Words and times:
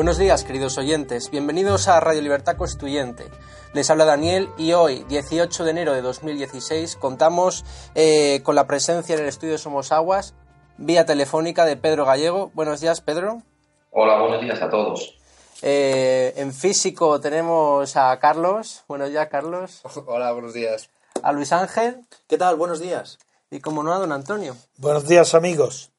Buenos 0.00 0.16
días, 0.16 0.44
queridos 0.44 0.78
oyentes. 0.78 1.30
Bienvenidos 1.30 1.86
a 1.86 2.00
Radio 2.00 2.22
Libertad 2.22 2.56
Constituyente. 2.56 3.28
Les 3.74 3.90
habla 3.90 4.06
Daniel 4.06 4.48
y 4.56 4.72
hoy, 4.72 5.04
18 5.10 5.62
de 5.62 5.70
enero 5.70 5.92
de 5.92 6.00
2016, 6.00 6.96
contamos 6.96 7.66
eh, 7.94 8.40
con 8.42 8.54
la 8.54 8.66
presencia 8.66 9.14
en 9.14 9.20
el 9.20 9.28
estudio 9.28 9.58
Somos 9.58 9.92
Aguas, 9.92 10.32
vía 10.78 11.04
telefónica 11.04 11.66
de 11.66 11.76
Pedro 11.76 12.06
Gallego. 12.06 12.50
Buenos 12.54 12.80
días, 12.80 13.02
Pedro. 13.02 13.42
Hola, 13.90 14.18
buenos 14.18 14.40
días 14.40 14.62
a 14.62 14.70
todos. 14.70 15.18
Eh, 15.60 16.32
en 16.34 16.54
físico 16.54 17.20
tenemos 17.20 17.94
a 17.94 18.18
Carlos. 18.18 18.84
Buenos 18.88 19.10
días, 19.10 19.28
Carlos. 19.28 19.82
Hola, 20.06 20.32
buenos 20.32 20.54
días. 20.54 20.88
A 21.22 21.30
Luis 21.32 21.52
Ángel. 21.52 22.06
¿Qué 22.26 22.38
tal? 22.38 22.56
Buenos 22.56 22.80
días. 22.80 23.18
Y 23.50 23.60
como 23.60 23.82
no, 23.82 23.92
a 23.92 23.98
don 23.98 24.12
Antonio. 24.12 24.56
Buenos 24.78 25.06
días, 25.06 25.34
amigos. 25.34 25.89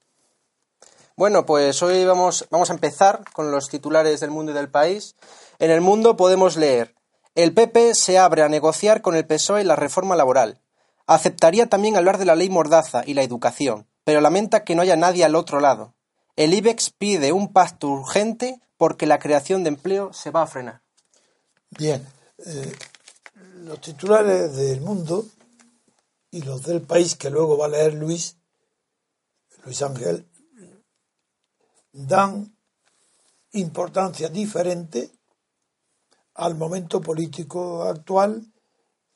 Bueno, 1.22 1.46
pues 1.46 1.84
hoy 1.84 2.04
vamos, 2.04 2.48
vamos 2.50 2.72
a 2.72 2.74
empezar 2.74 3.24
con 3.32 3.52
los 3.52 3.70
titulares 3.70 4.22
del 4.22 4.32
mundo 4.32 4.54
y 4.54 4.56
del 4.56 4.72
país. 4.72 5.16
En 5.60 5.70
el 5.70 5.80
mundo 5.80 6.18
podemos 6.18 6.58
leer, 6.58 6.96
el 7.36 7.54
PP 7.54 7.94
se 7.94 8.18
abre 8.18 8.42
a 8.42 8.50
negociar 8.50 9.04
con 9.04 9.16
el 9.16 9.28
PSOE 9.28 9.64
la 9.64 9.76
reforma 9.76 10.16
laboral. 10.16 10.64
Aceptaría 11.06 11.68
también 11.68 11.96
hablar 11.96 12.18
de 12.18 12.26
la 12.26 12.34
ley 12.34 12.50
Mordaza 12.50 13.04
y 13.06 13.14
la 13.14 13.22
educación, 13.22 13.88
pero 14.04 14.20
lamenta 14.20 14.64
que 14.64 14.74
no 14.74 14.82
haya 14.82 14.96
nadie 14.96 15.24
al 15.24 15.36
otro 15.36 15.60
lado. 15.60 15.94
El 16.38 16.56
IBEX 16.56 16.90
pide 16.90 17.32
un 17.32 17.54
pacto 17.54 17.90
urgente 17.90 18.60
porque 18.76 19.06
la 19.06 19.20
creación 19.20 19.62
de 19.62 19.70
empleo 19.70 20.14
se 20.14 20.32
va 20.32 20.42
a 20.42 20.48
frenar. 20.48 20.82
Bien, 21.70 22.04
eh, 22.48 22.76
los 23.58 23.80
titulares 23.80 24.56
del 24.56 24.82
mundo 24.82 25.28
y 26.32 26.42
los 26.42 26.64
del 26.64 26.82
país 26.82 27.16
que 27.16 27.30
luego 27.30 27.60
va 27.60 27.68
a 27.68 27.70
leer 27.70 27.94
Luis, 27.94 28.38
Luis 29.64 29.84
Ángel, 29.84 30.26
dan 31.92 32.56
importancia 33.54 34.30
diferente 34.30 35.12
al 36.36 36.56
momento 36.56 37.02
político 37.02 37.84
actual, 37.84 38.52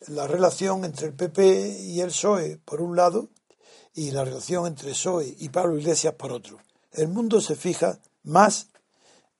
la 0.08 0.28
relación 0.28 0.86
entre 0.86 1.08
el 1.08 1.14
PP 1.14 1.80
y 1.80 2.02
el 2.02 2.08
PSOE 2.08 2.58
por 2.58 2.81
un 2.81 2.96
lado 2.96 3.30
y 3.94 4.12
la 4.12 4.26
relación 4.26 4.68
entre 4.68 4.92
PSOE 4.92 5.36
y 5.40 5.50
Pablo 5.50 5.78
Iglesias 5.78 6.14
por 6.16 6.31
otro. 6.31 6.59
El 6.92 7.08
mundo 7.08 7.42
se 7.42 7.56
fija 7.56 8.00
más 8.23 8.70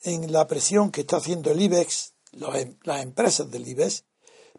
en 0.02 0.32
la 0.32 0.48
presión 0.48 0.92
que 0.92 1.02
está 1.02 1.18
haciendo 1.18 1.52
el 1.52 1.62
IBEX, 1.62 2.14
las 2.32 3.04
empresas 3.04 3.50
del 3.52 3.68
IBEX, 3.68 4.06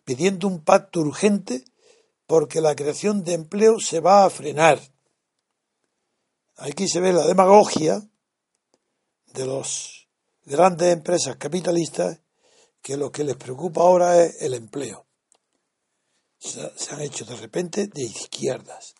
pidiendo 0.04 0.46
un 0.46 0.62
pacto 0.62 1.00
urgente 1.00 1.64
porque 2.26 2.60
la 2.60 2.74
creación 2.74 3.24
de 3.24 3.34
empleo 3.34 3.80
se 3.80 4.00
va 4.00 4.24
a 4.24 4.30
frenar. 4.30 4.80
Aquí 6.56 6.88
se 6.88 7.00
ve 7.00 7.12
la 7.12 7.26
demagogia 7.26 8.02
de 9.36 9.46
las 9.46 10.08
grandes 10.44 10.92
empresas 10.92 11.36
capitalistas 11.36 12.20
que 12.80 12.96
lo 12.96 13.12
que 13.12 13.22
les 13.22 13.36
preocupa 13.36 13.82
ahora 13.82 14.22
es 14.22 14.40
el 14.42 14.54
empleo. 14.54 15.06
Se, 16.38 16.60
han 16.90 17.02
hecho 17.02 17.24
de 17.24 17.36
repente 17.36 17.86
de 17.88 18.02
izquierdas 18.02 18.94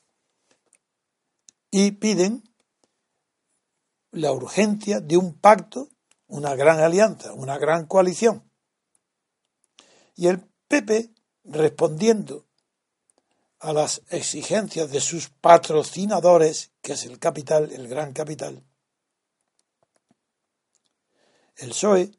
y 1.70 1.92
piden 1.92 2.42
la 4.10 4.32
urgencia 4.32 5.00
de 5.00 5.16
un 5.16 5.38
pacto, 5.38 5.88
una 6.26 6.54
gran 6.54 6.80
alianza, 6.80 7.32
una 7.32 7.58
gran 7.58 7.86
coalición. 7.86 8.50
Y 10.16 10.28
el 10.28 10.41
PP, 10.68 11.12
respondiendo 11.44 12.47
a 13.60 13.72
las 13.72 14.03
exigencias 14.10 14.91
de 14.91 15.00
sus 15.00 15.28
patrocinadores, 15.28 16.72
que 16.82 16.94
es 16.94 17.04
el 17.04 17.18
capital, 17.18 17.70
el 17.72 17.88
gran 17.88 18.12
capital, 18.12 18.64
el 21.58 21.70
PSOE 21.70 22.12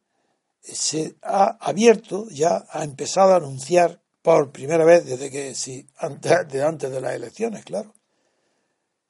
se 0.61 1.15
ha 1.21 1.57
abierto, 1.59 2.27
ya 2.29 2.65
ha 2.69 2.83
empezado 2.83 3.33
a 3.33 3.37
anunciar 3.37 4.01
por 4.21 4.51
primera 4.51 4.83
vez 4.83 5.05
desde 5.05 5.31
que 5.31 5.53
antes, 5.97 6.47
de 6.49 6.63
antes 6.63 6.91
de 6.91 7.01
las 7.01 7.13
elecciones, 7.13 7.63
claro, 7.63 7.93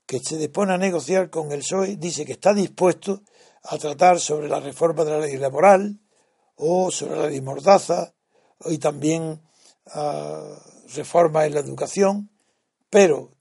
que 0.06 0.20
se 0.20 0.38
dispone 0.38 0.74
a 0.74 0.78
negociar 0.78 1.30
con 1.30 1.52
el 1.52 1.60
PSOE, 1.60 1.98
dice 1.98 2.26
que 2.26 2.34
está 2.34 2.54
dispuesto 2.54 3.24
a 3.64 3.78
tratar 3.78 4.20
sobre 4.20 4.48
la 4.48 4.60
reforma 4.60 5.04
de 5.04 5.12
la 5.12 5.20
ley 5.20 5.38
laboral 5.38 6.00
o 6.56 6.92
sobre 6.92 7.18
la 7.18 7.28
ley 7.28 7.42
Mordaza 7.42 8.14
y 8.66 8.78
también 8.78 9.42
a 9.88 10.44
reforma 10.94 11.46
en 11.46 11.54
la 11.54 11.60
educación, 11.60 12.30
pero, 12.90 13.34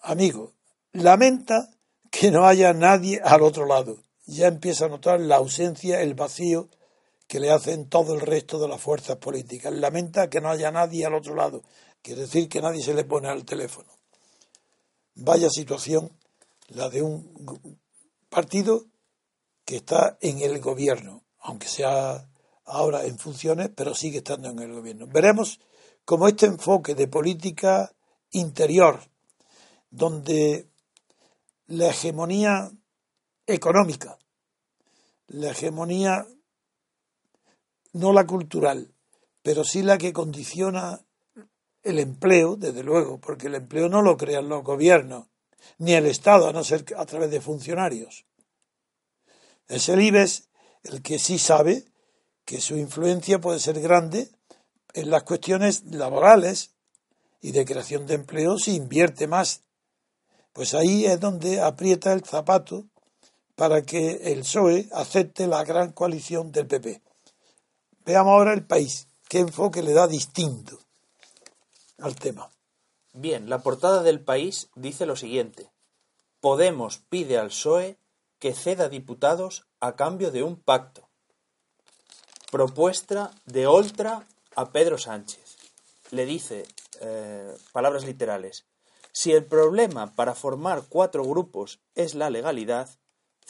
amigo, 0.00 0.52
lamenta 0.92 1.68
que 2.10 2.30
no 2.30 2.46
haya 2.46 2.72
nadie 2.72 3.20
al 3.22 3.42
otro 3.42 3.66
lado 3.66 3.98
ya 4.30 4.46
empieza 4.46 4.84
a 4.84 4.88
notar 4.88 5.20
la 5.20 5.36
ausencia, 5.36 6.00
el 6.00 6.14
vacío 6.14 6.68
que 7.26 7.40
le 7.40 7.50
hacen 7.50 7.88
todo 7.88 8.14
el 8.14 8.20
resto 8.20 8.58
de 8.58 8.68
las 8.68 8.80
fuerzas 8.80 9.16
políticas. 9.16 9.72
Lamenta 9.72 10.30
que 10.30 10.40
no 10.40 10.50
haya 10.50 10.70
nadie 10.70 11.04
al 11.04 11.14
otro 11.14 11.34
lado, 11.34 11.62
quiere 12.00 12.22
decir 12.22 12.48
que 12.48 12.62
nadie 12.62 12.82
se 12.82 12.94
le 12.94 13.04
pone 13.04 13.28
al 13.28 13.44
teléfono. 13.44 13.88
Vaya 15.16 15.50
situación 15.50 16.12
la 16.68 16.88
de 16.88 17.02
un 17.02 17.78
partido 18.28 18.84
que 19.64 19.76
está 19.76 20.16
en 20.20 20.40
el 20.40 20.60
gobierno, 20.60 21.24
aunque 21.40 21.66
sea 21.66 22.28
ahora 22.64 23.04
en 23.04 23.18
funciones, 23.18 23.70
pero 23.74 23.94
sigue 23.94 24.18
estando 24.18 24.48
en 24.48 24.58
el 24.60 24.72
gobierno. 24.72 25.06
Veremos 25.08 25.58
cómo 26.04 26.28
este 26.28 26.46
enfoque 26.46 26.94
de 26.94 27.08
política 27.08 27.92
interior, 28.30 29.00
donde 29.90 30.68
la 31.66 31.88
hegemonía 31.88 32.70
económica 33.46 34.19
la 35.30 35.50
hegemonía, 35.50 36.26
no 37.92 38.12
la 38.12 38.26
cultural, 38.26 38.92
pero 39.42 39.62
sí 39.64 39.82
la 39.82 39.96
que 39.96 40.12
condiciona 40.12 41.00
el 41.82 41.98
empleo, 42.00 42.56
desde 42.56 42.82
luego, 42.82 43.20
porque 43.20 43.46
el 43.46 43.54
empleo 43.54 43.88
no 43.88 44.02
lo 44.02 44.16
crean 44.16 44.48
los 44.48 44.64
gobiernos, 44.64 45.28
ni 45.78 45.94
el 45.94 46.06
Estado, 46.06 46.48
a 46.48 46.52
no 46.52 46.64
ser 46.64 46.84
a 46.96 47.06
través 47.06 47.30
de 47.30 47.40
funcionarios. 47.40 48.26
Es 49.68 49.88
el 49.88 50.02
IBES 50.02 50.48
el 50.82 51.00
que 51.00 51.18
sí 51.18 51.38
sabe 51.38 51.84
que 52.44 52.60
su 52.60 52.76
influencia 52.76 53.40
puede 53.40 53.60
ser 53.60 53.80
grande 53.80 54.30
en 54.94 55.10
las 55.10 55.22
cuestiones 55.22 55.84
laborales 55.84 56.74
y 57.40 57.52
de 57.52 57.64
creación 57.64 58.06
de 58.06 58.14
empleo 58.14 58.58
si 58.58 58.74
invierte 58.74 59.28
más. 59.28 59.62
Pues 60.52 60.74
ahí 60.74 61.06
es 61.06 61.20
donde 61.20 61.60
aprieta 61.60 62.12
el 62.12 62.24
zapato 62.24 62.88
para 63.60 63.82
que 63.82 64.32
el 64.32 64.40
PSOE 64.40 64.88
acepte 64.90 65.46
la 65.46 65.62
gran 65.64 65.92
coalición 65.92 66.50
del 66.50 66.66
PP. 66.66 67.02
Veamos 68.06 68.32
ahora 68.32 68.54
el 68.54 68.64
país. 68.64 69.06
¿Qué 69.28 69.40
enfoque 69.40 69.82
le 69.82 69.92
da 69.92 70.06
distinto 70.06 70.78
al 71.98 72.16
tema? 72.16 72.48
Bien, 73.12 73.50
la 73.50 73.62
portada 73.62 74.02
del 74.02 74.24
país 74.24 74.70
dice 74.76 75.04
lo 75.04 75.14
siguiente. 75.14 75.70
Podemos 76.40 77.02
pide 77.10 77.36
al 77.36 77.48
PSOE 77.48 77.98
que 78.38 78.54
ceda 78.54 78.88
diputados 78.88 79.66
a 79.78 79.94
cambio 79.94 80.30
de 80.30 80.42
un 80.42 80.56
pacto. 80.56 81.10
Propuesta 82.50 83.30
de 83.44 83.66
Oltra 83.66 84.26
a 84.56 84.70
Pedro 84.72 84.96
Sánchez. 84.96 85.58
Le 86.12 86.24
dice, 86.24 86.64
eh, 87.02 87.54
palabras 87.72 88.06
literales, 88.06 88.64
si 89.12 89.32
el 89.32 89.44
problema 89.44 90.14
para 90.14 90.34
formar 90.34 90.84
cuatro 90.88 91.24
grupos 91.24 91.80
es 91.94 92.14
la 92.14 92.30
legalidad, 92.30 92.88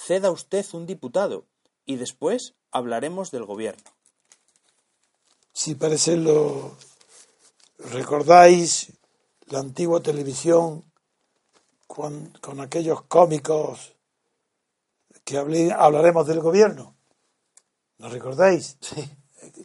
ceda 0.07 0.31
usted 0.31 0.65
un 0.73 0.87
diputado 0.87 1.45
y 1.85 1.97
después 1.97 2.55
hablaremos 2.71 3.31
del 3.31 3.45
gobierno. 3.45 3.83
Si 5.53 5.75
parece 5.75 6.17
lo 6.17 6.77
recordáis 7.79 8.93
la 9.49 9.59
antigua 9.61 10.01
televisión 10.03 10.85
con, 11.87 12.29
con 12.41 12.61
aquellos 12.61 13.03
cómicos 13.03 13.93
que 15.25 15.39
hablé- 15.39 15.75
hablaremos 15.77 16.27
del 16.27 16.41
gobierno. 16.41 16.95
¿No 17.99 18.09
recordáis? 18.09 18.77
Sí, 18.81 19.09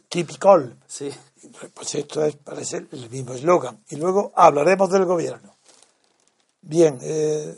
Typical. 0.08 0.78
sí. 0.86 1.10
Pues 1.74 1.94
esto 1.94 2.24
es, 2.24 2.36
parece 2.36 2.78
el 2.90 3.08
mismo 3.10 3.32
eslogan. 3.34 3.82
Y 3.88 3.96
luego 3.96 4.32
hablaremos 4.34 4.90
del 4.90 5.04
gobierno. 5.04 5.56
Bien, 6.60 6.98
eh, 7.02 7.56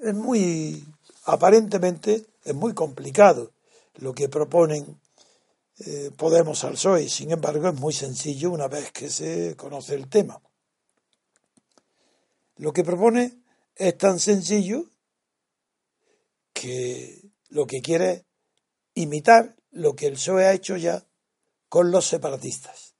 es 0.00 0.14
muy, 0.14 0.84
aparentemente, 1.24 2.26
es 2.44 2.54
muy 2.54 2.74
complicado 2.74 3.52
lo 3.94 4.14
que 4.14 4.28
proponen 4.28 5.00
eh, 5.78 6.10
Podemos 6.16 6.64
al 6.64 6.72
PSOE. 6.72 7.08
Sin 7.08 7.32
embargo, 7.32 7.68
es 7.68 7.74
muy 7.74 7.92
sencillo 7.92 8.50
una 8.50 8.68
vez 8.68 8.92
que 8.92 9.08
se 9.08 9.56
conoce 9.56 9.94
el 9.94 10.08
tema. 10.08 10.40
Lo 12.56 12.72
que 12.72 12.84
propone 12.84 13.42
es 13.74 13.96
tan 13.96 14.18
sencillo 14.18 14.84
que 16.52 17.30
lo 17.48 17.66
que 17.66 17.80
quiere 17.80 18.10
es 18.12 18.24
imitar 18.94 19.56
lo 19.70 19.96
que 19.96 20.06
el 20.06 20.14
PSOE 20.14 20.46
ha 20.46 20.52
hecho 20.52 20.76
ya 20.76 21.04
con 21.68 21.90
los 21.90 22.06
separatistas. 22.06 22.94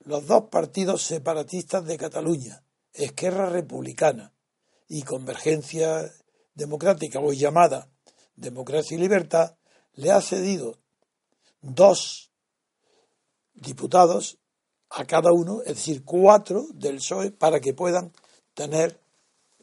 Los 0.00 0.26
dos 0.26 0.44
partidos 0.50 1.02
separatistas 1.02 1.84
de 1.86 1.96
Cataluña, 1.96 2.62
Esquerra 2.92 3.48
Republicana 3.48 4.32
y 4.86 5.02
Convergencia 5.02 6.12
Democrática, 6.56 7.20
hoy 7.20 7.36
llamada 7.36 7.88
Democracia 8.34 8.96
y 8.96 9.00
Libertad, 9.00 9.56
le 9.92 10.10
ha 10.10 10.20
cedido 10.22 10.78
dos 11.60 12.32
diputados 13.52 14.38
a 14.88 15.04
cada 15.04 15.32
uno, 15.32 15.60
es 15.60 15.76
decir, 15.76 16.02
cuatro 16.02 16.66
del 16.72 16.96
PSOE, 16.96 17.30
para 17.30 17.60
que 17.60 17.74
puedan 17.74 18.12
tener 18.54 19.00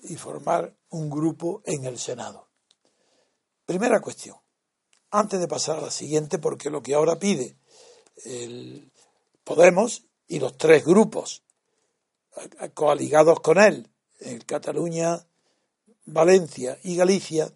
y 0.04 0.16
formar 0.16 0.76
un 0.90 1.10
grupo 1.10 1.64
en 1.66 1.86
el 1.86 1.98
Senado. 1.98 2.50
Primera 3.66 4.00
cuestión. 4.00 4.38
Antes 5.10 5.40
de 5.40 5.48
pasar 5.48 5.80
a 5.80 5.82
la 5.82 5.92
siguiente, 5.92 6.38
porque 6.38 6.70
lo 6.70 6.84
que 6.84 6.94
ahora 6.94 7.18
pide 7.18 7.58
el 8.24 8.92
Podemos 9.44 10.06
y 10.28 10.40
los 10.40 10.58
tres 10.58 10.86
grupos 10.86 11.44
coaligados 12.74 13.40
con 13.40 13.60
él, 13.60 13.90
en 14.20 14.40
Cataluña, 14.42 15.26
Valencia 16.06 16.78
y 16.84 16.96
Galicia, 16.96 17.52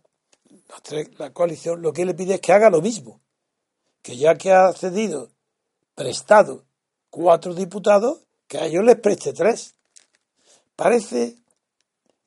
la 1.18 1.34
coalición, 1.34 1.82
lo 1.82 1.94
que 1.94 2.06
le 2.06 2.14
pide 2.14 2.36
es 2.36 2.42
que 2.42 2.54
haga 2.54 2.70
lo 2.70 2.82
mismo, 2.82 3.22
que 4.02 4.18
ya 4.18 4.36
que 4.36 4.52
ha 4.52 4.72
cedido, 4.74 5.32
prestado 5.96 6.66
cuatro 7.10 7.54
diputados, 7.54 8.20
que 8.48 8.58
a 8.58 8.66
ellos 8.66 8.84
les 8.84 8.98
preste 8.98 9.34
tres. 9.34 9.76
Parece 10.76 11.36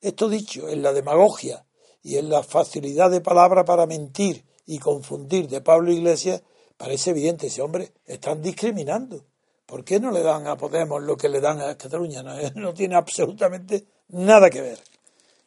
esto 0.01 0.29
dicho 0.29 0.69
en 0.69 0.83
la 0.83 0.93
demagogia 0.93 1.65
y 2.03 2.17
en 2.17 2.29
la 2.29 2.43
facilidad 2.43 3.11
de 3.11 3.21
palabra 3.21 3.65
para 3.65 3.87
mentir 3.87 4.45
y 4.67 4.79
confundir 4.79 5.49
de 5.49 5.61
Pablo 5.61 5.93
Iglesias, 5.93 6.43
parece 6.77 7.11
evidente 7.11 7.49
ese 7.49 7.63
hombre, 7.63 7.93
están 8.07 8.43
discriminando. 8.43 9.25
¿Por 9.67 9.85
qué 9.85 10.01
no 10.01 10.11
le 10.11 10.23
dan 10.23 10.47
a 10.47 10.57
Podemos 10.57 11.03
lo 11.03 11.17
que 11.17 11.29
le 11.29 11.41
dan 11.41 11.61
a 11.61 11.77
Cataluña? 11.77 12.23
No 12.55 12.75
tiene 12.75 12.97
absolutamente 12.97 13.85
nada 14.09 14.51
que 14.51 14.61
ver. 14.61 14.79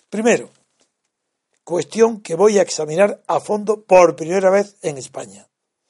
Primero, 0.10 0.50
cuestión 1.64 2.22
que 2.22 2.36
voy 2.36 2.58
a 2.58 2.62
examinar 2.62 3.24
a 3.28 3.40
fondo 3.40 3.84
por 3.84 4.16
primera 4.16 4.50
vez 4.50 4.78
en 4.82 4.98
España. 4.98 5.50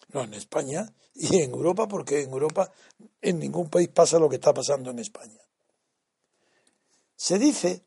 No 0.10 0.22
en 0.22 0.34
España 0.34 0.94
y 1.16 1.42
en 1.42 1.52
Europa, 1.52 1.88
porque 1.88 2.22
en 2.22 2.32
Europa 2.32 2.72
en 3.22 3.40
ningún 3.40 3.70
país 3.70 3.90
pasa 3.90 4.20
lo 4.20 4.30
que 4.30 4.36
está 4.36 4.54
pasando 4.54 4.92
en 4.92 5.00
España. 5.00 5.40
Se 7.16 7.40
dice, 7.40 7.86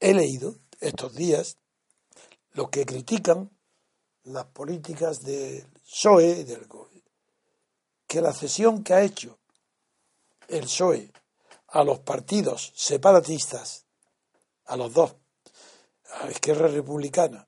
he 0.00 0.14
leído 0.14 0.56
estos 0.80 1.14
días, 1.14 1.58
los 2.52 2.68
que 2.70 2.84
critican 2.84 3.50
las 4.24 4.44
políticas 4.46 5.22
del 5.22 5.66
PSOE, 5.84 6.44
del 6.44 6.66
go- 6.66 6.88
que 8.06 8.20
la 8.20 8.34
cesión 8.34 8.84
que 8.84 8.92
ha 8.92 9.02
hecho 9.02 9.38
el 10.48 10.64
PSOE 10.64 11.10
a 11.68 11.82
los 11.82 12.00
partidos 12.00 12.72
separatistas, 12.76 13.86
a 14.66 14.76
los 14.76 14.92
dos, 14.92 15.14
a 16.20 16.30
Izquierda 16.30 16.68
Republicana 16.68 17.46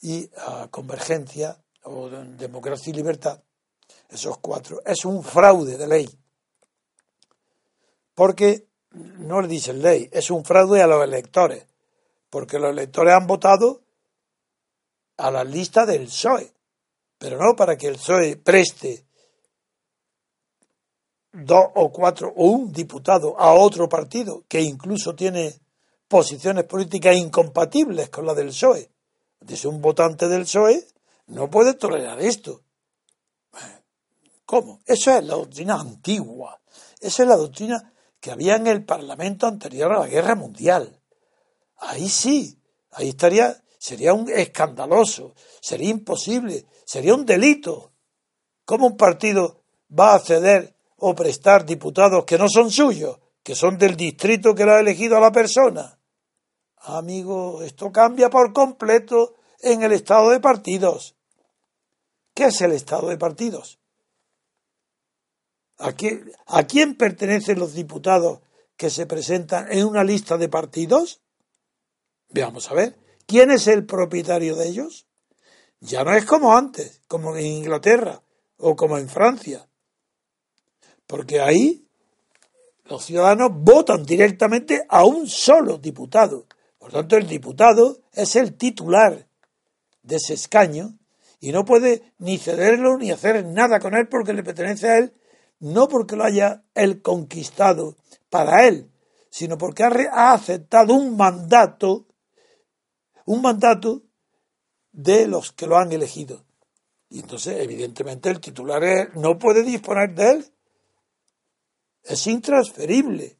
y 0.00 0.28
a 0.36 0.68
Convergencia 0.68 1.58
o 1.82 2.08
Democracia 2.08 2.90
y 2.90 2.94
Libertad, 2.94 3.40
esos 4.08 4.38
cuatro, 4.38 4.80
es 4.84 5.04
un 5.04 5.22
fraude 5.22 5.76
de 5.76 5.86
ley. 5.86 6.08
Porque 8.14 8.66
no 8.92 9.40
le 9.40 9.48
dicen 9.48 9.82
ley, 9.82 10.08
es 10.12 10.30
un 10.30 10.44
fraude 10.44 10.82
a 10.82 10.86
los 10.86 11.02
electores, 11.04 11.66
porque 12.30 12.58
los 12.58 12.70
electores 12.70 13.14
han 13.14 13.26
votado 13.26 13.82
a 15.16 15.30
la 15.30 15.44
lista 15.44 15.86
del 15.86 16.06
PSOE, 16.06 16.52
pero 17.18 17.38
no 17.38 17.56
para 17.56 17.76
que 17.76 17.88
el 17.88 17.96
PSOE 17.96 18.36
preste 18.36 19.04
dos 21.32 21.66
o 21.74 21.90
cuatro 21.92 22.32
o 22.34 22.46
un 22.46 22.72
diputado 22.72 23.38
a 23.38 23.52
otro 23.52 23.88
partido 23.88 24.44
que 24.48 24.62
incluso 24.62 25.14
tiene 25.14 25.60
posiciones 26.08 26.64
políticas 26.64 27.16
incompatibles 27.16 28.08
con 28.10 28.26
la 28.26 28.34
del 28.34 28.48
PSOE. 28.48 28.90
Dice 29.40 29.68
un 29.68 29.80
votante 29.80 30.28
del 30.28 30.42
PSOE 30.42 30.86
no 31.28 31.50
puede 31.50 31.74
tolerar 31.74 32.20
esto. 32.20 32.62
¿Cómo? 34.44 34.80
Eso 34.86 35.12
es 35.12 35.24
la 35.24 35.34
doctrina 35.34 35.74
antigua. 35.74 36.60
Esa 37.00 37.24
es 37.24 37.28
la 37.28 37.36
doctrina 37.36 37.92
que 38.20 38.30
había 38.30 38.56
en 38.56 38.68
el 38.68 38.84
Parlamento 38.84 39.46
anterior 39.46 39.92
a 39.92 40.00
la 40.00 40.06
Guerra 40.06 40.36
Mundial. 40.36 41.00
Ahí 41.78 42.08
sí, 42.08 42.58
ahí 42.92 43.08
estaría, 43.08 43.60
sería 43.78 44.14
un 44.14 44.30
escandaloso, 44.30 45.34
sería 45.60 45.90
imposible, 45.90 46.66
sería 46.84 47.14
un 47.14 47.26
delito. 47.26 47.92
¿Cómo 48.64 48.86
un 48.86 48.96
partido 48.96 49.62
va 49.96 50.14
a 50.14 50.20
ceder 50.20 50.76
o 50.96 51.14
prestar 51.14 51.66
diputados 51.66 52.24
que 52.24 52.38
no 52.38 52.48
son 52.48 52.70
suyos, 52.70 53.18
que 53.42 53.54
son 53.54 53.76
del 53.76 53.96
distrito 53.96 54.54
que 54.54 54.64
lo 54.64 54.74
ha 54.74 54.80
elegido 54.80 55.16
a 55.16 55.20
la 55.20 55.32
persona? 55.32 55.95
Amigo, 56.88 57.62
esto 57.62 57.90
cambia 57.90 58.30
por 58.30 58.52
completo 58.52 59.34
en 59.60 59.82
el 59.82 59.90
estado 59.90 60.30
de 60.30 60.38
partidos. 60.38 61.16
¿Qué 62.32 62.44
es 62.44 62.60
el 62.60 62.70
estado 62.70 63.08
de 63.08 63.18
partidos? 63.18 63.80
¿A 65.78 65.94
quién, 65.94 66.30
¿A 66.46 66.62
quién 66.62 66.96
pertenecen 66.96 67.58
los 67.58 67.74
diputados 67.74 68.38
que 68.76 68.90
se 68.90 69.04
presentan 69.04 69.66
en 69.72 69.84
una 69.84 70.04
lista 70.04 70.38
de 70.38 70.48
partidos? 70.48 71.20
Veamos 72.28 72.70
a 72.70 72.74
ver. 72.74 72.96
¿Quién 73.26 73.50
es 73.50 73.66
el 73.66 73.84
propietario 73.84 74.54
de 74.54 74.68
ellos? 74.68 75.08
Ya 75.80 76.04
no 76.04 76.14
es 76.14 76.24
como 76.24 76.56
antes, 76.56 77.02
como 77.08 77.36
en 77.36 77.46
Inglaterra 77.46 78.22
o 78.58 78.76
como 78.76 78.96
en 78.96 79.08
Francia. 79.08 79.68
Porque 81.08 81.40
ahí 81.40 81.84
los 82.84 83.04
ciudadanos 83.04 83.50
votan 83.52 84.04
directamente 84.04 84.86
a 84.88 85.04
un 85.04 85.28
solo 85.28 85.78
diputado. 85.78 86.46
Por 86.86 86.92
tanto, 86.92 87.16
el 87.16 87.26
diputado 87.26 87.98
es 88.12 88.36
el 88.36 88.56
titular 88.56 89.26
de 90.04 90.16
ese 90.16 90.34
escaño 90.34 90.96
y 91.40 91.50
no 91.50 91.64
puede 91.64 92.14
ni 92.18 92.38
cederlo 92.38 92.96
ni 92.96 93.10
hacer 93.10 93.44
nada 93.44 93.80
con 93.80 93.96
él 93.96 94.06
porque 94.08 94.32
le 94.32 94.44
pertenece 94.44 94.88
a 94.88 94.98
él, 94.98 95.12
no 95.58 95.88
porque 95.88 96.14
lo 96.14 96.22
haya 96.22 96.62
él 96.76 97.02
conquistado 97.02 97.96
para 98.30 98.68
él, 98.68 98.88
sino 99.30 99.58
porque 99.58 99.82
ha, 99.82 100.32
aceptado 100.32 100.94
un 100.94 101.16
mandato, 101.16 102.06
un 103.24 103.42
mandato 103.42 104.04
de 104.92 105.26
los 105.26 105.50
que 105.50 105.66
lo 105.66 105.78
han 105.78 105.90
elegido. 105.90 106.44
Y 107.10 107.18
entonces, 107.18 107.56
evidentemente, 107.58 108.30
el 108.30 108.38
titular 108.38 109.10
no 109.16 109.36
puede 109.40 109.64
disponer 109.64 110.14
de 110.14 110.30
él. 110.30 110.46
Es 112.04 112.28
intransferible. 112.28 113.35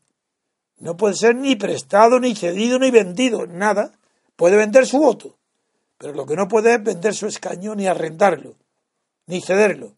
No 0.79 0.97
puede 0.97 1.15
ser 1.15 1.35
ni 1.35 1.57
prestado, 1.57 2.21
ni 2.21 2.35
cedido, 2.35 2.79
ni 2.79 2.91
vendido, 2.91 3.47
nada. 3.47 3.93
Puede 4.37 4.57
vender 4.57 4.87
su 4.87 4.99
voto, 4.99 5.39
pero 5.97 6.13
lo 6.13 6.27
que 6.27 6.37
no 6.37 6.49
puede 6.49 6.75
es 6.75 6.83
vender 6.83 7.15
su 7.15 7.27
escaño, 7.27 7.75
ni 7.75 7.87
arrendarlo, 7.87 8.57
ni 9.27 9.41
cederlo. 9.41 9.95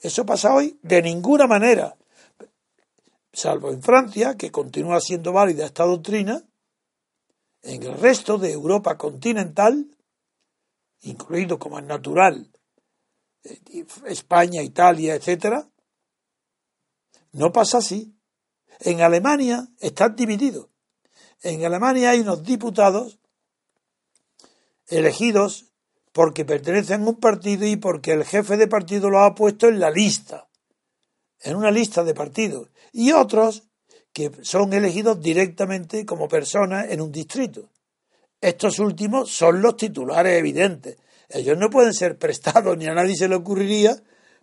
Eso 0.00 0.24
pasa 0.24 0.54
hoy 0.54 0.78
de 0.82 1.02
ninguna 1.02 1.46
manera, 1.46 1.96
salvo 3.32 3.70
en 3.70 3.82
Francia, 3.82 4.36
que 4.36 4.50
continúa 4.50 5.00
siendo 5.00 5.32
válida 5.32 5.66
esta 5.66 5.84
doctrina, 5.84 6.42
en 7.62 7.82
el 7.82 7.98
resto 7.98 8.38
de 8.38 8.52
Europa 8.52 8.96
continental, 8.96 9.86
incluido 11.02 11.58
como 11.58 11.78
es 11.78 11.84
natural 11.84 12.50
eh, 13.44 13.86
España, 14.06 14.62
Italia, 14.62 15.14
etcétera, 15.14 15.68
no 17.32 17.52
pasa 17.52 17.78
así. 17.78 18.14
En 18.80 19.00
Alemania 19.00 19.68
están 19.80 20.16
divididos. 20.16 20.68
En 21.42 21.64
Alemania 21.64 22.10
hay 22.10 22.20
unos 22.20 22.42
diputados 22.42 23.18
elegidos 24.88 25.66
porque 26.12 26.44
pertenecen 26.44 27.02
a 27.02 27.08
un 27.08 27.16
partido 27.16 27.66
y 27.66 27.76
porque 27.76 28.12
el 28.12 28.24
jefe 28.24 28.56
de 28.56 28.68
partido 28.68 29.10
los 29.10 29.22
ha 29.22 29.34
puesto 29.34 29.68
en 29.68 29.80
la 29.80 29.90
lista, 29.90 30.48
en 31.40 31.56
una 31.56 31.70
lista 31.70 32.04
de 32.04 32.14
partidos. 32.14 32.68
Y 32.92 33.12
otros 33.12 33.64
que 34.12 34.30
son 34.42 34.72
elegidos 34.72 35.20
directamente 35.20 36.06
como 36.06 36.28
personas 36.28 36.86
en 36.90 37.00
un 37.00 37.10
distrito. 37.10 37.68
Estos 38.40 38.78
últimos 38.78 39.30
son 39.32 39.60
los 39.60 39.76
titulares 39.76 40.38
evidentes. 40.38 40.98
Ellos 41.28 41.58
no 41.58 41.68
pueden 41.68 41.92
ser 41.92 42.16
prestados, 42.16 42.78
ni 42.78 42.86
a 42.86 42.94
nadie 42.94 43.16
se 43.16 43.28
le 43.28 43.34
ocurriría 43.34 43.96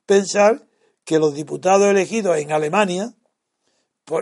pensar 0.05 0.67
que 1.05 1.19
los 1.19 1.33
diputados 1.33 1.87
elegidos 1.87 2.37
en 2.37 2.51
Alemania, 2.51 3.13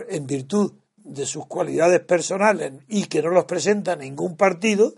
en 0.08 0.26
virtud 0.26 0.72
de 0.96 1.26
sus 1.26 1.46
cualidades 1.46 2.00
personales 2.00 2.72
y 2.88 3.06
que 3.06 3.22
no 3.22 3.30
los 3.30 3.44
presenta 3.44 3.96
ningún 3.96 4.36
partido, 4.36 4.94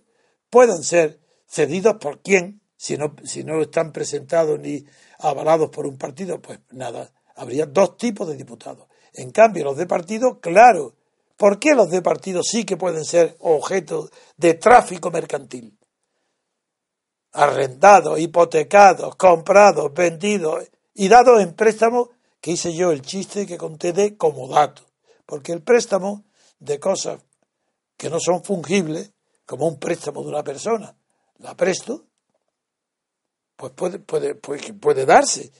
puedan 0.51 0.83
ser 0.83 1.21
cedidos 1.47 1.97
por 1.97 2.21
quién, 2.21 2.61
si 2.77 2.97
no, 2.97 3.15
si 3.25 3.45
no 3.45 3.61
están 3.61 3.93
presentados 3.93 4.59
ni 4.59 4.85
avalados 5.19 5.71
por 5.71 5.87
un 5.87 5.97
partido, 5.97 6.41
pues 6.41 6.59
nada, 6.71 7.13
habría 7.37 7.67
dos 7.67 7.97
tipos 7.97 8.29
de 8.29 8.37
diputados. 8.37 8.89
En 9.15 9.31
cambio, 9.31 9.65
los 9.65 9.77
de 9.77 9.87
partido, 9.87 10.41
claro, 10.41 10.95
¿por 11.37 11.59
qué 11.59 11.75
los 11.75 11.91
de 11.91 12.03
partido 12.03 12.43
sí 12.43 12.65
que 12.65 12.77
pueden 12.77 13.05
ser 13.05 13.37
objeto 13.41 14.11
de 14.37 14.55
tráfico 14.55 15.11
mercantil? 15.11 15.79
Arrendados, 17.33 18.19
hipotecados, 18.19 19.17
comprados, 19.17 19.93
vendidos 19.95 20.71
y 20.95 21.09
dados 21.09 21.41
en 21.41 21.55
préstamo, 21.55 22.11
que 22.43 22.51
hice 22.51 22.75
yo 22.75 22.91
el 22.91 23.01
chiste 23.01 23.47
que 23.47 23.57
conté 23.57 23.95
de 23.95 24.17
comodato. 24.19 24.83
Porque 25.25 25.53
el 25.53 25.63
préstamo 25.63 26.25
de 26.59 26.79
cosas 26.79 27.23
que 27.97 28.11
no 28.11 28.19
son 28.21 28.45
fungibles, 28.45 29.13
como 29.47 29.67
un 29.69 29.79
préstamo 29.79 30.23
de 30.23 30.29
una 30.29 30.43
persona, 30.43 30.95
la 31.39 31.57
presto, 31.57 32.05
pues 33.57 33.73
puede, 33.73 34.01
puede, 34.01 34.35
puede, 34.35 34.75
puede 34.75 35.07
darse 35.07 35.53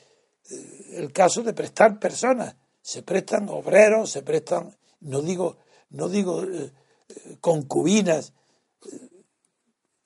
eh, 0.51 0.97
el 0.97 1.13
caso 1.13 1.43
de 1.43 1.55
prestar 1.55 1.99
personas. 2.01 2.57
Se 2.83 3.03
prestan 3.03 3.49
obreros, 3.49 4.11
se 4.11 4.23
prestan, 4.23 4.77
no 5.01 5.23
digo, 5.23 5.59
no 5.91 6.09
digo 6.09 6.43
eh, 6.43 6.73
concubinas, 7.41 8.33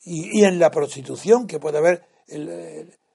y, 0.02 0.44
en 0.44 0.58
la 0.60 0.70
prostitución, 0.70 1.46
que 1.46 1.58
puede 1.58 1.78
haber 1.78 2.06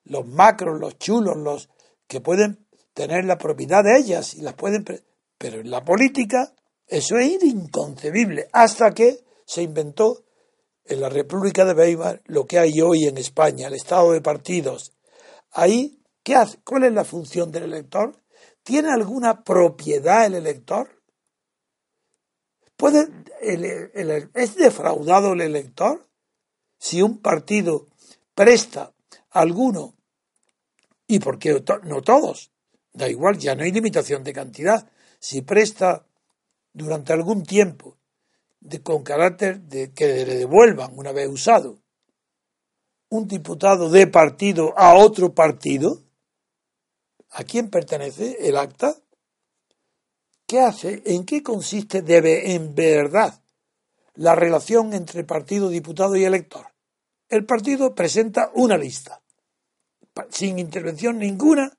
los 0.04 0.28
macros, 0.28 0.80
los 0.80 0.98
chulos, 0.98 1.38
los 1.38 1.70
que 2.08 2.20
pueden 2.20 2.66
tener 2.94 3.26
la 3.26 3.38
propiedad 3.38 3.84
de 3.84 4.00
ellas 4.00 4.34
y 4.34 4.42
las 4.42 4.54
pueden. 4.54 4.86
Pero 5.38 5.62
en 5.62 5.72
la 5.72 5.84
política 5.84 6.54
eso 6.92 7.18
es 7.18 7.42
inconcebible 7.44 8.50
hasta 8.52 8.92
que 8.92 9.24
se 9.46 9.64
inventó 9.64 10.26
en 10.84 11.00
la 11.00 11.10
República 11.10 11.64
de 11.64 11.74
Weimar 11.74 12.22
lo 12.26 12.46
que 12.46 12.60
hay 12.60 12.82
hoy 12.82 13.06
en 13.06 13.18
España, 13.18 13.68
el 13.68 13.76
estado 13.76 14.12
de 14.12 14.22
partidos. 14.22 14.94
Ahí, 15.52 16.04
¿qué 16.24 16.36
hace? 16.36 16.60
¿Cuál 16.64 16.84
es 16.84 16.94
la 16.94 17.06
función 17.06 17.52
del 17.52 17.64
elector? 17.64 18.22
¿Tiene 18.64 18.90
alguna 18.92 19.44
propiedad 19.44 20.26
el 20.26 20.36
elector? 20.36 21.02
¿Puede, 22.76 23.08
¿Es 24.34 24.56
defraudado 24.56 25.34
el 25.34 25.42
elector? 25.42 26.08
Si 26.78 27.02
un 27.02 27.22
partido 27.22 27.88
presta 28.34 28.94
a 29.30 29.40
alguno, 29.40 29.96
y 31.08 31.20
porque 31.20 31.64
no 31.84 32.02
todos, 32.02 32.51
da 32.94 33.10
igual, 33.10 33.38
ya 33.38 33.56
no 33.56 33.64
hay 33.64 33.72
limitación 33.72 34.24
de 34.24 34.34
cantidad, 34.34 34.90
si 35.20 35.42
presta 35.42 36.06
durante 36.74 37.14
algún 37.14 37.44
tiempo 37.44 37.98
con 38.84 39.04
carácter 39.04 39.62
de 39.62 39.92
que 39.92 40.26
le 40.26 40.36
devuelvan 40.36 40.92
una 40.96 41.12
vez 41.12 41.28
usado 41.28 41.80
un 43.10 43.28
diputado 43.28 43.90
de 43.90 44.08
partido 44.08 44.74
a 44.78 44.96
otro 44.96 45.34
partido, 45.34 46.02
¿a 47.32 47.44
quién 47.44 47.70
pertenece 47.70 48.38
el 48.48 48.56
acta? 48.56 48.96
¿Qué 50.48 50.60
hace? 50.60 51.02
¿En 51.06 51.26
qué 51.26 51.44
consiste 51.44 52.02
debe 52.02 52.54
en 52.54 52.74
verdad 52.74 53.42
la 54.16 54.36
relación 54.36 54.94
entre 54.94 55.24
partido, 55.26 55.70
diputado 55.70 56.16
y 56.16 56.24
elector? 56.24 56.68
El 57.28 57.46
partido 57.46 57.96
presenta 57.96 58.52
una 58.56 58.78
lista, 58.78 59.22
sin 60.30 60.60
intervención 60.60 61.18
ninguna 61.18 61.78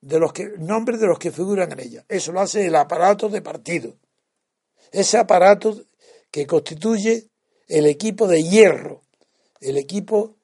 de 0.00 0.18
los 0.18 0.32
que, 0.32 0.52
nombres 0.58 1.00
de 1.00 1.06
los 1.06 1.18
que 1.18 1.32
figuran 1.32 1.72
en 1.72 1.80
ella. 1.80 2.04
Eso 2.08 2.32
lo 2.32 2.40
hace 2.40 2.66
el 2.66 2.76
aparato 2.76 3.28
de 3.28 3.42
partido 3.42 3.96
ese 4.92 5.18
aparato 5.18 5.80
que 6.30 6.46
constituye 6.46 7.28
el 7.68 7.86
equipo 7.86 8.26
de 8.26 8.42
hierro, 8.42 9.02
el 9.60 9.76
equipo 9.76 10.36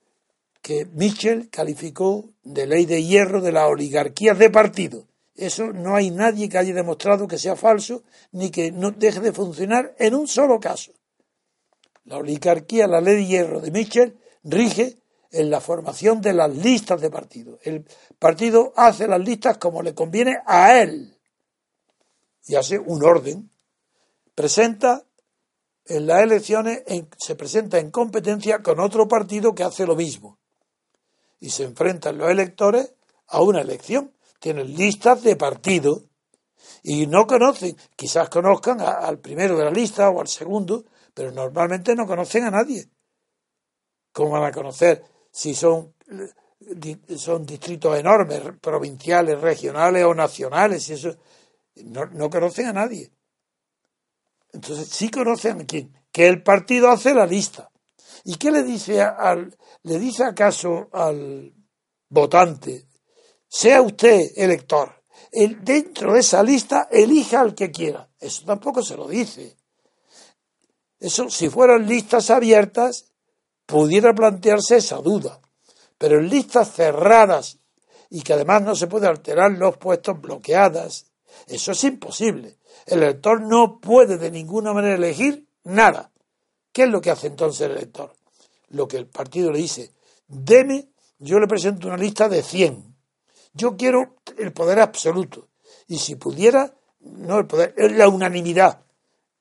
que 0.61 0.87
Mitchell 0.87 1.50
calificó 1.50 2.30
de 2.42 2.66
ley 2.66 2.87
de 2.87 3.02
hierro 3.02 3.40
de 3.40 3.52
la 3.52 3.66
oligarquía 3.66 4.34
de 4.34 4.50
partido. 4.50 5.06
Eso 5.37 5.73
no 5.73 5.96
hay 5.96 6.11
nadie 6.11 6.49
que 6.49 6.58
haya 6.58 6.73
demostrado 6.73 7.26
que 7.26 7.38
sea 7.38 7.56
falso 7.56 8.02
ni 8.32 8.50
que 8.50 8.70
no 8.70 8.92
deje 8.92 9.20
de 9.20 9.32
funcionar 9.32 9.94
en 9.99 10.14
un 10.14 10.28
solo 10.28 10.61
caso. 10.61 10.92
La 12.04 12.18
oligarquía, 12.18 12.87
la 12.87 13.00
ley 13.00 13.16
de 13.16 13.26
hierro 13.26 13.61
de 13.61 13.70
Mitchell, 13.70 14.16
rige 14.42 14.99
en 15.35 15.50
la 15.50 15.61
formación 15.61 16.21
de 16.21 16.33
las 16.33 16.55
listas 16.55 17.00
de 17.00 17.11
partido. 17.11 17.59
El 17.62 17.85
partido 18.19 18.73
hace 18.76 19.09
las 19.09 19.21
listas 19.21 19.59
como 19.59 19.83
le 19.83 19.95
conviene 19.95 20.38
a 20.47 20.81
él 20.81 21.19
y 22.47 22.55
hace 22.55 22.79
un 22.79 23.05
orden 23.05 23.50
presenta 24.35 25.05
en 25.87 26.07
las 26.07 26.23
elecciones, 26.23 26.83
se 27.19 27.35
presenta 27.35 27.79
en 27.79 27.91
competencia 27.91 28.62
con 28.62 28.81
otro 28.81 29.09
partido 29.09 29.55
que 29.55 29.64
hace 29.64 29.87
lo 29.87 29.97
mismo. 29.97 30.38
Y 31.41 31.50
se 31.50 31.64
enfrentan 31.64 32.17
los 32.17 32.31
electores 32.31 32.95
a 33.26 33.43
una 33.43 33.61
elección. 33.61 34.14
Tienen 34.38 34.75
listas 34.75 35.23
de 35.23 35.37
partido 35.37 36.05
y 36.83 37.07
no 37.07 37.26
conocen, 37.26 37.76
quizás 37.97 38.31
conozcan 38.31 38.81
al 38.81 39.19
primero 39.19 39.59
de 39.59 39.64
la 39.64 39.71
lista 39.71 40.09
o 40.11 40.21
al 40.21 40.29
segundo, 40.29 40.85
pero 41.12 41.33
normalmente 41.33 41.95
no 41.95 42.07
conocen 42.07 42.45
a 42.45 42.50
nadie. 42.50 42.88
¿Cómo 44.12 44.31
van 44.31 44.45
a 44.45 44.53
conocer 44.53 45.13
si 45.35 45.53
son, 45.53 45.93
son 47.17 47.45
distritos 47.45 47.99
enormes, 47.99 48.41
provinciales, 48.61 49.41
regionales 49.41 50.05
o 50.05 50.14
nacionales? 50.14 50.88
Y 50.88 50.93
eso, 50.93 51.17
no, 51.87 52.07
no 52.07 52.31
conocen 52.31 52.67
a 52.67 52.73
nadie. 52.73 53.11
Entonces 54.53 54.88
sí 54.88 55.11
conocen 55.11 55.62
a 55.62 55.67
quién, 55.67 55.93
que 56.12 56.29
el 56.29 56.45
partido 56.45 56.88
hace 56.88 57.12
la 57.12 57.26
lista. 57.26 57.69
¿Y 58.23 58.37
qué 58.37 58.53
le 58.53 58.62
dice 58.62 59.03
al, 59.03 59.59
le 59.83 59.99
dice 59.99 60.23
acaso 60.23 60.88
al 60.93 61.53
votante, 62.09 62.87
sea 63.49 63.83
usted 63.83 64.31
elector, 64.37 65.03
el, 65.33 65.64
dentro 65.64 66.14
de 66.14 66.21
esa 66.21 66.45
lista 66.45 66.88
elija 66.93 67.41
al 67.41 67.57
que 67.57 67.73
quiera? 67.73 68.09
Eso 68.21 68.45
tampoco 68.45 68.85
se 68.85 68.97
lo 68.97 69.09
dice. 69.09 69.57
Eso, 71.00 71.29
si 71.29 71.50
fueran 71.50 71.88
listas 71.88 72.31
abiertas, 72.31 73.13
pudiera 73.66 74.14
plantearse 74.14 74.76
esa 74.76 74.97
duda. 74.97 75.40
Pero 75.99 76.18
en 76.18 76.28
listas 76.28 76.73
cerradas 76.73 77.59
y 78.11 78.23
que 78.23 78.35
además 78.35 78.62
no 78.62 78.75
se 78.75 78.87
puede 78.87 79.06
alterar 79.06 79.52
los 79.52 79.76
puestos 79.76 80.21
bloqueadas, 80.21 81.06
eso 81.47 81.73
es 81.73 81.85
imposible. 81.85 82.59
El 82.87 83.02
elector 83.02 83.40
no 83.40 83.80
puede 83.80 84.18
de 84.18 84.30
ninguna 84.30 84.73
manera 84.73 84.94
elegir 84.94 85.47
nada. 85.64 86.11
¿Qué 86.73 86.85
es 86.85 86.88
lo 86.88 87.00
que 87.00 87.11
hace 87.11 87.28
entonces 87.28 87.62
el 87.62 87.73
elector? 87.73 88.14
Lo 88.68 88.88
que 88.88 88.97
el 88.97 89.06
partido 89.06 89.50
le 89.50 89.59
dice, 89.59 89.92
deme, 90.26 90.88
yo 91.18 91.38
le 91.38 91.47
presento 91.47 91.87
una 91.87 91.97
lista 91.97 92.28
de 92.28 92.42
100. 92.42 92.94
Yo 93.52 93.76
quiero 93.76 94.16
el 94.37 94.52
poder 94.52 94.80
absoluto. 94.80 95.49
Y 95.87 95.99
si 95.99 96.16
pudiera, 96.16 96.75
no 97.00 97.38
el 97.38 97.47
poder, 97.47 97.75
es 97.76 97.92
la 97.92 98.09
unanimidad. 98.09 98.80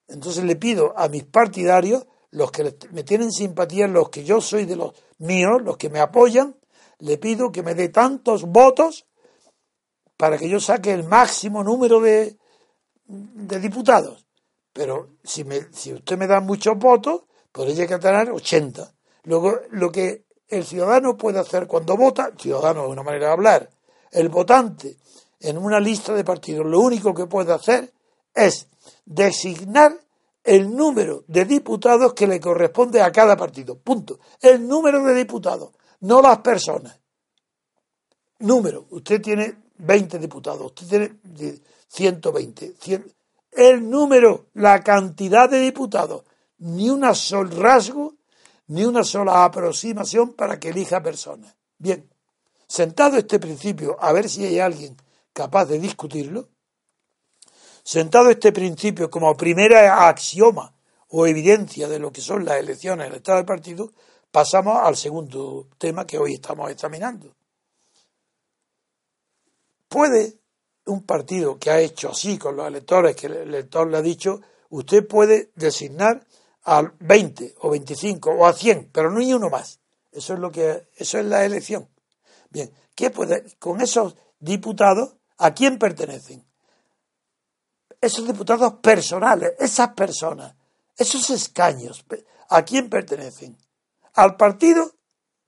Entonces 0.08 0.44
le 0.44 0.56
pido 0.56 0.94
a 0.98 1.08
mis 1.08 1.24
partidarios, 1.24 2.06
los 2.34 2.52
que 2.52 2.76
me 2.92 3.04
tienen 3.04 3.32
simpatía, 3.32 3.88
los 3.88 4.10
que 4.10 4.24
yo 4.24 4.42
soy 4.42 4.66
de 4.66 4.76
los 4.76 4.94
míos, 5.20 5.62
los 5.64 5.78
que 5.78 5.90
me 5.90 6.00
apoyan, 6.00 6.56
le 7.00 7.18
pido 7.18 7.52
que 7.52 7.64
me 7.64 7.76
dé 7.76 7.90
tantos 7.90 8.44
votos 8.44 9.06
para 10.18 10.38
que 10.38 10.50
yo 10.50 10.60
saque 10.60 10.92
el 10.92 11.04
máximo 11.04 11.64
número 11.64 12.00
de, 12.00 12.38
de 13.06 13.60
diputados. 13.60 14.26
Pero 14.74 15.10
si, 15.24 15.44
me, 15.44 15.72
si 15.72 15.94
usted 15.94 16.18
me 16.18 16.28
da 16.28 16.40
muchos 16.40 16.78
votos, 16.78 17.22
podría 17.52 17.76
llegar 17.76 18.00
a 18.00 18.02
tener 18.02 18.32
80. 18.32 18.94
Luego, 19.24 19.60
lo 19.70 19.92
que 19.92 20.26
el 20.48 20.66
ciudadano 20.66 21.16
puede 21.16 21.40
hacer 21.40 21.68
cuando 21.68 21.96
vota, 21.96 22.32
ciudadano 22.38 22.86
es 22.86 22.90
una 22.90 23.04
manera 23.04 23.28
de 23.28 23.34
hablar, 23.34 23.70
el 24.12 24.30
votante 24.30 24.98
en 25.40 25.58
una 25.58 25.80
lista 25.80 26.14
de 26.14 26.24
partidos, 26.24 26.66
lo 26.66 26.80
único 26.80 27.14
que 27.14 27.28
puede 27.28 27.54
hacer 27.54 27.94
es 28.34 28.68
designar 29.06 30.03
el 30.44 30.76
número 30.76 31.24
de 31.28 31.46
diputados 31.46 32.14
que 32.14 32.28
le 32.28 32.40
corresponde 32.40 33.02
a 33.02 33.12
cada 33.12 33.38
partido. 33.38 33.78
Punto. 33.78 34.20
El 34.42 34.68
número 34.68 35.04
de 35.04 35.14
diputados, 35.16 35.72
no 36.02 36.22
las 36.22 36.40
personas. 36.40 37.00
Número. 38.40 38.88
Usted 38.90 39.22
tiene 39.22 39.56
20 39.78 40.20
diputados, 40.20 40.66
usted 40.66 40.88
tiene 40.88 41.60
120. 41.88 42.76
el 43.52 43.90
número, 43.90 44.48
la 44.56 44.82
cantidad 44.82 45.50
de 45.50 45.60
diputados, 45.60 46.24
ni 46.58 46.90
un 46.90 47.14
solo 47.16 47.62
rasgo, 47.62 48.16
ni 48.68 48.86
una 48.86 49.04
sola 49.04 49.46
aproximación 49.46 50.34
para 50.34 50.60
que 50.60 50.70
elija 50.70 51.04
personas. 51.04 51.56
Bien, 51.78 52.10
sentado 52.68 53.18
este 53.18 53.40
principio, 53.40 53.98
a 54.00 54.12
ver 54.12 54.30
si 54.30 54.46
hay 54.46 54.60
alguien 54.60 54.98
capaz 55.34 55.66
de 55.66 55.80
discutirlo, 55.80 56.50
Sentado 57.84 58.30
este 58.30 58.54
principio 58.54 59.10
como 59.10 59.36
primera 59.36 60.08
axioma 60.08 60.74
o 61.10 61.28
evidencia 61.28 61.90
de 61.90 62.00
lo 62.00 62.12
que 62.12 62.22
son 62.22 62.46
las 62.46 62.58
elecciones 62.58 63.06
en 63.06 63.12
el 63.12 63.18
estado 63.18 63.40
de 63.40 63.44
partido, 63.44 63.92
pasamos 64.32 64.78
al 64.82 64.96
segundo 64.96 65.68
tema 65.78 66.08
que 66.08 66.18
hoy 66.18 66.36
estamos 66.36 66.72
examinando. 66.72 67.36
¿Puede 69.90 70.40
un 70.86 71.04
partido 71.04 71.60
que 71.60 71.72
ha 71.72 71.80
hecho 71.80 72.10
así 72.10 72.38
con 72.38 72.56
los 72.56 72.68
electores, 72.68 73.16
que 73.16 73.28
el 73.28 73.34
elector 73.34 73.88
le 73.90 73.98
ha 73.98 74.02
dicho, 74.02 74.42
usted 74.70 75.06
puede 75.06 75.52
designar 75.56 76.26
a 76.64 76.82
20 77.00 77.56
o 77.60 77.70
25 77.70 78.32
o 78.32 78.46
a 78.46 78.54
100, 78.54 78.90
pero 78.92 79.12
no 79.12 79.20
hay 79.20 79.34
uno 79.34 79.50
más? 79.50 79.80
Eso 80.12 80.34
es 80.34 80.40
lo 80.40 80.52
que 80.52 80.88
eso 80.96 81.20
es 81.20 81.26
la 81.26 81.44
elección. 81.46 81.90
Bien, 82.50 82.72
¿qué 82.96 83.10
puede 83.10 83.44
con 83.60 83.82
esos 83.82 84.16
diputados 84.40 85.16
a 85.38 85.54
quién 85.54 85.78
pertenecen? 85.78 86.46
Esos 88.04 88.28
diputados 88.28 88.74
personales, 88.82 89.54
esas 89.60 89.94
personas, 89.94 90.54
esos 90.98 91.30
escaños, 91.30 92.06
¿a 92.50 92.64
quién 92.64 92.90
pertenecen? 92.90 93.58
¿Al 94.16 94.36
partido 94.36 94.92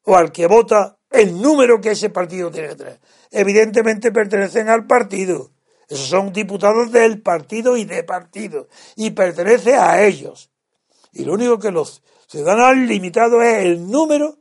o 0.04 0.16
al 0.16 0.32
que 0.32 0.48
vota 0.48 0.98
el 1.10 1.42
número 1.42 1.82
que 1.82 1.92
ese 1.92 2.12
partido 2.12 2.50
tiene 2.50 2.70
que? 2.78 3.02
Evidentemente 3.32 4.10
pertenecen 4.10 4.70
al 4.70 4.88
partido. 4.88 5.52
Esos 5.90 6.08
son 6.08 6.32
diputados 6.32 6.94
del 6.94 7.22
partido 7.22 7.76
y 7.76 7.84
de 7.84 8.06
partido. 8.06 8.70
Y 8.96 9.10
pertenece 9.12 9.76
a 9.76 10.02
ellos. 10.06 10.50
Y 11.12 11.26
lo 11.26 11.34
único 11.34 11.60
que 11.60 11.72
los 11.72 12.04
ciudadanos 12.26 12.68
han 12.68 12.88
limitado 12.88 13.42
es 13.42 13.66
el 13.66 13.92
número 13.92 14.38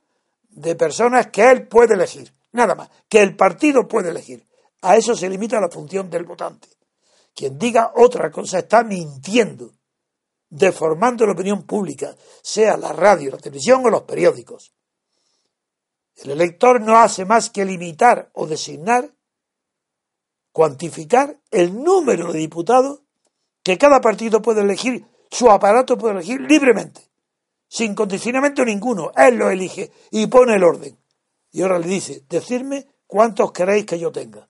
de 0.51 0.77
personas 0.77 1.33
que 1.33 1.51
él 1.51 1.67
puede 1.67 1.95
elegir. 1.95 2.33
Nada 2.53 2.77
más. 2.77 2.91
Que 3.09 3.23
el 3.23 3.35
partido 3.35 3.89
puede 3.89 4.11
elegir. 4.11 4.47
A 4.83 4.97
eso 4.97 5.17
se 5.17 5.29
limita 5.29 5.61
la 5.61 5.69
función 5.69 6.09
del 6.09 6.23
votante. 6.23 6.69
Quien 7.35 7.59
diga 7.59 7.93
otra 7.97 8.31
cosa 8.31 8.61
está 8.61 8.85
mintiendo 8.85 9.73
deformando 10.55 11.27
la 11.27 11.33
opinión 11.33 11.65
pública, 11.65 12.15
sea 12.41 12.77
la 12.77 12.93
radio, 12.93 13.33
la 13.33 13.39
televisión 13.39 13.85
o 13.85 13.91
los 13.91 14.03
periódicos. 14.03 14.73
El 16.15 16.31
elector 16.31 16.81
no 16.81 16.97
hace 16.97 17.25
más 17.25 17.51
que 17.51 17.65
limitar 17.65 18.31
o 18.35 18.47
designar, 18.47 19.13
cuantificar 20.53 21.41
el 21.51 21.83
número 21.83 22.33
de 22.33 22.39
diputados 22.39 23.01
que 23.65 23.79
cada 23.79 24.01
partido 24.01 24.41
puede 24.43 24.61
elegir, 24.61 25.05
su 25.29 25.51
aparato 25.51 25.99
puede 25.99 26.15
elegir 26.15 26.41
libremente, 26.43 27.11
sin 27.67 27.97
condicionamiento 27.97 28.65
ninguno. 28.65 29.11
Él 29.17 29.35
lo 29.35 29.51
elige 29.51 29.91
y 30.13 30.29
pone 30.29 30.55
el 30.55 30.63
orden. 30.63 30.97
Y 31.51 31.63
ahora 31.63 31.81
le 31.81 31.89
dice, 31.89 32.25
decirme 32.29 32.87
cuántos 33.09 33.51
queréis 33.51 33.87
que 33.87 33.99
yo 33.99 34.13
tenga. 34.13 34.49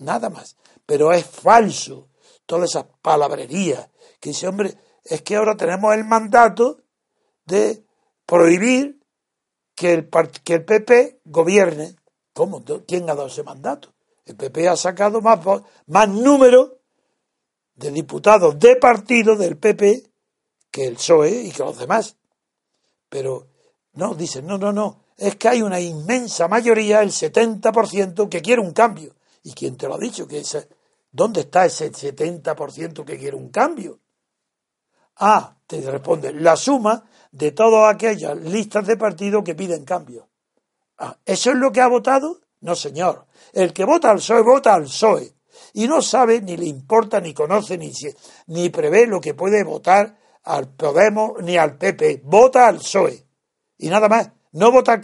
Nada 0.00 0.30
más. 0.30 0.56
Pero 0.86 1.12
es 1.12 1.24
falso 1.24 2.08
toda 2.46 2.64
esa 2.64 2.86
palabrería 2.86 3.90
que 4.20 4.30
ese 4.30 4.46
hombre 4.46 4.76
es 5.04 5.22
que 5.22 5.36
ahora 5.36 5.56
tenemos 5.56 5.94
el 5.94 6.04
mandato 6.04 6.80
de 7.44 7.84
prohibir 8.26 9.00
que 9.74 9.92
el, 9.92 10.10
que 10.44 10.54
el 10.54 10.64
PP 10.64 11.20
gobierne. 11.24 11.96
¿Cómo? 12.32 12.62
¿Quién 12.86 13.10
ha 13.10 13.14
dado 13.14 13.26
ese 13.26 13.42
mandato? 13.42 13.92
El 14.24 14.36
PP 14.36 14.68
ha 14.68 14.76
sacado 14.76 15.20
más, 15.20 15.40
más 15.86 16.08
número 16.08 16.78
de 17.74 17.90
diputados 17.90 18.58
de 18.58 18.76
partido 18.76 19.36
del 19.36 19.56
PP 19.56 20.12
que 20.70 20.86
el 20.86 20.94
PSOE 20.94 21.42
y 21.42 21.50
que 21.50 21.64
los 21.64 21.78
demás. 21.78 22.16
Pero 23.08 23.48
no, 23.94 24.14
dicen, 24.14 24.46
no, 24.46 24.56
no, 24.56 24.72
no, 24.72 25.04
es 25.18 25.36
que 25.36 25.48
hay 25.48 25.62
una 25.62 25.80
inmensa 25.80 26.48
mayoría, 26.48 27.02
el 27.02 27.10
70%, 27.10 28.28
que 28.28 28.40
quiere 28.40 28.62
un 28.62 28.72
cambio. 28.72 29.14
¿Y 29.42 29.52
quién 29.52 29.76
te 29.76 29.88
lo 29.88 29.94
ha 29.94 29.98
dicho? 29.98 30.26
Que 30.26 30.38
ese, 30.38 30.68
¿Dónde 31.12 31.42
está 31.42 31.66
ese 31.66 31.92
70% 31.92 33.04
que 33.04 33.18
quiere 33.18 33.36
un 33.36 33.50
cambio? 33.50 34.00
Ah, 35.16 35.58
te 35.66 35.78
responde, 35.90 36.32
la 36.32 36.56
suma 36.56 37.04
de 37.30 37.52
todas 37.52 37.94
aquellas 37.94 38.36
listas 38.38 38.86
de 38.86 38.96
partidos 38.96 39.44
que 39.44 39.54
piden 39.54 39.84
cambio. 39.84 40.28
Ah, 40.98 41.18
¿Eso 41.24 41.50
es 41.50 41.56
lo 41.56 41.70
que 41.70 41.82
ha 41.82 41.88
votado? 41.88 42.40
No, 42.60 42.74
señor. 42.74 43.26
El 43.52 43.74
que 43.74 43.84
vota 43.84 44.10
al 44.10 44.16
PSOE 44.16 44.42
vota 44.42 44.74
al 44.74 44.84
PSOE. 44.84 45.34
Y 45.74 45.86
no 45.86 46.00
sabe, 46.00 46.40
ni 46.40 46.56
le 46.56 46.64
importa, 46.64 47.20
ni 47.20 47.34
conoce, 47.34 47.76
ni, 47.76 47.92
ni 48.46 48.70
prevé 48.70 49.06
lo 49.06 49.20
que 49.20 49.34
puede 49.34 49.64
votar 49.64 50.16
al 50.44 50.68
Podemos 50.68 51.42
ni 51.42 51.58
al 51.58 51.76
PP. 51.76 52.22
Vota 52.24 52.68
al 52.68 52.76
PSOE. 52.76 53.26
Y 53.78 53.88
nada 53.88 54.08
más. 54.08 54.30
No 54.52 54.72
vota, 54.72 55.00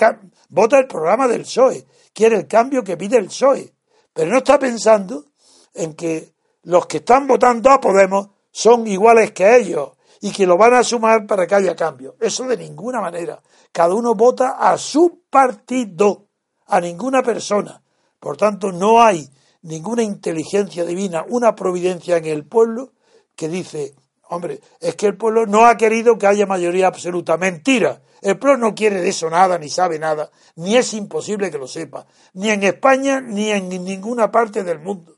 vota 0.48 0.78
el 0.78 0.86
programa 0.86 1.28
del 1.28 1.42
PSOE. 1.42 1.86
Quiere 2.14 2.36
el 2.36 2.46
cambio 2.46 2.82
que 2.82 2.96
pide 2.96 3.18
el 3.18 3.26
PSOE. 3.26 3.74
Pero 4.18 4.33
no 4.33 4.38
está 4.38 4.59
pensando 4.59 5.26
en 5.72 5.94
que 5.94 6.35
los 6.64 6.87
que 6.87 6.96
están 6.96 7.28
votando 7.28 7.70
a 7.70 7.81
Podemos 7.81 8.31
son 8.50 8.85
iguales 8.88 9.31
que 9.31 9.54
ellos 9.54 9.90
y 10.20 10.33
que 10.33 10.44
lo 10.44 10.57
van 10.57 10.74
a 10.74 10.83
sumar 10.83 11.24
para 11.24 11.46
que 11.46 11.54
haya 11.54 11.76
cambio. 11.76 12.16
Eso 12.18 12.42
de 12.48 12.57
ninguna 12.57 13.00
manera. 13.00 13.40
Cada 13.70 13.94
uno 13.94 14.16
vota 14.16 14.57
a 14.59 14.76
su 14.76 15.20
partido, 15.31 16.26
a 16.66 16.81
ninguna 16.81 17.22
persona. 17.22 17.81
Por 18.18 18.37
tanto, 18.37 18.72
no 18.72 19.00
hay 19.00 19.31
ninguna 19.62 20.02
inteligencia 20.02 20.85
divina, 20.85 21.24
una 21.28 21.54
providencia 21.54 22.16
en 22.16 22.24
el 22.24 22.44
pueblo 22.44 22.94
que 23.37 23.48
dice, 23.48 23.94
hombre, 24.28 24.60
es 24.80 24.94
que 24.94 25.06
el 25.06 25.16
pueblo 25.16 25.46
no 25.46 25.66
ha 25.66 25.76
querido 25.76 26.18
que 26.18 26.26
haya 26.26 26.46
mayoría 26.46 26.86
absoluta. 26.86 27.36
Mentira. 27.36 28.02
El 28.20 28.38
pueblo 28.38 28.58
no 28.58 28.74
quiere 28.74 29.00
de 29.00 29.08
eso 29.10 29.30
nada, 29.30 29.58
ni 29.58 29.68
sabe 29.68 29.98
nada, 29.98 30.30
ni 30.56 30.76
es 30.76 30.92
imposible 30.94 31.50
que 31.50 31.58
lo 31.58 31.68
sepa, 31.68 32.06
ni 32.32 32.50
en 32.50 32.64
España, 32.64 33.20
ni 33.20 33.50
en 33.50 33.68
ninguna 33.68 34.32
parte 34.32 34.64
del 34.64 34.80
mundo. 34.80 35.14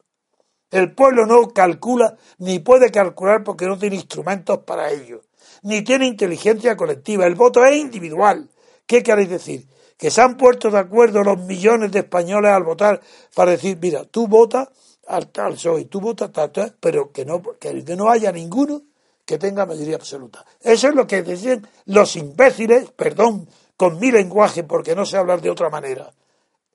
El 0.70 0.94
pueblo 0.94 1.27
no 1.27 1.49
calcula 1.49 2.16
ni 2.38 2.59
puede 2.59 2.90
calcular 2.90 3.42
porque 3.42 3.66
no 3.66 3.79
tiene 3.79 3.96
instrumentos 3.96 4.59
para 4.59 4.90
ello, 4.90 5.23
ni 5.62 5.83
tiene 5.83 6.07
inteligencia 6.07 6.77
colectiva. 6.77 7.27
El 7.27 7.35
voto 7.35 7.64
es 7.64 7.77
individual. 7.77 8.51
¿Qué 8.87 9.03
queréis 9.03 9.31
decir? 9.31 9.66
Que 9.96 10.11
se 10.11 10.20
han 10.20 10.37
puesto 10.37 10.70
de 10.70 10.79
acuerdo 10.79 11.23
los 11.25 11.38
millones 11.38 11.92
de 11.92 12.01
españoles 12.01 12.53
al 12.53 12.64
votar 12.64 13.01
para 13.35 13.53
decir, 13.53 13.79
mira, 13.81 14.05
tú 14.05 14.29
votas 14.29 14.68
al 15.07 15.29
tal 15.29 15.59
soy, 15.59 15.87
tú 15.87 16.01
votas 16.01 16.31
tal, 16.33 16.53
tal, 16.53 16.77
pero 16.79 17.11
que 17.12 17.25
no, 17.25 17.42
que 17.59 17.83
no 17.96 18.11
haya 18.11 18.31
ninguno 18.31 18.83
que 19.31 19.38
tenga 19.38 19.64
mayoría 19.64 19.95
absoluta. 19.95 20.45
Eso 20.61 20.88
es 20.88 20.95
lo 20.97 21.07
que 21.07 21.23
decían 21.23 21.64
los 21.85 22.16
imbéciles, 22.16 22.90
perdón, 22.90 23.49
con 23.77 24.01
mi 24.01 24.11
lenguaje 24.11 24.64
porque 24.64 24.97
no 24.97 25.07
sé 25.07 25.19
hablar 25.19 25.40
de 25.40 25.51
otra 25.51 25.71
manera. 25.71 26.12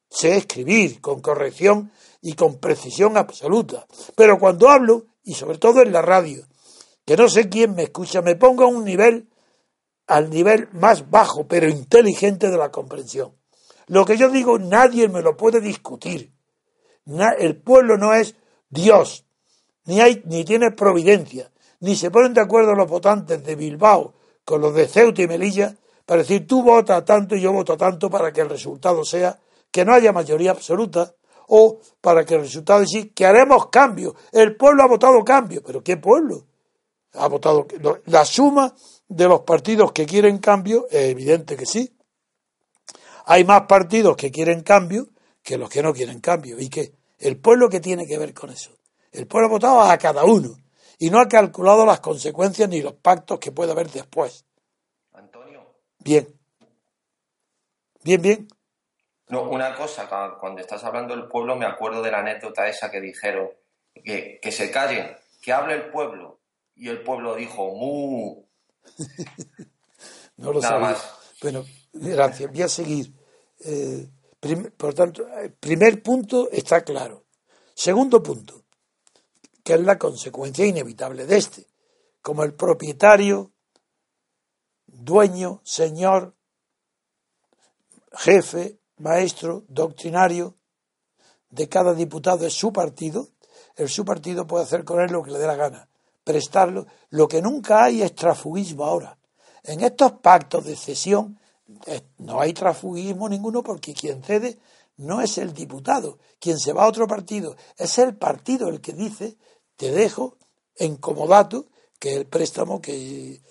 Sé 0.09 0.37
escribir 0.37 1.01
con 1.01 1.19
corrección 1.19 1.91
y 2.21 2.31
con 2.31 2.55
precisión 2.59 3.17
absoluta. 3.17 3.85
Pero 4.15 4.39
cuando 4.39 4.69
hablo, 4.69 5.03
y 5.25 5.33
sobre 5.33 5.57
todo 5.57 5.81
en 5.81 5.91
la 5.91 6.01
radio, 6.01 6.47
que 7.03 7.17
no 7.17 7.27
sé 7.27 7.49
quién 7.49 7.75
me 7.75 7.83
escucha, 7.83 8.21
me 8.21 8.37
pongo 8.37 8.63
a 8.63 8.67
un 8.67 8.85
nivel, 8.85 9.27
al 10.07 10.29
nivel 10.29 10.69
más 10.71 11.09
bajo, 11.09 11.45
pero 11.49 11.67
inteligente 11.67 12.49
de 12.49 12.57
la 12.57 12.71
comprensión. 12.71 13.33
Lo 13.87 14.05
que 14.05 14.15
yo 14.15 14.29
digo 14.29 14.59
nadie 14.59 15.09
me 15.09 15.21
lo 15.21 15.35
puede 15.35 15.59
discutir. 15.59 16.31
el 17.37 17.57
pueblo 17.57 17.97
no 17.97 18.13
es 18.13 18.33
Dios, 18.69 19.25
ni, 19.83 19.99
hay, 19.99 20.21
ni 20.23 20.45
tiene 20.45 20.71
providencia, 20.71 21.51
ni 21.79 21.95
se 21.95 22.11
ponen 22.11 22.33
de 22.33 22.41
acuerdo 22.41 22.73
los 22.75 22.89
votantes 22.89 23.43
de 23.43 23.55
Bilbao 23.55 24.13
con 24.43 24.61
los 24.61 24.73
de 24.73 24.87
Ceuta 24.87 25.21
y 25.21 25.27
Melilla 25.27 25.75
para 26.05 26.21
decir 26.21 26.45
tú 26.45 26.61
votas 26.63 27.03
tanto 27.03 27.35
y 27.35 27.41
yo 27.41 27.51
voto 27.51 27.75
tanto 27.75 28.09
para 28.09 28.31
que 28.31 28.41
el 28.41 28.49
resultado 28.49 29.03
sea 29.03 29.39
que 29.71 29.83
no 29.83 29.93
haya 29.93 30.13
mayoría 30.13 30.51
absoluta, 30.51 31.13
o 31.47 31.79
para 32.01 32.25
que 32.25 32.35
el 32.35 32.41
resultado 32.41 32.83
es 32.83 33.07
que 33.13 33.25
haremos 33.25 33.67
cambio. 33.67 34.15
El 34.31 34.55
pueblo 34.55 34.83
ha 34.83 34.87
votado 34.87 35.23
cambio, 35.23 35.61
pero 35.63 35.83
¿qué 35.83 35.97
pueblo? 35.97 36.45
Ha 37.13 37.27
votado 37.27 37.67
la 38.05 38.25
suma 38.25 38.73
de 39.07 39.27
los 39.27 39.41
partidos 39.41 39.91
que 39.91 40.05
quieren 40.05 40.37
cambio, 40.39 40.87
es 40.89 41.11
evidente 41.11 41.55
que 41.55 41.65
sí. 41.65 41.93
Hay 43.25 43.43
más 43.43 43.63
partidos 43.63 44.15
que 44.15 44.31
quieren 44.31 44.61
cambio 44.61 45.09
que 45.41 45.57
los 45.57 45.69
que 45.69 45.83
no 45.83 45.93
quieren 45.93 46.19
cambio. 46.19 46.59
¿Y 46.59 46.69
qué? 46.69 46.93
El 47.17 47.37
pueblo 47.37 47.69
que 47.69 47.79
tiene 47.79 48.05
que 48.07 48.17
ver 48.17 48.33
con 48.33 48.49
eso. 48.51 48.71
El 49.11 49.27
pueblo 49.27 49.47
ha 49.47 49.51
votado 49.51 49.81
a 49.81 49.97
cada 49.97 50.25
uno 50.25 50.57
y 51.05 51.11
no 51.11 51.19
ha 51.19 51.27
calculado 51.27 51.85
las 51.85 51.99
consecuencias 51.99 52.67
ni 52.67 52.81
los 52.81 52.93
pactos 52.93 53.37
que 53.37 53.51
puede 53.51 53.71
haber 53.71 53.91
después. 53.91 54.43
Antonio. 55.13 55.75
Bien. 55.99 56.27
Bien, 58.03 58.19
bien. 58.19 58.47
No, 59.27 59.43
una 59.43 59.75
cosa, 59.75 60.09
cuando 60.39 60.61
estás 60.61 60.83
hablando 60.83 61.15
del 61.15 61.27
pueblo 61.27 61.55
me 61.55 61.67
acuerdo 61.67 62.01
de 62.01 62.09
la 62.09 62.21
anécdota 62.21 62.67
esa 62.67 62.89
que 62.89 63.01
dijeron, 63.01 63.51
que, 64.03 64.39
que 64.41 64.51
se 64.51 64.71
callen, 64.71 65.15
que 65.43 65.53
hable 65.53 65.75
el 65.75 65.91
pueblo. 65.91 66.39
Y 66.73 66.89
el 66.89 67.03
pueblo 67.03 67.35
dijo, 67.35 67.75
mu. 67.75 68.43
no 70.37 70.53
lo 70.53 70.59
Nada 70.59 70.79
Más. 70.79 71.17
Bueno, 71.39 71.65
gracias. 71.93 72.51
Voy 72.51 72.63
a 72.63 72.67
seguir. 72.67 73.13
Eh, 73.63 74.09
por 74.75 74.95
tanto, 74.95 75.27
el 75.37 75.53
primer 75.53 76.01
punto 76.01 76.49
está 76.49 76.83
claro. 76.83 77.25
Segundo 77.75 78.23
punto, 78.23 78.64
que 79.65 79.73
es 79.73 79.81
la 79.81 79.97
consecuencia 79.97 80.63
inevitable 80.63 81.25
de 81.25 81.37
este. 81.37 81.65
Como 82.21 82.43
el 82.43 82.53
propietario, 82.53 83.51
dueño, 84.85 85.59
señor, 85.63 86.35
jefe, 88.13 88.77
maestro 88.97 89.65
doctrinario 89.67 90.55
de 91.49 91.67
cada 91.67 91.95
diputado 91.95 92.45
es 92.45 92.53
su 92.53 92.71
partido, 92.71 93.29
el 93.75 93.89
su 93.89 94.05
partido 94.05 94.45
puede 94.45 94.65
hacer 94.65 94.83
con 94.83 95.01
él 95.01 95.11
lo 95.11 95.23
que 95.23 95.31
le 95.31 95.39
dé 95.39 95.47
la 95.47 95.55
gana, 95.55 95.89
prestarlo. 96.23 96.85
Lo 97.09 97.27
que 97.27 97.41
nunca 97.41 97.83
hay 97.83 98.03
es 98.03 98.13
trafugismo 98.13 98.85
ahora. 98.85 99.17
En 99.63 99.81
estos 99.81 100.11
pactos 100.21 100.63
de 100.65 100.75
cesión 100.75 101.39
eh, 101.87 102.03
no 102.19 102.39
hay 102.39 102.53
trafugismo 102.53 103.27
ninguno 103.27 103.63
porque 103.63 103.95
quien 103.95 104.23
cede 104.23 104.59
no 104.97 105.21
es 105.21 105.39
el 105.39 105.53
diputado, 105.53 106.19
quien 106.39 106.59
se 106.59 106.71
va 106.71 106.83
a 106.83 106.87
otro 106.87 107.07
partido, 107.07 107.55
es 107.77 107.97
el 107.97 108.15
partido 108.15 108.69
el 108.69 108.79
que 108.79 108.93
dice 108.93 109.37
te 109.75 109.91
dejo 109.91 110.37
en 110.75 110.97
comodato, 110.97 111.67
que 111.99 112.15
el 112.15 112.25
préstamo 112.25 112.81
que 112.81 113.41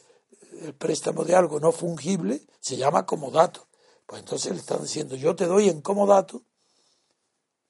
el 0.62 0.74
préstamo 0.74 1.24
de 1.24 1.34
algo 1.34 1.60
no 1.60 1.72
fungible 1.72 2.46
se 2.60 2.76
llama 2.76 3.06
comodato. 3.06 3.68
Pues 4.06 4.20
entonces 4.20 4.52
le 4.52 4.58
están 4.58 4.82
diciendo, 4.82 5.16
yo 5.16 5.34
te 5.34 5.46
doy 5.46 5.68
en 5.68 5.80
comodato 5.80 6.42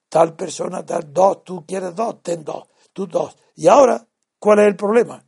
tal 0.09 0.37
persona, 0.37 0.85
tal 0.85 1.13
dos, 1.13 1.43
tú 1.45 1.65
quieres 1.67 1.95
dos, 1.95 2.23
ten 2.23 2.45
dos, 2.45 2.69
tú 2.93 3.07
dos. 3.07 3.37
Y 3.57 3.67
ahora, 3.67 4.07
¿cuál 4.39 4.61
es 4.61 4.67
el 4.67 4.77
problema? 4.77 5.25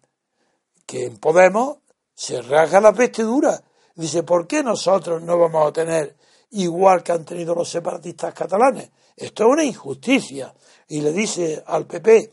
Que 0.85 1.07
en 1.07 1.19
Podemos 1.19 1.79
se 2.15 2.41
rasga 2.43 2.81
la 2.81 2.93
vestidura. 2.93 3.63
Dice, 3.95 4.23
¿por 4.23 4.47
qué 4.47 4.63
nosotros 4.63 5.23
no 5.23 5.39
vamos 5.39 5.69
a 5.69 5.73
tener 5.73 6.17
igual 6.51 7.03
que 7.03 7.13
han 7.13 7.25
tenido 7.25 7.55
los 7.55 7.69
separatistas 7.69 8.33
catalanes? 8.35 8.91
Esto 9.17 9.45
es 9.45 9.51
una 9.51 9.65
injusticia. 9.65 10.55
Y 10.89 11.01
le 11.01 11.13
dice 11.13 11.63
al 11.67 11.87
PP, 11.87 12.33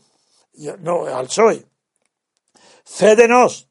no, 0.80 1.06
al 1.06 1.26
PSOE, 1.26 1.66
cédenos. 2.84 3.68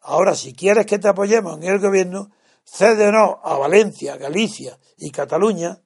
Ahora, 0.00 0.34
si 0.34 0.52
quieres 0.52 0.86
que 0.86 0.98
te 0.98 1.08
apoyemos 1.08 1.56
en 1.56 1.64
el 1.64 1.78
gobierno, 1.78 2.30
cédenos 2.64 3.36
a 3.42 3.56
Valencia, 3.56 4.16
Galicia 4.16 4.78
y 4.98 5.10
Cataluña, 5.10 5.80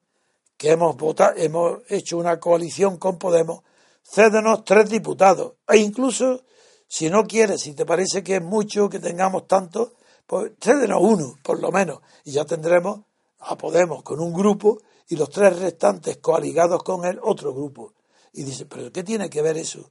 que 0.56 0.70
hemos 0.70 0.96
votado, 0.96 1.34
hemos 1.36 1.80
hecho 1.88 2.18
una 2.18 2.40
coalición 2.40 2.96
con 2.96 3.18
Podemos, 3.18 3.62
cédenos 4.02 4.64
tres 4.64 4.90
diputados. 4.90 5.54
E 5.68 5.76
incluso, 5.76 6.42
si 6.88 7.10
no 7.10 7.24
quieres, 7.26 7.60
si 7.60 7.74
te 7.74 7.86
parece 7.86 8.22
que 8.24 8.36
es 8.36 8.42
mucho 8.42 8.88
que 8.88 8.98
tengamos 8.98 9.46
tantos, 9.46 9.92
pues 10.26 10.52
cédenos 10.60 11.00
uno, 11.00 11.36
por 11.42 11.60
lo 11.60 11.70
menos, 11.70 12.00
y 12.24 12.32
ya 12.32 12.44
tendremos 12.44 13.00
a 13.40 13.56
Podemos 13.56 14.02
con 14.02 14.20
un 14.20 14.32
grupo 14.32 14.80
y 15.08 15.16
los 15.16 15.30
tres 15.30 15.58
restantes 15.58 16.18
coaligados 16.18 16.82
con 16.82 17.04
él 17.04 17.20
otro 17.22 17.54
grupo. 17.54 17.94
Y 18.32 18.42
dice, 18.42 18.66
pero 18.66 18.90
¿qué 18.90 19.04
tiene 19.04 19.30
que 19.30 19.42
ver 19.42 19.56
eso 19.56 19.90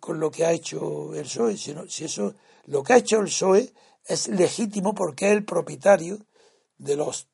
con, 0.00 0.20
lo 0.20 0.30
que 0.30 0.44
ha 0.44 0.52
hecho 0.52 1.14
el 1.14 1.24
PSOE. 1.24 1.56
Si, 1.56 1.74
si 1.88 2.04
eso, 2.04 2.34
lo 2.66 2.82
que 2.82 2.92
ha 2.92 2.96
hecho 2.98 3.18
el 3.18 3.26
PSOE 3.26 3.72
es 4.04 4.28
legítimo 4.28 4.94
porque 4.94 5.26
es 5.26 5.32
el 5.32 5.44
propietario 5.44 6.18
de 6.78 6.96
los, 6.96 7.28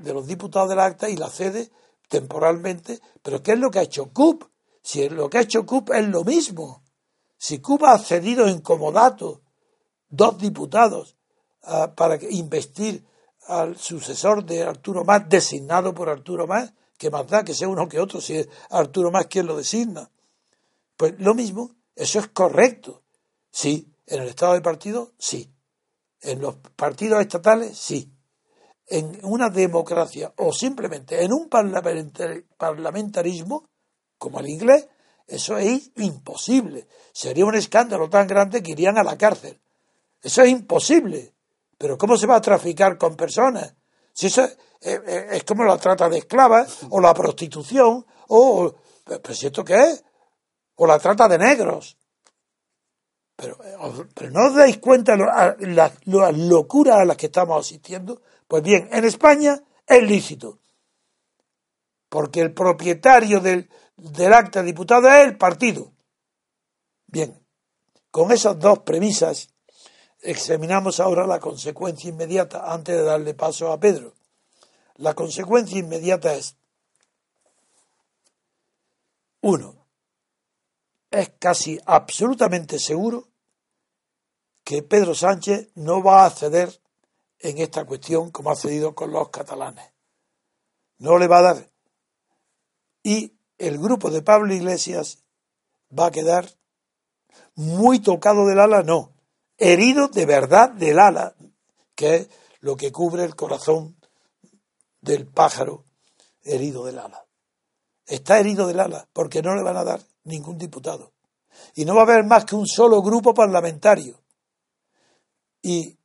de 0.00 0.12
los 0.12 0.26
diputados 0.26 0.68
del 0.68 0.80
acta 0.80 1.08
y 1.08 1.16
la 1.16 1.28
cede 1.28 1.70
temporalmente. 2.08 3.00
Pero 3.22 3.42
¿qué 3.42 3.52
es 3.52 3.58
lo 3.58 3.70
que 3.70 3.78
ha 3.78 3.82
hecho 3.82 4.12
CUP? 4.12 4.44
Si 4.82 5.08
lo 5.08 5.28
que 5.28 5.38
ha 5.38 5.42
hecho 5.42 5.66
CUP 5.66 5.90
es 5.90 6.06
lo 6.08 6.24
mismo. 6.24 6.82
Si 7.36 7.60
CUP 7.60 7.84
ha 7.84 7.98
cedido 7.98 8.48
en 8.48 8.60
comodato 8.60 9.42
dos 10.08 10.38
diputados 10.38 11.16
uh, 11.62 11.94
para 11.94 12.18
investir 12.30 13.04
al 13.46 13.76
sucesor 13.78 14.44
de 14.44 14.62
Arturo 14.62 15.04
Más, 15.04 15.28
designado 15.28 15.94
por 15.94 16.08
Arturo 16.08 16.46
Más, 16.46 16.72
que 16.98 17.10
más 17.10 17.26
da 17.26 17.44
que 17.44 17.54
sea 17.54 17.68
uno 17.68 17.88
que 17.88 18.00
otro, 18.00 18.20
si 18.20 18.36
es 18.36 18.48
Arturo 18.70 19.10
Más 19.10 19.26
quien 19.26 19.46
lo 19.46 19.56
designa. 19.56 20.10
Pues 20.98 21.14
lo 21.18 21.34
mismo, 21.34 21.70
eso 21.94 22.18
es 22.18 22.28
correcto. 22.28 23.04
Sí, 23.52 23.94
en 24.04 24.22
el 24.22 24.28
estado 24.28 24.54
de 24.54 24.60
partido, 24.60 25.12
sí. 25.16 25.54
En 26.20 26.42
los 26.42 26.56
partidos 26.74 27.20
estatales, 27.20 27.78
sí. 27.78 28.12
En 28.84 29.20
una 29.22 29.48
democracia 29.48 30.34
o 30.36 30.52
simplemente 30.52 31.22
en 31.22 31.32
un 31.32 31.48
parlamentarismo, 31.48 33.68
como 34.18 34.40
el 34.40 34.48
inglés, 34.48 34.88
eso 35.28 35.56
es 35.56 35.92
imposible. 35.96 36.88
Sería 37.12 37.44
un 37.44 37.54
escándalo 37.54 38.10
tan 38.10 38.26
grande 38.26 38.60
que 38.60 38.72
irían 38.72 38.98
a 38.98 39.04
la 39.04 39.16
cárcel. 39.16 39.60
Eso 40.20 40.42
es 40.42 40.48
imposible. 40.48 41.32
Pero 41.78 41.96
¿cómo 41.96 42.16
se 42.16 42.26
va 42.26 42.34
a 42.34 42.40
traficar 42.40 42.98
con 42.98 43.14
personas? 43.14 43.72
Si 44.12 44.26
eso 44.26 44.48
es, 44.80 45.44
como 45.44 45.62
la 45.62 45.78
trata 45.78 46.08
de 46.08 46.18
esclavas 46.18 46.80
o 46.90 47.00
la 47.00 47.14
prostitución 47.14 48.04
o... 48.26 48.74
¿Pero 49.04 49.34
si 49.34 49.46
esto 49.46 49.64
qué 49.64 49.76
es? 49.76 50.04
O 50.78 50.86
la 50.86 50.98
trata 50.98 51.28
de 51.28 51.38
negros. 51.38 51.96
Pero, 53.36 53.58
pero 54.14 54.30
no 54.30 54.48
os 54.48 54.54
dais 54.54 54.78
cuenta 54.78 55.16
de 55.16 55.66
las 55.74 55.94
la, 56.06 56.32
locuras 56.32 56.98
a 56.98 57.04
las 57.04 57.16
que 57.16 57.26
estamos 57.26 57.64
asistiendo. 57.64 58.22
Pues 58.46 58.62
bien, 58.62 58.88
en 58.90 59.04
España 59.04 59.60
es 59.86 60.02
lícito. 60.02 60.58
Porque 62.08 62.40
el 62.40 62.52
propietario 62.52 63.40
del, 63.40 63.68
del 63.96 64.32
acta 64.32 64.60
de 64.60 64.66
diputado 64.66 65.08
es 65.08 65.26
el 65.26 65.36
partido. 65.36 65.92
Bien, 67.06 67.38
con 68.10 68.32
esas 68.32 68.58
dos 68.58 68.80
premisas 68.80 69.50
examinamos 70.20 71.00
ahora 71.00 71.26
la 71.26 71.38
consecuencia 71.38 72.10
inmediata 72.10 72.72
antes 72.72 72.96
de 72.96 73.02
darle 73.02 73.34
paso 73.34 73.72
a 73.72 73.78
Pedro. 73.78 74.14
La 74.96 75.14
consecuencia 75.14 75.78
inmediata 75.78 76.34
es, 76.34 76.56
uno, 79.40 79.77
es 81.10 81.30
casi 81.38 81.78
absolutamente 81.86 82.78
seguro 82.78 83.28
que 84.64 84.82
Pedro 84.82 85.14
Sánchez 85.14 85.70
no 85.74 86.02
va 86.02 86.26
a 86.26 86.30
ceder 86.30 86.80
en 87.38 87.58
esta 87.58 87.84
cuestión 87.84 88.30
como 88.30 88.50
ha 88.50 88.56
cedido 88.56 88.94
con 88.94 89.12
los 89.12 89.30
catalanes. 89.30 89.92
No 90.98 91.18
le 91.18 91.28
va 91.28 91.38
a 91.38 91.42
dar. 91.42 91.70
Y 93.02 93.32
el 93.56 93.78
grupo 93.78 94.10
de 94.10 94.22
Pablo 94.22 94.52
Iglesias 94.52 95.24
va 95.96 96.06
a 96.06 96.10
quedar 96.10 96.50
muy 97.54 98.00
tocado 98.00 98.46
del 98.46 98.60
ala, 98.60 98.82
no, 98.82 99.12
herido 99.56 100.08
de 100.08 100.26
verdad 100.26 100.70
del 100.70 100.98
ala, 100.98 101.34
que 101.94 102.16
es 102.16 102.28
lo 102.60 102.76
que 102.76 102.92
cubre 102.92 103.24
el 103.24 103.34
corazón 103.34 103.96
del 105.00 105.26
pájaro 105.26 105.84
herido 106.42 106.84
del 106.84 106.98
ala. 106.98 107.24
Está 108.06 108.38
herido 108.38 108.66
del 108.66 108.80
ala 108.80 109.08
porque 109.12 109.42
no 109.42 109.54
le 109.54 109.62
van 109.62 109.76
a 109.76 109.84
dar 109.84 110.00
ningún 110.24 110.58
diputado. 110.58 111.12
Y 111.74 111.84
no 111.84 111.94
va 111.94 112.02
a 112.02 112.04
haber 112.04 112.24
más 112.24 112.44
que 112.44 112.54
un 112.54 112.66
solo 112.66 113.02
grupo 113.02 113.34
parlamentario. 113.34 114.22
Y 115.62 115.98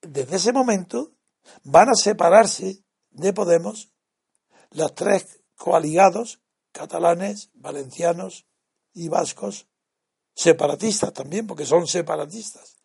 desde 0.00 0.36
ese 0.36 0.52
momento 0.52 1.12
van 1.64 1.88
a 1.88 1.94
separarse 1.94 2.82
de 3.10 3.32
Podemos 3.32 3.92
las 4.70 4.94
tres 4.94 5.40
coaligados 5.56 6.40
catalanes, 6.72 7.50
valencianos 7.54 8.46
y 8.94 9.08
vascos, 9.08 9.68
separatistas 10.34 11.12
también, 11.12 11.46
porque 11.46 11.66
son 11.66 11.86
separatistas. 11.86 12.78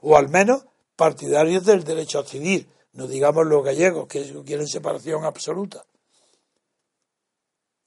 O 0.00 0.16
al 0.16 0.28
menos 0.28 0.64
partidarios 0.96 1.64
del 1.64 1.84
derecho 1.84 2.20
a 2.20 2.22
decidir, 2.22 2.68
no 2.92 3.06
digamos 3.06 3.46
los 3.46 3.64
gallegos 3.64 4.06
que 4.06 4.24
quieren 4.44 4.68
separación 4.68 5.24
absoluta. 5.24 5.84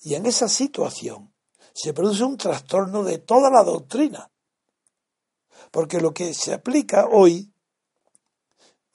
Y 0.02 0.16
en 0.16 0.26
esa 0.26 0.50
situación 0.50 1.34
se 1.74 1.94
produce 1.94 2.24
un 2.24 2.38
trastorno 2.38 3.04
de 3.04 3.20
toda 3.20 3.50
la 3.50 3.64
doctrina. 3.64 4.32
Porque 5.72 6.02
lo 6.02 6.14
que 6.14 6.34
se 6.34 6.54
aplica 6.54 7.08
hoy, 7.08 7.54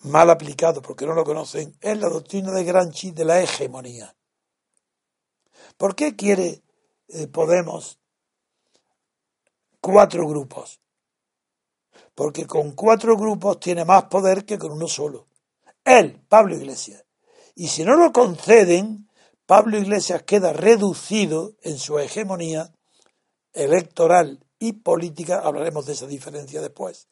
mal 0.00 0.28
aplicado 0.30 0.82
porque 0.82 1.06
no 1.06 1.14
lo 1.14 1.24
conocen, 1.24 1.76
es 1.80 1.98
la 1.98 2.08
doctrina 2.08 2.52
de 2.52 2.64
Granchi 2.64 3.12
de 3.12 3.24
la 3.24 3.40
hegemonía. 3.40 4.14
¿Por 5.76 5.94
qué 5.94 6.16
quiere 6.16 6.62
eh, 7.08 7.28
Podemos 7.28 7.98
cuatro 9.80 10.26
grupos? 10.26 10.80
Porque 12.14 12.46
con 12.46 12.72
cuatro 12.72 13.16
grupos 13.16 13.60
tiene 13.60 13.84
más 13.84 14.04
poder 14.04 14.44
que 14.44 14.58
con 14.58 14.72
uno 14.72 14.88
solo. 14.88 15.28
Él, 15.84 16.20
Pablo 16.28 16.56
Iglesias. 16.56 17.04
Y 17.54 17.68
si 17.68 17.84
no 17.84 17.94
lo 17.94 18.12
conceden, 18.12 19.05
Pablo 19.46 19.78
Iglesias 19.78 20.24
queda 20.24 20.52
reducido 20.52 21.54
en 21.62 21.78
su 21.78 21.98
hegemonía 21.98 22.74
electoral 23.52 24.44
y 24.58 24.72
política, 24.74 25.40
hablaremos 25.40 25.86
de 25.86 25.92
esa 25.92 26.06
diferencia 26.06 26.60
después, 26.60 27.08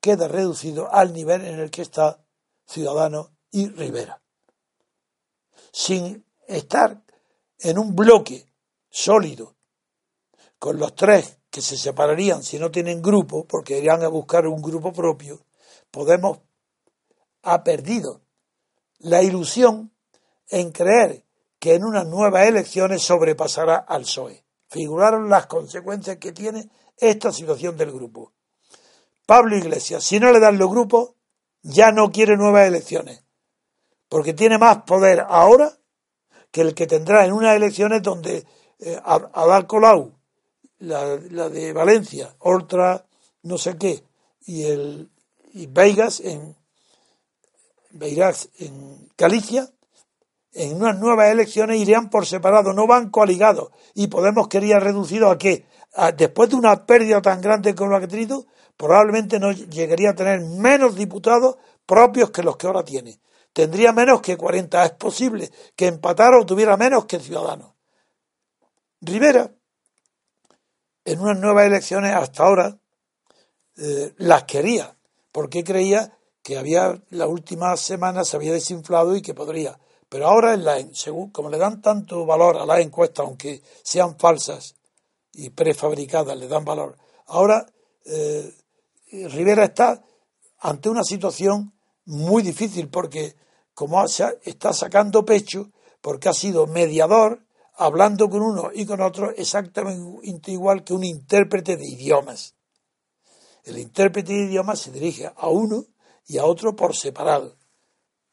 queda 0.00 0.28
reducido 0.28 0.92
al 0.92 1.12
nivel 1.12 1.44
en 1.44 1.58
el 1.58 1.70
que 1.70 1.82
está 1.82 2.24
Ciudadano 2.66 3.30
y 3.50 3.68
Rivera. 3.68 4.22
Sin 5.72 6.24
estar 6.46 7.02
en 7.58 7.78
un 7.78 7.96
bloque 7.96 8.46
sólido 8.90 9.56
con 10.58 10.78
los 10.78 10.94
tres 10.94 11.38
que 11.50 11.62
se 11.62 11.76
separarían 11.76 12.42
si 12.42 12.58
no 12.58 12.70
tienen 12.70 13.00
grupo, 13.00 13.46
porque 13.46 13.78
irían 13.78 14.02
a 14.02 14.08
buscar 14.08 14.46
un 14.46 14.60
grupo 14.60 14.92
propio, 14.92 15.44
Podemos 15.94 16.40
ha 17.42 17.62
perdido 17.62 18.22
la 18.98 19.22
ilusión 19.22 19.94
en 20.48 20.72
creer 20.72 21.23
que 21.64 21.76
en 21.76 21.84
unas 21.84 22.06
nuevas 22.06 22.46
elecciones 22.46 23.00
sobrepasará 23.00 23.76
al 23.76 24.02
PSOE. 24.02 24.44
Figuraron 24.68 25.30
las 25.30 25.46
consecuencias 25.46 26.18
que 26.18 26.30
tiene 26.30 26.68
esta 26.98 27.32
situación 27.32 27.74
del 27.78 27.90
grupo. 27.90 28.34
Pablo 29.24 29.56
Iglesias, 29.56 30.04
si 30.04 30.20
no 30.20 30.30
le 30.30 30.40
dan 30.40 30.58
los 30.58 30.68
grupos, 30.68 31.12
ya 31.62 31.90
no 31.90 32.12
quiere 32.12 32.36
nuevas 32.36 32.68
elecciones, 32.68 33.24
porque 34.10 34.34
tiene 34.34 34.58
más 34.58 34.82
poder 34.82 35.24
ahora 35.26 35.72
que 36.50 36.60
el 36.60 36.74
que 36.74 36.86
tendrá 36.86 37.24
en 37.24 37.32
unas 37.32 37.56
elecciones 37.56 38.02
donde 38.02 38.44
eh, 38.80 39.00
Adal 39.02 39.66
Colau, 39.66 40.12
la, 40.80 41.16
de 41.16 41.72
Valencia, 41.72 42.36
otra 42.40 43.06
no 43.44 43.56
sé 43.56 43.78
qué, 43.78 44.04
y 44.44 44.64
el 44.64 45.08
y 45.54 45.66
Veigas 45.68 46.20
en 46.20 46.54
Veigas 47.88 48.50
en 48.58 49.08
Galicia, 49.16 49.70
en 50.54 50.76
unas 50.76 50.98
nuevas 50.98 51.30
elecciones 51.30 51.80
irían 51.80 52.08
por 52.10 52.26
separado, 52.26 52.72
no 52.72 52.86
van 52.86 53.10
coaligados. 53.10 53.70
Y 53.94 54.06
Podemos 54.06 54.48
quería 54.48 54.78
reducido 54.78 55.30
a 55.30 55.38
qué? 55.38 55.66
después 56.16 56.50
de 56.50 56.56
una 56.56 56.86
pérdida 56.86 57.22
tan 57.22 57.40
grande 57.40 57.74
como 57.74 57.92
la 57.92 58.00
que 58.00 58.06
ha 58.06 58.08
tenido, 58.08 58.46
probablemente 58.76 59.38
no 59.38 59.52
llegaría 59.52 60.10
a 60.10 60.14
tener 60.14 60.40
menos 60.40 60.96
diputados 60.96 61.56
propios 61.86 62.30
que 62.30 62.42
los 62.42 62.56
que 62.56 62.66
ahora 62.66 62.84
tiene. 62.84 63.20
Tendría 63.52 63.92
menos 63.92 64.20
que 64.20 64.36
40. 64.36 64.84
Es 64.84 64.90
posible 64.92 65.50
que 65.76 65.86
empatara 65.86 66.40
o 66.40 66.44
tuviera 66.44 66.76
menos 66.76 67.04
que 67.04 67.20
Ciudadanos. 67.20 67.72
Rivera, 69.00 69.52
en 71.04 71.20
unas 71.20 71.38
nuevas 71.38 71.66
elecciones 71.66 72.12
hasta 72.12 72.42
ahora, 72.42 72.76
eh, 73.76 74.12
las 74.16 74.44
quería, 74.44 74.96
porque 75.30 75.62
creía 75.62 76.16
que 76.42 76.58
había 76.58 77.00
las 77.10 77.28
últimas 77.28 77.80
semanas 77.80 78.28
se 78.28 78.36
había 78.36 78.52
desinflado 78.52 79.14
y 79.14 79.22
que 79.22 79.34
podría. 79.34 79.78
Pero 80.14 80.28
ahora, 80.28 80.54
en 80.54 80.64
la, 80.64 80.80
según, 80.92 81.30
como 81.30 81.50
le 81.50 81.58
dan 81.58 81.82
tanto 81.82 82.24
valor 82.24 82.56
a 82.56 82.64
las 82.64 82.78
encuestas, 82.78 83.26
aunque 83.26 83.60
sean 83.82 84.16
falsas 84.16 84.76
y 85.32 85.50
prefabricadas, 85.50 86.38
le 86.38 86.46
dan 86.46 86.64
valor. 86.64 86.96
Ahora 87.26 87.66
eh, 88.04 88.54
Rivera 89.10 89.64
está 89.64 90.04
ante 90.60 90.88
una 90.88 91.02
situación 91.02 91.72
muy 92.04 92.44
difícil 92.44 92.88
porque 92.90 93.34
como 93.74 94.04
está 94.04 94.72
sacando 94.72 95.24
pecho 95.24 95.72
porque 96.00 96.28
ha 96.28 96.32
sido 96.32 96.68
mediador 96.68 97.44
hablando 97.74 98.30
con 98.30 98.42
uno 98.42 98.70
y 98.72 98.86
con 98.86 99.00
otro 99.00 99.32
exactamente 99.32 100.52
igual 100.52 100.84
que 100.84 100.94
un 100.94 101.02
intérprete 101.02 101.76
de 101.76 101.88
idiomas. 101.88 102.54
El 103.64 103.78
intérprete 103.78 104.32
de 104.32 104.44
idiomas 104.44 104.78
se 104.78 104.92
dirige 104.92 105.32
a 105.34 105.48
uno 105.48 105.86
y 106.28 106.38
a 106.38 106.44
otro 106.44 106.76
por 106.76 106.94
separado 106.94 107.56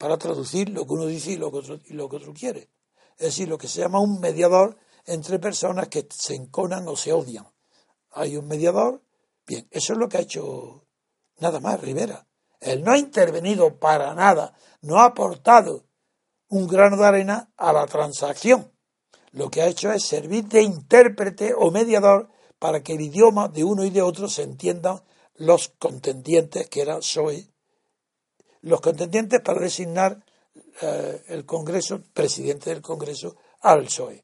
para 0.01 0.17
traducir 0.17 0.69
lo 0.69 0.87
que 0.87 0.93
uno 0.93 1.05
dice 1.05 1.33
y 1.33 1.37
lo 1.37 1.51
que 1.51 1.59
otro, 1.59 1.79
y 1.85 1.93
lo 1.93 2.09
que 2.09 2.15
otro 2.15 2.33
quiere. 2.33 2.71
Es 3.19 3.27
decir, 3.27 3.47
lo 3.47 3.59
que 3.59 3.67
se 3.67 3.81
llama 3.81 3.99
un 3.99 4.19
mediador 4.19 4.75
entre 5.05 5.37
personas 5.37 5.89
que 5.89 6.07
se 6.09 6.33
enconan 6.33 6.87
o 6.87 6.95
se 6.95 7.13
odian. 7.13 7.45
Hay 8.09 8.35
un 8.35 8.47
mediador. 8.47 9.03
Bien, 9.45 9.67
eso 9.69 9.93
es 9.93 9.99
lo 9.99 10.09
que 10.09 10.17
ha 10.17 10.21
hecho 10.21 10.87
nada 11.37 11.59
más 11.59 11.79
Rivera. 11.79 12.25
Él 12.59 12.83
no 12.83 12.93
ha 12.93 12.97
intervenido 12.97 13.77
para 13.77 14.15
nada, 14.15 14.55
no 14.81 14.97
ha 14.97 15.05
aportado 15.05 15.85
un 16.49 16.65
grano 16.65 16.97
de 16.97 17.05
arena 17.05 17.53
a 17.55 17.71
la 17.71 17.85
transacción. 17.85 18.71
Lo 19.33 19.51
que 19.51 19.61
ha 19.61 19.67
hecho 19.67 19.91
es 19.91 20.03
servir 20.03 20.45
de 20.45 20.63
intérprete 20.63 21.53
o 21.55 21.69
mediador 21.69 22.31
para 22.57 22.81
que 22.81 22.93
el 22.93 23.01
idioma 23.01 23.49
de 23.49 23.63
uno 23.63 23.85
y 23.85 23.91
de 23.91 24.01
otro 24.01 24.27
se 24.27 24.41
entiendan 24.41 25.03
los 25.35 25.69
contendientes, 25.77 26.67
que 26.69 26.81
era 26.81 26.97
PSOE, 26.97 27.50
los 28.62 28.82
contendientes 28.82 29.41
para 29.41 29.60
designar 29.60 30.24
eh, 30.82 31.24
el 31.28 31.45
Congreso, 31.45 32.02
presidente 32.13 32.69
del 32.69 32.82
Congreso, 32.82 33.36
al 33.62 33.86
PSOE. 33.86 34.24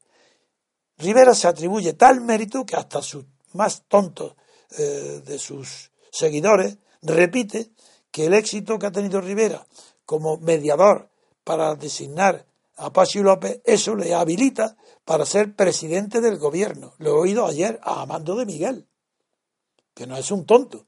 Rivera 0.98 1.34
se 1.34 1.48
atribuye 1.48 1.92
tal 1.92 2.20
mérito 2.20 2.66
que 2.66 2.76
hasta 2.76 3.00
sus 3.02 3.24
más 3.52 3.84
tontos 3.88 4.34
eh, 4.78 5.22
de 5.24 5.38
sus 5.38 5.90
seguidores 6.10 6.78
repite 7.02 7.70
que 8.10 8.26
el 8.26 8.34
éxito 8.34 8.78
que 8.78 8.86
ha 8.86 8.92
tenido 8.92 9.20
Rivera 9.20 9.66
como 10.04 10.38
mediador 10.38 11.10
para 11.44 11.74
designar 11.74 12.46
a 12.76 12.92
Pachi 12.92 13.20
López, 13.20 13.60
eso 13.64 13.94
le 13.96 14.14
habilita 14.14 14.76
para 15.04 15.26
ser 15.26 15.54
presidente 15.54 16.20
del 16.20 16.38
gobierno. 16.38 16.94
Lo 16.98 17.10
he 17.10 17.20
oído 17.20 17.46
ayer 17.46 17.80
a 17.82 18.02
Amando 18.02 18.36
de 18.36 18.46
Miguel, 18.46 18.88
que 19.94 20.06
no 20.06 20.16
es 20.16 20.30
un 20.30 20.46
tonto, 20.46 20.86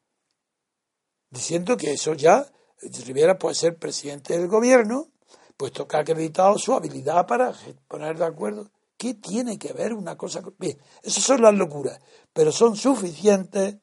diciendo 1.30 1.76
que 1.76 1.92
eso 1.92 2.14
ya, 2.14 2.46
Rivera 2.82 3.38
puede 3.38 3.54
ser 3.54 3.76
presidente 3.76 4.36
del 4.36 4.48
gobierno, 4.48 5.08
puesto 5.56 5.86
que 5.86 5.96
ha 5.96 6.00
acreditado 6.00 6.56
su 6.58 6.72
habilidad 6.72 7.26
para 7.26 7.52
poner 7.88 8.18
de 8.18 8.24
acuerdo. 8.24 8.70
¿Qué 8.96 9.14
tiene 9.14 9.58
que 9.58 9.72
ver 9.72 9.92
una 9.94 10.16
cosa 10.16 10.42
con.? 10.42 10.54
Bien, 10.58 10.78
esas 11.02 11.24
son 11.24 11.42
las 11.42 11.54
locuras, 11.54 12.00
pero 12.32 12.52
son 12.52 12.76
suficientes 12.76 13.76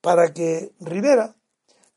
para 0.00 0.32
que 0.32 0.74
Rivera 0.80 1.34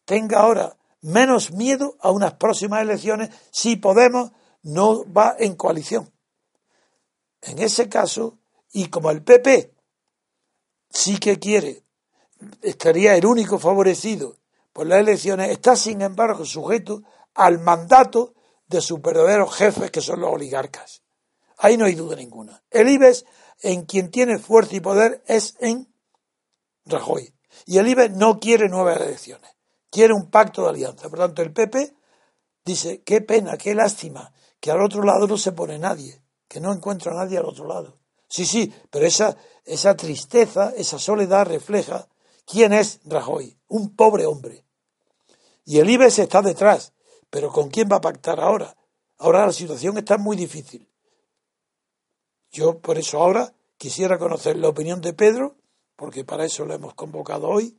tenga 0.06 0.40
ahora 0.40 0.78
menos 1.02 1.52
miedo 1.52 1.98
a 2.00 2.12
unas 2.12 2.34
próximas 2.36 2.82
elecciones 2.82 3.30
si 3.52 3.76
Podemos 3.76 4.32
no 4.63 5.04
va 5.12 5.36
en 5.40 5.56
coalición. 5.56 6.12
En 7.42 7.60
ese 7.60 7.88
caso, 7.88 8.40
y 8.72 8.88
como 8.88 9.12
el 9.12 9.24
PP 9.24 9.74
sí 10.90 11.18
que 11.18 11.40
quiere, 11.40 11.84
estaría 12.62 13.16
el 13.16 13.26
único 13.26 13.60
favorecido 13.60 14.38
por 14.78 14.86
las 14.86 15.00
elecciones, 15.00 15.50
está 15.50 15.76
sin 15.76 16.04
embargo 16.04 16.46
sujeto 16.46 17.02
al 17.34 17.58
mandato 17.58 18.36
de 18.68 18.80
sus 18.80 19.02
verdaderos 19.02 19.56
jefes, 19.56 19.90
que 19.90 20.02
son 20.02 20.22
los 20.22 20.32
oligarcas. 20.32 21.02
Ahí 21.58 21.78
no 21.78 21.86
hay 21.86 21.96
duda 21.96 22.16
ninguna. 22.16 22.63
El 22.70 22.88
IBEX, 22.88 23.26
en 23.63 23.86
quien 23.86 24.12
tiene 24.12 24.38
fuerza 24.38 24.76
y 24.76 24.80
poder, 24.80 25.24
es 25.26 25.56
en 25.60 25.92
Rajoy. 26.86 27.34
Y 27.66 27.80
el 27.80 27.88
IBEX 27.88 28.16
no 28.16 28.40
quiere 28.40 28.70
nuevas 28.70 29.02
elecciones 29.02 29.58
quiere 29.90 30.13
un 30.13 30.30
pacto 30.30 30.62
de 30.62 30.70
alianza. 30.70 31.10
Por 31.10 31.18
tanto, 31.18 31.42
el 31.42 31.52
PP 31.52 31.96
dice, 32.63 33.02
qué 33.02 33.22
pena, 33.22 33.58
qué 33.58 33.74
lástima, 33.74 34.32
que 34.60 34.70
al 34.70 34.80
otro 34.80 35.02
lado 35.02 35.26
no 35.26 35.40
se 35.40 35.54
pone 35.54 35.80
nadie, 35.80 36.22
que 36.48 36.60
no 36.60 36.72
encuentra 36.72 37.13
a 37.13 37.16
nadie 37.16 37.40
al 37.40 37.46
otro 37.46 37.68
lado. 37.68 37.98
Sí, 38.28 38.46
sí, 38.46 38.72
pero 38.92 39.08
esa, 39.08 39.36
esa 39.66 39.96
tristeza, 39.96 40.72
esa 40.78 41.00
soledad 41.00 41.48
refleja 41.48 42.08
quién 42.46 42.74
es 42.74 43.00
Rajoy, 43.06 43.58
un 43.70 43.96
pobre 43.96 44.28
hombre. 44.28 44.66
Y 45.67 45.80
el 45.80 45.89
IBEX 45.89 46.19
está 46.19 46.41
detrás, 46.41 46.93
pero 47.30 47.51
¿con 47.51 47.67
quién 47.67 47.89
va 47.91 47.97
a 47.97 48.01
pactar 48.01 48.39
ahora? 48.39 48.77
Ahora 49.17 49.45
la 49.45 49.51
situación 49.51 49.97
está 49.97 50.17
muy 50.17 50.38
difícil. 50.38 50.89
Yo 52.49 52.80
por 52.80 52.97
eso 52.97 53.19
ahora 53.19 53.53
quisiera 53.77 54.17
conocer 54.17 54.56
la 54.56 54.69
opinión 54.69 55.01
de 55.01 55.12
Pedro, 55.12 55.58
porque 55.97 56.23
para 56.23 56.45
eso 56.45 56.63
lo 56.63 56.73
hemos 56.73 56.93
convocado 56.93 57.49
hoy, 57.49 57.77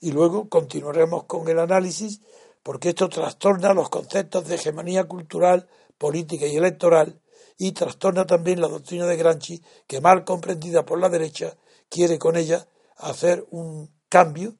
y 0.00 0.10
luego 0.10 0.48
continuaremos 0.48 1.26
con 1.26 1.46
el 1.48 1.60
análisis 1.60 2.22
porque 2.64 2.88
esto 2.88 3.08
trastorna 3.08 3.72
los 3.72 3.88
conceptos 3.88 4.48
de 4.48 4.56
hegemonía 4.56 5.04
cultural, 5.04 5.68
política 5.96 6.44
y 6.44 6.56
electoral 6.56 7.20
y 7.56 7.70
trastorna 7.70 8.26
también 8.26 8.60
la 8.60 8.66
doctrina 8.66 9.06
de 9.06 9.16
Gramsci 9.16 9.62
que 9.86 10.00
mal 10.00 10.24
comprendida 10.24 10.84
por 10.84 10.98
la 10.98 11.08
derecha 11.08 11.56
quiere 11.88 12.18
con 12.18 12.36
ella 12.36 12.66
hacer 12.96 13.46
un 13.50 13.94
cambio 14.08 14.56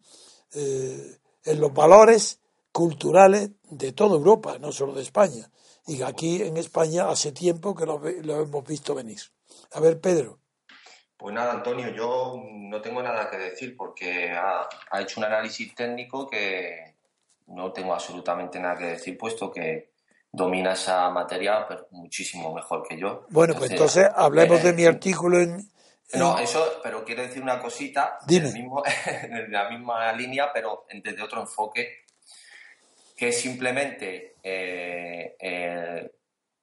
eh, 0.53 1.19
en 1.43 1.61
los 1.61 1.75
valores 1.75 2.39
culturales 2.79 3.51
de 3.65 3.91
toda 3.93 4.15
Europa, 4.15 4.57
no 4.61 4.71
solo 4.71 4.93
de 4.93 5.03
España. 5.03 5.51
Y 5.89 6.03
aquí 6.03 6.43
en 6.43 6.57
España 6.57 7.11
hace 7.11 7.33
tiempo 7.33 7.75
que 7.75 7.87
lo 7.87 8.07
hemos 8.07 8.65
visto 8.65 8.95
venir. 8.95 9.19
A 9.73 9.81
ver, 9.81 10.01
Pedro. 10.01 10.39
Pues 11.17 11.35
nada, 11.35 11.55
Antonio, 11.55 11.89
yo 11.89 12.41
no 12.47 12.81
tengo 12.81 13.03
nada 13.03 13.29
que 13.29 13.37
decir 13.39 13.77
porque 13.77 14.31
ha, 14.31 14.69
hecho 15.01 15.19
un 15.19 15.25
análisis 15.25 15.75
técnico 15.75 16.29
que 16.29 16.95
no 17.49 17.73
tengo 17.73 17.93
absolutamente 17.93 18.61
nada 18.61 18.79
que 18.79 18.85
decir, 18.85 19.19
puesto 19.19 19.51
que 19.51 19.91
domina 20.31 20.75
esa 20.75 21.11
materia 21.11 21.67
pero 21.67 21.89
muchísimo 21.91 22.55
mejor 22.55 22.87
que 22.87 22.97
yo. 22.97 23.27
Bueno, 23.31 23.55
pues 23.59 23.73
entonces 23.73 24.09
hablemos 24.15 24.63
de 24.63 24.73
mi 24.73 24.85
eh, 24.85 24.89
artículo 24.89 25.41
en, 25.41 25.69
No, 26.15 26.39
eso, 26.39 26.65
pero 26.85 27.05
quiero 27.05 27.23
decir 27.23 27.43
una 27.43 27.59
cosita 27.59 28.19
Dime. 28.25 28.53
En, 29.23 29.51
la 29.51 29.69
misma 29.69 30.13
línea, 30.13 30.53
pero 30.55 30.87
desde 31.03 31.21
otro 31.21 31.41
enfoque, 31.41 32.05
que 33.19 33.29
es 33.29 33.41
simplemente 33.41 34.37
eh, 34.45 35.35
eh, 35.41 36.11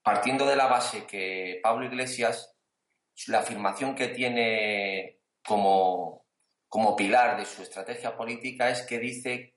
partiendo 0.02 0.46
de 0.46 0.56
la 0.56 0.68
base 0.68 1.06
que 1.06 1.60
Pablo 1.62 1.86
Iglesias 1.86 2.56
la 3.28 3.40
afirmación 3.40 3.94
que 3.94 4.08
tiene 4.08 5.20
como, 5.46 6.26
como 6.70 6.96
pilar 6.96 7.38
de 7.38 7.46
su 7.46 7.62
estrategia 7.62 8.16
política 8.16 8.70
es 8.70 8.84
que 8.84 9.00
dice 9.00 9.56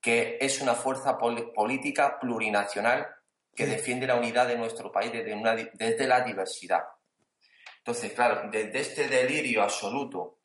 que 0.00 0.38
es 0.40 0.60
una 0.60 0.74
fuerza 0.74 1.16
política 1.16 2.18
plurinacional 2.18 3.06
que 3.54 3.66
defiende 3.66 4.08
la 4.08 4.16
unidad 4.16 4.48
de 4.48 4.58
nuestro 4.58 4.90
país 4.90 5.12
desde, 5.12 5.34
una, 5.34 5.54
desde 5.54 6.08
la 6.08 6.22
diversidad. 6.22 6.82
Entonces, 7.78 8.12
claro, 8.12 8.50
desde 8.50 8.80
este 8.80 9.06
delirio 9.06 9.62
absoluto, 9.62 10.38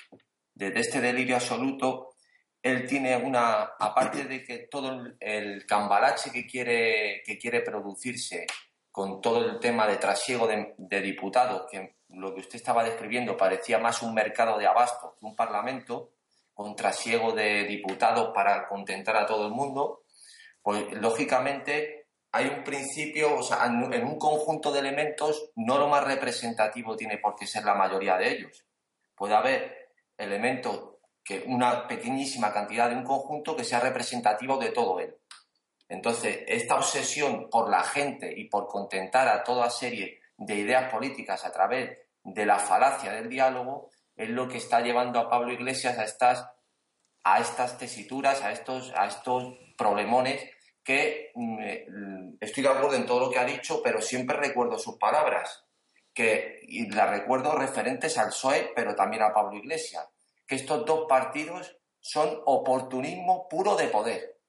desde 0.54 0.80
este 0.80 1.02
delirio 1.02 1.38
absoluto, 1.38 2.17
él 2.62 2.88
tiene 2.88 3.16
una, 3.16 3.62
aparte 3.80 4.26
de 4.26 4.44
que 4.44 4.68
todo 4.70 5.06
el 5.20 5.66
cambalache 5.66 6.32
que 6.32 6.46
quiere, 6.46 7.22
que 7.26 7.38
quiere 7.38 7.62
producirse 7.62 8.46
con 8.92 9.22
todo 9.22 9.46
el 9.46 9.60
tema 9.60 9.88
de 9.88 9.98
trasiego 9.98 10.48
de, 10.48 10.74
de 10.78 11.02
diputados, 11.02 11.70
que 11.70 11.98
lo 12.10 12.34
que 12.34 12.42
usted 12.42 12.56
estaba 12.56 12.84
describiendo 12.84 13.38
parecía 13.38 13.78
más 13.80 14.02
un 14.02 14.14
mercado 14.14 14.58
de 14.58 14.68
abasto 14.68 15.16
que 15.20 15.26
un 15.26 15.36
parlamento, 15.36 16.14
con 16.54 16.76
trasiego 16.76 17.34
de 17.34 17.66
diputados 17.66 18.32
para 18.34 18.68
contentar 18.68 19.16
a 19.16 19.26
todo 19.26 19.46
el 19.46 19.54
mundo, 19.54 20.04
pues 20.62 20.92
lógicamente 20.94 22.08
hay 22.32 22.48
un 22.48 22.64
principio, 22.64 23.36
o 23.36 23.44
sea, 23.44 23.66
en 23.66 24.06
un 24.06 24.20
conjunto 24.20 24.72
de 24.72 24.80
elementos, 24.80 25.52
no 25.56 25.78
lo 25.78 25.88
más 25.88 26.04
representativo 26.04 26.96
tiene 26.96 27.20
por 27.20 27.36
qué 27.36 27.48
ser 27.48 27.64
la 27.64 27.76
mayoría 27.76 28.18
de 28.18 28.32
ellos. 28.32 28.66
puede 29.16 29.36
haber 29.36 29.92
elementos 30.18 30.97
que 31.28 31.44
una 31.46 31.86
pequeñísima 31.86 32.54
cantidad 32.54 32.90
de 32.90 32.96
un 32.96 33.04
conjunto 33.04 33.54
que 33.54 33.66
sea 33.66 33.82
representativo 33.82 34.56
de 34.58 34.70
todo 34.70 35.02
él. 35.02 35.14
Entonces, 35.90 36.40
esta 36.48 36.76
obsesión 36.76 37.50
por 37.50 37.70
la 37.70 37.84
gente 37.84 38.34
y 38.34 38.46
por 38.46 38.68
contentar 38.68 39.28
a 39.28 39.44
toda 39.44 39.70
serie 39.70 40.22
de 40.38 40.56
ideas 40.56 40.90
políticas 40.90 41.44
a 41.44 41.52
través 41.52 42.00
de 42.24 42.46
la 42.46 42.60
falacia 42.60 43.12
del 43.12 43.28
diálogo 43.28 43.90
es 44.16 44.30
lo 44.30 44.48
que 44.48 44.58
está 44.58 44.80
llevando 44.80 45.20
a 45.20 45.30
Pablo 45.30 45.52
Iglesias 45.52 45.98
a 45.98 46.06
estas, 46.06 46.50
a 47.26 47.40
estas 47.42 47.78
tesituras, 47.78 48.42
a 48.42 48.54
estos, 48.54 48.94
a 48.96 49.08
estos 49.08 49.54
problemones 49.78 50.42
que 50.82 51.32
mm, 51.36 52.38
estoy 52.40 52.64
de 52.64 52.70
acuerdo 52.70 52.96
en 52.96 53.06
todo 53.06 53.20
lo 53.26 53.30
que 53.30 53.40
ha 53.40 53.44
dicho, 53.44 53.82
pero 53.84 54.02
siempre 54.02 54.38
recuerdo 54.38 54.80
sus 54.80 54.98
palabras, 54.98 55.66
que 56.14 56.62
y 56.64 56.90
las 56.90 57.10
recuerdo 57.10 57.54
referentes 57.54 58.18
al 58.18 58.30
PSOE, 58.30 58.72
pero 58.74 58.96
también 58.96 59.24
a 59.24 59.34
Pablo 59.34 59.58
Iglesias, 59.58 60.08
que 60.48 60.56
estos 60.56 60.86
dos 60.86 61.06
partidos 61.08 61.78
son 62.00 62.42
oportunismo 62.46 63.48
puro 63.50 63.76
de 63.76 63.88
poder, 63.88 64.40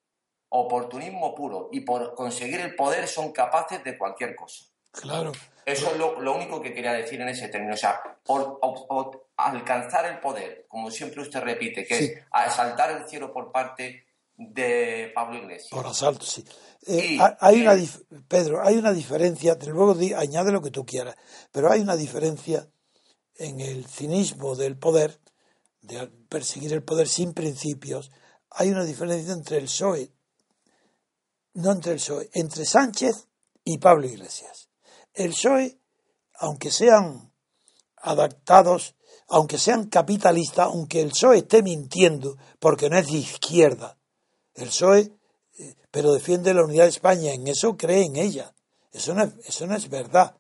oportunismo 0.51 1.35
puro, 1.35 1.69
y 1.73 1.81
por 1.81 2.15
conseguir 2.15 2.61
el 2.61 2.75
poder 2.77 3.09
son 3.09 3.33
capaces 3.33 3.83
de 3.85 3.99
cualquier 3.99 4.37
cosa. 4.37 4.65
Claro. 4.93 5.33
Eso 5.65 5.91
es 5.91 5.99
lo, 5.99 6.35
único 6.35 6.63
que 6.63 6.73
quería 6.73 6.93
decir 6.93 7.21
en 7.21 7.29
ese 7.29 7.49
término. 7.49 7.75
O 7.75 7.77
sea, 7.77 8.01
por, 8.25 8.59
alcanzar 9.37 10.07
el 10.07 10.19
poder, 10.19 10.65
como 10.67 10.91
siempre 10.91 11.21
usted 11.21 11.41
repite, 11.41 11.85
que 11.85 11.99
es 11.99 12.13
asaltar 12.31 12.91
el 12.91 13.07
cielo 13.07 13.33
por 13.33 13.53
parte 13.53 14.07
de 14.35 15.13
Pablo 15.15 15.37
Iglesias. 15.37 15.69
Por 15.71 15.87
asalto, 15.87 16.25
sí. 16.25 16.45
Eh, 16.87 17.19
hay 17.41 17.61
una 17.61 17.77
Pedro, 18.29 18.65
hay 18.65 18.77
una 18.77 18.93
diferencia, 18.93 19.59
luego 19.67 19.95
añade 20.17 20.53
lo 20.53 20.63
que 20.63 20.71
tú 20.71 20.87
quieras, 20.87 21.17
pero 21.53 21.71
hay 21.71 21.81
una 21.81 21.97
diferencia 21.97 22.67
en 23.35 23.61
el 23.61 23.85
cinismo 23.87 24.55
del 24.55 24.79
poder, 24.79 25.19
de 25.89 26.07
perseguir 26.29 26.73
el 26.73 26.83
poder 26.83 27.09
sin 27.09 27.33
principios, 27.33 28.11
hay 28.51 28.71
una 28.71 28.85
diferencia 28.85 29.33
entre 29.33 29.57
el 29.57 29.65
PSOE, 29.65 30.13
no 31.55 31.73
entre 31.73 31.93
el 31.93 31.99
PSOE, 31.99 32.31
entre 32.35 32.65
Sánchez 32.65 33.27
y 33.65 33.79
Pablo 33.79 34.07
Iglesias. 34.07 34.69
El 35.15 35.31
PSOE, 35.31 35.79
aunque 36.41 36.71
sean 36.71 37.33
adaptados, 37.97 38.95
aunque 39.29 39.59
sean 39.59 39.89
capitalistas, 39.89 40.67
aunque 40.67 41.01
el 41.01 41.11
PSOE 41.11 41.39
esté 41.39 41.63
mintiendo, 41.63 42.37
porque 42.59 42.89
no 42.89 42.99
es 42.99 43.07
de 43.07 43.19
izquierda, 43.19 43.99
el 44.55 44.69
PSOE, 44.69 45.13
eh, 45.59 45.75
pero 45.91 46.13
defiende 46.13 46.55
la 46.55 46.65
unidad 46.65 46.85
de 46.85 46.91
España, 46.91 47.33
en 47.33 47.49
eso 47.49 47.77
cree 47.77 48.05
en 48.05 48.17
ella. 48.17 48.55
Eso 48.93 49.15
no 49.15 49.25
es, 49.25 49.33
eso 49.45 49.67
no 49.67 49.75
es 49.75 49.89
verdad. 49.89 50.37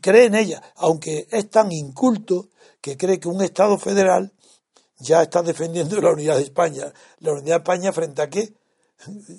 Cree 0.00 0.26
en 0.26 0.34
ella, 0.34 0.62
aunque 0.76 1.26
es 1.30 1.48
tan 1.50 1.72
inculto 1.72 2.50
que 2.80 2.96
cree 2.96 3.18
que 3.18 3.28
un 3.28 3.42
Estado 3.42 3.78
federal 3.78 4.32
ya 5.00 5.22
está 5.22 5.42
defendiendo 5.42 6.00
la 6.00 6.10
unidad 6.10 6.36
de 6.36 6.42
España. 6.42 6.92
¿La 7.18 7.32
unidad 7.32 7.56
de 7.56 7.62
España 7.62 7.92
frente 7.92 8.22
a 8.22 8.30
qué? 8.30 8.54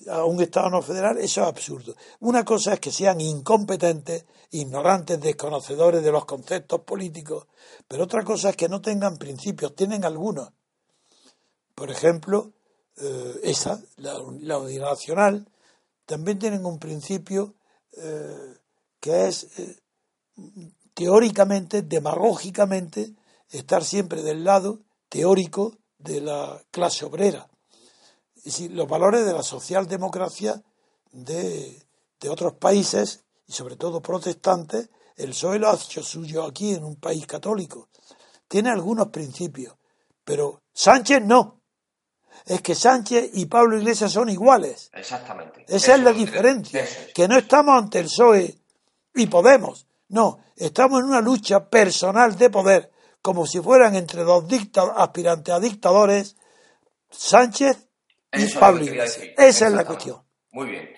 a 0.10 0.26
un 0.26 0.41
Estado 0.41 0.69
no 0.69 0.82
federal, 0.82 1.17
eso 1.17 1.41
es 1.41 1.47
absurdo. 1.47 1.95
Una 2.21 2.43
cosa 2.43 2.74
es 2.74 2.80
que 2.80 2.91
sean 2.91 3.21
incompetentes, 3.21 4.26
ignorantes, 4.52 5.21
desconocedores 5.21 6.04
de 6.04 6.12
los 6.12 6.26
conceptos 6.26 6.82
políticos, 6.82 7.47
pero 7.88 8.04
otra 8.04 8.24
cosa 8.24 8.50
es 8.50 8.56
que 8.56 8.69
no 8.69 8.82
tengan 8.82 9.17
principios, 9.17 9.76
tienen 9.76 10.04
algunos. 10.04 10.50
Por 11.76 11.91
ejemplo, 11.91 12.54
eh, 12.97 13.39
esa, 13.43 13.82
la, 13.97 14.19
unidad 14.58 14.89
nacional, 14.89 15.47
también 16.06 16.39
tienen 16.39 16.65
un 16.65 16.80
principio 16.80 17.56
eh, 17.93 18.58
que 19.00 19.28
es 19.28 19.60
eh, 19.60 19.78
teóricamente, 20.93 21.82
demagógicamente, 21.84 23.13
estar 23.50 23.84
siempre 23.84 24.21
del 24.24 24.43
lado 24.43 24.80
teórico 25.12 25.76
de 26.00 26.21
la 26.21 26.63
clase 26.71 27.04
obrera 27.04 27.47
los 28.69 28.88
valores 28.88 29.26
de 29.26 29.34
la 29.34 29.43
socialdemocracia 29.43 30.62
de, 31.12 31.84
de 32.19 32.30
otros 32.30 32.54
países, 32.54 33.24
y 33.47 33.54
sobre 33.54 33.76
todo 33.76 34.02
protestantes, 34.02 34.89
el 35.15 35.30
PSOE 35.30 35.60
lo 35.60 35.69
ha 35.69 35.76
hecho 35.76 36.02
suyo 36.02 36.43
aquí 36.43 36.74
en 36.74 36.84
un 36.84 36.95
país 36.95 37.28
católico. 37.28 37.89
Tiene 38.47 38.69
algunos 38.69 39.08
principios, 39.10 39.76
pero 40.24 40.62
Sánchez 40.74 41.21
no. 41.24 41.62
Es 42.45 42.62
que 42.62 42.74
Sánchez 42.74 43.32
y 43.34 43.45
Pablo 43.45 43.78
Iglesias 43.78 44.12
son 44.12 44.30
iguales. 44.30 44.89
Exactamente. 44.93 45.65
Esa 45.67 45.95
es 45.95 46.02
la 46.02 46.12
diferencia. 46.12 46.86
Que 47.13 47.28
no 47.28 47.38
estamos 47.38 47.78
ante 47.78 48.00
el 48.00 48.06
PSOE 48.06 48.58
y 49.13 49.28
Podemos. 49.28 49.86
No, 50.10 50.39
estamos 50.56 51.00
en 51.02 51.06
una 51.06 51.21
lucha 51.21 51.69
personal 51.69 52.36
de 52.38 52.50
poder, 52.50 52.90
como 53.21 53.45
si 53.45 53.60
fueran 53.60 53.95
entre 53.95 54.23
dos 54.23 54.45
aspirantes 54.95 55.53
a 55.53 55.60
dictadores, 55.60 56.36
Sánchez 57.10 57.88
Pablo 58.60 58.86
Esa 59.38 59.67
es 59.67 59.73
la 59.73 59.86
cuestión. 59.86 60.23
Muy 60.51 60.69
bien. 60.69 60.89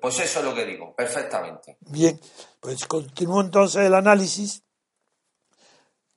Pues 0.00 0.18
eso 0.20 0.40
es 0.40 0.44
lo 0.44 0.54
que 0.54 0.64
digo, 0.64 0.94
perfectamente. 0.96 1.76
Bien, 1.80 2.18
pues 2.60 2.86
continúo 2.86 3.40
entonces 3.40 3.86
el 3.86 3.94
análisis, 3.94 4.64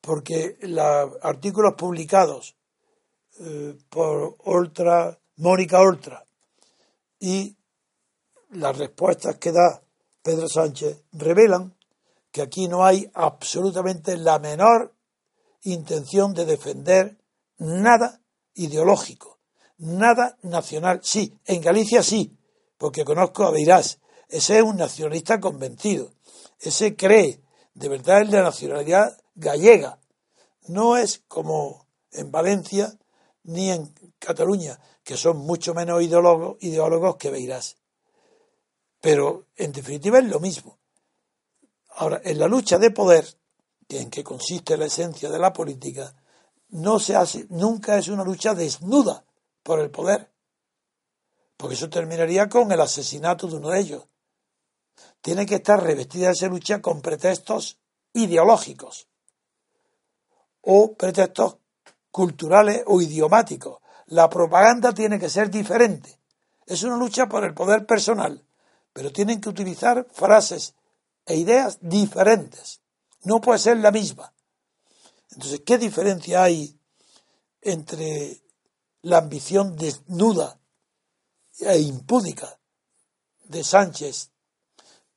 porque 0.01 0.57
los 0.61 1.11
artículos 1.21 1.75
publicados 1.77 2.55
eh, 3.39 3.77
por 3.89 4.37
Ultra, 4.45 5.19
Mónica 5.37 5.81
Ultra, 5.81 6.25
y 7.19 7.55
las 8.51 8.77
respuestas 8.77 9.37
que 9.37 9.51
da 9.51 9.81
Pedro 10.23 10.47
Sánchez 10.47 11.03
revelan 11.11 11.75
que 12.31 12.41
aquí 12.41 12.67
no 12.67 12.83
hay 12.83 13.09
absolutamente 13.13 14.17
la 14.17 14.39
menor 14.39 14.94
intención 15.65 16.33
de 16.33 16.45
defender 16.45 17.17
nada 17.57 18.21
ideológico 18.53 19.35
nada 19.77 20.37
nacional. 20.41 20.99
Sí, 21.03 21.37
en 21.45 21.61
Galicia 21.61 22.03
sí, 22.03 22.37
porque 22.77 23.05
conozco 23.05 23.43
a 23.43 23.51
Beirás. 23.51 23.99
Ese 24.29 24.57
es 24.57 24.63
un 24.63 24.77
nacionalista 24.77 25.39
convencido. 25.39 26.13
Ese 26.59 26.95
cree 26.95 27.41
de 27.73 27.89
verdad 27.89 28.21
en 28.21 28.31
la 28.31 28.43
nacionalidad 28.43 29.17
gallega. 29.35 29.99
No 30.67 30.97
es 30.97 31.23
como 31.27 31.87
en 32.11 32.31
Valencia 32.31 32.97
ni 33.43 33.69
en 33.69 33.93
Cataluña, 34.17 34.79
que 35.03 35.17
son 35.17 35.37
mucho 35.37 35.73
menos 35.73 36.01
ideólogos, 36.01 36.57
ideólogos 36.61 37.17
que 37.17 37.29
Beirás. 37.29 37.77
Pero 39.01 39.45
en 39.55 39.71
definitiva 39.71 40.17
es 40.17 40.25
lo 40.25 40.39
mismo. 40.39 40.79
Ahora, 41.89 42.21
en 42.23 42.39
la 42.39 42.47
lucha 42.47 42.79
de 42.79 42.91
poder, 42.91 43.25
que 43.87 44.01
en 44.01 44.09
que 44.09 44.23
consiste 44.23 44.77
la 44.77 44.85
esencia 44.85 45.29
de 45.29 45.39
la 45.39 45.53
política, 45.53 46.15
no 46.69 46.99
se 46.99 47.15
hace, 47.15 47.45
nunca 47.49 47.97
es 47.97 48.07
una 48.07 48.23
lucha 48.23 48.53
desnuda, 48.53 49.25
por 49.65 49.79
el 49.79 49.89
poder. 49.89 50.31
Porque 51.57 51.73
eso 51.73 51.89
terminaría 51.89 52.47
con 52.47 52.71
el 52.71 52.79
asesinato 52.79 53.47
de 53.47 53.55
uno 53.55 53.69
de 53.69 53.79
ellos. 53.79 54.03
Tiene 55.21 55.47
que 55.47 55.55
estar 55.55 55.81
revestida 55.81 56.29
esa 56.29 56.47
lucha 56.47 56.81
con 56.83 57.01
pretextos 57.01 57.79
ideológicos 58.13 59.07
o 60.61 60.93
pretextos 60.93 61.57
culturales 62.11 62.83
o 62.85 63.01
idiomáticos. 63.01 63.79
La 64.05 64.29
propaganda 64.29 64.93
tiene 64.93 65.19
que 65.19 65.29
ser 65.29 65.49
diferente. 65.49 66.19
Es 66.67 66.83
una 66.83 66.97
lucha 66.97 67.27
por 67.27 67.43
el 67.43 67.55
poder 67.55 67.87
personal, 67.87 68.45
pero 68.93 69.11
tienen 69.11 69.41
que 69.41 69.49
utilizar 69.49 70.05
frases 70.11 70.75
e 71.25 71.35
ideas 71.35 71.79
diferentes. 71.81 72.81
No 73.25 73.41
puede 73.41 73.59
ser 73.59 73.77
la 73.77 73.91
misma. 73.91 74.33
Entonces, 75.31 75.61
¿qué 75.65 75.77
diferencia 75.77 76.43
hay 76.43 76.79
entre 77.61 78.41
la 79.01 79.17
ambición 79.17 79.75
desnuda 79.75 80.59
e 81.59 81.79
impúdica 81.79 82.59
de 83.43 83.63
Sánchez, 83.63 84.31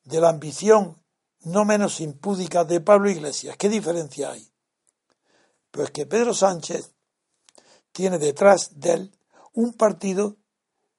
de 0.05 0.21
la 0.21 0.31
ambición 0.31 1.03
no 1.40 1.64
menos 1.64 2.01
impúdica 2.01 2.64
de 2.64 2.81
Pablo 2.81 3.11
Iglesias. 3.11 3.57
¿Qué 3.57 3.68
diferencia 3.68 4.33
hay? 4.33 4.50
Pues 5.71 5.90
que 5.90 6.06
Pedro 6.06 6.35
Sánchez 6.35 6.92
tiene 7.92 8.19
detrás 8.19 8.81
de 8.81 8.92
él 8.92 9.19
un 9.52 9.75
partido 9.75 10.37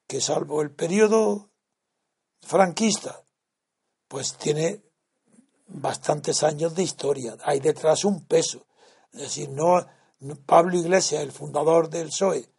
que 0.07 0.21
salvo 0.21 0.61
el 0.61 0.71
periodo 0.71 1.51
franquista, 2.41 3.23
pues 4.07 4.37
tiene 4.37 4.83
bastantes 5.69 6.43
años 6.43 6.75
de 6.75 6.83
historia. 6.83 7.37
Hay 7.43 7.59
detrás 7.59 8.05
un 8.05 8.25
peso. 8.25 8.65
Es 9.13 9.21
decir, 9.21 9.49
no 9.49 9.85
Pablo 10.45 10.77
Iglesias, 10.77 11.21
el 11.23 11.31
fundador 11.31 11.89
del 11.89 12.09
PSOE, 12.09 12.49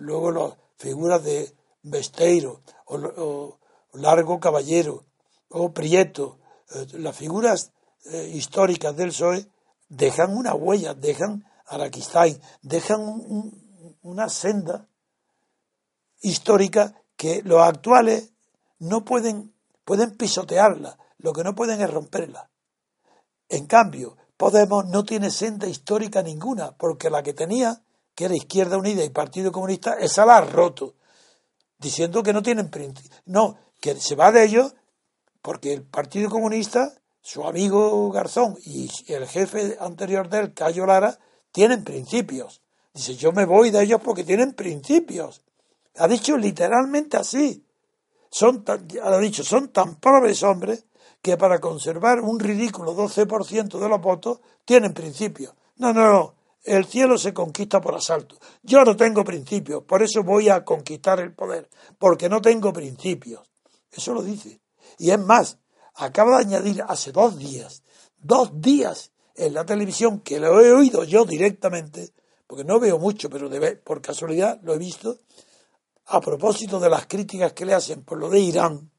luego 0.00 0.30
las 0.30 0.52
figuras 0.76 1.22
de 1.24 1.54
Besteiro 1.82 2.62
o, 2.86 3.58
Largo 3.94 4.38
Caballero 4.38 5.04
o 5.48 5.72
Prieto, 5.72 6.38
eh, 6.74 6.86
las 6.98 7.16
figuras 7.16 7.72
eh, 8.04 8.30
históricas 8.34 8.94
del 8.96 9.08
PSOE 9.08 9.46
dejan 9.88 10.36
una 10.36 10.54
huella, 10.54 10.94
dejan 10.94 11.44
Araquistain, 11.66 12.40
dejan 12.62 13.00
una 14.02 14.28
senda 14.28 14.88
histórica 16.20 16.94
que 17.16 17.42
los 17.42 17.62
actuales 17.62 18.32
no 18.78 19.04
pueden, 19.04 19.54
pueden 19.84 20.16
pisotearla, 20.16 20.98
lo 21.18 21.32
que 21.32 21.42
no 21.42 21.54
pueden 21.54 21.80
es 21.80 21.90
romperla. 21.90 22.50
En 23.48 23.66
cambio, 23.66 24.16
Podemos 24.36 24.86
no 24.86 25.04
tiene 25.04 25.30
senda 25.30 25.66
histórica 25.66 26.22
ninguna, 26.22 26.72
porque 26.72 27.08
la 27.08 27.22
que 27.22 27.32
tenía, 27.32 27.80
que 28.14 28.26
era 28.26 28.36
Izquierda 28.36 28.76
Unida 28.76 29.02
y 29.02 29.08
Partido 29.08 29.50
Comunista, 29.50 29.94
esa 29.98 30.26
la 30.26 30.38
ha 30.38 30.40
roto, 30.42 30.94
diciendo 31.78 32.22
que 32.22 32.34
no 32.34 32.42
tienen. 32.42 32.70
No, 33.24 33.56
que 33.80 33.94
se 33.94 34.14
va 34.14 34.32
de 34.32 34.44
ellos 34.44 34.74
porque 35.40 35.72
el 35.72 35.82
Partido 35.82 36.28
Comunista, 36.28 36.92
su 37.22 37.44
amigo 37.46 38.10
Garzón 38.10 38.58
y 38.64 38.90
el 39.08 39.26
jefe 39.26 39.78
anterior 39.80 40.28
de 40.28 40.40
él, 40.40 40.54
Cayo 40.54 40.84
Lara, 40.84 41.18
tienen 41.50 41.82
principios. 41.82 42.60
Dice, 42.92 43.14
yo 43.14 43.32
me 43.32 43.46
voy 43.46 43.70
de 43.70 43.82
ellos 43.82 44.00
porque 44.04 44.24
tienen 44.24 44.52
principios. 44.52 45.42
Ha 45.96 46.08
dicho 46.08 46.36
literalmente 46.36 47.16
así. 47.16 47.64
Son 48.28 48.64
ha 48.66 49.18
dicho, 49.18 49.44
son 49.44 49.68
tan 49.68 49.96
pobres 49.96 50.42
hombres 50.42 50.84
que 51.26 51.36
para 51.36 51.58
conservar 51.58 52.20
un 52.20 52.38
ridículo 52.38 52.94
12% 52.94 53.80
de 53.80 53.88
los 53.88 54.00
votos 54.00 54.38
tienen 54.64 54.94
principios. 54.94 55.52
No, 55.78 55.92
no, 55.92 56.06
no. 56.06 56.34
El 56.62 56.84
cielo 56.84 57.18
se 57.18 57.34
conquista 57.34 57.80
por 57.80 57.96
asalto. 57.96 58.36
Yo 58.62 58.84
no 58.84 58.94
tengo 58.94 59.24
principios, 59.24 59.82
por 59.82 60.04
eso 60.04 60.22
voy 60.22 60.48
a 60.50 60.64
conquistar 60.64 61.18
el 61.18 61.34
poder, 61.34 61.68
porque 61.98 62.28
no 62.28 62.40
tengo 62.40 62.72
principios. 62.72 63.40
Eso 63.90 64.14
lo 64.14 64.22
dice. 64.22 64.60
Y 64.98 65.10
es 65.10 65.18
más, 65.18 65.58
acaba 65.96 66.36
de 66.36 66.44
añadir 66.44 66.84
hace 66.86 67.10
dos 67.10 67.36
días, 67.36 67.82
dos 68.18 68.60
días 68.60 69.10
en 69.34 69.52
la 69.52 69.66
televisión, 69.66 70.20
que 70.20 70.38
lo 70.38 70.60
he 70.60 70.70
oído 70.70 71.02
yo 71.02 71.24
directamente, 71.24 72.12
porque 72.46 72.62
no 72.62 72.78
veo 72.78 73.00
mucho, 73.00 73.28
pero 73.28 73.50
por 73.82 74.00
casualidad 74.00 74.60
lo 74.62 74.74
he 74.74 74.78
visto, 74.78 75.18
a 76.06 76.20
propósito 76.20 76.78
de 76.78 76.88
las 76.88 77.06
críticas 77.06 77.52
que 77.52 77.66
le 77.66 77.74
hacen 77.74 78.04
por 78.04 78.16
lo 78.16 78.30
de 78.30 78.38
Irán, 78.38 78.92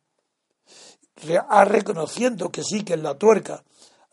ha 1.50 1.66
reconociendo 1.66 2.52
que 2.52 2.64
sí, 2.64 2.84
que 2.84 2.94
en 2.94 3.04
la 3.04 3.18
tuerca 3.18 3.64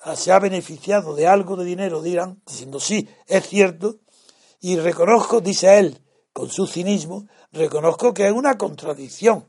ah, 0.00 0.16
se 0.16 0.32
ha 0.32 0.38
beneficiado 0.38 1.14
de 1.14 1.26
algo 1.26 1.56
de 1.56 1.64
dinero 1.64 2.00
de 2.00 2.10
Irán, 2.10 2.42
diciendo 2.46 2.80
sí, 2.80 3.08
es 3.26 3.46
cierto, 3.46 3.98
y 4.60 4.76
reconozco, 4.76 5.40
dice 5.40 5.78
él, 5.78 6.00
con 6.32 6.50
su 6.50 6.66
cinismo, 6.66 7.26
reconozco 7.52 8.12
que 8.14 8.26
es 8.26 8.32
una 8.32 8.56
contradicción, 8.56 9.46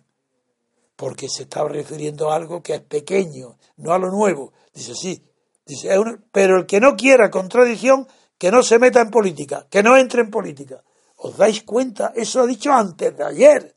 porque 0.95 1.27
se 1.29 1.43
está 1.43 1.63
refiriendo 1.67 2.31
a 2.31 2.35
algo 2.35 2.61
que 2.61 2.75
es 2.75 2.81
pequeño, 2.81 3.57
no 3.77 3.93
a 3.93 3.99
lo 3.99 4.11
nuevo. 4.11 4.53
Dice 4.73 4.93
sí, 4.93 5.25
dice, 5.65 5.89
pero 6.31 6.59
el 6.59 6.65
que 6.65 6.79
no 6.79 6.95
quiera 6.95 7.29
contradicción, 7.29 8.07
que 8.37 8.51
no 8.51 8.63
se 8.63 8.79
meta 8.79 9.01
en 9.01 9.09
política, 9.09 9.67
que 9.69 9.81
no 9.81 9.97
entre 9.97 10.21
en 10.21 10.29
política. 10.29 10.83
¿Os 11.17 11.37
dais 11.37 11.63
cuenta? 11.63 12.11
Eso 12.15 12.41
ha 12.41 12.45
dicho 12.45 12.71
antes 12.71 13.15
de 13.15 13.23
ayer. 13.23 13.75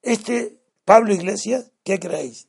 Este 0.00 0.58
Pablo 0.84 1.12
Iglesias, 1.12 1.70
¿qué 1.84 1.98
creéis? 1.98 2.48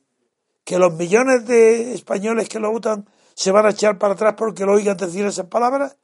¿Que 0.70 0.78
los 0.78 0.92
millones 0.92 1.46
de 1.46 1.94
españoles 1.94 2.48
que 2.48 2.60
lo 2.60 2.70
votan 2.70 3.04
se 3.34 3.50
van 3.50 3.66
a 3.66 3.70
echar 3.70 3.98
para 3.98 4.14
atrás 4.14 4.36
porque 4.38 4.64
lo 4.64 4.74
oigan 4.74 4.96
decir 4.96 5.26
esas 5.26 5.46
palabras? 5.46 5.96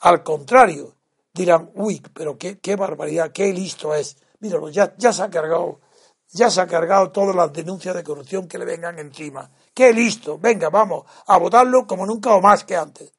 Al 0.00 0.22
contrario, 0.22 0.94
dirán, 1.32 1.70
uy, 1.74 2.02
pero 2.12 2.36
qué, 2.36 2.58
qué 2.58 2.76
barbaridad, 2.76 3.32
qué 3.32 3.50
listo 3.50 3.94
es. 3.94 4.18
Míralo, 4.40 4.68
ya, 4.68 4.94
ya 4.98 5.14
se 5.14 5.22
ha 5.22 5.30
cargado, 5.30 5.80
ya 6.28 6.50
se 6.50 6.60
ha 6.60 6.66
cargado 6.66 7.10
todas 7.10 7.34
las 7.34 7.50
denuncias 7.50 7.94
de 7.94 8.04
corrupción 8.04 8.46
que 8.46 8.58
le 8.58 8.66
vengan 8.66 8.98
encima. 8.98 9.50
Qué 9.72 9.90
listo, 9.94 10.38
venga, 10.38 10.68
vamos 10.68 11.06
a 11.26 11.38
votarlo 11.38 11.86
como 11.86 12.04
nunca 12.04 12.34
o 12.34 12.42
más 12.42 12.64
que 12.64 12.76
antes. 12.76 13.14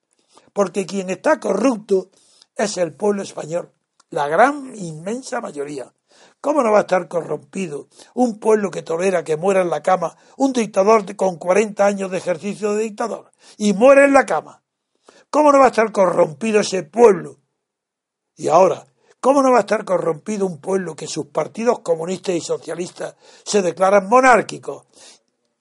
Porque 0.54 0.86
quien 0.86 1.10
está 1.10 1.39
corrupto 1.39 2.12
es 2.56 2.78
el 2.78 2.93
pueblo 2.93 3.24
español 3.24 3.72
la 4.12 4.28
gran 4.28 4.76
inmensa 4.76 5.41
mayoría. 5.41 5.91
¿Cómo 6.42 6.64
no 6.64 6.72
va 6.72 6.80
a 6.80 6.82
estar 6.82 7.08
corrompido 7.08 7.88
un 8.16 8.39
pueblo 8.39 8.72
que 8.72 8.82
tolera 8.82 9.24
que 9.24 9.38
muera 9.38 9.62
en 9.62 9.70
la 9.70 9.84
cama 9.84 10.18
un 10.38 10.54
dictador 10.54 11.16
con 11.16 11.38
40 11.38 11.86
años 11.86 12.10
de 12.10 12.18
ejercicio 12.18 12.74
de 12.74 12.84
dictador 12.84 13.32
y 13.58 13.74
muere 13.74 14.06
en 14.06 14.14
la 14.14 14.26
cama? 14.26 14.64
¿Cómo 15.30 15.52
no 15.52 15.60
va 15.60 15.66
a 15.66 15.70
estar 15.70 15.92
corrompido 15.92 16.62
ese 16.62 16.82
pueblo? 16.82 17.38
Y 18.36 18.48
ahora, 18.48 18.88
¿cómo 19.20 19.44
no 19.44 19.52
va 19.52 19.58
a 19.58 19.62
estar 19.62 19.86
corrompido 19.86 20.48
un 20.48 20.58
pueblo 20.58 20.96
que 20.96 21.06
sus 21.06 21.28
partidos 21.28 21.82
comunistas 21.82 22.34
y 22.34 22.42
socialistas 22.42 23.16
se 23.46 23.62
declaran 23.62 24.10
monárquicos? 24.10 24.88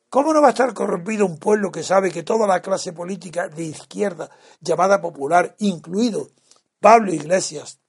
¿Cómo 0.09 0.33
no 0.33 0.41
va 0.41 0.49
a 0.49 0.53
estar 0.53 0.73
corrompido 0.73 1.27
un 1.27 1.39
pueblo 1.39 1.71
que 1.71 1.83
sabe 1.83 2.11
que 2.11 2.23
toda 2.23 2.47
la 2.47 2.63
clase 2.63 2.95
política 2.95 3.49
de 3.49 3.65
izquierda 3.65 4.31
llamada 4.61 5.03
popular, 5.03 5.55
incluido 5.59 6.31
Pablo 6.81 7.13
Iglesias, 7.13 7.80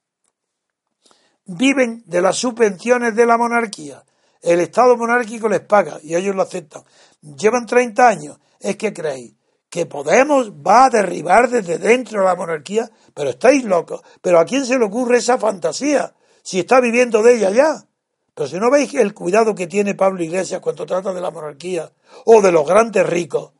viven 1.56 2.02
de 2.06 2.20
las 2.20 2.36
subvenciones 2.36 3.14
de 3.14 3.26
la 3.26 3.38
monarquía. 3.38 4.02
El 4.40 4.60
Estado 4.60 4.96
monárquico 4.96 5.48
les 5.48 5.60
paga 5.60 5.98
y 6.02 6.14
ellos 6.14 6.34
lo 6.34 6.42
aceptan. 6.42 6.82
Llevan 7.20 7.66
30 7.66 8.08
años. 8.08 8.38
¿Es 8.58 8.76
que 8.76 8.92
creéis? 8.92 9.34
¿Que 9.68 9.86
Podemos 9.86 10.50
va 10.52 10.86
a 10.86 10.90
derribar 10.90 11.48
desde 11.48 11.78
dentro 11.78 12.24
la 12.24 12.34
monarquía? 12.34 12.90
Pero 13.14 13.30
estáis 13.30 13.64
locos. 13.64 14.02
¿Pero 14.20 14.38
a 14.38 14.44
quién 14.44 14.66
se 14.66 14.78
le 14.78 14.84
ocurre 14.84 15.18
esa 15.18 15.38
fantasía? 15.38 16.14
Si 16.42 16.58
está 16.58 16.80
viviendo 16.80 17.22
de 17.22 17.36
ella 17.36 17.50
ya. 17.50 17.86
Pero 18.34 18.48
si 18.48 18.58
no 18.58 18.70
veis 18.70 18.94
el 18.94 19.14
cuidado 19.14 19.54
que 19.54 19.66
tiene 19.66 19.94
Pablo 19.94 20.22
Iglesias 20.22 20.60
cuando 20.60 20.86
trata 20.86 21.12
de 21.12 21.20
la 21.20 21.30
monarquía 21.30 21.92
o 22.24 22.40
de 22.40 22.50
los 22.50 22.66
grandes 22.66 23.06
ricos, 23.06 23.52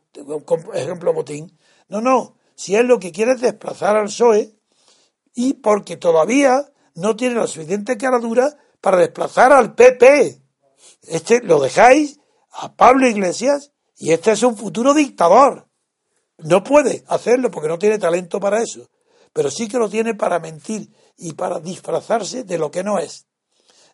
ejemplo 0.73 1.13
Botín. 1.13 1.57
No, 1.87 2.01
no. 2.01 2.35
Si 2.55 2.75
él 2.75 2.87
lo 2.87 2.99
que 2.99 3.11
quiere 3.11 3.33
es 3.33 3.41
desplazar 3.41 3.95
al 3.95 4.05
PSOE 4.05 4.53
y 5.33 5.53
porque 5.53 5.97
todavía 5.97 6.72
no 6.95 7.15
tiene 7.15 7.35
la 7.35 7.47
suficiente 7.47 7.97
caradura 7.97 8.57
para 8.81 8.97
desplazar 8.97 9.51
al 9.53 9.75
PP. 9.75 10.41
Este 11.03 11.41
lo 11.41 11.59
dejáis 11.59 12.19
a 12.51 12.73
Pablo 12.75 13.07
Iglesias 13.07 13.71
y 13.97 14.11
este 14.11 14.31
es 14.31 14.43
un 14.43 14.57
futuro 14.57 14.93
dictador. 14.93 15.67
No 16.37 16.63
puede 16.63 17.03
hacerlo 17.07 17.51
porque 17.51 17.69
no 17.69 17.79
tiene 17.79 17.99
talento 17.99 18.39
para 18.39 18.61
eso, 18.61 18.89
pero 19.31 19.49
sí 19.49 19.67
que 19.67 19.77
lo 19.77 19.89
tiene 19.89 20.15
para 20.15 20.39
mentir 20.39 20.91
y 21.17 21.33
para 21.33 21.59
disfrazarse 21.59 22.43
de 22.43 22.57
lo 22.57 22.71
que 22.71 22.83
no 22.83 22.99
es. 22.99 23.27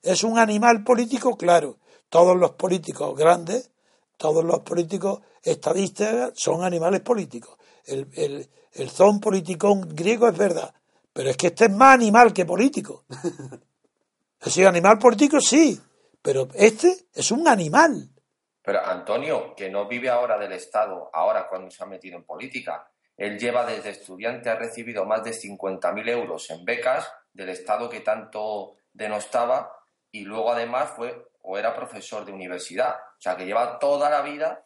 Es 0.02 0.24
un 0.24 0.40
animal 0.40 0.84
político, 0.84 1.38
claro. 1.38 1.78
Todos 2.10 2.38
los 2.38 2.52
políticos 2.52 3.16
grandes, 3.16 3.72
todos 4.18 4.44
los 4.44 4.62
políticos 4.62 5.22
estadistas 5.44 6.32
son 6.36 6.64
animales 6.64 7.02
políticos. 7.02 7.58
El, 7.86 8.08
el, 8.14 8.50
el 8.74 8.90
zon 8.90 9.20
politicón 9.20 9.82
griego 9.94 10.28
es 10.28 10.38
verdad, 10.38 10.74
pero 11.14 11.30
es 11.30 11.38
que 11.38 11.48
este 11.48 11.66
es 11.66 11.72
más 11.72 11.96
animal 11.96 12.34
que 12.34 12.46
político. 12.46 13.06
Es 14.42 14.58
animal 14.60 14.98
político 14.98 15.42
sí, 15.42 15.78
pero 16.22 16.48
este 16.54 17.08
es 17.14 17.30
un 17.30 17.46
animal. 17.46 18.10
Pero 18.62 18.86
Antonio, 18.86 19.54
que 19.54 19.70
no 19.70 19.86
vive 19.86 20.10
ahora 20.10 20.38
del 20.38 20.54
Estado, 20.54 21.10
ahora 21.12 21.46
cuando 21.50 21.70
se 21.70 21.84
ha 21.84 21.86
metido 21.86 22.16
en 22.16 22.24
política, 22.24 22.90
él 23.18 23.38
lleva 23.38 23.66
desde 23.66 23.90
estudiante, 23.90 24.50
ha 24.50 24.56
recibido 24.56 25.04
más 25.04 25.26
de 25.26 25.32
50.000 25.32 26.10
euros 26.10 26.50
en 26.52 26.64
becas 26.64 27.12
del 27.34 27.50
Estado 27.50 27.90
que 27.90 28.00
tanto 28.00 28.78
denostaba 28.94 29.70
y 30.10 30.22
luego 30.22 30.54
además 30.54 30.92
fue 30.96 31.32
o 31.42 31.58
era 31.58 31.76
profesor 31.76 32.24
de 32.24 32.32
universidad. 32.32 32.96
O 32.96 33.22
sea, 33.22 33.36
que 33.36 33.46
lleva 33.46 33.78
toda 33.78 34.10
la 34.10 34.22
vida 34.22 34.64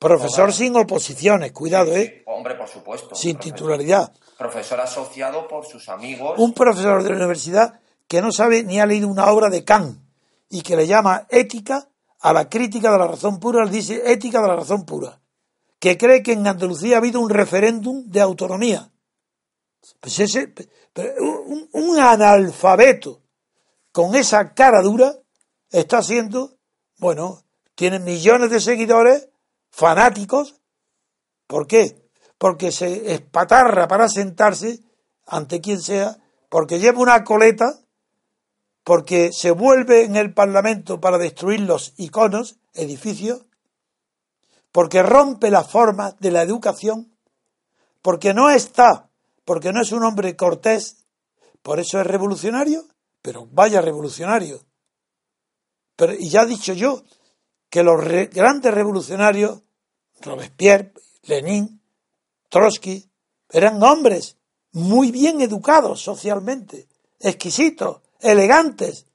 Profesor 0.00 0.50
sin 0.50 0.74
oposiciones, 0.76 1.52
cuidado, 1.52 1.94
¿eh? 1.94 2.22
Hombre, 2.24 2.54
por 2.54 2.66
supuesto. 2.66 3.14
Sin 3.14 3.36
titularidad. 3.36 4.10
Profesor 4.40 4.80
asociado 4.80 5.46
por 5.46 5.66
sus 5.66 5.90
amigos. 5.90 6.38
Un 6.38 6.54
profesor 6.54 7.02
de 7.02 7.10
la 7.10 7.16
universidad 7.16 7.78
que 8.08 8.22
no 8.22 8.32
sabe 8.32 8.64
ni 8.64 8.80
ha 8.80 8.86
leído 8.86 9.06
una 9.06 9.26
obra 9.26 9.50
de 9.50 9.66
Kant 9.66 9.98
y 10.48 10.62
que 10.62 10.76
le 10.76 10.86
llama 10.86 11.26
ética 11.28 11.90
a 12.20 12.32
la 12.32 12.48
crítica 12.48 12.90
de 12.90 12.96
la 12.96 13.06
razón 13.06 13.38
pura, 13.38 13.68
dice 13.68 14.00
ética 14.10 14.40
de 14.40 14.48
la 14.48 14.56
razón 14.56 14.86
pura. 14.86 15.20
Que 15.78 15.98
cree 15.98 16.22
que 16.22 16.32
en 16.32 16.46
Andalucía 16.46 16.94
ha 16.94 16.98
habido 17.00 17.20
un 17.20 17.28
referéndum 17.28 18.06
de 18.06 18.22
autonomía. 18.22 18.90
Pues 20.00 20.18
ese, 20.20 20.54
un, 21.18 21.68
un 21.72 21.98
analfabeto 21.98 23.20
con 23.92 24.14
esa 24.14 24.54
cara 24.54 24.80
dura 24.80 25.16
está 25.70 25.98
haciendo, 25.98 26.56
bueno, 26.96 27.44
tiene 27.74 27.98
millones 27.98 28.48
de 28.48 28.60
seguidores 28.60 29.28
fanáticos. 29.70 30.62
¿Por 31.46 31.66
qué? 31.66 31.99
Porque 32.40 32.72
se 32.72 33.12
espatarra 33.12 33.86
para 33.86 34.08
sentarse 34.08 34.80
ante 35.26 35.60
quien 35.60 35.78
sea, 35.78 36.16
porque 36.48 36.78
lleva 36.78 37.02
una 37.02 37.22
coleta, 37.22 37.78
porque 38.82 39.30
se 39.30 39.50
vuelve 39.50 40.04
en 40.04 40.16
el 40.16 40.32
Parlamento 40.32 41.02
para 41.02 41.18
destruir 41.18 41.60
los 41.60 41.92
iconos, 41.98 42.58
edificios, 42.72 43.44
porque 44.72 45.02
rompe 45.02 45.50
la 45.50 45.64
forma 45.64 46.16
de 46.18 46.30
la 46.30 46.40
educación, 46.40 47.14
porque 48.00 48.32
no 48.32 48.48
está, 48.48 49.10
porque 49.44 49.70
no 49.70 49.82
es 49.82 49.92
un 49.92 50.02
hombre 50.02 50.34
cortés, 50.34 51.04
por 51.60 51.78
eso 51.78 52.00
es 52.00 52.06
revolucionario, 52.06 52.86
pero 53.20 53.46
vaya 53.52 53.82
revolucionario. 53.82 54.64
Pero, 55.94 56.14
y 56.14 56.30
ya 56.30 56.44
he 56.44 56.46
dicho 56.46 56.72
yo, 56.72 57.04
que 57.68 57.82
los 57.82 58.02
grandes 58.32 58.72
revolucionarios, 58.72 59.60
Robespierre, 60.22 60.94
Lenin, 61.24 61.79
Trotsky, 62.50 63.08
eran 63.48 63.82
hombres 63.82 64.36
muy 64.72 65.10
bien 65.10 65.40
educados 65.40 66.02
socialmente, 66.02 66.88
exquisitos, 67.18 68.02
elegantes, 68.20 69.06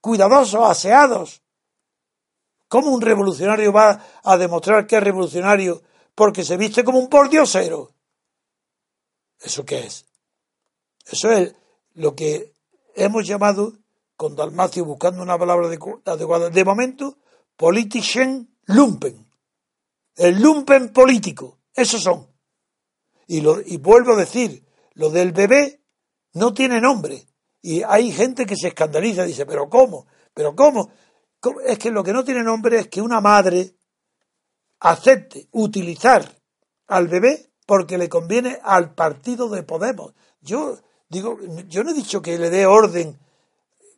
cuidadosos, 0.00 0.68
aseados. 0.68 1.42
¿Cómo 2.68 2.90
un 2.90 3.00
revolucionario 3.00 3.72
va 3.72 4.04
a 4.22 4.36
demostrar 4.36 4.86
que 4.86 4.96
es 4.96 5.02
revolucionario 5.02 5.82
porque 6.14 6.44
se 6.44 6.56
viste 6.56 6.84
como 6.84 6.98
un 6.98 7.08
pordiosero? 7.08 7.92
¿Eso 9.38 9.64
qué 9.64 9.80
es? 9.80 10.06
Eso 11.04 11.30
es 11.30 11.54
lo 11.94 12.14
que 12.16 12.54
hemos 12.94 13.26
llamado, 13.26 13.74
con 14.16 14.34
Dalmacio 14.34 14.84
buscando 14.84 15.22
una 15.22 15.38
palabra 15.38 15.68
adecuada, 15.68 16.50
de 16.50 16.64
momento, 16.64 17.18
politischen 17.56 18.56
lumpen. 18.64 19.30
El 20.16 20.40
lumpen 20.40 20.92
político. 20.92 21.58
Esos 21.74 22.02
son. 22.02 22.35
Y, 23.26 23.40
lo, 23.40 23.60
y 23.60 23.76
vuelvo 23.78 24.12
a 24.12 24.16
decir, 24.16 24.64
lo 24.94 25.10
del 25.10 25.32
bebé 25.32 25.80
no 26.34 26.54
tiene 26.54 26.80
nombre. 26.80 27.26
Y 27.62 27.82
hay 27.82 28.12
gente 28.12 28.46
que 28.46 28.56
se 28.56 28.68
escandaliza, 28.68 29.24
dice, 29.24 29.46
pero 29.46 29.68
¿cómo? 29.68 30.06
¿Pero 30.32 30.54
cómo? 30.54 30.90
Es 31.66 31.78
que 31.78 31.90
lo 31.90 32.04
que 32.04 32.12
no 32.12 32.24
tiene 32.24 32.42
nombre 32.42 32.78
es 32.78 32.88
que 32.88 33.02
una 33.02 33.20
madre 33.20 33.74
acepte 34.80 35.48
utilizar 35.52 36.40
al 36.86 37.08
bebé 37.08 37.50
porque 37.66 37.98
le 37.98 38.08
conviene 38.08 38.58
al 38.62 38.94
partido 38.94 39.48
de 39.48 39.62
Podemos. 39.62 40.14
Yo 40.40 40.78
digo, 41.08 41.38
yo 41.66 41.82
no 41.82 41.90
he 41.90 41.94
dicho 41.94 42.22
que 42.22 42.38
le 42.38 42.50
dé 42.50 42.66
orden, 42.66 43.18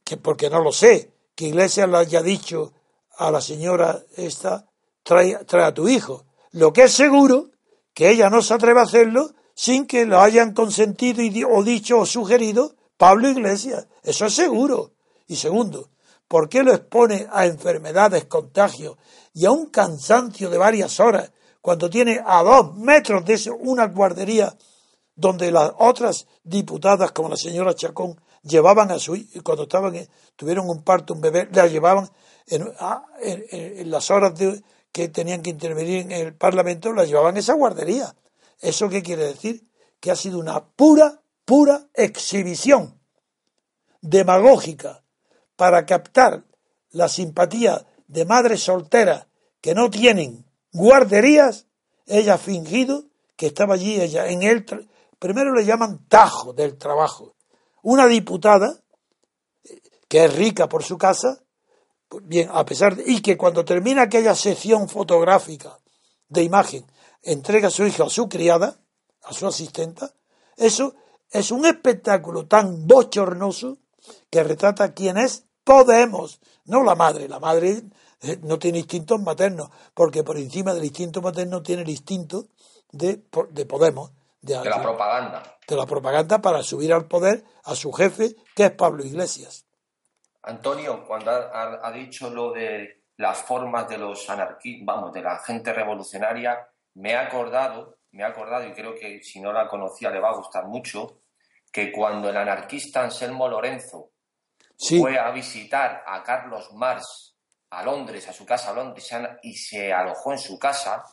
que 0.05 0.17
porque 0.17 0.49
no 0.49 0.63
lo 0.63 0.73
sé, 0.73 1.13
que 1.35 1.49
Iglesias 1.49 1.89
le 1.89 1.99
haya 1.99 2.23
dicho 2.23 2.73
a 3.19 3.31
la 3.31 3.41
señora 3.41 4.03
esta, 4.17 4.67
trae, 5.03 5.45
trae 5.45 5.65
a 5.65 5.75
tu 5.75 5.89
hijo. 5.89 6.25
Lo 6.53 6.73
que 6.73 6.85
es 6.85 6.93
seguro, 6.93 7.51
que 7.99 8.11
ella 8.11 8.31
no 8.31 8.43
se 8.43 8.55
atreva 8.55 8.83
a 8.83 8.85
hacerlo 8.85 9.33
sin 9.55 9.85
que 9.85 10.07
lo 10.07 10.21
hayan 10.21 10.55
consentido 10.55 11.21
o 11.51 11.65
dicho 11.65 11.99
o 11.99 12.07
sugerido 12.07 12.77
Pablo 12.97 13.29
Iglesias. 13.29 13.89
Eso 14.05 14.27
es 14.27 14.35
seguro. 14.35 14.93
Y 15.27 15.35
segundo, 15.35 15.91
¿por 16.29 16.49
qué 16.49 16.63
lo 16.63 16.73
expone 16.73 17.27
a 17.29 17.47
enfermedades, 17.47 18.27
contagios 18.27 18.97
y 19.35 19.47
a 19.47 19.51
un 19.51 19.67
cansancio 19.71 20.49
de 20.49 20.59
varias 20.59 21.01
horas 21.01 21.33
cuando 21.61 21.91
tiene 21.91 22.21
a 22.25 22.45
dos 22.45 22.77
metros 22.77 23.25
de 23.25 23.35
eso 23.35 23.57
una 23.57 23.89
guardería 23.89 24.57
donde 25.17 25.51
las 25.51 25.73
otras 25.81 26.29
diputadas, 26.45 27.11
como 27.11 27.31
la 27.31 27.37
señora 27.37 27.75
Chacón, 27.75 28.15
llevaban 28.45 28.93
a 28.93 29.01
su 29.01 29.19
cuando 29.43 29.65
estaban 29.65 29.93
tuvieron 30.37 30.71
un 30.71 30.85
parto, 30.85 31.15
un 31.15 31.21
bebé, 31.21 31.49
la 31.51 31.67
llevaban 31.67 32.09
en, 32.47 32.73
en, 33.51 33.91
las 33.91 34.09
horas 34.13 34.39
de, 34.39 34.63
que 34.93 35.09
tenían 35.09 35.43
que 35.43 35.51
intervenir 35.51 36.01
en 36.01 36.13
el 36.13 36.35
Parlamento, 36.35 36.93
la 36.93 37.05
llevaban 37.05 37.37
esa 37.37 37.55
guardería. 37.55 38.15
¿Eso 38.61 38.89
qué 38.89 39.03
quiere 39.03 39.27
decir? 39.27 39.69
Que 40.01 40.11
ha 40.11 40.17
sido 40.17 40.39
una 40.39 40.65
pura, 40.65 41.21
pura 41.45 41.89
exhibición 41.95 42.99
demagógica 44.01 45.03
para 45.57 45.87
captar 45.87 46.45
la 46.91 47.09
simpatía 47.09 47.85
de 48.07 48.25
madres 48.25 48.63
solteras 48.63 49.27
que 49.61 49.75
no 49.75 49.91
tienen 49.91 50.45
guarderías, 50.73 51.67
ella 52.07 52.35
ha 52.35 52.39
fingido 52.39 53.05
que 53.37 53.47
estaba 53.47 53.75
allí, 53.75 54.01
ella 54.01 54.29
en 54.29 54.43
el, 54.43 54.65
primero 55.19 55.55
le 55.55 55.65
llaman 55.65 56.07
tajo 56.09 56.53
del 56.53 56.77
trabajo. 56.77 57.35
Una 57.83 58.07
diputada, 58.07 58.81
que 60.09 60.25
es 60.25 60.35
rica 60.35 60.69
por 60.69 60.83
su 60.83 60.99
casa, 60.99 61.43
bien, 62.23 62.49
a 62.53 62.65
pesar 62.65 62.97
de, 62.97 63.05
y 63.07 63.21
que 63.21 63.37
cuando 63.37 63.65
termina 63.65 64.03
aquella 64.03 64.35
sección 64.35 64.89
fotográfica 64.89 65.79
de 66.29 66.43
imagen, 66.43 66.87
entrega 67.23 67.69
a 67.69 67.71
su 67.71 67.87
hijo 67.87 68.05
a 68.05 68.11
su 68.11 68.29
criada, 68.29 68.79
a 69.23 69.33
su 69.33 69.47
asistenta, 69.47 70.13
eso 70.57 70.95
es 71.31 71.51
un 71.51 71.67
espectáculo 71.67 72.47
tan 72.47 72.87
bochornoso 72.87 73.79
que 74.31 74.43
retrata 74.43 74.95
quién 74.95 75.19
es 75.19 75.45
Podemos, 75.65 76.41
no 76.65 76.83
la 76.83 76.95
madre. 76.95 77.29
La 77.29 77.39
madre 77.39 77.83
eh, 78.23 78.39
no 78.43 78.59
tiene 78.59 78.79
instintos 78.79 79.21
maternos, 79.21 79.69
porque 79.93 80.25
por 80.25 80.39
encima 80.39 80.73
del 80.73 80.87
instinto 80.87 81.21
materno 81.21 81.63
tiene 81.63 81.83
el 81.83 81.91
instinto 81.91 82.47
de, 82.91 83.23
de 83.51 83.67
Podemos. 83.67 84.13
De, 84.41 84.55
la 84.55 84.81
propaganda. 84.81 85.59
De 85.69 85.77
la 85.77 85.85
propaganda 85.85 86.41
para 86.41 86.63
subir 86.63 86.93
al 86.95 87.07
poder 87.07 87.45
a 87.65 87.75
su 87.75 87.93
jefe, 87.93 88.35
que 88.57 88.65
es 88.65 88.71
Pablo 88.71 89.05
Iglesias. 89.05 89.67
Antonio, 90.49 91.05
cuando 91.07 91.31
ha, 91.31 91.93
dicho 91.93 92.31
lo 92.31 92.53
de 92.53 93.03
las 93.19 93.43
formas 93.43 93.87
de 93.87 93.99
los 93.99 94.29
anarquistas, 94.31 94.87
vamos, 94.87 95.13
de 95.13 95.21
la 95.21 95.39
gente 95.41 95.75
revolucionaria, 95.75 96.67
me 96.95 97.11
he 97.11 97.17
acordado, 97.17 97.99
me 98.13 98.23
he 98.23 98.27
acordado, 98.27 98.67
y 98.67 98.73
creo 98.73 98.95
que 98.95 99.23
si 99.23 99.41
no 99.41 99.53
la 99.53 99.69
conocía 99.69 100.11
le 100.11 100.21
va 100.21 100.31
a 100.31 100.37
gustar 100.37 100.67
mucho, 100.67 101.21
que 101.71 101.93
cuando 101.93 102.31
el 102.31 102.37
anarquista 102.39 103.03
Anselmo 103.03 103.47
Lorenzo 103.47 104.13
fue 104.79 105.19
a 105.19 105.31
visitar 105.33 106.03
a 106.07 106.23
Carlos 106.23 106.73
Marx 106.73 107.37
a 107.71 107.83
Londres, 107.83 108.27
a 108.29 108.33
su 108.33 108.47
casa 108.47 108.71
a 108.71 108.75
Londres, 108.75 109.11
y 109.43 109.55
se 109.55 109.93
alojó 109.93 110.33
en 110.33 110.39
su 110.39 110.59
casa. 110.59 111.05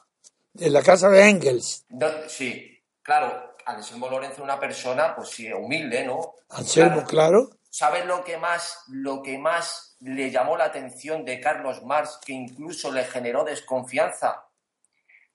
En 0.57 0.71
la 0.71 0.81
casa 0.81 1.09
de 1.09 1.27
Engels. 1.27 1.85
sí, 2.29 2.81
claro, 3.01 3.57
Anselmo 3.65 4.07
Lorenzo 4.07 4.43
una 4.43 4.57
persona, 4.57 5.13
pues 5.13 5.27
sí, 5.27 5.51
humilde, 5.51 6.05
¿no? 6.05 6.35
Anselmo, 6.47 7.03
claro. 7.03 7.49
¿Sabes 7.77 8.05
lo 8.05 8.23
que 8.23 8.37
más, 8.37 8.85
lo 8.87 9.21
que 9.21 9.37
más 9.37 9.97
le 9.99 10.31
llamó 10.31 10.55
la 10.55 10.63
atención 10.63 11.25
de 11.25 11.41
Carlos 11.41 11.83
Marx, 11.83 12.21
que 12.25 12.31
incluso 12.31 12.89
le 12.89 13.03
generó 13.03 13.43
desconfianza? 13.43 14.45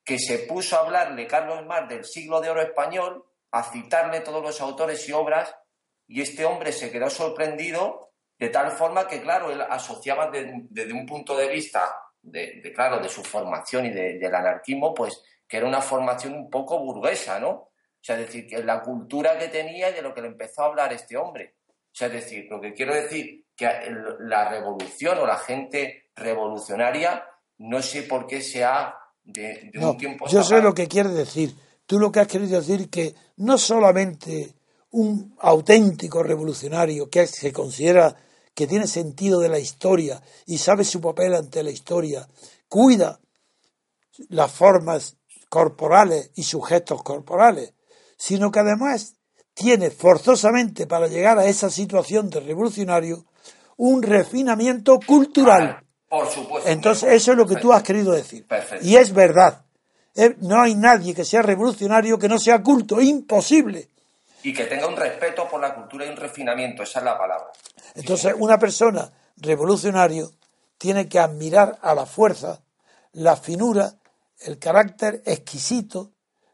Que 0.02 0.18
se 0.18 0.38
puso 0.38 0.74
a 0.74 0.80
hablarle 0.80 1.26
Carlos 1.26 1.66
Marx 1.66 1.90
del 1.90 2.02
siglo 2.06 2.40
de 2.40 2.48
oro 2.48 2.62
español, 2.62 3.26
a 3.50 3.62
citarle 3.62 4.20
todos 4.20 4.42
los 4.42 4.58
autores 4.62 5.06
y 5.06 5.12
obras, 5.12 5.54
y 6.06 6.22
este 6.22 6.46
hombre 6.46 6.72
se 6.72 6.90
quedó 6.90 7.10
sorprendido 7.10 8.14
de 8.38 8.48
tal 8.48 8.70
forma 8.70 9.06
que, 9.06 9.20
claro, 9.20 9.50
él 9.50 9.60
asociaba 9.60 10.30
desde 10.30 10.94
un 10.94 11.04
punto 11.04 11.36
de 11.36 11.46
vista 11.46 11.94
de, 12.22 12.72
claro, 12.74 13.00
de 13.00 13.10
su 13.10 13.22
formación 13.22 13.84
y 13.84 13.90
del 13.90 14.34
anarquismo, 14.34 14.94
pues 14.94 15.22
que 15.46 15.58
era 15.58 15.66
una 15.66 15.82
formación 15.82 16.32
un 16.32 16.48
poco 16.48 16.78
burguesa, 16.78 17.38
¿no? 17.38 17.50
O 17.50 18.00
sea, 18.00 18.18
es 18.18 18.28
decir, 18.28 18.46
que 18.48 18.64
la 18.64 18.80
cultura 18.80 19.38
que 19.38 19.48
tenía 19.48 19.90
y 19.90 19.92
de 19.92 20.00
lo 20.00 20.14
que 20.14 20.22
le 20.22 20.28
empezó 20.28 20.62
a 20.62 20.66
hablar 20.68 20.90
este 20.94 21.18
hombre. 21.18 21.59
Sea, 22.00 22.08
es 22.08 22.14
decir, 22.14 22.46
lo 22.48 22.58
que 22.62 22.72
quiero 22.72 22.94
decir, 22.94 23.44
que 23.54 23.68
la 24.20 24.48
revolución 24.48 25.18
o 25.18 25.26
la 25.26 25.36
gente 25.36 26.04
revolucionaria, 26.16 27.22
no 27.58 27.82
sé 27.82 28.04
por 28.04 28.26
qué 28.26 28.40
se 28.40 28.64
ha 28.64 28.94
de, 29.22 29.70
un 29.74 29.98
tiempo... 29.98 30.26
Yo 30.26 30.42
sé 30.42 30.62
lo 30.62 30.72
que 30.72 30.88
quieres 30.88 31.12
decir. 31.12 31.54
Tú 31.84 31.98
lo 31.98 32.10
que 32.10 32.20
has 32.20 32.26
querido 32.26 32.58
decir 32.58 32.88
que 32.88 33.14
no 33.36 33.58
solamente 33.58 34.54
un 34.92 35.36
auténtico 35.40 36.22
revolucionario 36.22 37.10
que 37.10 37.26
se 37.26 37.52
considera 37.52 38.16
que 38.54 38.66
tiene 38.66 38.86
sentido 38.86 39.38
de 39.38 39.50
la 39.50 39.58
historia 39.58 40.22
y 40.46 40.56
sabe 40.56 40.84
su 40.84 41.02
papel 41.02 41.34
ante 41.34 41.62
la 41.62 41.70
historia, 41.70 42.26
cuida 42.66 43.20
las 44.30 44.50
formas 44.50 45.18
corporales 45.50 46.30
y 46.34 46.44
sus 46.44 46.66
gestos 46.66 47.02
corporales, 47.02 47.74
sino 48.16 48.50
que 48.50 48.60
además 48.60 49.16
tiene 49.60 49.90
forzosamente 49.90 50.86
para 50.86 51.06
llegar 51.06 51.38
a 51.38 51.44
esa 51.44 51.68
situación 51.68 52.30
de 52.30 52.40
revolucionario 52.40 53.26
un 53.76 54.02
refinamiento 54.02 54.98
cultural. 55.06 55.84
Por 56.08 56.26
supuesto. 56.30 56.66
Entonces, 56.66 57.12
eso 57.12 57.32
es 57.32 57.36
lo 57.36 57.46
que 57.46 57.56
tú 57.56 57.70
has 57.70 57.82
querido 57.82 58.12
decir. 58.12 58.46
Y 58.80 58.96
es 58.96 59.12
verdad. 59.12 59.66
No 60.38 60.62
hay 60.62 60.74
nadie 60.74 61.14
que 61.14 61.26
sea 61.26 61.42
revolucionario 61.42 62.18
que 62.18 62.26
no 62.28 62.38
sea 62.38 62.62
culto. 62.62 63.02
Imposible. 63.02 63.90
Y 64.42 64.54
que 64.54 64.64
tenga 64.64 64.86
un 64.86 64.96
respeto 64.96 65.46
por 65.46 65.60
la 65.60 65.74
cultura 65.74 66.06
y 66.06 66.08
un 66.08 66.16
refinamiento. 66.16 66.82
Esa 66.82 67.00
es 67.00 67.04
la 67.04 67.18
palabra. 67.18 67.52
Entonces, 67.94 68.34
una 68.38 68.58
persona 68.58 69.12
revolucionario 69.36 70.30
tiene 70.78 71.06
que 71.06 71.18
admirar 71.18 71.78
a 71.82 71.94
la 71.94 72.06
fuerza, 72.06 72.62
la 73.12 73.36
finura, 73.36 73.92
el 74.38 74.58
carácter 74.58 75.22
exquisito 75.26 76.12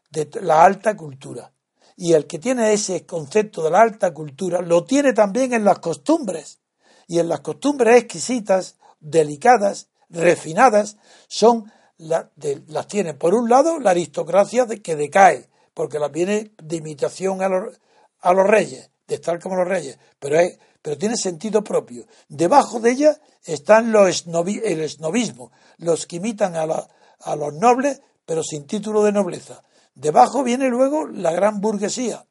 de 0.09 0.29
la 0.41 0.65
alta 0.65 0.97
cultura. 0.97 1.49
Y 1.97 2.13
el 2.13 2.27
que 2.27 2.39
tiene 2.39 2.71
ese 2.71 3.05
concepto 3.05 3.61
de 3.63 3.71
la 3.71 3.81
alta 3.81 4.13
cultura 4.13 4.61
lo 4.61 4.85
tiene 4.85 5.11
también 5.11 5.51
en 5.53 5.65
las 5.65 5.79
costumbres. 5.79 6.59
Y 7.07 7.19
en 7.19 7.27
las 7.27 7.41
costumbres 7.41 7.97
exquisitas, 7.97 8.77
delicadas, 8.99 9.89
refinadas, 10.09 10.97
son 11.27 11.71
las 11.97 12.87
tiene 12.87 13.15
por 13.15 13.33
un 13.33 13.49
lado 13.49 13.79
la 13.79 13.89
aristocracia 13.89 14.65
de 14.65 14.81
que 14.81 14.95
decae, 14.95 15.49
porque 15.73 15.99
la 15.99 16.07
viene 16.07 16.53
de 16.61 16.75
imitación 16.77 17.41
a 17.41 17.49
los, 17.49 17.79
a 18.21 18.33
los 18.33 18.45
reyes, 18.45 18.91
de 19.07 19.15
estar 19.15 19.39
como 19.39 19.55
los 19.55 19.67
reyes, 19.67 19.97
pero 20.19 20.39
es 20.39 20.59
pero 20.87 20.97
tiene 20.97 21.17
sentido 21.17 21.65
propio. 21.65 22.05
Debajo 22.29 22.79
de 22.79 22.91
ella 22.91 23.19
están 23.43 23.91
los 23.91 24.25
el 24.25 24.81
esnovismo, 24.81 25.51
los 25.79 26.05
que 26.05 26.15
imitan 26.15 26.55
a, 26.55 26.87
a 27.19 27.35
los 27.35 27.53
nobles, 27.55 28.01
pero 28.25 28.41
sin 28.41 28.65
título 28.65 29.03
de 29.03 29.11
nobleza. 29.11 29.63
Debajo 29.97 30.43
viene 30.43 30.69
luego 30.69 31.07
la 31.07 31.31
gran 31.31 31.59
burguesía, 31.59 32.23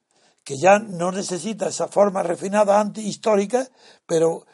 que 0.45 0.57
ya 0.57 0.79
no 0.79 1.11
necesita 1.11 1.67
esa 1.67 1.89
forma 1.89 2.23
refinada 2.23 2.79
antihistórica, 2.79 3.69
pero 4.07 4.47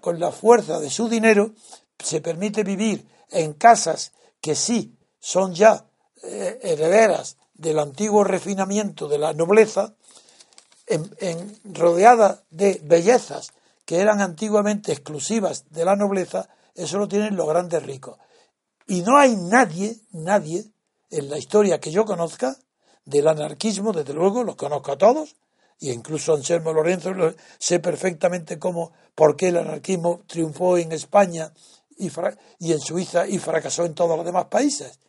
con 0.00 0.20
la 0.20 0.30
fuerza 0.30 0.78
de 0.78 0.88
su 0.88 1.08
dinero 1.08 1.50
se 1.98 2.20
permite 2.20 2.62
vivir 2.62 3.08
en 3.30 3.54
casas 3.54 4.12
que 4.40 4.54
sí 4.54 4.96
son 5.18 5.52
ya 5.52 5.84
eh, 6.22 6.60
herederas 6.62 7.38
del 7.54 7.80
antiguo 7.80 8.22
refinamiento 8.22 9.08
de 9.08 9.18
la 9.18 9.32
nobleza, 9.32 9.94
en, 10.86 11.58
rodeada 11.64 12.44
de 12.50 12.80
bellezas 12.84 13.52
que 13.84 13.98
eran 13.98 14.20
antiguamente 14.20 14.92
exclusivas 14.92 15.64
de 15.70 15.84
la 15.84 15.96
nobleza, 15.96 16.48
eso 16.76 16.98
lo 16.98 17.08
tienen 17.08 17.34
los 17.34 17.48
grandes 17.48 17.82
ricos. 17.82 18.16
Y 18.86 19.02
no 19.02 19.18
hay 19.18 19.34
nadie, 19.34 19.96
nadie 20.12 20.70
en 21.10 21.28
la 21.28 21.38
historia 21.38 21.80
que 21.80 21.90
yo 21.90 22.04
conozca 22.04 22.56
del 23.04 23.28
anarquismo, 23.28 23.92
desde 23.92 24.14
luego, 24.14 24.44
los 24.44 24.56
conozco 24.56 24.92
a 24.92 24.98
todos, 24.98 25.36
y 25.78 25.90
incluso 25.90 26.34
Anselmo 26.34 26.72
Lorenzo 26.72 27.12
sé 27.58 27.80
perfectamente 27.80 28.58
cómo, 28.58 28.92
por 29.14 29.36
qué 29.36 29.48
el 29.48 29.56
anarquismo 29.56 30.22
triunfó 30.26 30.76
en 30.78 30.92
España 30.92 31.52
y, 31.96 32.10
y 32.58 32.72
en 32.72 32.80
Suiza 32.80 33.26
y 33.26 33.38
fracasó 33.38 33.84
en 33.84 33.94
todos 33.94 34.16
los 34.16 34.26
demás 34.26 34.46
países. 34.46 35.00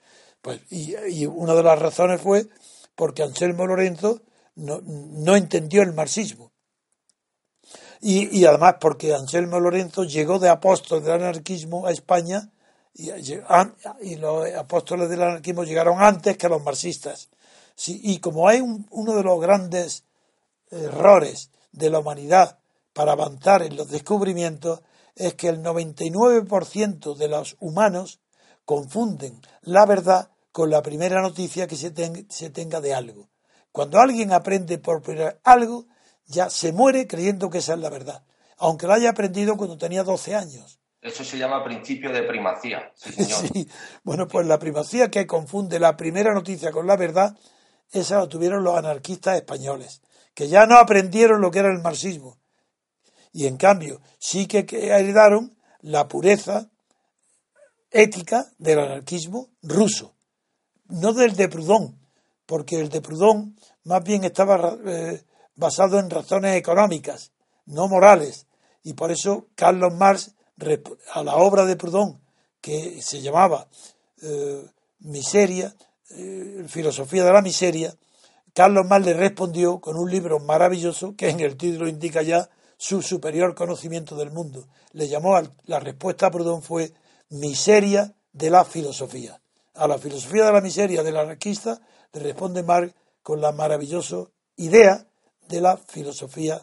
Pues, 0.42 0.62
y, 0.72 0.96
y 1.10 1.26
una 1.26 1.54
de 1.54 1.64
las 1.64 1.78
razones 1.78 2.22
fue 2.22 2.48
porque 2.96 3.24
Anselmo 3.24 3.68
Lorenzo 3.68 4.22
no, 4.56 4.82
no 4.84 5.36
entendió 5.36 5.82
el 5.82 5.94
marxismo. 5.94 6.52
Y, 8.00 8.40
y, 8.40 8.46
además 8.46 8.76
porque 8.82 9.14
Anselmo 9.14 9.60
Lorenzo 9.60 10.04
llegó 10.04 10.40
de 10.40 10.50
apóstol 10.50 11.04
del 11.04 11.14
anarquismo 11.14 11.86
a 11.86 11.92
España 11.92 12.50
y, 12.94 13.12
y, 14.02 14.16
los 14.18 14.54
apóstoles 14.54 15.10
del 15.10 15.24
anarquismo 15.24 15.64
llegaron 15.64 16.02
antes 16.02 16.38
que 16.38 16.50
los 16.50 16.64
marxistas. 16.64 17.30
Sí, 17.76 18.00
y 18.04 18.20
como 18.20 18.48
hay 18.48 18.60
un, 18.60 18.88
uno 18.92 19.16
de 19.16 19.24
los 19.24 19.40
grandes 19.40 20.04
errores 20.70 21.52
de 21.72 21.90
la 21.90 22.00
humanidad 22.00 22.60
para 22.94 23.14
avanzar 23.14 23.64
en 23.64 23.76
los 23.76 23.90
descubrimientos 23.90 24.82
es 25.16 25.34
que 25.36 25.50
el 25.50 25.62
99% 25.64 27.16
de 27.16 27.28
los 27.28 27.56
humanos 27.60 28.20
confunden 28.66 29.42
la 29.62 29.86
verdad 29.86 30.30
con 30.52 30.70
la 30.70 30.82
primera 30.82 31.22
noticia 31.22 31.68
que 31.68 31.76
se, 31.76 31.94
se 32.30 32.50
tenga 32.50 32.82
de 32.82 32.94
algo. 32.94 33.30
Cuando 33.72 34.00
alguien 34.00 34.34
aprende 34.34 34.78
por 34.78 35.02
primera 35.02 35.40
algo, 35.44 35.86
ya 36.26 36.50
se 36.50 36.74
muere 36.74 37.08
creyendo 37.08 37.50
que 37.50 37.60
esa 37.60 37.74
es 37.74 37.80
la 37.80 37.90
verdad, 37.90 38.24
aunque 38.58 38.88
lo 38.88 38.94
haya 38.94 39.10
aprendido 39.10 39.56
cuando 39.56 39.78
tenía 39.78 40.04
12 40.04 40.36
años. 40.36 40.81
Eso 41.02 41.24
se 41.24 41.38
llama 41.38 41.64
principio 41.64 42.12
de 42.12 42.24
primacía. 42.24 42.92
Sí, 42.96 43.68
Bueno, 44.04 44.28
pues 44.28 44.46
la 44.46 44.60
primacía 44.60 45.10
que 45.10 45.26
confunde 45.26 45.80
la 45.80 45.98
primera 45.98 46.34
noticia 46.34 46.72
con 46.72 46.86
la 46.86 46.96
verdad, 46.96 47.36
esa 47.92 48.20
la 48.20 48.28
tuvieron 48.28 48.64
los 48.64 48.78
anarquistas 48.78 49.36
españoles, 49.36 50.02
que 50.36 50.48
ya 50.48 50.66
no 50.68 50.78
aprendieron 50.78 51.42
lo 51.42 51.50
que 51.50 51.60
era 51.60 51.72
el 51.72 51.82
marxismo. 51.82 52.38
Y 53.34 53.48
en 53.48 53.58
cambio, 53.58 54.02
sí 54.20 54.46
que 54.46 54.66
heredaron 54.70 55.58
la 55.82 56.08
pureza 56.08 56.70
ética 57.90 58.46
del 58.58 58.80
anarquismo 58.80 59.50
ruso, 59.62 60.14
no 60.88 61.14
del 61.14 61.36
de 61.36 61.50
Proudhon, 61.50 62.00
porque 62.46 62.80
el 62.80 62.90
de 62.90 63.02
Proudhon 63.02 63.58
más 63.84 64.04
bien 64.04 64.24
estaba 64.24 64.78
eh, 64.86 65.24
basado 65.56 66.00
en 66.00 66.10
razones 66.10 66.56
económicas, 66.56 67.32
no 67.66 67.88
morales, 67.88 68.48
y 68.84 68.94
por 68.94 69.12
eso 69.12 69.48
Carlos 69.56 69.94
Marx, 69.94 70.34
a 71.14 71.24
la 71.24 71.36
obra 71.36 71.66
de 71.66 71.76
Proudhon, 71.76 72.22
que 72.62 73.02
se 73.02 73.22
llamaba 73.22 73.68
eh, 74.22 74.66
Miseria, 75.00 75.76
eh, 76.12 76.66
Filosofía 76.68 77.24
de 77.24 77.34
la 77.34 77.42
Miseria, 77.42 77.96
Carlos 78.54 78.86
Marx 78.86 79.06
le 79.06 79.14
respondió 79.14 79.80
con 79.80 79.98
un 79.98 80.12
libro 80.12 80.40
maravilloso 80.40 81.16
que 81.16 81.30
en 81.30 81.40
el 81.40 81.56
título 81.56 81.88
indica 81.88 82.22
ya 82.22 82.50
su 82.78 83.02
superior 83.02 83.56
conocimiento 83.56 84.16
del 84.16 84.32
mundo. 84.32 84.68
Le 84.92 85.08
llamó 85.08 85.40
la 85.66 85.80
respuesta 85.80 86.28
a 86.28 86.32
Proudhon 86.32 86.62
fue 86.62 86.94
Miseria 87.30 88.14
de 88.34 88.50
la 88.50 88.66
filosofía. 88.66 89.42
A 89.74 89.88
la 89.88 89.98
filosofía 89.98 90.46
de 90.46 90.52
la 90.52 90.62
miseria 90.62 91.02
del 91.02 91.16
anarquista 91.16 91.80
le 92.12 92.20
responde 92.20 92.62
Marx 92.62 92.94
con 93.24 93.40
la 93.40 93.54
maravillosa 93.54 94.26
idea 94.58 95.08
de 95.48 95.62
la 95.62 95.78
filosofía, 95.78 96.62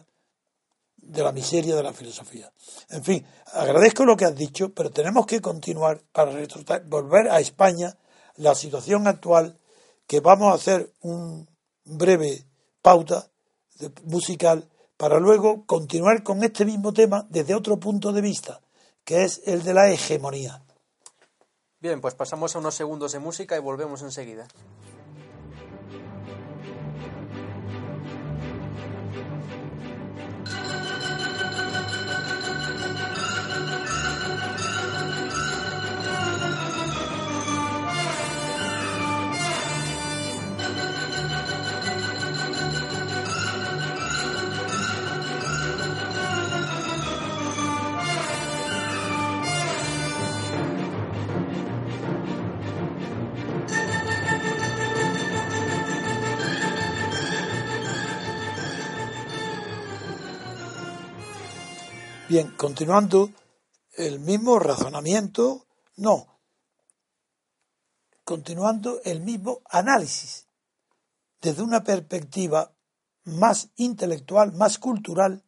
de 1.09 1.23
la 1.23 1.31
miseria 1.31 1.75
de 1.75 1.83
la 1.83 1.93
filosofía. 1.93 2.51
En 2.89 3.03
fin, 3.03 3.25
agradezco 3.53 4.05
lo 4.05 4.15
que 4.15 4.25
has 4.25 4.35
dicho, 4.35 4.73
pero 4.73 4.91
tenemos 4.91 5.25
que 5.25 5.41
continuar 5.41 6.01
para 6.11 6.31
volver 6.85 7.29
a 7.29 7.39
España, 7.39 7.97
la 8.35 8.55
situación 8.55 9.07
actual, 9.07 9.57
que 10.05 10.19
vamos 10.19 10.51
a 10.51 10.55
hacer 10.55 10.93
un 11.01 11.47
breve 11.83 12.45
pauta 12.81 13.27
musical 14.03 14.69
para 14.97 15.19
luego 15.19 15.65
continuar 15.65 16.23
con 16.23 16.43
este 16.43 16.65
mismo 16.65 16.93
tema 16.93 17.25
desde 17.29 17.55
otro 17.55 17.79
punto 17.79 18.11
de 18.11 18.21
vista, 18.21 18.61
que 19.03 19.23
es 19.23 19.41
el 19.45 19.63
de 19.63 19.73
la 19.73 19.89
hegemonía. 19.89 20.61
Bien, 21.79 22.01
pues 22.01 22.13
pasamos 22.13 22.55
a 22.55 22.59
unos 22.59 22.75
segundos 22.75 23.13
de 23.13 23.19
música 23.19 23.55
y 23.55 23.61
volvemos 23.61 24.01
enseguida. 24.01 24.47
Bien, 62.29 62.51
continuando 62.51 63.31
el 63.97 64.19
mismo 64.19 64.59
razonamiento, 64.59 65.65
no, 65.95 66.39
continuando 68.23 69.01
el 69.03 69.21
mismo 69.21 69.61
análisis 69.65 70.45
desde 71.41 71.63
una 71.63 71.83
perspectiva 71.83 72.71
más 73.23 73.69
intelectual, 73.77 74.53
más 74.53 74.77
cultural, 74.77 75.43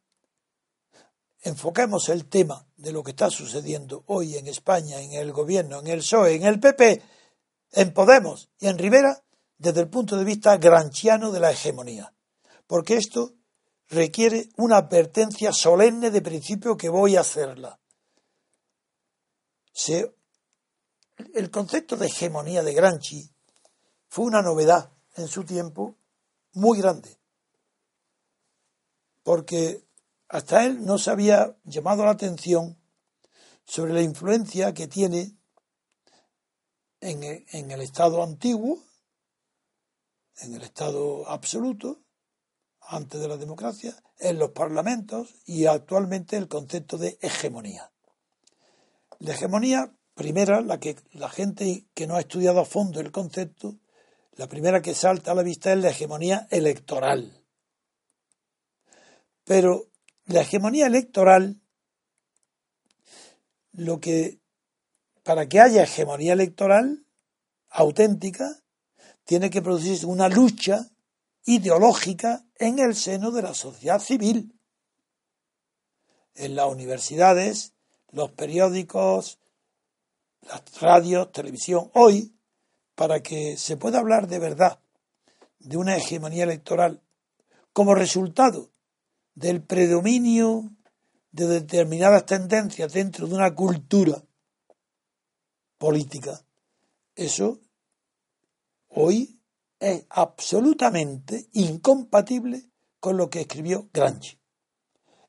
enfoquemos 1.44 2.10
el 2.10 2.26
tema 2.26 2.66
de 2.78 2.92
lo 2.92 3.04
que 3.04 3.12
está 3.12 3.30
sucediendo 3.30 4.04
hoy 4.08 4.38
en 4.38 4.48
España, 4.48 5.00
en 5.02 5.14
el 5.14 5.32
gobierno, 5.32 5.82
en 5.82 5.88
el 5.88 6.00
PSOE, 6.00 6.34
en 6.34 6.46
el 6.46 6.60
PP, 6.60 7.00
en 7.74 7.94
Podemos 7.94 8.50
y 8.60 8.66
en 8.66 8.80
Rivera, 8.80 9.24
desde 9.60 9.82
el 9.82 9.88
punto 9.88 10.18
de 10.18 10.26
vista 10.26 10.58
granchiano 10.58 11.32
de 11.32 11.42
la 11.42 11.52
hegemonía. 11.52 12.12
Porque 12.66 12.96
esto 12.96 13.36
requiere 13.92 14.50
una 14.56 14.78
advertencia 14.78 15.52
solemne 15.52 16.12
de 16.12 16.22
principio 16.22 16.78
que 16.78 16.90
voy 16.90 17.18
a 17.18 17.22
hacerla. 17.22 17.78
el 21.34 21.52
concepto 21.52 21.98
de 21.98 22.08
hegemonía 22.08 22.64
de 22.64 22.74
Granchi 22.74 23.30
fue 24.08 24.26
una 24.26 24.42
novedad 24.42 24.92
en 25.16 25.28
su 25.28 25.44
tiempo 25.44 25.98
muy 26.54 26.80
grande, 26.80 27.20
porque 29.24 29.86
hasta 30.30 30.66
él 30.66 30.86
no 30.86 30.98
se 30.98 31.12
había 31.12 31.58
llamado 31.66 32.06
la 32.06 32.12
atención 32.12 32.78
sobre 33.66 33.94
la 33.94 34.02
influencia 34.02 34.74
que 34.74 34.88
tiene 34.88 35.38
en 37.02 37.72
el 37.72 37.82
estado 37.82 38.24
antiguo, 38.24 38.80
en 40.38 40.56
el 40.56 40.62
estado 40.62 41.28
absoluto, 41.28 42.02
antes 42.92 43.22
de 43.22 43.28
la 43.30 43.38
democracia, 43.38 43.96
en 44.20 44.38
los 44.38 44.52
parlamentos 44.52 45.34
y 45.46 45.66
actualmente 45.66 46.36
el 46.36 46.50
concepto 46.50 46.98
de 46.98 47.18
hegemonía. 47.22 47.90
La 49.20 49.34
hegemonía, 49.34 49.94
primera, 50.14 50.60
la 50.60 50.80
que 50.80 50.98
la 51.14 51.30
gente 51.30 51.86
que 51.94 52.06
no 52.06 52.16
ha 52.16 52.20
estudiado 52.20 52.60
a 52.60 52.66
fondo 52.66 53.00
el 53.00 53.12
concepto, 53.12 53.78
la 54.34 54.48
primera 54.48 54.82
que 54.82 54.94
salta 54.94 55.32
a 55.32 55.36
la 55.36 55.44
vista 55.44 55.72
es 55.72 55.80
la 55.80 55.90
hegemonía 55.90 56.48
electoral. 56.52 57.42
Pero 59.46 59.88
la 60.26 60.42
hegemonía 60.42 60.88
electoral, 60.88 61.62
lo 63.72 64.02
que, 64.02 64.40
para 65.24 65.48
que 65.48 65.62
haya 65.62 65.84
hegemonía 65.84 66.34
electoral 66.34 67.06
auténtica, 67.70 68.62
tiene 69.24 69.50
que 69.50 69.62
producirse 69.62 70.06
una 70.06 70.28
lucha 70.28 70.92
ideológica 71.46 72.46
en 72.56 72.80
el 72.80 72.96
seno 72.96 73.32
de 73.32 73.42
la 73.42 73.54
sociedad 73.54 74.00
civil. 74.00 74.58
En 76.36 76.56
las 76.56 76.68
universidades, 76.68 77.74
los 78.12 78.32
periódicos, 78.32 79.40
las 80.42 80.64
radios, 80.80 81.32
televisión, 81.32 81.90
hoy, 81.94 82.34
para 82.96 83.22
que 83.22 83.58
se 83.58 83.78
pueda 83.78 84.00
hablar 84.00 84.28
de 84.28 84.40
verdad 84.40 84.80
de 85.60 85.78
una 85.78 85.96
hegemonía 85.96 86.44
electoral 86.44 87.02
como 87.74 87.96
resultado 87.96 88.72
del 89.36 89.64
predominio 89.64 90.72
de 91.32 91.48
determinadas 91.48 92.26
tendencias 92.26 92.92
dentro 92.92 93.28
de 93.28 93.36
una 93.36 93.56
cultura 93.56 94.22
política, 95.78 96.44
eso 97.16 97.60
hoy 98.90 99.41
es 99.82 100.06
absolutamente 100.10 101.50
incompatible 101.54 102.70
con 103.00 103.18
lo 103.18 103.30
que 103.30 103.42
escribió 103.42 103.90
Gramsci. 103.92 104.38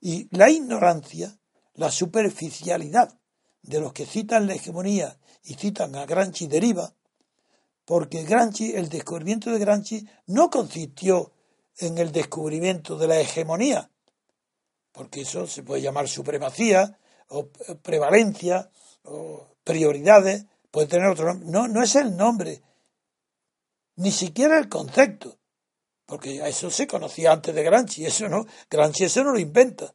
Y 0.01 0.29
la 0.37 0.51
ignorancia, 0.51 1.39
la 1.75 1.91
superficialidad 1.91 3.19
de 3.63 3.81
los 3.81 3.93
que 3.93 4.05
citan 4.05 4.47
la 4.47 4.55
hegemonía 4.55 5.19
y 5.43 5.55
citan 5.55 5.97
a 5.97 6.05
Gramsci 6.05 6.47
deriva 6.47 6.95
porque 7.85 8.23
Gramsci, 8.23 8.75
el 8.75 8.89
descubrimiento 8.89 9.51
de 9.51 9.59
Gramsci 9.59 10.07
no 10.27 10.51
consistió 10.51 11.33
en 11.79 11.99
el 11.99 12.13
descubrimiento 12.13 12.97
de 12.97 13.09
la 13.09 13.21
hegemonía, 13.21 13.91
porque 14.93 15.23
eso 15.23 15.47
se 15.47 15.63
puede 15.63 15.83
llamar 15.83 16.09
supremacía 16.09 16.99
o 17.29 17.49
prevalencia 17.83 18.71
o 19.05 19.49
prioridades, 19.65 20.45
puede 20.71 20.87
tener 20.87 21.09
otro 21.09 21.27
nombre. 21.27 21.51
No, 21.51 21.67
no 21.67 21.83
es 21.83 21.97
el 21.97 22.17
nombre, 22.17 22.63
ni 23.97 24.11
siquiera 24.11 24.59
el 24.59 24.69
concepto, 24.69 25.39
porque 26.07 26.47
eso 26.47 26.71
se 26.71 26.87
conocía 26.87 27.33
antes 27.33 27.55
de 27.55 27.63
Gramsci, 27.63 28.05
eso 28.07 28.29
no, 28.29 28.47
Gramsci 28.71 29.05
eso 29.05 29.25
no 29.25 29.33
lo 29.33 29.39
inventa, 29.39 29.95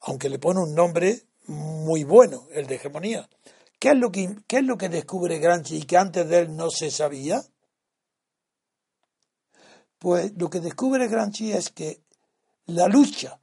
aunque 0.00 0.28
le 0.28 0.38
pone 0.38 0.60
un 0.60 0.74
nombre 0.74 1.26
muy 1.46 2.04
bueno, 2.04 2.46
el 2.52 2.66
de 2.66 2.76
hegemonía. 2.76 3.28
¿Qué 3.78 3.90
es 3.90 3.96
lo 3.96 4.10
que, 4.10 4.36
qué 4.46 4.58
es 4.58 4.64
lo 4.64 4.78
que 4.78 4.88
descubre 4.88 5.38
Gramsci 5.38 5.76
y 5.76 5.82
que 5.82 5.96
antes 5.96 6.28
de 6.28 6.40
él 6.40 6.56
no 6.56 6.70
se 6.70 6.90
sabía? 6.90 7.42
Pues 9.98 10.32
lo 10.36 10.50
que 10.50 10.60
descubre 10.60 11.08
Gramsci 11.08 11.52
es 11.52 11.70
que 11.70 12.02
la 12.66 12.88
lucha 12.88 13.40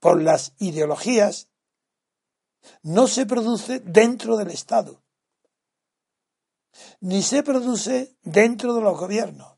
por 0.00 0.22
las 0.22 0.52
ideologías 0.58 1.48
no 2.82 3.06
se 3.06 3.26
produce 3.26 3.80
dentro 3.80 4.36
del 4.36 4.50
Estado, 4.50 5.02
ni 7.00 7.22
se 7.22 7.42
produce 7.42 8.16
dentro 8.22 8.74
de 8.74 8.80
los 8.80 8.98
gobiernos, 8.98 9.56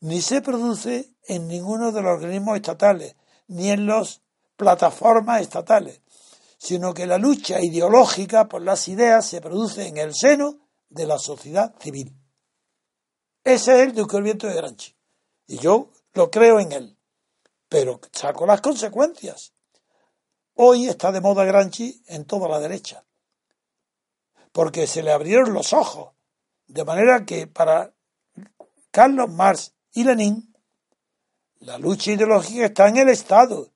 ni 0.00 0.20
se 0.20 0.42
produce 0.42 1.16
en 1.26 1.48
ninguno 1.48 1.92
de 1.92 2.02
los 2.02 2.12
organismos 2.14 2.56
estatales, 2.56 3.16
ni 3.48 3.70
en 3.70 3.86
las 3.86 4.22
plataformas 4.56 5.42
estatales, 5.42 6.00
sino 6.58 6.92
que 6.92 7.06
la 7.06 7.18
lucha 7.18 7.60
ideológica 7.60 8.48
por 8.48 8.62
las 8.62 8.88
ideas 8.88 9.26
se 9.26 9.40
produce 9.40 9.86
en 9.86 9.96
el 9.96 10.14
seno 10.14 10.58
de 10.88 11.06
la 11.06 11.18
sociedad 11.18 11.74
civil. 11.80 12.14
Ese 13.44 13.74
es 13.76 13.88
el 13.88 13.94
descubrimiento 13.94 14.46
de 14.46 14.54
Gramsci. 14.54 14.94
Y 15.46 15.58
yo 15.58 15.90
lo 16.12 16.30
creo 16.30 16.60
en 16.60 16.72
él. 16.72 16.98
Pero 17.68 18.00
saco 18.12 18.46
las 18.46 18.60
consecuencias. 18.60 19.54
Hoy 20.54 20.88
está 20.88 21.12
de 21.12 21.20
moda 21.20 21.44
Gramsci 21.44 22.02
en 22.08 22.24
toda 22.24 22.48
la 22.48 22.58
derecha. 22.58 23.06
Porque 24.52 24.86
se 24.86 25.02
le 25.02 25.12
abrieron 25.12 25.52
los 25.52 25.72
ojos. 25.72 26.14
De 26.68 26.84
manera 26.84 27.24
que 27.24 27.46
para 27.46 27.92
Carlos 28.90 29.30
Marx 29.30 29.74
y 29.92 30.04
Lenin, 30.04 30.54
la 31.60 31.78
lucha 31.78 32.12
ideológica 32.12 32.66
está 32.66 32.88
en 32.88 32.98
el 32.98 33.08
Estado, 33.08 33.70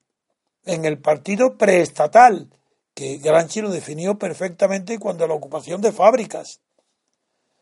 en 0.64 0.84
el 0.84 0.98
partido 0.98 1.56
preestatal, 1.56 2.50
que 2.94 3.16
Gramsci 3.16 3.62
lo 3.62 3.70
definió 3.70 4.18
perfectamente 4.18 4.98
cuando 4.98 5.26
la 5.26 5.34
ocupación 5.34 5.80
de 5.80 5.92
fábricas. 5.92 6.60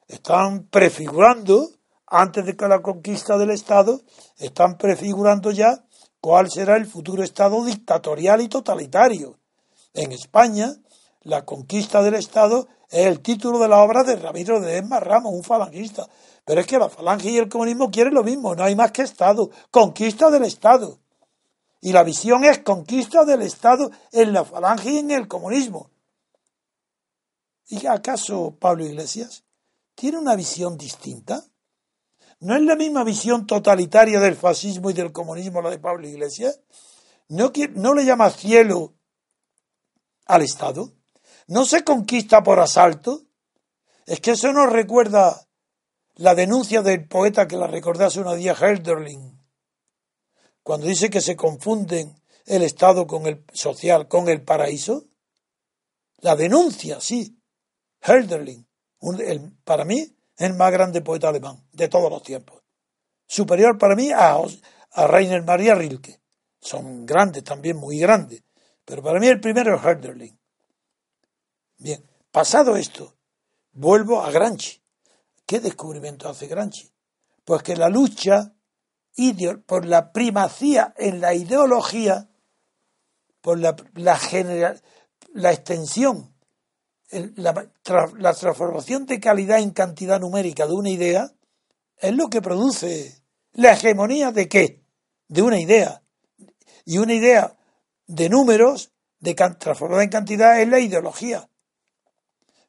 Están 0.09 0.65
prefigurando, 0.65 1.71
antes 2.07 2.45
de 2.45 2.57
que 2.57 2.67
la 2.67 2.83
conquista 2.83 3.39
del 3.39 3.51
Estado, 3.51 4.01
están 4.39 4.77
prefigurando 4.77 5.53
ya 5.53 5.85
cuál 6.21 6.51
será 6.51 6.77
el 6.77 6.87
futuro 6.87 7.23
Estado 7.23 7.65
dictatorial 7.65 8.41
y 8.41 8.49
totalitario. 8.49 9.39
En 9.95 10.11
España, 10.11 10.75
la 11.23 11.45
conquista 11.45 12.03
del 12.03 12.15
Estado 12.15 12.67
es 12.91 13.07
el 13.07 13.21
título 13.21 13.61
de 13.61 13.69
la 13.69 13.83
obra 13.83 14.03
de 14.03 14.17
Ramiro 14.17 14.61
de 14.61 14.79
Esma 14.79 14.99
Ramos, 14.99 15.33
un 15.33 15.45
falangista. 15.45 16.09
Pero 16.45 16.61
es 16.61 16.67
que 16.67 16.79
la 16.79 16.89
falange 16.89 17.31
y 17.31 17.39
el 17.39 17.49
comunismo 17.49 17.91
quieren 17.91 18.15
lo 18.15 18.25
mismo, 18.25 18.57
no 18.57 18.65
hay 18.65 18.75
más 18.75 18.91
que 18.91 19.03
Estado, 19.03 19.51
conquista 19.71 20.29
del 20.31 20.45
Estado. 20.45 20.99
Y 21.81 21.93
la 21.93 22.03
visión 22.03 22.45
es 22.45 22.59
conquista 22.59 23.25
del 23.25 23.43
Estado 23.43 23.91
en 24.11 24.33
la 24.33 24.45
falange 24.45 24.91
y 24.91 24.99
en 24.99 25.13
el 25.13 25.29
comunismo. 25.29 25.91
¿Y 27.69 27.87
acaso 27.87 28.57
Pablo 28.59 28.85
Iglesias 28.85 29.45
tiene 29.95 30.19
una 30.19 30.35
visión 30.35 30.77
distinta? 30.77 31.45
¿No 32.41 32.57
es 32.57 32.63
la 32.63 32.75
misma 32.75 33.05
visión 33.05 33.47
totalitaria 33.47 34.19
del 34.19 34.35
fascismo 34.35 34.91
y 34.91 34.95
del 34.95 35.13
comunismo 35.13 35.63
la 35.63 35.71
de 35.71 35.79
Pablo 35.79 36.09
Iglesias? 36.09 36.61
¿No, 37.29 37.53
no 37.75 37.95
le 37.95 38.05
llama 38.05 38.31
cielo 38.31 38.95
al 40.27 40.43
Estado? 40.43 40.93
¿No 41.51 41.65
se 41.65 41.83
conquista 41.83 42.45
por 42.45 42.61
asalto? 42.61 43.23
Es 44.07 44.21
que 44.21 44.31
eso 44.31 44.53
nos 44.53 44.73
recuerda 44.73 45.49
la 46.15 46.37
denuncia 46.37 46.81
del 46.81 47.09
poeta 47.09 47.49
que 47.49 47.57
la 47.57 47.67
recordase 47.67 48.21
unos 48.21 48.37
días, 48.37 48.61
cuando 50.63 50.87
dice 50.87 51.11
que 51.11 51.21
se 51.21 51.35
confunden 51.35 52.15
el 52.47 52.63
Estado 52.63 53.09
con 53.09 53.27
el 53.27 53.45
social, 53.53 54.07
con 54.07 54.29
el 54.29 54.45
paraíso? 54.45 55.07
La 56.19 56.37
denuncia, 56.37 57.01
sí. 57.01 57.37
Hölderlin, 58.01 58.65
el, 59.19 59.53
para 59.65 59.85
mí, 59.85 60.07
el 60.37 60.55
más 60.55 60.71
grande 60.71 61.03
poeta 61.03 61.31
alemán 61.31 61.67
de 61.73 61.89
todos 61.89 62.13
los 62.13 62.23
tiempos. 62.23 62.63
Superior 63.27 63.77
para 63.77 63.97
mí 63.97 64.13
a, 64.13 64.37
a 64.37 65.07
Rainer 65.09 65.43
Maria 65.43 65.75
Rilke. 65.75 66.21
Son 66.61 67.05
grandes 67.05 67.43
también, 67.43 67.77
muy 67.77 67.99
grandes. 67.99 68.45
Pero 68.85 69.03
para 69.03 69.19
mí 69.19 69.27
el 69.27 69.41
primero 69.41 69.75
es 69.75 69.85
Hölderlin. 69.85 70.40
Bien, 71.81 72.05
pasado 72.31 72.77
esto, 72.77 73.17
vuelvo 73.73 74.21
a 74.21 74.31
Gramsci. 74.31 74.83
¿Qué 75.47 75.61
descubrimiento 75.61 76.29
hace 76.29 76.47
Gramsci? 76.47 76.93
Pues 77.45 77.63
que 77.63 77.75
la 77.75 77.89
lucha 77.89 78.55
por 79.67 79.87
la 79.87 80.13
primacía 80.13 80.95
en 80.99 81.23
la 81.23 81.35
ideología, 81.35 82.29
por 83.41 83.59
la, 83.59 83.75
la, 83.95 85.53
extensión, 85.53 86.35
la, 87.37 87.71
la 88.19 88.35
transformación 88.35 89.07
de 89.07 89.19
calidad 89.19 89.59
en 89.59 89.71
cantidad 89.71 90.21
numérica 90.21 90.67
de 90.67 90.75
una 90.75 90.91
idea, 90.91 91.33
es 91.97 92.15
lo 92.15 92.29
que 92.29 92.43
produce 92.43 93.23
la 93.53 93.73
hegemonía 93.73 94.33
de 94.33 94.49
qué? 94.49 94.85
De 95.29 95.41
una 95.43 95.59
idea. 95.59 96.03
Y 96.85 96.99
una 96.99 97.15
idea 97.15 97.57
de 98.07 98.29
números, 98.29 98.93
de 99.19 99.35
transformada 99.35 100.03
en 100.03 100.11
cantidad, 100.11 100.61
es 100.61 100.69
la 100.69 100.79
ideología. 100.79 101.50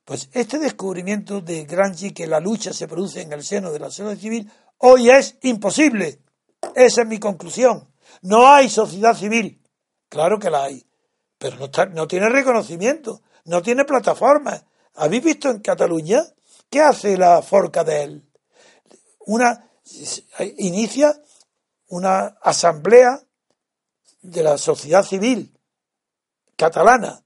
Pues 0.06 0.30
este 0.34 0.58
descubrimiento 0.58 1.42
de 1.42 1.66
Gramsci 1.66 2.12
que 2.12 2.28
la 2.28 2.40
lucha 2.40 2.74
se 2.74 2.88
produce 2.88 3.22
en 3.22 3.34
el 3.34 3.44
seno 3.44 3.72
de 3.72 3.80
la 3.80 3.88
sociedad 3.88 4.18
civil 4.18 4.52
hoy 4.78 5.10
es 5.10 5.38
imposible. 5.44 6.22
Esa 6.76 7.02
es 7.04 7.08
mi 7.08 7.20
conclusión. 7.20 7.88
No 8.22 8.48
hay 8.48 8.70
sociedad 8.70 9.16
civil. 9.16 9.62
Claro 10.10 10.40
que 10.40 10.50
la 10.50 10.64
hay, 10.66 10.86
pero 11.38 11.58
no, 11.94 12.08
tiene 12.08 12.30
reconocimiento, 12.30 13.22
no 13.46 13.62
tiene 13.62 13.86
plataforma. 13.86 14.66
¿Habéis 14.96 15.24
visto 15.24 15.50
en 15.50 15.60
Cataluña 15.60 16.22
qué 16.70 16.82
hace 16.82 17.18
la 17.18 17.42
Forca 17.42 17.84
de 17.84 18.04
él? 18.04 18.26
Una 19.26 19.68
inicia 20.58 21.16
una 21.92 22.38
asamblea 22.42 23.22
de 24.22 24.44
la 24.44 24.58
sociedad 24.58 25.04
civil 25.04 25.58
catalana 26.56 27.24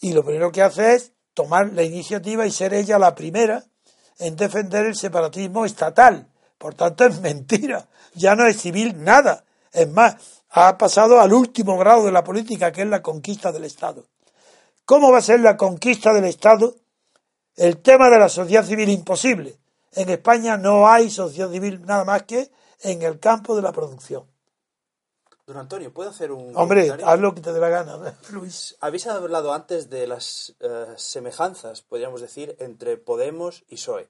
y 0.00 0.12
lo 0.12 0.24
primero 0.24 0.52
que 0.52 0.62
hace 0.62 0.94
es 0.94 1.13
tomar 1.34 1.72
la 1.72 1.82
iniciativa 1.82 2.46
y 2.46 2.50
ser 2.50 2.72
ella 2.72 2.98
la 2.98 3.14
primera 3.14 3.64
en 4.18 4.36
defender 4.36 4.86
el 4.86 4.96
separatismo 4.96 5.64
estatal 5.64 6.28
por 6.64 6.74
tanto, 6.74 7.04
es 7.04 7.20
mentira. 7.20 7.86
Ya 8.14 8.34
no 8.34 8.46
es 8.46 8.58
civil 8.58 9.04
nada. 9.04 9.44
Es 9.70 9.86
más, 9.90 10.16
ha 10.48 10.78
pasado 10.78 11.20
al 11.20 11.34
último 11.34 11.76
grado 11.76 12.06
de 12.06 12.10
la 12.10 12.24
política, 12.24 12.72
que 12.72 12.80
es 12.80 12.88
la 12.88 13.02
conquista 13.02 13.52
del 13.52 13.64
Estado. 13.64 14.06
¿Cómo 14.86 15.12
va 15.12 15.18
a 15.18 15.20
ser 15.20 15.40
la 15.40 15.58
conquista 15.58 16.14
del 16.14 16.24
Estado? 16.24 16.74
El 17.56 17.82
tema 17.82 18.08
de 18.08 18.18
la 18.18 18.30
sociedad 18.30 18.64
civil 18.64 18.88
imposible. 18.88 19.58
En 19.92 20.08
España 20.08 20.56
no 20.56 20.88
hay 20.88 21.10
sociedad 21.10 21.50
civil 21.50 21.82
nada 21.84 22.04
más 22.06 22.22
que 22.22 22.50
en 22.80 23.02
el 23.02 23.18
campo 23.20 23.54
de 23.54 23.60
la 23.60 23.72
producción. 23.72 24.24
Don 25.46 25.58
Antonio, 25.58 25.92
¿puedo 25.92 26.08
hacer 26.08 26.32
un... 26.32 26.56
Hombre, 26.56 26.90
haz 27.04 27.20
lo 27.20 27.34
que 27.34 27.42
te 27.42 27.52
dé 27.52 27.60
la 27.60 27.68
gana, 27.68 28.16
Luis. 28.30 28.76
Habéis 28.80 29.06
hablado 29.06 29.52
antes 29.52 29.90
de 29.90 30.06
las 30.06 30.54
eh, 30.60 30.94
semejanzas, 30.96 31.82
podríamos 31.82 32.22
decir, 32.22 32.56
entre 32.60 32.96
Podemos 32.96 33.62
y 33.68 33.74
PSOE. 33.74 34.08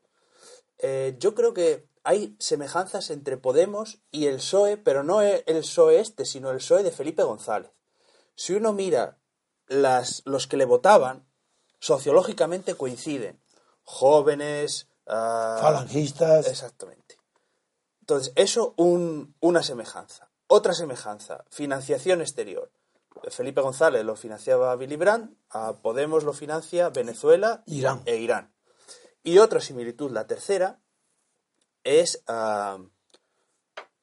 Eh, 0.78 1.16
yo 1.18 1.34
creo 1.34 1.52
que 1.52 1.88
hay 2.04 2.36
semejanzas 2.38 3.10
entre 3.10 3.36
Podemos 3.36 3.98
y 4.12 4.26
el 4.26 4.36
PSOE, 4.36 4.76
pero 4.76 5.02
no 5.02 5.22
el 5.22 5.42
PSOE 5.44 5.98
este, 5.98 6.24
sino 6.24 6.50
el 6.50 6.58
PSOE 6.58 6.84
de 6.84 6.92
Felipe 6.92 7.24
González. 7.24 7.72
Si 8.36 8.54
uno 8.54 8.72
mira 8.72 9.18
las, 9.66 10.22
los 10.26 10.46
que 10.46 10.56
le 10.56 10.66
votaban, 10.66 11.26
sociológicamente 11.80 12.76
coinciden. 12.76 13.40
Jóvenes. 13.82 14.88
Uh, 15.06 15.60
Falangistas. 15.60 16.46
Exactamente. 16.46 17.18
Entonces, 18.00 18.32
eso 18.36 18.74
un, 18.76 19.34
una 19.40 19.62
semejanza. 19.62 20.23
Otra 20.46 20.74
semejanza, 20.74 21.44
financiación 21.50 22.20
exterior. 22.20 22.70
Felipe 23.30 23.60
González 23.60 24.04
lo 24.04 24.16
financiaba 24.16 24.74
Billy 24.76 24.96
Brandt, 24.96 25.36
a 25.50 25.76
Podemos 25.76 26.24
lo 26.24 26.32
financia 26.32 26.90
Venezuela 26.90 27.62
Irán. 27.66 28.02
e 28.04 28.16
Irán. 28.16 28.52
Y 29.22 29.38
otra 29.38 29.60
similitud, 29.60 30.10
la 30.10 30.26
tercera, 30.26 30.80
es... 31.82 32.22
Ah, 32.26 32.78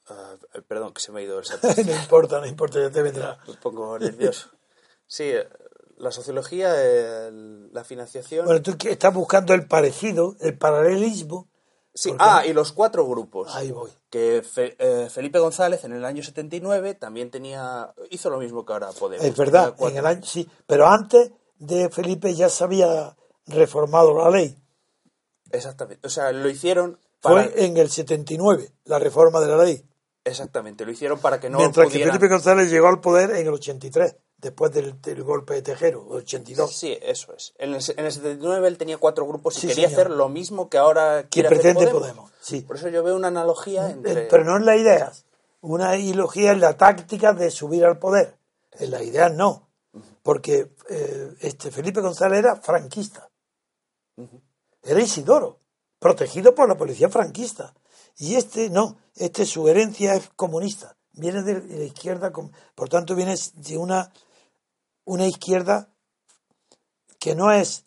ah, 0.08 0.36
perdón, 0.68 0.94
que 0.94 1.02
se 1.02 1.12
me 1.12 1.20
ha 1.20 1.24
ido 1.24 1.40
el 1.40 1.46
No 1.86 1.92
importa, 1.92 2.40
no 2.40 2.48
importa, 2.48 2.80
ya 2.80 2.90
te 2.90 3.02
vendrá. 3.04 3.38
Un 3.48 3.58
poco 3.58 4.00
nervioso. 4.00 4.50
Sí, 5.06 5.32
la 5.98 6.12
sociología, 6.12 6.74
la 7.72 7.84
financiación... 7.84 8.46
Bueno, 8.46 8.62
tú 8.64 8.76
estás 8.90 9.14
buscando 9.14 9.54
el 9.54 9.68
parecido, 9.68 10.36
el 10.40 10.58
paralelismo, 10.58 11.51
Sí, 11.94 12.14
ah, 12.20 12.46
y 12.46 12.54
los 12.54 12.72
cuatro 12.72 13.06
grupos. 13.06 13.54
Ahí 13.54 13.72
voy. 13.72 13.92
Que 14.10 14.42
Fe- 14.44 14.76
eh, 14.80 15.10
Felipe 15.10 15.40
González 15.40 15.84
en 15.84 15.92
el 15.94 16.06
año 16.06 16.24
79 16.24 16.94
también 16.96 17.30
tenía. 17.30 17.94
hizo 18.10 18.30
lo 18.30 18.38
mismo 18.40 18.66
que 18.66 18.74
ahora 18.74 18.90
Podemos. 18.92 19.26
Es 19.26 19.36
verdad, 19.36 19.76
en 19.80 19.98
el 19.98 20.06
año, 20.06 20.22
sí, 20.24 20.48
pero 20.68 20.88
antes 20.88 21.32
de 21.58 21.90
Felipe 21.90 22.34
ya 22.34 22.48
se 22.50 22.64
había 22.64 23.16
reformado 23.48 24.18
la 24.18 24.30
ley. 24.30 24.58
Exactamente. 25.52 26.06
O 26.08 26.10
sea, 26.10 26.32
lo 26.32 26.50
hicieron 26.50 26.98
para. 27.22 27.44
Fue 27.44 27.66
en 27.66 27.78
el 27.78 27.90
79 27.90 28.72
la 28.86 29.00
reforma 29.00 29.42
de 29.42 29.48
la 29.48 29.58
ley. 29.64 29.86
Exactamente, 30.24 30.86
lo 30.86 30.92
hicieron 30.92 31.20
para 31.20 31.40
que 31.40 31.50
no 31.50 31.58
Mientras 31.58 31.90
que 31.90 32.04
Felipe 32.06 32.28
González 32.28 32.70
llegó 32.70 32.88
al 32.88 33.02
poder 33.02 33.32
en 33.32 33.48
el 33.48 33.54
83, 33.54 34.16
después 34.42 34.72
del, 34.72 35.00
del 35.02 35.24
golpe 35.24 35.54
de 35.54 35.62
Tejero, 35.62 36.06
el 36.12 36.18
82. 36.18 36.76
Sí, 36.76 36.98
eso 37.02 37.34
es. 37.34 37.54
En 37.58 37.74
el, 37.74 37.82
en 37.96 38.06
el 38.06 38.12
79 38.12 38.68
él 38.68 38.78
tenía 38.78 38.98
cuatro 38.98 39.26
grupos 39.28 39.58
y 39.58 39.62
Sí, 39.62 39.68
quería 39.68 39.88
señor. 39.88 40.02
hacer 40.02 40.12
lo 40.12 40.30
mismo 40.30 40.70
que 40.70 40.78
ahora 40.78 41.24
Que 41.24 41.30
quiere 41.30 41.48
hacer 41.50 41.60
pretende 41.62 41.86
Podemos. 41.92 42.02
Podemos, 42.02 42.32
sí. 42.42 42.62
Por 42.62 42.76
eso 42.78 42.90
yo 42.90 43.04
veo 43.04 43.16
una 43.16 43.28
analogía 43.30 43.90
entre... 43.90 44.24
Eh, 44.24 44.28
Pero 44.30 44.44
no 44.44 44.58
en 44.58 44.66
la 44.66 44.76
idea. 44.76 45.12
Una 45.62 45.96
ideología 45.96 46.52
en 46.52 46.60
la 46.60 46.76
táctica 46.76 47.34
de 47.34 47.52
subir 47.52 47.86
al 47.86 48.00
poder. 48.00 48.36
En 48.74 48.92
la 48.92 49.04
idea 49.04 49.30
no. 49.30 49.70
Porque 50.24 50.72
eh, 50.90 51.34
este 51.42 51.72
Felipe 51.72 52.02
González 52.02 52.40
era 52.40 52.56
franquista. 52.56 53.30
Era 54.84 55.00
Isidoro, 55.02 55.60
protegido 56.00 56.56
por 56.56 56.68
la 56.68 56.76
policía 56.78 57.10
franquista. 57.10 57.74
Y 58.18 58.36
este 58.36 58.70
no, 58.70 58.98
este 59.16 59.46
su 59.46 59.68
herencia 59.68 60.16
es 60.16 60.30
comunista. 60.36 60.96
Viene 61.14 61.44
de 61.44 61.62
la 61.78 61.84
izquierda, 61.86 62.32
por 62.32 62.90
tanto 62.90 63.16
viene 63.16 63.36
de 63.56 63.78
una, 63.78 64.12
una 65.06 65.28
izquierda 65.28 65.90
que 67.20 67.36
no 67.36 67.52
es, 67.52 67.86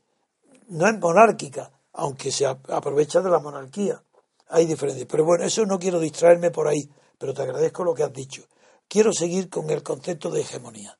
no 0.68 0.86
es 0.86 0.98
monárquica, 0.98 1.70
aunque 1.92 2.30
se 2.30 2.46
ap- 2.46 2.70
aprovecha 2.70 3.20
de 3.20 3.30
la 3.30 3.38
monarquía. 3.38 4.02
Hay 4.48 4.66
diferencias. 4.66 5.08
Pero 5.10 5.24
bueno, 5.24 5.44
eso 5.44 5.64
no 5.66 5.78
quiero 5.78 5.98
distraerme 5.98 6.50
por 6.50 6.68
ahí, 6.68 6.88
pero 7.18 7.34
te 7.34 7.42
agradezco 7.42 7.84
lo 7.84 7.94
que 7.94 8.04
has 8.04 8.12
dicho. 8.12 8.46
Quiero 8.88 9.12
seguir 9.12 9.48
con 9.48 9.70
el 9.70 9.82
concepto 9.82 10.30
de 10.30 10.42
hegemonía. 10.42 10.98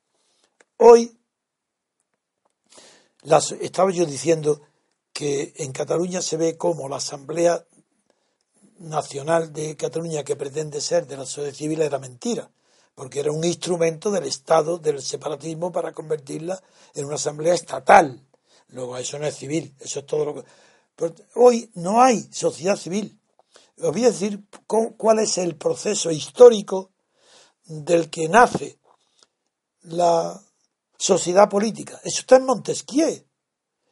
Hoy, 0.78 1.16
las- 3.22 3.52
estaba 3.52 3.90
yo 3.90 4.06
diciendo 4.06 4.60
que 5.12 5.52
en 5.56 5.72
Cataluña 5.72 6.20
se 6.22 6.36
ve 6.36 6.56
como 6.56 6.88
la 6.88 6.96
Asamblea 6.96 7.64
Nacional 8.78 9.52
de 9.52 9.76
Cataluña, 9.76 10.24
que 10.24 10.34
pretende 10.36 10.80
ser 10.80 11.06
de 11.06 11.16
la 11.16 11.24
sociedad 11.24 11.54
civil, 11.54 11.80
era 11.82 11.98
mentira, 11.98 12.50
porque 12.94 13.20
era 13.20 13.32
un 13.32 13.44
instrumento 13.44 14.10
del 14.10 14.24
Estado, 14.24 14.78
del 14.78 15.02
separatismo, 15.02 15.72
para 15.72 15.92
convertirla 15.92 16.62
en 16.94 17.06
una 17.06 17.16
asamblea 17.16 17.54
estatal. 17.54 18.24
Luego, 18.68 18.96
eso 18.96 19.18
no 19.18 19.26
es 19.26 19.36
civil, 19.36 19.74
eso 19.80 20.00
es 20.00 20.06
todo 20.06 20.24
lo 20.24 20.34
que. 20.34 20.44
Hoy 21.34 21.70
no 21.74 22.02
hay 22.02 22.28
sociedad 22.32 22.76
civil. 22.76 23.20
Os 23.78 23.90
voy 23.92 24.04
a 24.04 24.10
decir 24.10 24.44
cu- 24.66 24.96
cuál 24.96 25.18
es 25.18 25.38
el 25.38 25.56
proceso 25.56 26.10
histórico 26.10 26.92
del 27.66 28.10
que 28.10 28.28
nace 28.28 28.78
la 29.82 30.40
sociedad 30.96 31.48
política. 31.48 32.00
Eso 32.04 32.20
está 32.20 32.36
en 32.36 32.44
Montesquieu 32.46 33.24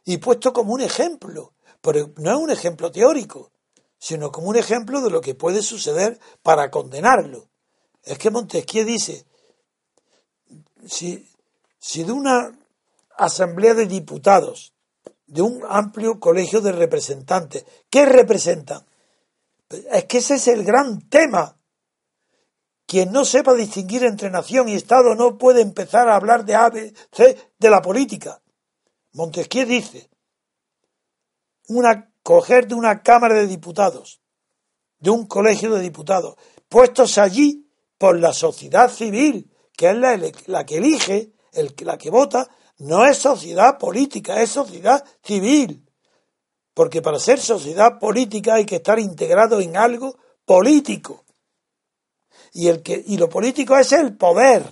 y 0.05 0.19
puesto 0.19 0.53
como 0.53 0.73
un 0.75 0.81
ejemplo, 0.81 1.55
pero 1.81 2.13
no 2.17 2.31
es 2.31 2.37
un 2.37 2.51
ejemplo 2.51 2.91
teórico, 2.93 3.51
sino 3.99 4.31
como 4.31 4.49
un 4.49 4.57
ejemplo 4.57 5.01
de 5.01 5.11
lo 5.11 5.21
que 5.21 5.35
puede 5.35 5.63
suceder 5.63 6.19
para 6.43 6.71
condenarlo. 6.71 7.49
Es 8.03 8.19
que 8.19 8.31
Montesquieu 8.31 8.85
dice, 8.85 9.27
si, 10.87 11.29
si 11.79 12.05
de 12.05 12.13
una 12.13 12.59
asamblea 13.17 13.75
de 13.75 13.87
diputados, 13.87 14.73
de 15.27 15.43
un 15.43 15.63
amplio 15.69 16.19
colegio 16.19 16.61
de 16.61 16.73
representantes, 16.73 17.65
¿qué 17.89 18.05
representan? 18.05 18.85
Es 19.91 20.05
que 20.05 20.19
ese 20.19 20.35
es 20.35 20.49
el 20.49 20.65
gran 20.65 21.09
tema. 21.09 21.57
Quien 22.87 23.13
no 23.13 23.25
sepa 23.25 23.55
distinguir 23.55 24.05
entre 24.05 24.31
nación 24.31 24.69
y 24.69 24.75
Estado 24.75 25.15
no 25.15 25.39
puede 25.39 25.63
empezar 25.63 26.09
a 26.09 26.17
hablar 26.17 26.45
de 26.45 26.57
A, 26.57 26.69
B, 26.69 26.93
C, 27.13 27.53
de 27.59 27.71
la 27.71 27.81
política. 27.81 28.43
Montesquieu 29.13 29.65
dice, 29.65 30.11
una, 31.69 32.13
coger 32.23 32.67
de 32.67 32.75
una 32.75 33.03
Cámara 33.03 33.37
de 33.37 33.47
Diputados, 33.47 34.21
de 34.99 35.11
un 35.11 35.27
colegio 35.27 35.73
de 35.73 35.81
diputados, 35.81 36.37
puestos 36.69 37.19
allí 37.19 37.62
por 38.03 38.19
la 38.19 38.33
sociedad 38.33 38.91
civil, 38.91 39.49
que 39.77 39.91
es 39.91 39.97
la, 40.49 40.67
que 40.67 40.79
elige, 40.79 41.35
la 41.85 41.97
que 41.97 42.11
vota, 42.11 42.51
no 42.79 43.07
es 43.07 43.19
sociedad 43.19 43.79
política, 43.79 44.43
es 44.43 44.51
sociedad 44.51 45.05
civil. 45.23 45.89
Porque 46.75 47.01
para 47.01 47.21
ser 47.21 47.39
sociedad 47.39 48.01
política 48.01 48.55
hay 48.55 48.67
que 48.67 48.75
estar 48.75 48.99
integrado 48.99 49.61
en 49.61 49.77
algo 49.77 50.19
político. 50.45 51.23
Y, 52.53 52.67
el 52.67 52.83
que, 52.83 53.05
y 53.07 53.19
lo 53.19 53.29
político 53.29 53.79
es 53.79 53.93
el 53.93 54.17
poder. 54.17 54.65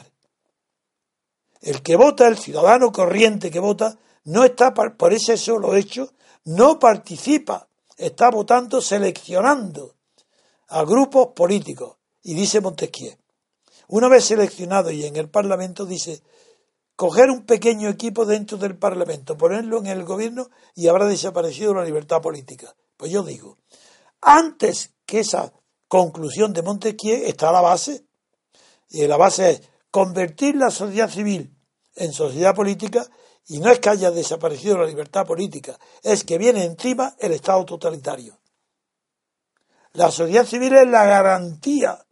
El 1.61 1.83
que 1.83 1.95
vota, 1.95 2.27
el 2.27 2.37
ciudadano 2.37 2.91
corriente 2.91 3.49
que 3.49 3.61
vota, 3.61 3.97
no 4.25 4.43
está 4.43 4.75
por 4.75 5.13
ese 5.13 5.37
solo 5.37 5.77
hecho, 5.77 6.13
no 6.47 6.81
participa, 6.81 7.69
está 7.97 8.29
votando 8.29 8.81
seleccionando 8.81 9.95
a 10.67 10.83
grupos 10.83 11.29
políticos. 11.29 11.97
Y 12.25 12.35
dice 12.35 12.61
Montesquieu, 12.61 13.20
una 13.91 14.09
vez 14.09 14.25
seleccionado 14.25 14.91
y 14.93 15.05
en 15.05 15.17
el 15.17 15.29
Parlamento, 15.29 15.85
dice, 15.85 16.23
coger 16.95 17.29
un 17.29 17.45
pequeño 17.45 17.89
equipo 17.89 18.25
dentro 18.25 18.57
del 18.57 18.77
Parlamento, 18.79 19.37
ponerlo 19.37 19.79
en 19.79 19.89
el 19.89 20.05
gobierno 20.05 20.49
y 20.77 20.87
habrá 20.87 21.07
desaparecido 21.07 21.75
la 21.75 21.85
libertad 21.85 22.23
política. 22.23 22.75
Pues 22.97 23.11
yo 23.11 23.25
digo, 23.25 23.59
antes 24.21 24.93
que 25.05 25.21
esa 25.21 25.53
conclusión 25.89 26.53
de 26.53 26.63
Montesquieu 26.63 27.25
está 27.27 27.51
la 27.51 27.63
base, 27.63 28.05
y 28.91 29.07
la 29.09 29.17
base 29.17 29.51
es 29.51 29.63
convertir 29.91 30.55
la 30.55 30.71
sociedad 30.71 31.11
civil 31.11 31.57
en 31.97 32.13
sociedad 32.13 32.55
política 32.55 33.05
y 33.49 33.59
no 33.59 33.71
es 33.71 33.81
que 33.81 33.89
haya 33.89 34.13
desaparecido 34.13 34.79
la 34.79 34.87
libertad 34.87 35.27
política, 35.27 35.77
es 36.05 36.23
que 36.23 36.39
viene 36.39 36.65
encima 36.65 37.17
el 37.19 37.33
Estado 37.33 37.65
totalitario. 37.65 38.39
La 39.95 40.13
sociedad 40.13 40.47
civil 40.47 40.77
es 40.77 40.87
la 40.87 41.05
garantía 41.07 42.05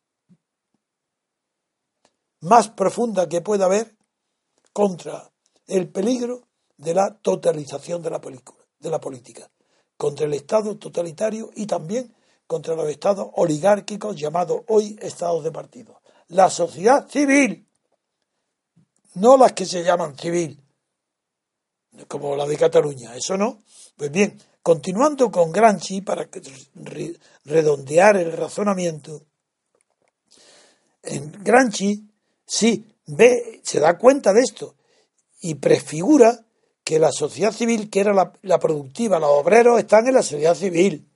más 2.40 2.70
profunda 2.70 3.28
que 3.28 3.40
pueda 3.40 3.66
haber 3.66 3.96
contra 4.72 5.30
el 5.66 5.88
peligro 5.88 6.48
de 6.76 6.94
la 6.94 7.18
totalización 7.20 8.02
de 8.02 8.10
la, 8.10 8.20
película, 8.20 8.64
de 8.78 8.90
la 8.90 9.00
política, 9.00 9.50
contra 9.96 10.26
el 10.26 10.34
Estado 10.34 10.76
totalitario 10.78 11.50
y 11.54 11.66
también 11.66 12.14
contra 12.46 12.74
los 12.74 12.88
estados 12.88 13.28
oligárquicos 13.34 14.16
llamados 14.16 14.62
hoy 14.68 14.96
estados 15.02 15.44
de 15.44 15.52
partido. 15.52 16.00
La 16.28 16.48
sociedad 16.48 17.08
civil, 17.08 17.66
no 19.14 19.36
las 19.36 19.52
que 19.52 19.66
se 19.66 19.82
llaman 19.82 20.16
civil, 20.16 20.62
como 22.06 22.36
la 22.36 22.46
de 22.46 22.56
Cataluña, 22.56 23.16
eso 23.16 23.36
no. 23.36 23.62
Pues 23.96 24.10
bien, 24.10 24.40
continuando 24.62 25.30
con 25.30 25.50
Gramsci, 25.50 26.02
para 26.02 26.28
redondear 27.44 28.16
el 28.16 28.32
razonamiento, 28.32 29.26
en 31.02 31.32
Gramsci 31.42 32.07
sí 32.48 32.86
ve, 33.06 33.60
se 33.62 33.78
da 33.78 33.96
cuenta 33.98 34.32
de 34.32 34.40
esto 34.40 34.74
y 35.40 35.54
prefigura 35.56 36.44
que 36.82 36.98
la 36.98 37.12
sociedad 37.12 37.52
civil, 37.52 37.90
que 37.90 38.00
era 38.00 38.14
la, 38.14 38.32
la 38.42 38.58
productiva, 38.58 39.18
los 39.20 39.30
obreros 39.30 39.78
están 39.78 40.08
en 40.08 40.14
la 40.14 40.22
sociedad 40.22 40.54
civil. 40.54 41.06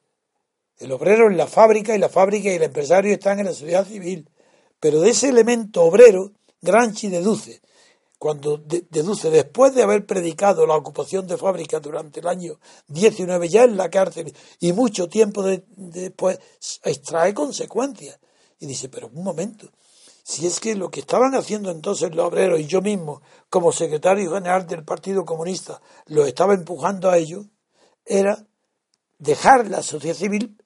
El 0.78 0.92
obrero 0.92 1.28
en 1.30 1.36
la 1.36 1.46
fábrica 1.46 1.94
y 1.96 1.98
la 1.98 2.08
fábrica 2.08 2.50
y 2.50 2.56
el 2.56 2.62
empresario 2.62 3.12
están 3.12 3.40
en 3.40 3.46
la 3.46 3.52
sociedad 3.52 3.86
civil. 3.86 4.28
Pero 4.78 5.00
de 5.00 5.10
ese 5.10 5.28
elemento 5.30 5.82
obrero, 5.82 6.32
Gramsci 6.60 7.08
deduce, 7.08 7.62
cuando 8.18 8.58
de- 8.58 8.84
deduce 8.90 9.30
después 9.30 9.74
de 9.74 9.82
haber 9.82 10.04
predicado 10.06 10.66
la 10.66 10.76
ocupación 10.76 11.26
de 11.26 11.38
fábricas 11.38 11.80
durante 11.80 12.20
el 12.20 12.28
año 12.28 12.58
19 12.88 13.48
ya 13.48 13.64
en 13.64 13.76
la 13.76 13.88
cárcel 13.90 14.34
y 14.60 14.72
mucho 14.72 15.08
tiempo 15.08 15.42
de- 15.42 15.64
después, 15.76 16.38
extrae 16.84 17.32
consecuencias. 17.32 18.18
Y 18.60 18.66
dice, 18.66 18.88
pero 18.88 19.08
un 19.08 19.24
momento, 19.24 19.70
si 20.22 20.46
es 20.46 20.60
que 20.60 20.74
lo 20.74 20.90
que 20.90 21.00
estaban 21.00 21.34
haciendo 21.34 21.70
entonces 21.70 22.14
los 22.14 22.26
obreros 22.26 22.60
y 22.60 22.66
yo 22.66 22.80
mismo, 22.80 23.22
como 23.50 23.72
secretario 23.72 24.32
general 24.32 24.66
del 24.66 24.84
Partido 24.84 25.24
Comunista, 25.24 25.80
lo 26.06 26.24
estaba 26.24 26.54
empujando 26.54 27.10
a 27.10 27.18
ello, 27.18 27.44
era 28.04 28.46
dejar 29.18 29.68
la 29.68 29.82
sociedad 29.82 30.16
civil 30.16 30.56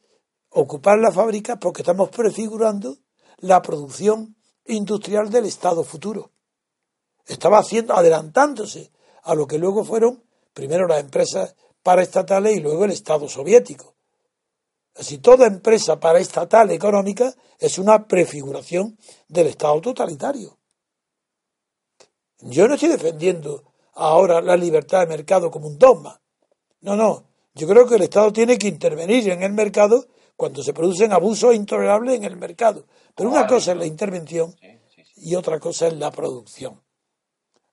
ocupar 0.50 0.98
la 0.98 1.12
fábrica 1.12 1.56
porque 1.56 1.82
estamos 1.82 2.08
prefigurando 2.08 2.96
la 3.38 3.60
producción 3.60 4.36
industrial 4.64 5.30
del 5.30 5.44
Estado 5.44 5.84
futuro. 5.84 6.32
Estaba 7.26 7.58
haciendo, 7.58 7.94
adelantándose 7.94 8.90
a 9.22 9.34
lo 9.34 9.46
que 9.46 9.58
luego 9.58 9.84
fueron 9.84 10.24
primero 10.54 10.86
las 10.86 11.00
empresas 11.00 11.54
paraestatales 11.82 12.56
y 12.56 12.60
luego 12.60 12.86
el 12.86 12.92
Estado 12.92 13.28
soviético. 13.28 13.95
Así, 14.98 15.18
toda 15.18 15.46
empresa 15.46 16.00
paraestatal 16.00 16.70
económica 16.70 17.34
es 17.58 17.78
una 17.78 18.06
prefiguración 18.06 18.98
del 19.28 19.48
Estado 19.48 19.80
totalitario. 19.80 20.58
Yo 22.40 22.66
no 22.66 22.74
estoy 22.74 22.90
defendiendo 22.90 23.64
ahora 23.94 24.40
la 24.40 24.56
libertad 24.56 25.00
de 25.00 25.06
mercado 25.06 25.50
como 25.50 25.66
un 25.66 25.78
dogma. 25.78 26.20
No, 26.80 26.96
no. 26.96 27.24
Yo 27.54 27.66
creo 27.66 27.86
que 27.86 27.96
el 27.96 28.02
Estado 28.02 28.32
tiene 28.32 28.58
que 28.58 28.68
intervenir 28.68 29.28
en 29.30 29.42
el 29.42 29.52
mercado 29.52 30.06
cuando 30.36 30.62
se 30.62 30.72
producen 30.72 31.12
abusos 31.12 31.54
intolerables 31.54 32.16
en 32.16 32.24
el 32.24 32.36
mercado. 32.36 32.86
Pero 33.14 33.30
una 33.30 33.46
cosa 33.46 33.72
es 33.72 33.78
la 33.78 33.86
intervención 33.86 34.54
y 35.16 35.34
otra 35.34 35.58
cosa 35.58 35.88
es 35.88 35.94
la 35.94 36.10
producción. 36.10 36.82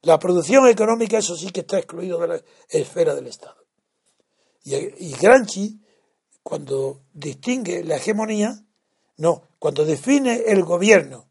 La 0.02 0.20
producción 0.20 0.68
económica, 0.68 1.18
eso 1.18 1.36
sí 1.36 1.50
que 1.52 1.62
está 1.62 1.78
excluido 1.78 2.20
de 2.20 2.28
la 2.28 2.42
esfera 2.70 3.16
del 3.16 3.28
Estado. 3.28 3.66
Y, 4.64 4.76
y 4.76 5.14
Gramsci, 5.14 5.83
cuando 6.44 7.02
distingue 7.14 7.84
la 7.84 7.96
hegemonía, 7.96 8.64
no, 9.18 9.44
cuando 9.60 9.86
define 9.86 10.44
el 10.48 10.64
gobierno 10.64 11.30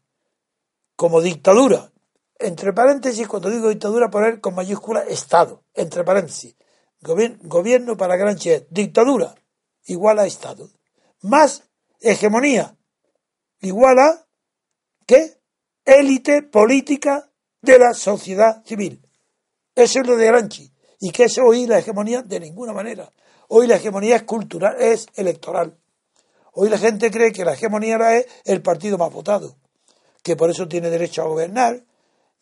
como 0.95 1.21
dictadura, 1.21 1.91
entre 2.39 2.73
paréntesis, 2.73 3.27
cuando 3.27 3.49
digo 3.49 3.69
dictadura, 3.69 4.09
poner 4.09 4.41
con 4.41 4.55
mayúscula 4.55 5.01
Estado, 5.01 5.63
entre 5.73 6.03
paréntesis. 6.03 6.55
Gobier- 7.01 7.37
gobierno 7.43 7.95
para 7.97 8.15
Gramsci 8.15 8.49
es 8.49 8.63
dictadura 8.69 9.35
igual 9.85 10.19
a 10.19 10.25
Estado, 10.25 10.69
más 11.21 11.63
hegemonía 11.99 12.75
igual 13.59 13.99
a 13.99 14.25
¿qué? 15.05 15.37
Élite 15.85 16.43
política 16.43 17.29
de 17.61 17.79
la 17.79 17.93
sociedad 17.93 18.63
civil. 18.65 19.05
Eso 19.75 19.99
es 20.01 20.07
lo 20.07 20.15
de 20.15 20.27
Gramsci. 20.27 20.71
¿Y 20.99 21.11
qué 21.11 21.25
es 21.25 21.37
hoy 21.37 21.65
la 21.67 21.79
hegemonía? 21.79 22.21
De 22.21 22.39
ninguna 22.39 22.71
manera. 22.71 23.11
Hoy 23.55 23.67
la 23.67 23.75
hegemonía 23.75 24.15
es 24.15 24.23
cultural, 24.23 24.77
es 24.79 25.05
electoral. 25.13 25.77
Hoy 26.53 26.69
la 26.69 26.79
gente 26.79 27.11
cree 27.11 27.31
que 27.31 27.45
la 27.45 27.53
hegemonía 27.53 28.17
es 28.17 28.25
el 28.45 28.63
partido 28.63 28.97
más 28.97 29.13
votado, 29.13 29.57
que 30.23 30.35
por 30.35 30.49
eso 30.49 30.67
tiene 30.67 30.89
derecho 30.89 31.21
a 31.21 31.27
gobernar, 31.27 31.83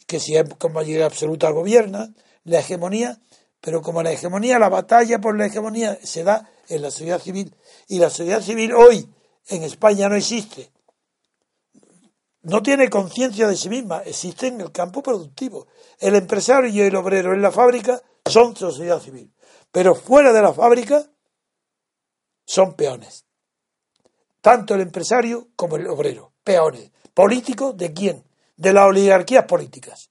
que 0.08 0.22
si 0.22 0.38
es 0.38 0.46
con 0.58 0.72
mayoría 0.72 1.06
absoluta 1.06 1.50
gobierna, 1.50 2.14
la 2.46 2.60
hegemonía, 2.60 3.20
pero 3.60 3.82
como 3.82 4.02
la 4.02 4.14
hegemonía, 4.14 4.58
la 4.58 4.70
batalla 4.70 5.20
por 5.20 5.38
la 5.38 5.48
hegemonía 5.48 6.00
se 6.02 6.24
da 6.24 6.50
en 6.70 6.82
la 6.82 6.90
sociedad 6.90 7.20
civil, 7.20 7.54
y 7.90 8.00
la 8.00 8.10
sociedad 8.10 8.40
civil 8.40 8.72
hoy 8.74 9.06
en 9.50 9.64
España 9.64 10.08
no 10.08 10.16
existe, 10.16 10.72
no 12.44 12.64
tiene 12.64 12.90
conciencia 12.90 13.50
de 13.50 13.58
sí 13.58 13.68
misma, 13.68 14.02
existe 14.06 14.48
en 14.48 14.62
el 14.62 14.72
campo 14.72 15.04
productivo. 15.04 15.68
El 16.00 16.16
empresario 16.16 16.70
y 16.70 16.80
el 16.80 16.96
obrero 16.96 17.34
en 17.34 17.42
la 17.42 17.52
fábrica 17.52 18.02
son 18.26 18.56
sociedad 18.56 19.02
civil, 19.02 19.30
pero 19.72 19.96
fuera 19.96 20.34
de 20.34 20.42
la 20.42 20.54
fábrica 20.54 21.06
son 22.46 22.76
peones. 22.76 23.26
Tanto 24.42 24.76
el 24.76 24.82
empresario 24.82 25.50
como 25.56 25.78
el 25.78 25.88
obrero, 25.88 26.34
peones. 26.44 26.92
¿Políticos 27.14 27.78
de 27.78 27.94
quién? 27.94 28.24
De 28.58 28.74
las 28.74 28.88
oligarquías 28.88 29.46
políticas. 29.46 30.10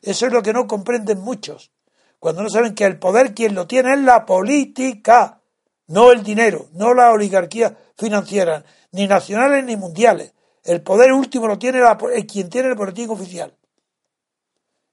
Eso 0.00 0.26
es 0.26 0.32
lo 0.32 0.42
que 0.42 0.52
no 0.52 0.66
comprenden 0.66 1.20
muchos. 1.20 1.70
Cuando 2.18 2.42
no 2.42 2.48
saben 2.48 2.74
que 2.74 2.84
el 2.84 2.98
poder 2.98 3.34
quien 3.34 3.54
lo 3.54 3.66
tiene 3.66 3.94
es 3.94 4.00
la 4.00 4.24
política, 4.24 5.40
no 5.88 6.12
el 6.12 6.22
dinero, 6.22 6.68
no 6.72 6.94
las 6.94 7.12
oligarquías 7.12 7.72
financieras, 7.96 8.64
ni 8.92 9.06
nacionales 9.06 9.64
ni 9.64 9.76
mundiales. 9.76 10.32
El 10.64 10.82
poder 10.82 11.12
último 11.12 11.48
lo 11.48 11.58
tiene 11.58 11.80
la, 11.80 11.98
quien 12.28 12.48
tiene 12.48 12.68
el 12.68 12.74
boletín 12.76 13.10
oficial. 13.10 13.56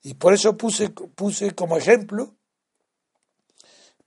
Y 0.01 0.15
por 0.15 0.34
eso 0.34 0.57
puse, 0.57 0.89
puse 0.89 1.53
como 1.53 1.78
ejemplo, 1.78 2.36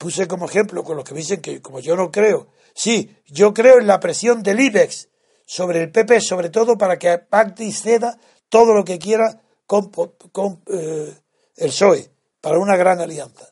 puse 0.02 0.26
como 0.26 0.46
ejemplo 0.46 0.82
con 0.82 0.96
los 0.96 1.04
que 1.04 1.14
me 1.14 1.20
dicen 1.20 1.40
que 1.40 1.62
como 1.62 1.78
yo 1.78 1.94
no 1.94 2.10
creo, 2.10 2.48
sí, 2.74 3.16
yo 3.26 3.54
creo 3.54 3.78
en 3.78 3.86
la 3.86 4.00
presión 4.00 4.42
del 4.42 4.58
IBEX 4.58 5.08
sobre 5.46 5.80
el 5.80 5.92
PP, 5.92 6.20
sobre 6.20 6.50
todo 6.50 6.76
para 6.76 6.98
que 6.98 7.18
pacte 7.18 7.62
y 7.62 7.70
ceda 7.70 8.18
todo 8.48 8.74
lo 8.74 8.84
que 8.84 8.98
quiera 8.98 9.40
con, 9.64 9.92
con, 10.32 10.60
eh, 10.66 11.14
el 11.56 11.68
PSOE, 11.68 12.10
para 12.40 12.58
una 12.58 12.76
gran 12.76 13.00
alianza. 13.00 13.46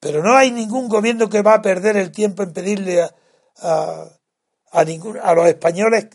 Pero 0.00 0.22
no 0.22 0.34
hay 0.34 0.50
ningún 0.50 0.88
gobierno 0.88 1.28
que 1.28 1.42
va 1.42 1.54
a 1.54 1.62
perder 1.62 1.98
el 1.98 2.10
tiempo 2.10 2.42
en 2.42 2.54
pedirle 2.54 3.02
a, 3.02 3.14
a, 3.58 4.08
a, 4.72 4.84
ningún, 4.84 5.18
a 5.18 5.34
los 5.34 5.46
españoles 5.46 6.08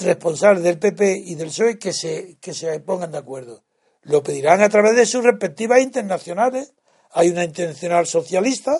responsables 0.00 0.64
del 0.64 0.78
PP 0.80 1.18
y 1.18 1.36
del 1.36 1.48
PSOE 1.48 1.78
que 1.78 1.92
se, 1.92 2.36
que 2.40 2.52
se 2.52 2.80
pongan 2.80 3.12
de 3.12 3.18
acuerdo. 3.18 3.62
Lo 4.04 4.22
pedirán 4.22 4.62
a 4.62 4.68
través 4.68 4.96
de 4.96 5.06
sus 5.06 5.24
respectivas 5.24 5.80
internacionales. 5.80 6.72
Hay 7.10 7.30
una 7.30 7.44
internacional 7.44 8.06
socialista, 8.06 8.78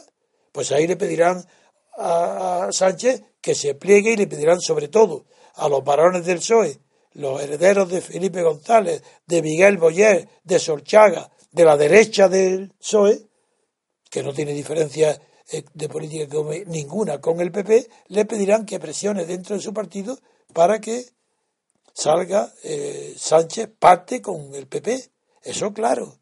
pues 0.53 0.73
ahí 0.73 0.87
le 0.87 0.97
pedirán 0.97 1.45
a, 1.97 2.69
Sánchez 2.71 3.23
que 3.41 3.55
se 3.55 3.75
pliegue 3.75 4.13
y 4.13 4.17
le 4.17 4.27
pedirán 4.27 4.61
sobre 4.61 4.89
todo 4.89 5.27
a 5.55 5.69
los 5.69 5.85
varones 5.85 6.25
del 6.25 6.39
PSOE, 6.39 6.81
los 7.13 7.41
herederos 7.41 7.89
de 7.89 8.01
Felipe 8.01 8.43
González, 8.43 9.03
de 9.27 9.43
Miguel 9.43 9.79
Boyer, 9.79 10.29
de 10.43 10.59
Solchaga, 10.59 11.31
de 11.53 11.65
la 11.65 11.77
derecha 11.77 12.29
del 12.29 12.71
PSOE, 12.79 13.27
que 14.11 14.23
no 14.23 14.33
tiene 14.33 14.53
diferencia 14.53 15.21
eh, 15.51 15.65
de 15.75 15.89
política 15.89 16.27
ninguna 16.67 17.21
con 17.21 17.41
el 17.41 17.53
PP, 17.53 17.89
le 18.09 18.25
pedirán 18.25 18.65
que 18.65 18.81
presione 18.81 19.25
dentro 19.25 19.57
de 19.57 19.63
su 19.63 19.73
partido 19.73 20.19
para 20.53 20.81
que 20.81 21.05
salga 21.93 22.53
eh, 22.63 23.15
Sánchez 23.17 23.71
parte 23.79 24.21
con 24.21 24.55
el 24.55 24.67
PP. 24.67 25.14
Eso 25.45 25.73
claro. 25.73 26.19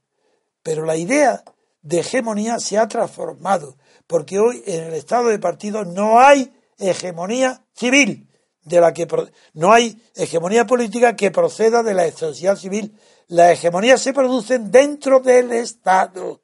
Pero 0.63 0.85
la 0.85 0.97
idea 0.97 1.43
de 1.81 2.01
hegemonía 2.01 2.59
se 2.61 2.79
ha 2.79 2.87
transformado, 2.87 3.77
porque 4.07 4.39
hoy 4.39 4.63
en 4.67 4.85
el 4.85 4.95
estado 4.95 5.29
de 5.29 5.39
partido 5.39 5.85
no 5.85 6.21
hay 6.21 6.53
hegemonía 6.79 7.65
civil, 7.75 8.29
de 8.65 8.81
la 8.81 8.93
que 8.93 9.09
no 9.55 9.73
hay 9.73 10.01
hegemonía 10.15 10.67
política 10.67 11.17
que 11.17 11.31
proceda 11.31 11.83
de 11.83 11.95
la 11.95 12.11
sociedad 12.13 12.57
civil. 12.57 12.97
Las 13.29 13.53
hegemonías 13.53 14.01
se 14.01 14.13
producen 14.13 14.71
dentro 14.71 15.21
del 15.21 15.53
Estado. 15.53 16.43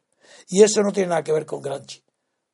Y 0.49 0.62
eso 0.62 0.83
no 0.83 0.93
tiene 0.93 1.11
nada 1.11 1.22
que 1.22 1.33
ver 1.33 1.47
con 1.47 1.62
Gramsci. 1.62 2.03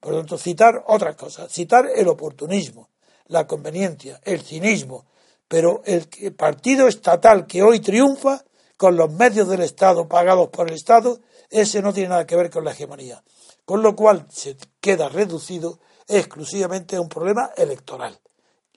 Por 0.01 0.12
lo 0.12 0.18
tanto, 0.18 0.37
citar 0.37 0.85
otras 0.87 1.16
cosas, 1.16 1.51
citar 1.51 1.87
el 1.95 2.09
oportunismo, 2.09 2.91
la 3.29 3.47
conveniencia, 3.47 4.20
el 4.25 4.43
cinismo, 4.43 5.07
pero 5.49 5.83
el 5.87 6.07
partido 6.35 6.89
estatal 6.89 7.47
que 7.47 7.62
hoy 7.62 7.81
triunfa 7.81 8.45
con 8.77 8.97
los 8.97 9.12
medios 9.12 9.49
del 9.49 9.62
Estado 9.62 10.09
pagados 10.09 10.49
por 10.49 10.68
el 10.68 10.75
Estado, 10.75 11.20
ese 11.51 11.83
no 11.83 11.93
tiene 11.93 12.11
nada 12.11 12.27
que 12.27 12.37
ver 12.37 12.51
con 12.51 12.64
la 12.64 12.72
hegemonía. 12.72 13.22
Con 13.64 13.83
lo 13.83 13.95
cual 13.95 14.27
se 14.31 14.57
queda 14.81 15.09
reducido 15.09 15.79
exclusivamente 16.09 16.97
a 16.97 17.01
un 17.01 17.09
problema 17.09 17.51
electoral. 17.57 18.18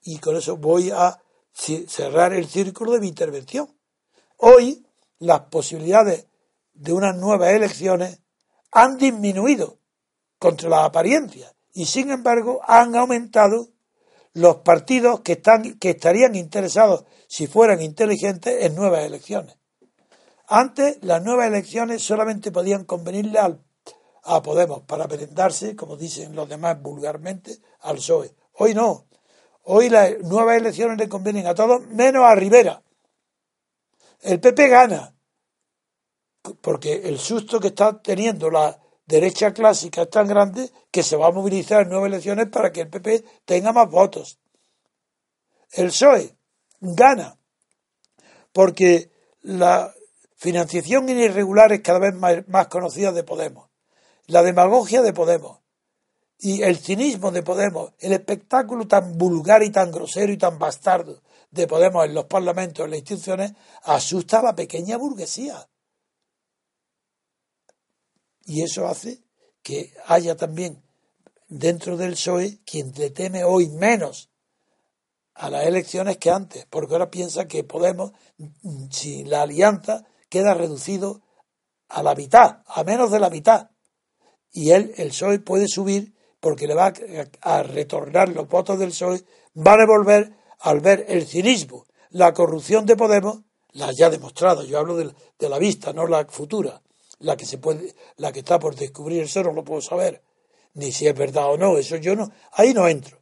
Y 0.01 0.19
con 0.19 0.37
eso 0.37 0.57
voy 0.57 0.91
a 0.91 1.19
cerrar 1.51 2.33
el 2.33 2.47
círculo 2.47 2.93
de 2.93 2.99
mi 2.99 3.07
intervención. 3.07 3.75
Hoy 4.37 4.85
las 5.19 5.41
posibilidades 5.41 6.27
de 6.73 6.93
unas 6.93 7.15
nuevas 7.15 7.53
elecciones 7.53 8.21
han 8.71 8.97
disminuido 8.97 9.79
contra 10.37 10.69
las 10.69 10.85
apariencias 10.85 11.55
y 11.73 11.85
sin 11.85 12.11
embargo 12.11 12.61
han 12.63 12.95
aumentado 12.95 13.69
los 14.33 14.57
partidos 14.57 15.21
que 15.21 15.33
están 15.33 15.79
que 15.79 15.91
estarían 15.91 16.35
interesados 16.35 17.05
si 17.27 17.47
fueran 17.47 17.81
inteligentes 17.81 18.63
en 18.65 18.75
nuevas 18.75 19.03
elecciones. 19.03 19.57
Antes 20.47 20.97
las 21.01 21.21
nuevas 21.21 21.47
elecciones 21.47 22.01
solamente 22.01 22.51
podían 22.51 22.85
convenirle 22.85 23.37
al, 23.37 23.61
a 24.23 24.41
Podemos 24.41 24.81
para 24.83 25.07
merendarse, 25.07 25.75
como 25.75 25.97
dicen 25.97 26.35
los 26.35 26.47
demás 26.47 26.81
vulgarmente, 26.81 27.57
al 27.81 27.97
PSOE. 27.97 28.33
Hoy 28.53 28.73
no. 28.73 29.07
Hoy 29.63 29.89
las 29.89 30.19
nuevas 30.19 30.57
elecciones 30.57 30.97
le 30.97 31.09
convienen 31.09 31.47
a 31.47 31.53
todos 31.53 31.85
menos 31.87 32.23
a 32.23 32.33
Rivera. 32.35 32.81
El 34.21 34.39
PP 34.39 34.69
gana 34.69 35.13
porque 36.61 36.93
el 37.09 37.19
susto 37.19 37.59
que 37.59 37.67
está 37.67 38.01
teniendo 38.01 38.49
la 38.49 38.79
derecha 39.05 39.53
clásica 39.53 40.03
es 40.03 40.09
tan 40.09 40.27
grande 40.27 40.71
que 40.91 41.03
se 41.03 41.17
va 41.17 41.27
a 41.27 41.31
movilizar 41.31 41.81
en 41.81 41.89
nuevas 41.89 42.07
elecciones 42.07 42.47
para 42.47 42.71
que 42.71 42.81
el 42.81 42.89
PP 42.89 43.23
tenga 43.43 43.73
más 43.73 43.89
votos. 43.89 44.39
El 45.73 45.87
PSOE 45.87 46.37
gana 46.79 47.37
porque 48.53 49.11
la 49.41 49.93
financiación 50.37 51.09
irregular 51.09 51.73
es 51.73 51.81
cada 51.81 51.99
vez 51.99 52.13
más, 52.13 52.47
más 52.47 52.67
conocida 52.67 53.11
de 53.11 53.23
Podemos, 53.23 53.69
la 54.27 54.43
demagogia 54.43 55.01
de 55.01 55.11
Podemos. 55.11 55.59
Y 56.39 56.61
el 56.61 56.77
cinismo 56.77 57.31
de 57.31 57.41
Podemos, 57.41 57.93
el 57.99 58.13
espectáculo 58.13 58.87
tan 58.87 59.17
vulgar 59.17 59.63
y 59.63 59.71
tan 59.71 59.91
grosero 59.91 60.31
y 60.31 60.37
tan 60.37 60.59
bastardo 60.59 61.23
de 61.49 61.65
Podemos 61.65 62.05
en 62.05 62.13
los 62.13 62.25
parlamentos, 62.25 62.85
en 62.85 62.91
las 62.91 62.99
instituciones, 62.99 63.53
asusta 63.83 64.39
a 64.39 64.43
la 64.43 64.55
pequeña 64.55 64.97
burguesía. 64.97 65.67
Y 68.45 68.61
eso 68.61 68.87
hace 68.87 69.23
que 69.63 69.93
haya 70.05 70.35
también 70.37 70.83
dentro 71.47 71.97
del 71.97 72.11
PSOE 72.11 72.59
quien 72.63 72.93
le 72.95 73.09
teme 73.09 73.43
hoy 73.43 73.69
menos 73.69 74.29
a 75.33 75.49
las 75.49 75.65
elecciones 75.65 76.17
que 76.17 76.29
antes, 76.29 76.65
porque 76.69 76.93
ahora 76.93 77.09
piensa 77.09 77.47
que 77.47 77.63
Podemos, 77.63 78.11
mm, 78.37 78.89
sin 78.91 79.29
la 79.29 79.41
alianza, 79.41 80.05
queda 80.29 80.53
reducido 80.53 81.21
a 81.89 82.03
la 82.03 82.15
mitad, 82.15 82.63
a 82.65 82.83
menos 82.83 83.11
de 83.11 83.19
la 83.19 83.29
mitad. 83.29 83.69
Y 84.51 84.71
él, 84.71 84.93
el 84.97 85.09
PSOE, 85.09 85.39
puede 85.39 85.67
subir 85.67 86.13
porque 86.39 86.67
le 86.67 86.75
va 86.75 86.93
a, 87.41 87.63
retornar 87.63 88.29
los 88.29 88.47
votos 88.47 88.79
del 88.79 88.89
PSOE, 88.89 89.23
va 89.55 89.73
a 89.73 89.77
devolver 89.77 90.33
al 90.59 90.79
ver 90.79 91.05
el 91.07 91.27
cinismo, 91.27 91.85
la 92.09 92.33
corrupción 92.33 92.85
de 92.85 92.95
Podemos, 92.95 93.39
la 93.71 93.91
ya 93.91 94.09
demostrada, 94.09 94.63
yo 94.63 94.79
hablo 94.79 94.95
de, 94.95 95.13
de 95.37 95.49
la 95.49 95.59
vista, 95.59 95.93
no 95.93 96.07
la 96.07 96.25
futura, 96.25 96.81
la 97.19 97.35
que 97.37 97.45
se 97.45 97.57
puede, 97.57 97.93
la 98.17 98.31
que 98.31 98.39
está 98.39 98.59
por 98.59 98.75
descubrir, 98.75 99.23
eso 99.23 99.43
no 99.43 99.53
lo 99.53 99.63
puedo 99.63 99.81
saber, 99.81 100.23
ni 100.73 100.91
si 100.91 101.07
es 101.07 101.15
verdad 101.15 101.51
o 101.51 101.57
no, 101.57 101.77
eso 101.77 101.97
yo 101.97 102.15
no, 102.15 102.31
ahí 102.53 102.73
no 102.73 102.87
entro. 102.87 103.19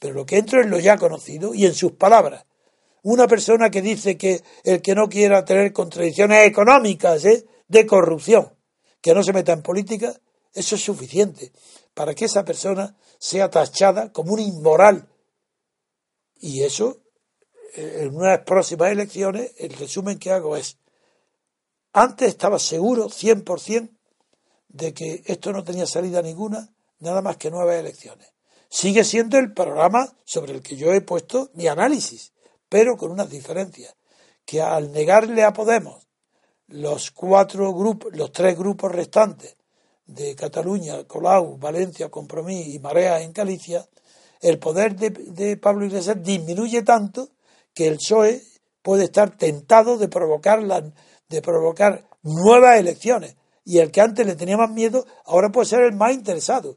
Pero 0.00 0.14
lo 0.14 0.26
que 0.26 0.38
entro 0.38 0.60
es 0.60 0.66
lo 0.66 0.78
ya 0.78 0.98
conocido 0.98 1.54
y 1.54 1.64
en 1.66 1.74
sus 1.74 1.92
palabras. 1.92 2.44
Una 3.04 3.28
persona 3.28 3.68
que 3.68 3.82
dice 3.82 4.16
que 4.16 4.42
el 4.64 4.80
que 4.80 4.94
no 4.94 5.10
quiera 5.10 5.44
tener 5.44 5.74
contradicciones 5.74 6.46
económicas, 6.46 7.24
¿eh? 7.26 7.46
de 7.68 7.86
corrupción, 7.86 8.56
que 9.02 9.14
no 9.14 9.22
se 9.22 9.34
meta 9.34 9.52
en 9.52 9.62
política, 9.62 10.18
eso 10.54 10.76
es 10.76 10.82
suficiente 10.82 11.52
para 11.92 12.14
que 12.14 12.24
esa 12.24 12.46
persona 12.46 12.96
sea 13.18 13.50
tachada 13.50 14.10
como 14.10 14.32
un 14.32 14.40
inmoral. 14.40 15.06
Y 16.36 16.62
eso, 16.62 17.02
en 17.74 18.16
unas 18.16 18.40
próximas 18.40 18.90
elecciones, 18.90 19.52
el 19.58 19.74
resumen 19.74 20.18
que 20.18 20.30
hago 20.30 20.56
es, 20.56 20.78
antes 21.92 22.28
estaba 22.28 22.58
seguro, 22.58 23.10
100%, 23.10 23.90
de 24.68 24.94
que 24.94 25.22
esto 25.26 25.52
no 25.52 25.62
tenía 25.62 25.86
salida 25.86 26.22
ninguna, 26.22 26.74
nada 27.00 27.20
más 27.20 27.36
que 27.36 27.50
nuevas 27.50 27.76
elecciones. 27.76 28.32
Sigue 28.70 29.04
siendo 29.04 29.36
el 29.36 29.52
programa 29.52 30.16
sobre 30.24 30.54
el 30.54 30.62
que 30.62 30.76
yo 30.76 30.92
he 30.94 31.02
puesto 31.02 31.50
mi 31.52 31.68
análisis, 31.68 32.33
pero 32.74 32.96
con 32.96 33.12
unas 33.12 33.30
diferencias, 33.30 33.94
que 34.44 34.60
al 34.60 34.90
negarle 34.90 35.44
a 35.44 35.52
Podemos 35.52 36.08
los 36.66 37.12
cuatro 37.12 37.72
grupos, 37.72 38.16
los 38.16 38.32
tres 38.32 38.58
grupos 38.58 38.90
restantes 38.90 39.56
de 40.06 40.34
Cataluña, 40.34 41.04
Colau, 41.04 41.56
Valencia, 41.56 42.08
Compromís 42.08 42.74
y 42.74 42.80
Marea 42.80 43.20
en 43.20 43.32
Galicia, 43.32 43.86
el 44.40 44.58
poder 44.58 44.96
de, 44.96 45.56
Pablo 45.56 45.86
Iglesias 45.86 46.20
disminuye 46.20 46.82
tanto 46.82 47.28
que 47.72 47.86
el 47.86 47.98
PSOE 47.98 48.42
puede 48.82 49.04
estar 49.04 49.36
tentado 49.36 49.96
de 49.96 50.08
provocar, 50.08 50.60
de 51.28 51.42
provocar 51.42 52.08
nuevas 52.24 52.76
elecciones. 52.80 53.36
Y 53.64 53.78
el 53.78 53.92
que 53.92 54.00
antes 54.00 54.26
le 54.26 54.34
tenía 54.34 54.56
más 54.56 54.70
miedo, 54.72 55.06
ahora 55.26 55.52
puede 55.52 55.68
ser 55.68 55.82
el 55.82 55.94
más 55.94 56.12
interesado. 56.12 56.76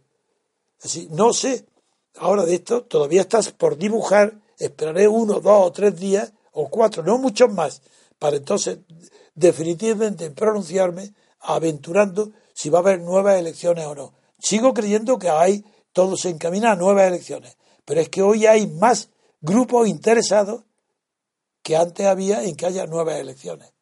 Así, 0.79 1.07
no 1.09 1.33
sé. 1.33 1.65
Ahora 2.17 2.45
de 2.45 2.53
esto 2.53 2.83
todavía 2.83 3.21
estás 3.21 3.51
por 3.51 3.79
dibujar. 3.79 4.45
Esperaré 4.57 5.07
uno, 5.07 5.39
dos 5.39 5.67
o 5.67 5.71
tres 5.71 5.99
días 5.99 6.33
o 6.51 6.69
cuatro, 6.69 7.03
no 7.03 7.17
muchos 7.17 7.51
más, 7.53 7.81
para 8.17 8.37
entonces 8.37 8.79
definitivamente 9.35 10.31
pronunciarme 10.31 11.13
aventurando 11.39 12.31
si 12.53 12.69
va 12.69 12.79
a 12.79 12.81
haber 12.81 13.01
nuevas 13.01 13.37
elecciones 13.37 13.85
o 13.85 13.93
no. 13.93 14.13
Sigo 14.39 14.73
creyendo 14.73 15.19
que 15.19 15.29
hay, 15.29 15.63
todo 15.93 16.17
se 16.17 16.29
encamina 16.29 16.71
a 16.71 16.75
nuevas 16.75 17.07
elecciones, 17.07 17.57
pero 17.85 18.01
es 18.01 18.09
que 18.09 18.21
hoy 18.21 18.45
hay 18.47 18.67
más 18.67 19.09
grupos 19.41 19.87
interesados 19.87 20.63
que 21.61 21.75
antes 21.75 22.05
había 22.05 22.43
en 22.43 22.55
que 22.55 22.65
haya 22.65 22.87
nuevas 22.87 23.17
elecciones. 23.17 23.73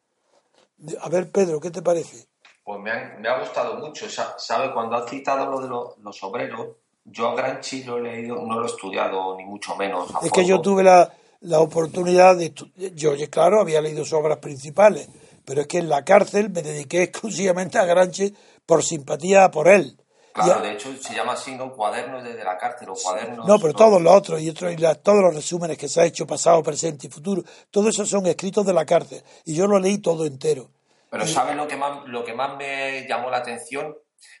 A 1.00 1.08
ver, 1.08 1.30
Pedro, 1.30 1.60
¿qué 1.60 1.70
te 1.70 1.82
parece? 1.82 2.28
Pues 2.62 2.80
me, 2.80 2.90
ha 2.90 3.38
gustado 3.38 3.76
mucho. 3.76 4.06
¿Sabe? 4.08 4.72
Cuando 4.74 4.96
has 4.96 5.08
citado 5.08 5.46
lo 5.46 5.60
de 5.60 5.68
los, 6.02 6.22
obreros, 6.24 6.76
yo 7.06 7.28
a 7.28 7.34
Granchi 7.34 7.84
lo 7.84 7.98
he 7.98 8.02
leído, 8.02 8.36
no 8.36 8.58
lo 8.58 8.64
he 8.64 8.70
estudiado, 8.70 9.36
ni 9.36 9.44
mucho 9.44 9.76
menos. 9.76 10.08
es 10.22 10.32
que 10.32 10.44
yo 10.44 10.60
tuve 10.60 10.82
la, 10.82 11.12
la 11.40 11.60
oportunidad 11.60 12.36
de. 12.36 12.52
Yo, 12.94 13.12
claro, 13.30 13.60
había 13.60 13.80
leído 13.80 14.04
sus 14.04 14.14
obras 14.14 14.38
principales, 14.38 15.08
pero 15.44 15.62
es 15.62 15.66
que 15.66 15.78
en 15.78 15.88
la 15.88 16.04
cárcel 16.04 16.50
me 16.50 16.62
dediqué 16.62 17.02
exclusivamente 17.04 17.78
a 17.78 17.84
Granchi 17.84 18.34
por 18.64 18.82
simpatía 18.82 19.50
por 19.50 19.68
él. 19.68 19.96
Claro, 20.32 20.60
de 20.60 20.72
hecho 20.72 20.94
se 21.00 21.14
llama 21.14 21.32
así, 21.32 21.54
¿no? 21.54 21.72
Cuadernos 21.72 22.22
desde 22.22 22.44
la 22.44 22.58
cárcel 22.58 22.90
o 22.90 22.94
cuadernos... 22.94 23.46
No, 23.46 23.58
pero 23.58 23.72
todos 23.72 24.02
los 24.02 24.14
otros 24.14 24.38
y, 24.42 24.50
otros, 24.50 24.70
y 24.70 24.76
todos 24.76 25.22
los 25.22 25.34
resúmenes 25.34 25.78
que 25.78 25.88
se 25.88 26.02
ha 26.02 26.04
hecho, 26.04 26.26
pasado, 26.26 26.62
presente 26.62 27.06
y 27.06 27.10
futuro, 27.10 27.42
todos 27.70 27.88
esos 27.88 28.10
son 28.10 28.26
escritos 28.26 28.66
de 28.66 28.74
la 28.74 28.84
cárcel. 28.84 29.22
Y 29.46 29.54
yo 29.54 29.66
lo 29.66 29.78
leí 29.78 29.96
todo 29.96 30.26
entero. 30.26 30.68
Pero 31.08 31.26
¿sabes 31.26 31.56
lo 31.56 31.66
que, 31.66 31.78
más, 31.78 32.06
lo 32.06 32.22
que 32.22 32.34
más 32.34 32.54
me 32.58 33.06
llamó 33.08 33.30
la 33.30 33.38
atención? 33.38 33.96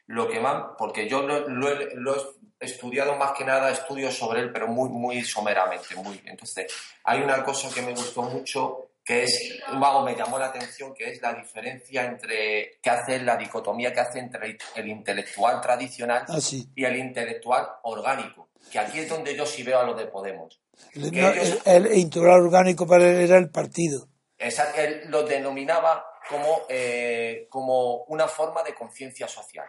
Lo 0.06 0.28
que 0.28 0.38
más... 0.38 0.64
Porque 0.76 1.08
yo 1.08 1.22
lo, 1.22 1.70
he 1.70 2.14
estudiado 2.58 3.16
más 3.16 3.32
que 3.32 3.44
nada, 3.44 3.70
estudios 3.70 4.16
sobre 4.16 4.40
él, 4.40 4.52
pero 4.52 4.68
muy, 4.68 4.88
muy 4.88 5.22
someramente. 5.22 5.94
Muy, 5.96 6.20
entonces, 6.24 6.72
hay 7.04 7.20
una 7.20 7.42
cosa 7.42 7.68
que 7.72 7.82
me 7.82 7.92
gustó 7.92 8.22
mucho 8.22 8.88
que 9.06 9.22
es, 9.22 9.60
vago 9.78 10.02
me 10.02 10.16
llamó 10.16 10.36
la 10.36 10.46
atención, 10.46 10.92
que 10.92 11.12
es 11.12 11.22
la 11.22 11.32
diferencia 11.32 12.04
entre, 12.04 12.78
que 12.82 12.90
hace 12.90 13.20
la 13.20 13.36
dicotomía 13.36 13.92
que 13.92 14.00
hace 14.00 14.18
entre 14.18 14.58
el 14.74 14.88
intelectual 14.88 15.60
tradicional 15.60 16.24
ah, 16.26 16.38
y 16.74 16.84
el 16.84 16.96
intelectual 16.96 17.68
orgánico, 17.84 18.48
que 18.70 18.80
aquí 18.80 18.98
es 18.98 19.08
donde 19.08 19.36
yo 19.36 19.46
sí 19.46 19.62
veo 19.62 19.78
a 19.78 19.84
lo 19.84 19.94
de 19.94 20.06
Podemos. 20.06 20.60
el, 20.92 21.96
intelectual 21.96 22.46
orgánico 22.46 22.84
para 22.84 23.08
él 23.08 23.20
era 23.20 23.38
el 23.38 23.48
partido. 23.48 24.08
Exacto, 24.36 24.80
él 24.80 25.02
lo 25.06 25.22
denominaba 25.22 26.04
como, 26.28 26.62
eh, 26.68 27.46
como 27.48 28.02
una 28.08 28.26
forma 28.26 28.64
de 28.64 28.74
conciencia 28.74 29.28
social. 29.28 29.68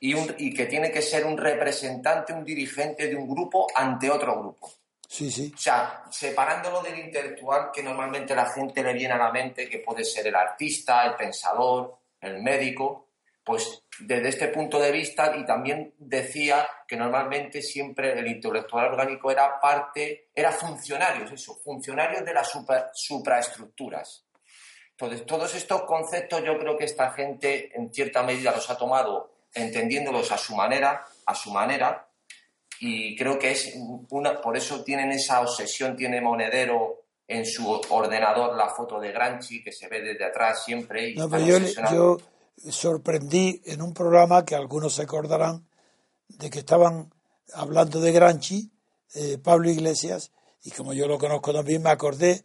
Y, 0.00 0.16
y 0.38 0.54
que 0.54 0.66
tiene 0.66 0.90
que 0.90 1.02
ser 1.02 1.26
un 1.26 1.36
representante, 1.36 2.32
un 2.32 2.44
dirigente 2.44 3.06
de 3.06 3.16
un 3.16 3.28
grupo 3.28 3.66
ante 3.74 4.10
otro 4.10 4.40
grupo. 4.40 4.72
Sí, 5.06 5.30
sí. 5.30 5.52
O 5.54 5.58
sea, 5.58 6.04
separándolo 6.10 6.82
del 6.82 6.98
intelectual 6.98 7.70
que 7.72 7.82
normalmente 7.82 8.34
la 8.34 8.48
gente 8.50 8.82
le 8.82 8.94
viene 8.94 9.14
a 9.14 9.18
la 9.18 9.32
mente, 9.32 9.68
que 9.68 9.80
puede 9.80 10.04
ser 10.04 10.26
el 10.28 10.36
artista, 10.36 11.04
el 11.04 11.16
pensador, 11.16 11.98
el 12.20 12.40
médico, 12.42 13.08
pues 13.42 13.82
desde 13.98 14.28
este 14.28 14.48
punto 14.48 14.78
de 14.78 14.92
vista, 14.92 15.34
y 15.36 15.44
también 15.44 15.94
decía 15.98 16.68
que 16.86 16.96
normalmente 16.96 17.60
siempre 17.60 18.18
el 18.18 18.28
intelectual 18.28 18.92
orgánico 18.92 19.30
era 19.30 19.58
parte, 19.58 20.28
era 20.34 20.52
funcionarios, 20.52 21.32
eso, 21.32 21.56
funcionarios 21.56 22.24
de 22.24 22.32
las 22.32 22.52
supraestructuras. 22.94 24.24
Entonces, 24.92 25.26
todos 25.26 25.54
estos 25.54 25.82
conceptos 25.82 26.44
yo 26.44 26.58
creo 26.58 26.76
que 26.76 26.84
esta 26.84 27.10
gente 27.10 27.72
en 27.74 27.92
cierta 27.92 28.22
medida 28.22 28.52
los 28.52 28.70
ha 28.70 28.78
tomado 28.78 29.39
entendiéndolos 29.54 30.30
a 30.32 30.38
su 30.38 30.54
manera, 30.54 31.04
a 31.26 31.34
su 31.34 31.50
manera, 31.50 32.08
y 32.80 33.16
creo 33.16 33.38
que 33.38 33.50
es 33.50 33.74
una, 34.10 34.40
por 34.40 34.56
eso 34.56 34.82
tienen 34.82 35.10
esa 35.10 35.40
obsesión, 35.40 35.96
tiene 35.96 36.20
Monedero 36.20 37.04
en 37.28 37.44
su 37.44 37.68
ordenador 37.90 38.56
la 38.56 38.70
foto 38.70 38.98
de 38.98 39.12
Granchi 39.12 39.62
que 39.62 39.70
se 39.70 39.86
ve 39.88 40.00
desde 40.00 40.24
atrás 40.24 40.64
siempre. 40.64 41.10
Y 41.10 41.14
no, 41.14 41.28
pero 41.28 41.58
yo, 41.92 42.18
sorprendí 42.70 43.60
en 43.66 43.82
un 43.82 43.92
programa 43.92 44.44
que 44.44 44.54
algunos 44.54 44.94
se 44.94 45.02
acordarán 45.02 45.66
de 46.28 46.48
que 46.50 46.60
estaban 46.60 47.12
hablando 47.52 48.00
de 48.00 48.12
Granchi, 48.12 48.70
eh, 49.14 49.38
Pablo 49.38 49.70
Iglesias, 49.70 50.32
y 50.62 50.70
como 50.70 50.92
yo 50.92 51.06
lo 51.06 51.18
conozco 51.18 51.52
también 51.52 51.82
me 51.82 51.90
acordé 51.90 52.44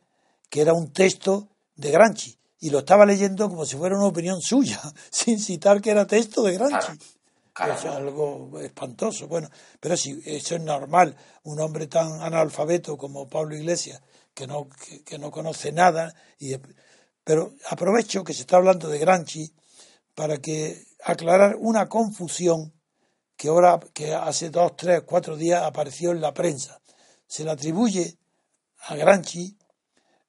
que 0.49 0.61
era 0.61 0.73
un 0.73 0.91
texto 0.91 1.49
de 1.75 1.91
Granchi 1.91 2.37
y 2.59 2.69
lo 2.69 2.79
estaba 2.79 3.05
leyendo 3.05 3.49
como 3.49 3.65
si 3.65 3.75
fuera 3.75 3.95
una 3.95 4.07
opinión 4.07 4.41
suya, 4.41 4.81
sin 5.11 5.39
citar 5.39 5.81
que 5.81 5.91
era 5.91 6.07
texto 6.07 6.43
de 6.43 6.53
Granchi. 6.53 6.93
Es 7.57 7.85
algo 7.85 8.59
espantoso. 8.59 9.27
Bueno, 9.27 9.49
pero 9.79 9.95
sí, 9.95 10.21
eso 10.25 10.55
es 10.55 10.61
normal. 10.61 11.15
Un 11.43 11.61
hombre 11.61 11.87
tan 11.87 12.21
analfabeto 12.21 12.97
como 12.97 13.29
Pablo 13.29 13.55
Iglesias, 13.55 14.01
que 14.33 14.45
no, 14.45 14.67
que, 15.05 15.17
no 15.17 15.32
conoce 15.32 15.71
nada. 15.71 16.13
Y, 16.37 16.53
pero 17.23 17.53
aprovecho 17.69 18.25
que 18.25 18.33
se 18.33 18.41
está 18.41 18.57
hablando 18.57 18.89
de 18.89 18.99
Granchi 18.99 19.53
para 20.13 20.39
que 20.39 20.86
aclarar 21.05 21.55
una 21.57 21.87
confusión 21.87 22.73
que 23.37 23.47
ahora, 23.47 23.79
que 23.93 24.13
hace 24.13 24.49
dos, 24.49 24.75
tres, 24.75 25.03
cuatro 25.05 25.37
días 25.37 25.63
apareció 25.63 26.11
en 26.11 26.19
la 26.19 26.33
prensa. 26.33 26.82
Se 27.25 27.45
le 27.45 27.51
atribuye 27.51 28.17
a 28.79 28.95
Granchi 28.95 29.57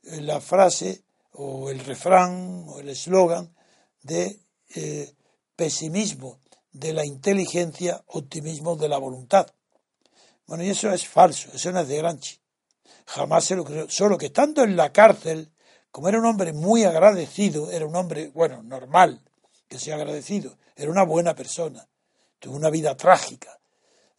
eh, 0.03 0.21
la 0.21 0.41
frase 0.41 1.06
o 1.39 1.71
el 1.71 1.81
refrán 1.81 2.65
o 2.69 2.81
el 2.81 2.89
eslogan 2.89 3.55
de 4.03 4.41
eh, 4.75 5.15
pesimismo 5.55 6.41
de 6.73 6.93
la 6.93 7.05
inteligencia, 7.05 8.03
optimismo 8.09 8.77
de 8.77 8.89
la 8.89 8.99
voluntad. 8.99 9.47
Bueno, 10.47 10.65
y 10.65 10.71
eso 10.71 10.93
es 10.93 11.07
falso, 11.07 11.51
eso 11.53 11.73
no 11.73 11.81
es 11.81 11.89
de 11.89 11.97
Granchi. 11.97 12.39
Jamás 13.07 13.45
se 13.45 13.57
lo 13.57 13.65
creo. 13.65 13.89
Solo 13.89 14.19
que 14.19 14.27
estando 14.27 14.63
en 14.63 14.77
la 14.77 14.93
cárcel, 14.93 15.53
como 15.91 16.09
era 16.09 16.19
un 16.19 16.27
hombre 16.27 16.53
muy 16.53 16.85
agradecido, 16.85 17.71
era 17.71 17.87
un 17.87 17.97
hombre, 17.97 18.29
bueno, 18.29 18.63
normal, 18.63 19.23
que 19.69 19.79
sea 19.79 19.97
agradecido, 19.97 20.57
era 20.75 20.91
una 20.91 21.05
buena 21.05 21.35
persona. 21.35 21.87
Tuvo 22.39 22.57
una 22.57 22.71
vida 22.71 22.97
trágica, 22.97 23.59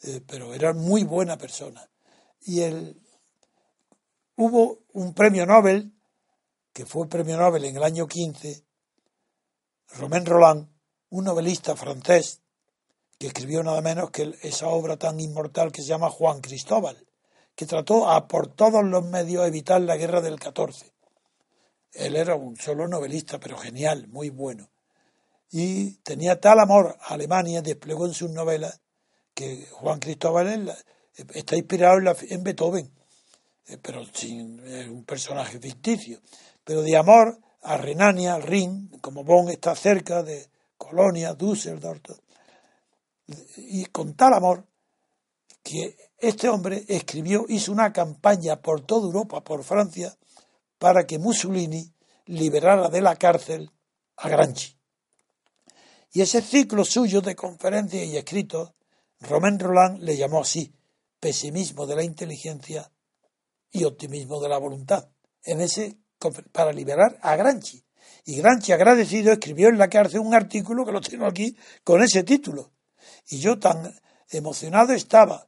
eh, 0.04 0.22
pero 0.26 0.54
era 0.54 0.74
muy 0.74 1.04
buena 1.04 1.38
persona. 1.38 1.88
Y 2.42 2.62
él, 2.62 3.00
hubo 4.36 4.80
un 4.94 5.14
premio 5.14 5.46
Nobel, 5.46 5.94
que 6.78 6.86
fue 6.86 7.10
premio 7.10 7.38
Nobel 7.38 7.66
en 7.66 7.76
el 7.76 7.84
año 7.84 8.06
15, 8.08 8.64
Romain 9.98 10.24
Roland, 10.24 10.70
un 11.10 11.26
novelista 11.26 11.76
francés, 11.76 12.44
que 13.18 13.26
escribió 13.26 13.64
nada 13.64 13.82
menos 13.82 14.12
que 14.12 14.36
esa 14.44 14.68
obra 14.68 14.96
tan 14.96 15.20
inmortal 15.20 15.72
que 15.72 15.82
se 15.82 15.88
llama 15.88 16.12
Juan 16.12 16.40
Cristóbal, 16.40 17.08
que 17.56 17.66
trató 17.66 18.08
a 18.08 18.28
por 18.28 18.54
todos 18.54 18.84
los 18.86 19.04
medios 19.04 19.48
evitar 19.48 19.82
la 19.82 19.98
guerra 19.98 20.22
del 20.22 20.40
14. 20.40 20.94
Él 21.94 22.16
era 22.16 22.36
un 22.36 22.56
solo 22.58 22.88
novelista, 22.88 23.40
pero 23.40 23.58
genial, 23.58 24.08
muy 24.10 24.30
bueno. 24.30 24.70
Y 25.50 25.96
tenía 26.04 26.40
tal 26.40 26.60
amor 26.60 26.96
a 27.02 27.16
Alemania, 27.16 27.64
desplegó 27.64 28.06
en 28.06 28.14
sus 28.14 28.30
novelas, 28.30 28.82
que 29.34 29.66
Juan 29.72 29.98
Cristóbal 29.98 30.78
está 31.16 31.56
inspirado 31.56 31.98
en, 32.30 32.44
Beethoven, 32.44 32.94
eh, 33.66 33.80
pero 33.82 34.06
sin 34.14 34.60
un 34.92 35.06
personaje 35.06 35.60
ficticio. 35.60 36.22
Pero 36.68 36.82
de 36.82 36.98
amor 36.98 37.40
a 37.62 37.78
Renania, 37.78 38.34
al 38.34 38.44
Rin, 38.44 38.90
como 39.00 39.24
Bonn 39.24 39.48
está 39.48 39.74
cerca 39.74 40.22
de 40.22 40.50
Colonia, 40.78 41.34
Düsseldorf, 41.34 42.02
y 43.56 43.86
con 43.86 44.16
tal 44.16 44.34
amor 44.34 44.68
que 45.64 45.96
este 46.18 46.50
hombre 46.50 46.84
escribió, 46.90 47.46
hizo 47.48 47.72
una 47.72 47.94
campaña 47.94 48.62
por 48.62 48.86
toda 48.86 49.06
Europa, 49.06 49.46
por 49.46 49.64
Francia, 49.64 50.14
para 50.78 51.08
que 51.08 51.20
Mussolini 51.20 51.90
liberara 52.26 52.90
de 52.90 53.00
la 53.00 53.16
cárcel 53.16 53.72
a 54.18 54.28
Granchi. 54.28 54.78
Y 56.12 56.20
ese 56.20 56.42
ciclo 56.42 56.84
suyo 56.84 57.22
de 57.22 57.34
conferencias 57.34 58.06
y 58.06 58.18
escritos, 58.18 58.74
Romain 59.22 59.58
Roland 59.58 60.04
le 60.04 60.18
llamó 60.18 60.42
así, 60.42 60.76
pesimismo 61.22 61.88
de 61.88 61.96
la 61.96 62.04
inteligencia 62.04 62.92
y 63.72 63.86
optimismo 63.86 64.42
de 64.42 64.50
la 64.50 64.58
voluntad, 64.58 65.10
en 65.44 65.62
ese 65.62 65.98
para 66.52 66.72
liberar 66.72 67.18
a 67.22 67.36
Granchi. 67.36 67.84
Y 68.26 68.38
Granchi, 68.38 68.74
agradecido, 68.74 69.32
escribió 69.32 69.70
en 69.70 69.78
la 69.78 69.90
cárcel 69.90 70.20
un 70.20 70.34
artículo 70.34 70.86
que 70.86 70.92
lo 70.92 71.02
tengo 71.02 71.26
aquí 71.26 71.56
con 71.84 72.04
ese 72.04 72.24
título. 72.24 72.72
Y 73.30 73.40
yo 73.40 73.58
tan 73.58 73.96
emocionado 74.30 74.94
estaba, 74.94 75.48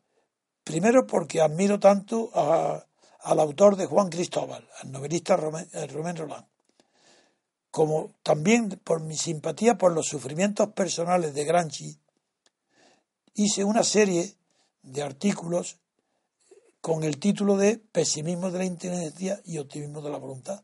primero 0.64 1.06
porque 1.06 1.42
admiro 1.42 1.80
tanto 1.80 2.32
al 2.34 3.40
autor 3.40 3.76
de 3.76 3.86
Juan 3.86 4.10
Cristóbal, 4.10 4.68
al 4.82 4.92
novelista 4.92 5.36
eh, 5.74 5.88
Romain 5.88 6.16
Roland, 6.16 6.46
como 7.72 8.16
también 8.24 8.70
por 8.84 9.02
mi 9.02 9.16
simpatía 9.16 9.78
por 9.78 9.92
los 9.92 10.08
sufrimientos 10.08 10.70
personales 10.70 11.34
de 11.34 11.46
Granchi, 11.46 12.00
hice 13.34 13.64
una 13.64 13.84
serie 13.84 14.36
de 14.82 15.04
artículos 15.04 15.78
con 16.82 17.04
el 17.04 17.20
título 17.20 17.58
de 17.58 17.78
Pesimismo 17.78 18.52
de 18.52 18.60
la 18.60 18.66
inteligencia 18.66 19.42
y 19.46 19.58
optimismo 19.58 20.02
de 20.02 20.10
la 20.10 20.18
voluntad. 20.18 20.64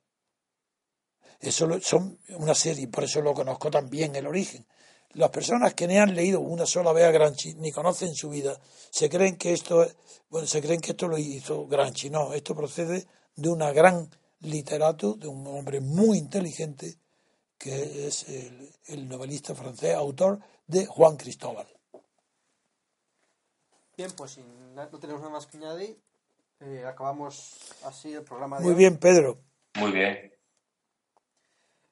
Eso 1.40 1.80
son 1.82 2.20
una 2.30 2.56
serie, 2.56 2.88
por 2.88 3.04
eso 3.04 3.22
lo 3.22 3.34
conozco 3.34 3.70
también 3.70 4.16
el 4.16 4.28
origen. 4.28 4.66
Las 5.12 5.30
personas 5.30 5.74
que 5.74 5.88
ni 5.88 5.98
han 5.98 6.14
leído 6.14 6.42
una 6.42 6.66
sola 6.66 6.92
vez 6.92 7.06
a 7.06 7.12
Granchi 7.12 7.54
ni 7.56 7.72
conocen 7.72 8.14
su 8.16 8.30
vida, 8.30 8.60
se 8.90 9.10
creen 9.10 9.38
que 9.38 9.54
esto, 9.54 9.88
bueno, 10.30 10.48
se 10.48 10.62
creen 10.62 10.82
que 10.82 10.92
esto 10.92 11.08
lo 11.08 11.18
hizo 11.18 11.68
Granchi. 11.68 12.10
No, 12.10 12.34
esto 12.34 12.56
procede 12.56 13.08
de 13.36 13.50
una 13.50 13.72
gran 13.72 14.10
literato, 14.40 15.14
de 15.14 15.28
un 15.28 15.46
hombre 15.48 15.80
muy 15.80 16.18
inteligente, 16.18 17.00
que 17.58 18.08
es 18.08 18.26
el, 18.88 19.08
novelista 19.08 19.56
francés, 19.56 19.96
autor 19.96 20.40
de 20.68 20.86
Juan 20.86 21.16
Cristóbal. 21.16 21.68
Bien, 23.96 24.12
pues 24.12 24.38
no 24.38 25.00
tenemos 25.00 25.22
nada 25.22 25.32
más 25.32 25.48
que 25.48 25.58
añadir, 25.58 26.02
eh, 26.62 26.84
acabamos 26.86 27.58
así 27.84 28.14
el 28.14 28.24
programa 28.24 28.60
de 28.60 28.64
Muy 28.64 28.76
bien, 28.76 28.98
Pedro. 28.98 29.40
Muy 29.76 29.92
bien. 29.92 30.34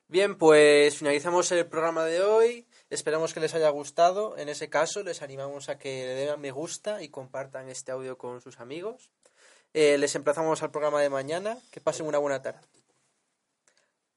Bien, 0.08 0.38
pues 0.38 0.98
finalizamos 0.98 1.52
el 1.52 1.66
programa 1.66 2.06
de 2.06 2.22
hoy. 2.22 2.68
Esperamos 2.90 3.34
que 3.34 3.40
les 3.40 3.56
haya 3.56 3.70
gustado. 3.70 4.38
En 4.38 4.48
ese 4.48 4.70
caso, 4.70 5.02
les 5.04 5.22
animamos 5.22 5.70
a 5.70 5.78
que 5.78 6.06
le 6.06 6.14
den 6.14 6.40
me 6.40 6.52
gusta 6.52 7.02
y 7.02 7.10
compartan 7.10 7.68
este 7.68 7.92
audio 7.92 8.18
con 8.18 8.40
sus 8.40 8.60
amigos. 8.60 9.12
Eh, 9.74 9.98
les 9.98 10.14
emplazamos 10.16 10.62
al 10.62 10.72
programa 10.72 11.02
de 11.02 11.10
mañana. 11.10 11.58
Que 11.72 11.82
pasen 11.82 12.06
una 12.06 12.20
buena 12.20 12.42
tarde. 12.42 12.62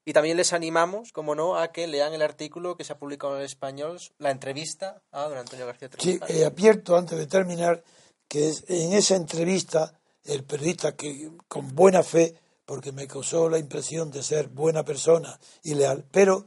Y 0.05 0.13
también 0.13 0.37
les 0.37 0.53
animamos, 0.53 1.11
como 1.11 1.35
no, 1.35 1.57
a 1.57 1.73
que 1.73 1.85
lean 1.85 2.13
el 2.13 2.21
artículo 2.21 2.77
que 2.77 2.85
se 2.85 2.93
ha 2.93 2.97
publicado 2.97 3.37
en 3.37 3.43
español, 3.43 3.99
la 4.19 4.31
entrevista 4.31 5.01
a 5.11 5.23
don 5.23 5.37
Antonio 5.37 5.65
García 5.65 5.89
Sí, 5.99 6.17
he 6.29 6.45
abierto 6.45 6.95
antes 6.95 7.17
de 7.17 7.27
terminar 7.27 7.83
que 8.29 8.53
en 8.69 8.93
esa 8.93 9.17
entrevista 9.17 9.99
el 10.27 10.43
periodista 10.43 10.95
que 10.95 11.31
con 11.47 11.73
buena 11.75 12.03
fe, 12.03 12.35
porque 12.65 12.91
me 12.91 13.07
causó 13.07 13.49
la 13.49 13.57
impresión 13.57 14.11
de 14.11 14.21
ser 14.21 14.49
buena 14.49 14.83
persona 14.83 15.39
y 15.63 15.73
leal, 15.73 16.05
pero 16.11 16.45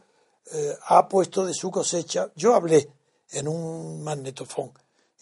eh, 0.53 0.77
ha 0.87 1.09
puesto 1.09 1.45
de 1.45 1.55
su 1.55 1.71
cosecha, 1.71 2.31
yo 2.37 2.55
hablé 2.55 2.91
en 3.31 3.49
un 3.49 4.03
magnetofón 4.03 4.73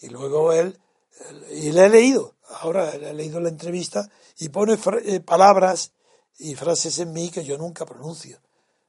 y 0.01 0.09
luego 0.09 0.51
él, 0.53 0.77
y 1.51 1.71
le 1.71 1.85
he 1.85 1.89
leído, 1.89 2.35
ahora 2.61 2.91
he 2.91 3.13
leído 3.13 3.39
la 3.39 3.49
entrevista 3.49 4.09
y 4.37 4.49
pone 4.49 4.77
eh, 5.03 5.19
palabras 5.19 5.93
y 6.37 6.55
frases 6.55 6.99
en 6.99 7.11
mí 7.11 7.29
que 7.29 7.43
yo 7.43 7.57
nunca 7.57 7.85
pronuncio. 7.85 8.39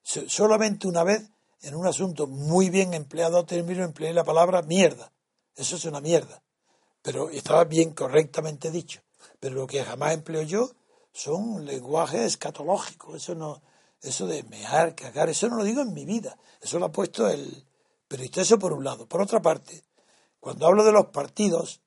Solamente 0.03 0.89
una 0.89 1.05
vez, 1.05 1.31
en 1.63 1.75
un 1.75 1.87
asunto 1.87 2.27
muy 2.27 2.71
bien 2.71 2.95
empleado 2.95 3.45
término, 3.45 3.85
empleé 3.85 4.15
la 4.15 4.25
palabra 4.25 4.63
mierda. 4.63 5.13
Eso 5.55 5.77
es 5.77 5.85
una 5.85 6.01
mierda. 6.01 6.43
Pero 7.03 7.29
estaba 7.31 7.65
bien 7.65 7.93
correctamente 7.93 8.71
dicho. 8.71 9.03
Pero 9.41 9.55
lo 9.55 9.67
que 9.67 9.83
jamás 9.83 10.12
empleo 10.12 10.43
yo 10.43 10.71
son 11.12 11.65
lenguajes 11.65 12.21
escatológicos. 12.21 13.17
Eso 13.17 13.35
no, 13.35 13.62
eso 14.03 14.27
de 14.27 14.43
mear, 14.45 14.95
cagar, 14.95 15.29
eso 15.31 15.49
no 15.49 15.57
lo 15.57 15.65
digo 15.65 15.81
en 15.81 15.95
mi 15.95 16.05
vida. 16.05 16.37
Eso 16.61 16.79
lo 16.79 16.87
ha 16.87 16.93
puesto 16.93 17.29
el 17.29 17.65
periodista. 18.07 18.43
Eso 18.43 18.59
por 18.59 18.75
un 18.75 18.85
lado. 18.85 19.07
Por 19.07 19.23
otra 19.23 19.41
parte, 19.41 19.83
cuando 20.39 20.67
hablo 20.67 20.85
de 20.85 20.93
los 20.93 21.07
partidos, 21.07 21.81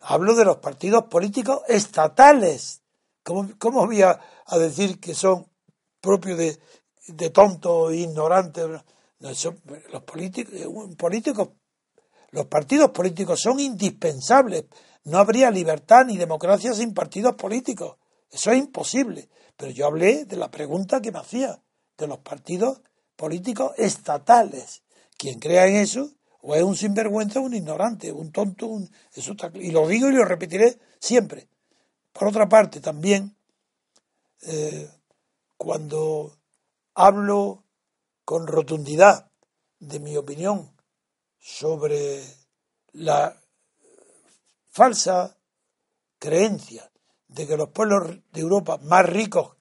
hablo 0.00 0.34
de 0.34 0.44
los 0.44 0.58
partidos 0.58 1.04
políticos 1.04 1.60
estatales. 1.68 2.82
¿Cómo, 3.24 3.50
cómo 3.58 3.84
voy 3.86 4.02
a, 4.02 4.20
decir 4.58 4.98
que 5.00 5.14
son 5.14 5.46
propios 6.00 6.38
de, 6.38 6.58
de 7.08 7.30
tontos, 7.30 7.92
ignorantes. 7.92 8.66
los 9.18 10.02
políticos, 10.04 10.54
políticos, 10.96 11.48
los 12.30 12.46
partidos 12.46 12.90
políticos 12.90 13.40
son 13.40 13.60
indispensables. 13.60 14.64
No 15.08 15.16
habría 15.16 15.50
libertad 15.50 16.04
ni 16.04 16.18
democracia 16.18 16.74
sin 16.74 16.92
partidos 16.92 17.34
políticos. 17.34 17.96
Eso 18.30 18.50
es 18.50 18.58
imposible. 18.58 19.30
Pero 19.56 19.72
yo 19.72 19.86
hablé 19.86 20.26
de 20.26 20.36
la 20.36 20.50
pregunta 20.50 21.00
que 21.00 21.10
me 21.10 21.18
hacía, 21.18 21.62
de 21.96 22.06
los 22.06 22.18
partidos 22.18 22.82
políticos 23.16 23.72
estatales. 23.78 24.82
Quien 25.16 25.38
crea 25.38 25.66
en 25.66 25.76
eso, 25.76 26.10
o 26.42 26.54
es 26.54 26.62
un 26.62 26.76
sinvergüenza 26.76 27.40
un 27.40 27.54
ignorante, 27.54 28.12
un 28.12 28.32
tonto, 28.32 28.66
un, 28.66 28.90
y 29.54 29.70
lo 29.70 29.88
digo 29.88 30.10
y 30.10 30.12
lo 30.12 30.26
repetiré 30.26 30.78
siempre. 31.00 31.48
Por 32.12 32.28
otra 32.28 32.46
parte, 32.46 32.80
también 32.80 33.34
eh, 34.42 34.90
cuando 35.56 36.36
hablo 36.94 37.64
con 38.26 38.46
rotundidad 38.46 39.30
de 39.78 40.00
mi 40.00 40.18
opinión 40.18 40.70
sobre 41.38 42.22
la 42.92 43.34
falsa 44.78 45.36
creencia 46.20 46.88
de 47.26 47.48
que 47.48 47.56
los 47.56 47.70
pueblos 47.70 48.20
de 48.30 48.40
Europa 48.40 48.78
más 48.80 49.04
ricos 49.04 49.56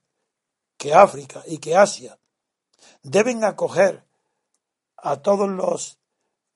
que 0.77 0.93
África 0.93 1.41
y 1.47 1.57
que 1.57 1.75
Asia 1.75 2.19
deben 3.01 3.43
acoger 3.43 4.05
a 4.95 5.17
todos 5.23 5.49
los 5.49 5.97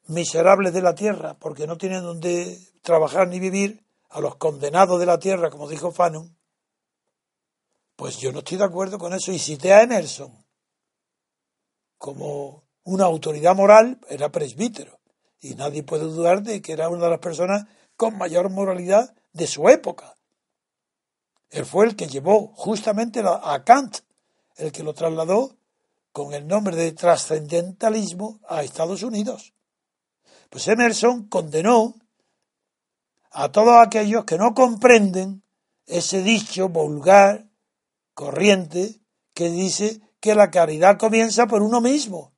miserables 0.06 0.74
de 0.74 0.84
la 0.84 0.94
tierra 0.94 1.40
porque 1.40 1.66
no 1.66 1.76
tienen 1.80 2.04
donde 2.04 2.60
trabajar 2.84 3.28
ni 3.30 3.40
vivir, 3.40 3.84
a 4.10 4.20
los 4.20 4.36
condenados 4.36 5.00
de 5.00 5.06
la 5.06 5.18
tierra, 5.18 5.50
como 5.50 5.70
dijo 5.70 5.92
Fanon, 5.92 6.38
pues 7.96 8.18
yo 8.18 8.32
no 8.32 8.40
estoy 8.40 8.58
de 8.58 8.66
acuerdo 8.66 9.00
con 9.00 9.14
eso 9.14 9.32
y 9.32 9.40
cité 9.40 9.74
a 9.74 9.84
Emerson 9.84 10.32
como 11.98 12.66
una 12.84 13.06
autoridad 13.06 13.56
moral, 13.56 14.00
era 14.10 14.30
presbítero. 14.30 15.00
Y 15.40 15.56
nadie 15.56 15.84
puede 15.84 16.04
dudar 16.04 16.44
de 16.44 16.62
que 16.62 16.74
era 16.74 16.90
una 16.90 17.06
de 17.06 17.10
las 17.12 17.20
personas 17.20 17.66
con 18.02 18.18
mayor 18.18 18.50
moralidad 18.50 19.14
de 19.32 19.46
su 19.46 19.70
época. 19.70 20.16
Él 21.52 21.68
fue 21.68 21.86
el 21.86 21.96
que 21.96 22.08
llevó 22.08 22.48
justamente 22.56 23.22
a 23.24 23.64
Kant, 23.64 23.98
el 24.56 24.72
que 24.72 24.82
lo 24.82 24.96
trasladó 24.96 25.56
con 26.12 26.34
el 26.34 26.48
nombre 26.48 26.76
de 26.76 26.94
trascendentalismo 26.94 28.40
a 28.50 28.64
Estados 28.64 29.04
Unidos. 29.04 29.54
Pues 30.50 30.68
Emerson 30.68 31.28
condenó 31.28 31.94
a 33.30 33.52
todos 33.52 33.76
aquellos 33.78 34.26
que 34.26 34.40
no 34.40 34.56
comprenden 34.56 35.44
ese 35.86 36.24
dicho 36.24 36.70
vulgar 36.70 37.52
corriente 38.16 39.00
que 39.36 39.52
dice 39.52 40.02
que 40.20 40.34
la 40.34 40.50
caridad 40.50 40.98
comienza 40.98 41.46
por 41.46 41.62
uno 41.62 41.82
mismo. 41.82 42.34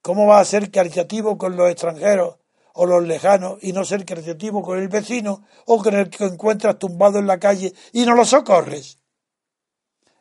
¿Cómo 0.00 0.26
va 0.26 0.40
a 0.40 0.46
ser 0.46 0.70
caritativo 0.70 1.36
con 1.36 1.56
los 1.56 1.70
extranjeros 1.70 2.37
o 2.80 2.86
los 2.86 3.04
lejanos 3.04 3.58
y 3.60 3.72
no 3.72 3.84
ser 3.84 4.04
caritativo 4.04 4.62
con 4.62 4.78
el 4.78 4.88
vecino 4.88 5.44
o 5.66 5.82
con 5.82 5.94
el 5.94 6.08
que 6.08 6.24
encuentras 6.24 6.78
tumbado 6.78 7.18
en 7.18 7.26
la 7.26 7.38
calle 7.38 7.74
y 7.92 8.06
no 8.06 8.14
lo 8.14 8.24
socorres? 8.24 8.98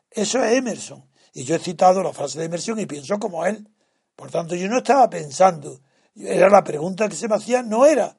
Eso 0.10 0.44
es 0.44 0.54
Emerson. 0.54 1.08
Y 1.34 1.44
yo 1.44 1.56
he 1.56 1.60
citado 1.60 2.02
la 2.02 2.14
frase 2.14 2.40
de 2.40 2.46
Emerson 2.46 2.80
y 2.80 2.88
pienso 2.88 3.20
como 3.20 3.46
él. 3.46 3.70
Por 4.16 4.32
tanto, 4.32 4.56
yo 4.56 4.68
no 4.68 4.80
estaba 4.80 5.08
pensando, 5.08 5.82
era 6.16 6.50
la 6.50 6.64
pregunta 6.64 7.08
que 7.08 7.16
se 7.16 7.28
me 7.28 7.36
hacía, 7.36 7.62
no 7.62 7.86
era 7.86 8.18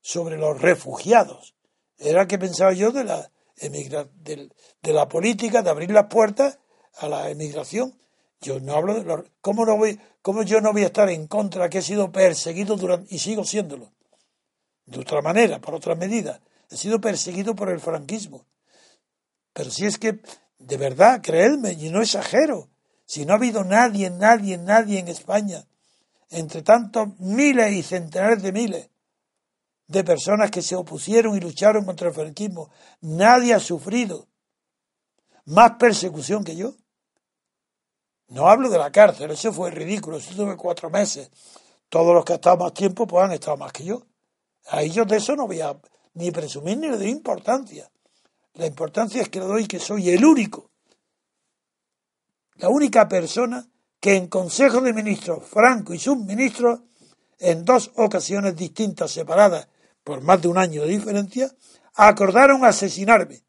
sobre 0.00 0.38
los 0.38 0.60
refugiados, 0.60 1.56
era 1.98 2.28
que 2.28 2.38
pensaba 2.38 2.72
yo 2.72 2.92
de 2.92 3.02
la 3.02 3.30
de, 3.56 4.92
la 4.92 5.08
política, 5.08 5.62
de 5.62 5.70
abrir 5.70 5.90
las 5.90 6.06
puertas 6.06 6.58
a 6.94 7.08
la 7.08 7.30
emigración. 7.30 7.98
Yo 8.40 8.60
no 8.60 8.74
hablo 8.74 8.94
de 8.94 9.04
los, 9.04 9.24
¿cómo, 9.40 9.64
no 9.64 9.76
voy, 9.76 9.98
¿Cómo 10.22 10.42
yo 10.42 10.60
no 10.60 10.72
voy 10.72 10.82
a 10.82 10.86
estar 10.86 11.08
en 11.08 11.26
contra 11.26 11.68
que 11.68 11.78
he 11.78 11.82
sido 11.82 12.12
perseguido 12.12 12.76
durante, 12.76 13.14
y 13.14 13.18
sigo 13.18 13.44
siéndolo? 13.44 13.92
De 14.84 15.00
otra 15.00 15.22
manera, 15.22 15.60
por 15.60 15.74
otra 15.74 15.94
medida. 15.94 16.40
He 16.70 16.76
sido 16.76 17.00
perseguido 17.00 17.54
por 17.54 17.70
el 17.70 17.80
franquismo. 17.80 18.44
Pero 19.52 19.70
si 19.70 19.86
es 19.86 19.98
que, 19.98 20.20
de 20.58 20.76
verdad, 20.76 21.20
creedme, 21.22 21.72
y 21.72 21.90
no 21.90 22.02
exagero, 22.02 22.68
si 23.04 23.24
no 23.24 23.32
ha 23.32 23.36
habido 23.36 23.64
nadie, 23.64 24.10
nadie, 24.10 24.58
nadie 24.58 24.98
en 24.98 25.08
España 25.08 25.66
entre 26.30 26.62
tantos 26.62 27.18
miles 27.18 27.72
y 27.72 27.82
centenares 27.82 28.42
de 28.42 28.52
miles 28.52 28.90
de 29.86 30.02
personas 30.02 30.50
que 30.50 30.62
se 30.62 30.74
opusieron 30.74 31.36
y 31.36 31.40
lucharon 31.40 31.84
contra 31.84 32.08
el 32.08 32.14
franquismo, 32.14 32.70
nadie 33.00 33.54
ha 33.54 33.60
sufrido 33.60 34.26
más 35.44 35.72
persecución 35.78 36.42
que 36.42 36.56
yo. 36.56 36.74
No 38.28 38.48
hablo 38.48 38.68
de 38.68 38.78
la 38.78 38.90
cárcel, 38.90 39.30
eso 39.30 39.52
fue 39.52 39.70
ridículo, 39.70 40.16
eso 40.16 40.34
tuve 40.34 40.56
cuatro 40.56 40.90
meses. 40.90 41.30
Todos 41.88 42.14
los 42.14 42.24
que 42.24 42.32
han 42.32 42.38
estado 42.38 42.56
más 42.56 42.74
tiempo 42.74 43.06
pues 43.06 43.24
han 43.24 43.32
estado 43.32 43.56
más 43.56 43.72
que 43.72 43.84
yo. 43.84 44.02
A 44.68 44.82
ellos 44.82 45.06
de 45.06 45.18
eso 45.18 45.36
no 45.36 45.46
voy 45.46 45.60
a 45.60 45.78
ni 46.14 46.30
presumir 46.30 46.78
ni 46.78 46.88
le 46.88 46.96
doy 46.96 47.08
importancia. 47.08 47.90
La 48.54 48.66
importancia 48.66 49.22
es 49.22 49.28
que 49.28 49.38
le 49.38 49.46
doy 49.46 49.66
que 49.66 49.78
soy 49.78 50.10
el 50.10 50.24
único, 50.24 50.70
la 52.58 52.68
única 52.68 53.06
persona 53.06 53.68
que 54.00 54.16
en 54.16 54.28
Consejo 54.28 54.80
de 54.80 54.92
Ministros, 54.92 55.44
Franco 55.44 55.92
y 55.92 55.98
sus 55.98 56.16
ministros, 56.16 56.80
en 57.38 57.64
dos 57.64 57.92
ocasiones 57.96 58.56
distintas, 58.56 59.10
separadas 59.10 59.68
por 60.02 60.22
más 60.22 60.40
de 60.40 60.48
un 60.48 60.56
año 60.56 60.82
de 60.82 60.88
diferencia, 60.88 61.50
acordaron 61.94 62.64
asesinarme. 62.64 63.44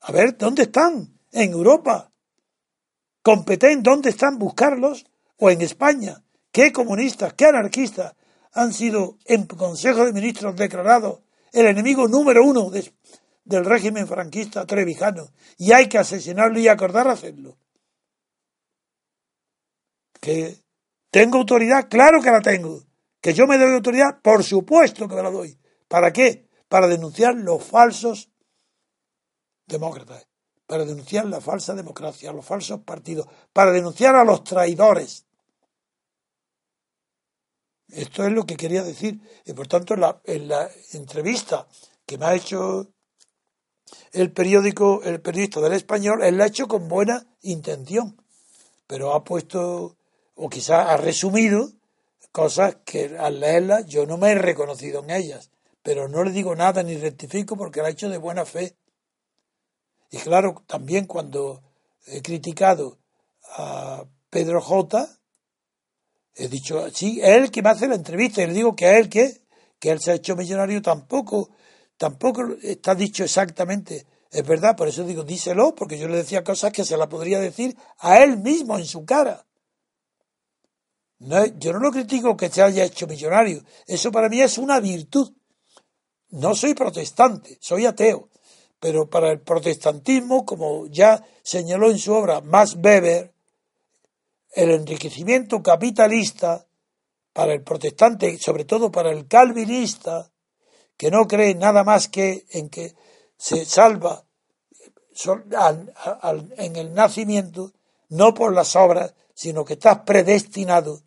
A 0.00 0.12
ver, 0.12 0.36
¿dónde 0.36 0.64
están? 0.64 1.18
En 1.32 1.52
Europa. 1.52 2.12
Competén, 3.24 3.82
¿dónde 3.82 4.10
están? 4.10 4.38
Buscarlos. 4.38 5.06
O 5.38 5.50
en 5.50 5.62
España. 5.62 6.22
¿Qué 6.52 6.72
comunistas, 6.72 7.32
qué 7.32 7.46
anarquistas 7.46 8.14
han 8.52 8.72
sido 8.72 9.18
en 9.24 9.46
Consejo 9.46 10.04
de 10.04 10.12
Ministros 10.12 10.54
declarados 10.54 11.20
el 11.50 11.66
enemigo 11.66 12.06
número 12.06 12.44
uno 12.44 12.70
del 12.70 13.64
régimen 13.64 14.06
franquista 14.06 14.66
trevijano? 14.66 15.32
Y 15.56 15.72
hay 15.72 15.88
que 15.88 15.98
asesinarlo 15.98 16.60
y 16.60 16.68
acordar 16.68 17.08
hacerlo. 17.08 17.56
¿Que 20.20 20.58
tengo 21.10 21.38
autoridad? 21.38 21.88
Claro 21.88 22.20
que 22.20 22.30
la 22.30 22.42
tengo. 22.42 22.84
¿Que 23.20 23.32
yo 23.32 23.46
me 23.46 23.56
doy 23.56 23.72
autoridad? 23.72 24.20
Por 24.22 24.44
supuesto 24.44 25.08
que 25.08 25.14
me 25.14 25.22
la 25.22 25.30
doy. 25.30 25.58
¿Para 25.88 26.12
qué? 26.12 26.46
Para 26.68 26.86
denunciar 26.86 27.34
los 27.34 27.64
falsos 27.64 28.30
demócratas, 29.66 30.28
para 30.74 30.86
denunciar 30.86 31.26
la 31.26 31.40
falsa 31.40 31.72
democracia, 31.72 32.32
los 32.32 32.44
falsos 32.44 32.80
partidos, 32.80 33.28
para 33.52 33.70
denunciar 33.70 34.16
a 34.16 34.24
los 34.24 34.42
traidores. 34.42 35.24
Esto 37.86 38.24
es 38.24 38.32
lo 38.32 38.44
que 38.44 38.56
quería 38.56 38.82
decir. 38.82 39.20
Y 39.46 39.52
por 39.52 39.68
tanto, 39.68 39.94
en 39.94 40.00
la, 40.00 40.20
en 40.24 40.48
la 40.48 40.68
entrevista 40.92 41.68
que 42.04 42.18
me 42.18 42.26
ha 42.26 42.34
hecho 42.34 42.88
el 44.10 44.32
periódico, 44.32 45.00
el 45.04 45.20
periodista 45.20 45.60
del 45.60 45.74
español, 45.74 46.24
él 46.24 46.38
la 46.38 46.42
ha 46.42 46.48
hecho 46.48 46.66
con 46.66 46.88
buena 46.88 47.24
intención, 47.42 48.20
pero 48.88 49.14
ha 49.14 49.22
puesto, 49.22 49.96
o 50.34 50.48
quizás 50.50 50.88
ha 50.88 50.96
resumido, 50.96 51.70
cosas 52.32 52.78
que 52.84 53.16
al 53.16 53.38
leerlas 53.38 53.86
yo 53.86 54.06
no 54.06 54.16
me 54.18 54.32
he 54.32 54.34
reconocido 54.34 55.04
en 55.04 55.10
ellas, 55.10 55.52
pero 55.84 56.08
no 56.08 56.24
le 56.24 56.32
digo 56.32 56.56
nada 56.56 56.82
ni 56.82 56.96
rectifico 56.96 57.56
porque 57.56 57.80
la 57.80 57.86
ha 57.86 57.92
hecho 57.92 58.08
de 58.08 58.18
buena 58.18 58.44
fe 58.44 58.76
y 60.14 60.16
claro, 60.16 60.62
también 60.68 61.06
cuando 61.06 61.60
he 62.06 62.22
criticado 62.22 62.98
a 63.56 64.04
Pedro 64.30 64.60
J, 64.60 65.08
he 66.36 66.46
dicho, 66.46 66.88
sí, 66.92 67.18
él 67.20 67.50
que 67.50 67.62
me 67.62 67.70
hace 67.70 67.88
la 67.88 67.96
entrevista, 67.96 68.40
y 68.40 68.46
le 68.46 68.52
digo 68.52 68.76
que 68.76 68.86
a 68.86 68.96
él 68.96 69.08
que, 69.08 69.42
que 69.80 69.90
él 69.90 70.00
se 70.00 70.12
ha 70.12 70.14
hecho 70.14 70.36
millonario 70.36 70.80
tampoco, 70.82 71.50
tampoco 71.96 72.54
está 72.62 72.94
dicho 72.94 73.24
exactamente, 73.24 74.06
es 74.30 74.46
verdad, 74.46 74.76
por 74.76 74.86
eso 74.86 75.02
digo, 75.02 75.24
díselo, 75.24 75.74
porque 75.74 75.98
yo 75.98 76.06
le 76.06 76.18
decía 76.18 76.44
cosas 76.44 76.70
que 76.70 76.84
se 76.84 76.96
las 76.96 77.08
podría 77.08 77.40
decir 77.40 77.76
a 77.98 78.22
él 78.22 78.38
mismo 78.38 78.78
en 78.78 78.86
su 78.86 79.04
cara. 79.04 79.44
No, 81.18 81.44
yo 81.44 81.72
no 81.72 81.80
lo 81.80 81.90
critico 81.90 82.36
que 82.36 82.50
se 82.50 82.62
haya 82.62 82.84
hecho 82.84 83.08
millonario, 83.08 83.64
eso 83.88 84.12
para 84.12 84.28
mí 84.28 84.40
es 84.40 84.58
una 84.58 84.78
virtud. 84.78 85.34
No 86.28 86.54
soy 86.54 86.74
protestante, 86.74 87.58
soy 87.60 87.86
ateo, 87.86 88.28
pero 88.84 89.08
para 89.08 89.30
el 89.30 89.40
protestantismo, 89.40 90.44
como 90.44 90.86
ya 90.88 91.24
señaló 91.42 91.90
en 91.90 91.98
su 91.98 92.12
obra 92.12 92.42
Max 92.42 92.76
Weber, 92.76 93.32
el 94.52 94.70
enriquecimiento 94.72 95.62
capitalista 95.62 96.66
para 97.32 97.54
el 97.54 97.62
protestante, 97.62 98.36
sobre 98.36 98.66
todo 98.66 98.92
para 98.92 99.10
el 99.10 99.26
calvinista, 99.26 100.30
que 100.98 101.10
no 101.10 101.26
cree 101.26 101.54
nada 101.54 101.82
más 101.82 102.08
que 102.08 102.44
en 102.50 102.68
que 102.68 102.94
se 103.38 103.64
salva 103.64 104.26
en 106.58 106.76
el 106.76 106.92
nacimiento, 106.92 107.72
no 108.10 108.34
por 108.34 108.52
las 108.52 108.76
obras, 108.76 109.14
sino 109.32 109.64
que 109.64 109.72
está 109.72 110.04
predestinado. 110.04 111.00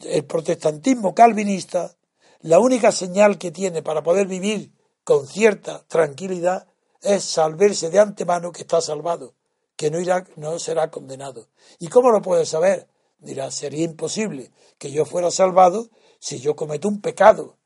El 0.00 0.24
protestantismo 0.24 1.14
calvinista, 1.14 1.94
la 2.40 2.58
única 2.58 2.90
señal 2.90 3.38
que 3.38 3.52
tiene 3.52 3.84
para 3.84 4.02
poder 4.02 4.26
vivir 4.26 4.72
con 5.04 5.28
cierta 5.28 5.84
tranquilidad 5.86 6.66
es 7.02 7.24
salvarse 7.24 7.90
de 7.90 7.98
antemano 7.98 8.52
que 8.52 8.62
está 8.62 8.80
salvado, 8.80 9.34
que 9.76 9.90
no, 9.90 10.00
irá, 10.00 10.24
no 10.36 10.58
será 10.58 10.90
condenado. 10.90 11.48
¿Y 11.78 11.88
cómo 11.88 12.10
lo 12.10 12.22
puede 12.22 12.46
saber? 12.46 12.88
Dirá, 13.18 13.50
sería 13.50 13.84
imposible 13.84 14.52
que 14.78 14.90
yo 14.90 15.04
fuera 15.04 15.30
salvado 15.30 15.88
si 16.18 16.38
yo 16.38 16.56
cometo 16.56 16.88
un 16.88 17.00
pecado, 17.00 17.56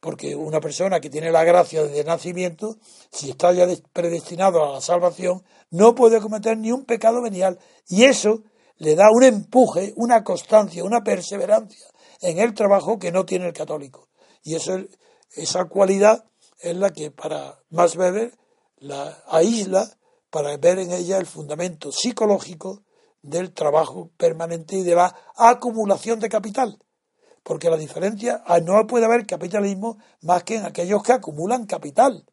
porque 0.00 0.34
una 0.34 0.60
persona 0.60 1.00
que 1.00 1.10
tiene 1.10 1.32
la 1.32 1.44
gracia 1.44 1.82
de 1.84 2.04
nacimiento, 2.04 2.76
si 3.10 3.30
está 3.30 3.52
ya 3.52 3.66
predestinado 3.92 4.64
a 4.64 4.72
la 4.74 4.80
salvación, 4.80 5.42
no 5.70 5.94
puede 5.94 6.20
cometer 6.20 6.56
ni 6.58 6.72
un 6.72 6.84
pecado 6.84 7.22
venial. 7.22 7.58
Y 7.88 8.04
eso 8.04 8.42
le 8.78 8.94
da 8.94 9.06
un 9.10 9.24
empuje, 9.24 9.92
una 9.96 10.22
constancia, 10.22 10.84
una 10.84 11.02
perseverancia 11.02 11.86
en 12.20 12.38
el 12.38 12.54
trabajo 12.54 12.98
que 12.98 13.12
no 13.12 13.24
tiene 13.24 13.46
el 13.46 13.52
católico. 13.52 14.08
Y 14.42 14.54
eso, 14.54 14.78
esa 15.32 15.64
cualidad 15.64 16.24
es 16.60 16.76
la 16.76 16.90
que 16.90 17.10
para 17.10 17.58
más 17.70 17.96
Weber 17.96 18.32
la 18.78 19.22
aísla 19.28 19.88
para 20.30 20.56
ver 20.56 20.78
en 20.78 20.92
ella 20.92 21.18
el 21.18 21.26
fundamento 21.26 21.92
psicológico 21.92 22.82
del 23.22 23.52
trabajo 23.52 24.10
permanente 24.16 24.76
y 24.76 24.82
de 24.82 24.94
la 24.94 25.14
acumulación 25.36 26.20
de 26.20 26.28
capital. 26.28 26.78
Porque 27.42 27.70
la 27.70 27.76
diferencia, 27.76 28.42
ah, 28.46 28.60
no 28.60 28.86
puede 28.86 29.06
haber 29.06 29.26
capitalismo 29.26 29.98
más 30.22 30.42
que 30.44 30.56
en 30.56 30.64
aquellos 30.64 31.02
que 31.02 31.12
acumulan 31.12 31.66
capital. 31.66 32.24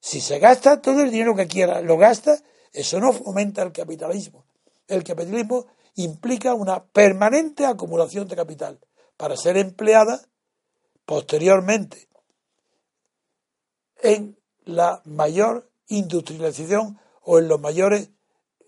Si 0.00 0.20
se 0.20 0.38
gasta 0.38 0.80
todo 0.80 1.00
el 1.00 1.10
dinero 1.10 1.36
que 1.36 1.46
quiera, 1.46 1.80
lo 1.80 1.96
gasta, 1.96 2.36
eso 2.72 2.98
no 2.98 3.12
fomenta 3.12 3.62
el 3.62 3.72
capitalismo. 3.72 4.44
El 4.88 5.04
capitalismo 5.04 5.66
implica 5.94 6.54
una 6.54 6.84
permanente 6.84 7.64
acumulación 7.64 8.26
de 8.26 8.36
capital 8.36 8.80
para 9.16 9.36
ser 9.36 9.56
empleada 9.56 10.20
posteriormente 11.04 12.08
en 14.02 14.36
la 14.64 15.02
mayor 15.04 15.70
industrialización 15.88 16.98
o 17.22 17.38
en 17.38 17.48
los 17.48 17.60
mayores 17.60 18.10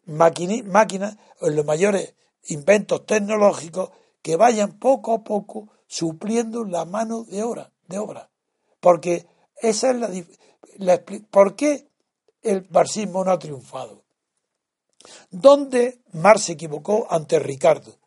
máquinas 0.06 1.16
o 1.40 1.48
en 1.48 1.56
los 1.56 1.64
mayores 1.64 2.14
inventos 2.46 3.06
tecnológicos 3.06 3.90
que 4.22 4.36
vayan 4.36 4.78
poco 4.78 5.14
a 5.14 5.24
poco 5.24 5.68
supliendo 5.86 6.64
la 6.64 6.84
mano 6.84 7.24
de 7.24 7.42
obra, 7.42 7.72
de 7.86 7.98
obra. 7.98 8.30
Porque 8.80 9.26
esa 9.56 9.90
es 9.90 9.96
la, 9.96 10.10
la 10.76 11.02
¿Por 11.30 11.56
qué 11.56 11.88
el 12.42 12.66
marxismo 12.70 13.24
no 13.24 13.32
ha 13.32 13.38
triunfado? 13.38 14.04
¿Dónde 15.30 16.00
Marx 16.12 16.44
se 16.44 16.52
equivocó 16.52 17.06
ante 17.10 17.38
Ricardo? 17.38 17.98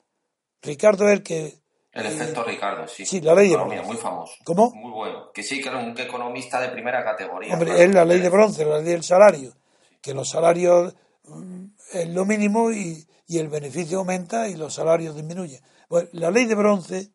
Ricardo 0.62 1.08
es 1.08 1.14
el 1.14 1.24
que 1.24 1.62
el 1.98 2.06
efecto 2.06 2.44
Ricardo, 2.44 2.88
sí. 2.88 3.06
Sí, 3.06 3.22
la 3.22 3.34
ley 3.34 3.50
de 3.50 3.56
bronce. 3.56 3.82
Muy 3.82 3.98
famoso. 3.98 4.34
¿Cómo? 4.44 4.72
Muy 4.72 4.92
bueno. 4.92 5.32
Que 5.34 5.42
sí, 5.42 5.62
que 5.62 5.70
era 5.70 5.80
un 5.80 5.98
economista 5.98 6.60
de 6.62 6.70
primera 6.70 7.04
categoría. 7.04 7.54
Hombre, 7.54 7.84
es 7.84 7.94
la 7.94 8.06
ley 8.06 8.20
de 8.20 8.30
bronce, 8.30 8.66
la 8.66 8.78
ley 8.78 8.94
del 8.94 9.04
salario. 9.04 9.54
Que 10.02 10.14
los 10.14 10.30
salarios 10.30 10.94
mm, 11.26 11.66
es 11.94 12.10
lo 12.10 12.26
mínimo 12.26 12.72
y, 12.72 13.08
el 13.30 13.50
beneficio 13.50 14.00
aumenta 14.00 14.48
y 14.48 14.56
los 14.56 14.74
salarios 14.74 15.16
disminuyen. 15.16 15.62
Bueno, 15.90 16.08
la 16.14 16.32
ley 16.32 16.46
de 16.46 16.56
bronce, 16.56 17.12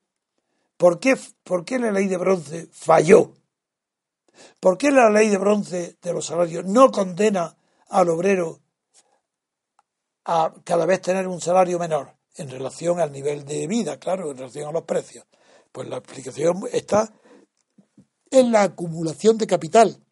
¿por 0.76 0.98
qué, 0.98 1.16
¿por 1.42 1.64
qué 1.64 1.78
la 1.78 1.90
ley 1.90 2.06
de 2.06 2.18
bronce 2.18 2.68
falló? 2.70 3.32
¿Por 4.60 4.76
qué 4.76 4.90
la 4.90 5.08
ley 5.10 5.28
de 5.28 5.38
bronce 5.38 5.96
de 6.02 6.12
los 6.12 6.26
salarios 6.26 6.64
no 6.64 6.90
condena 6.90 7.56
al 7.88 8.08
obrero 8.10 8.60
a 10.24 10.52
cada 10.64 10.86
vez 10.86 11.00
tener 11.00 11.28
un 11.28 11.40
salario 11.40 11.78
menor? 11.78 12.21
En 12.36 12.50
relación 12.50 13.00
al 13.00 13.12
nivel 13.12 13.44
de 13.44 13.66
vida, 13.66 13.98
claro, 13.98 14.30
en 14.30 14.38
relación 14.38 14.68
a 14.68 14.72
los 14.72 14.84
precios. 14.84 15.26
Pues 15.70 15.88
la 15.88 15.98
explicación 15.98 16.62
está 16.72 17.12
en 18.30 18.52
la 18.52 18.62
acumulación 18.62 19.38
de 19.38 19.46
capital, 19.46 20.02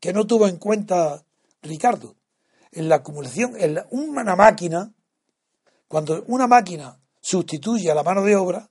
que 0.00 0.12
no 0.12 0.26
tuvo 0.26 0.48
en 0.48 0.56
cuenta 0.56 1.24
Ricardo. 1.62 2.16
En 2.72 2.88
la 2.88 2.96
acumulación, 2.96 3.54
en 3.58 3.80
una 3.90 4.34
máquina, 4.34 4.92
cuando 5.86 6.24
una 6.26 6.48
máquina 6.48 7.00
sustituye 7.20 7.90
a 7.90 7.94
la 7.94 8.02
mano 8.02 8.22
de 8.22 8.34
obra, 8.34 8.68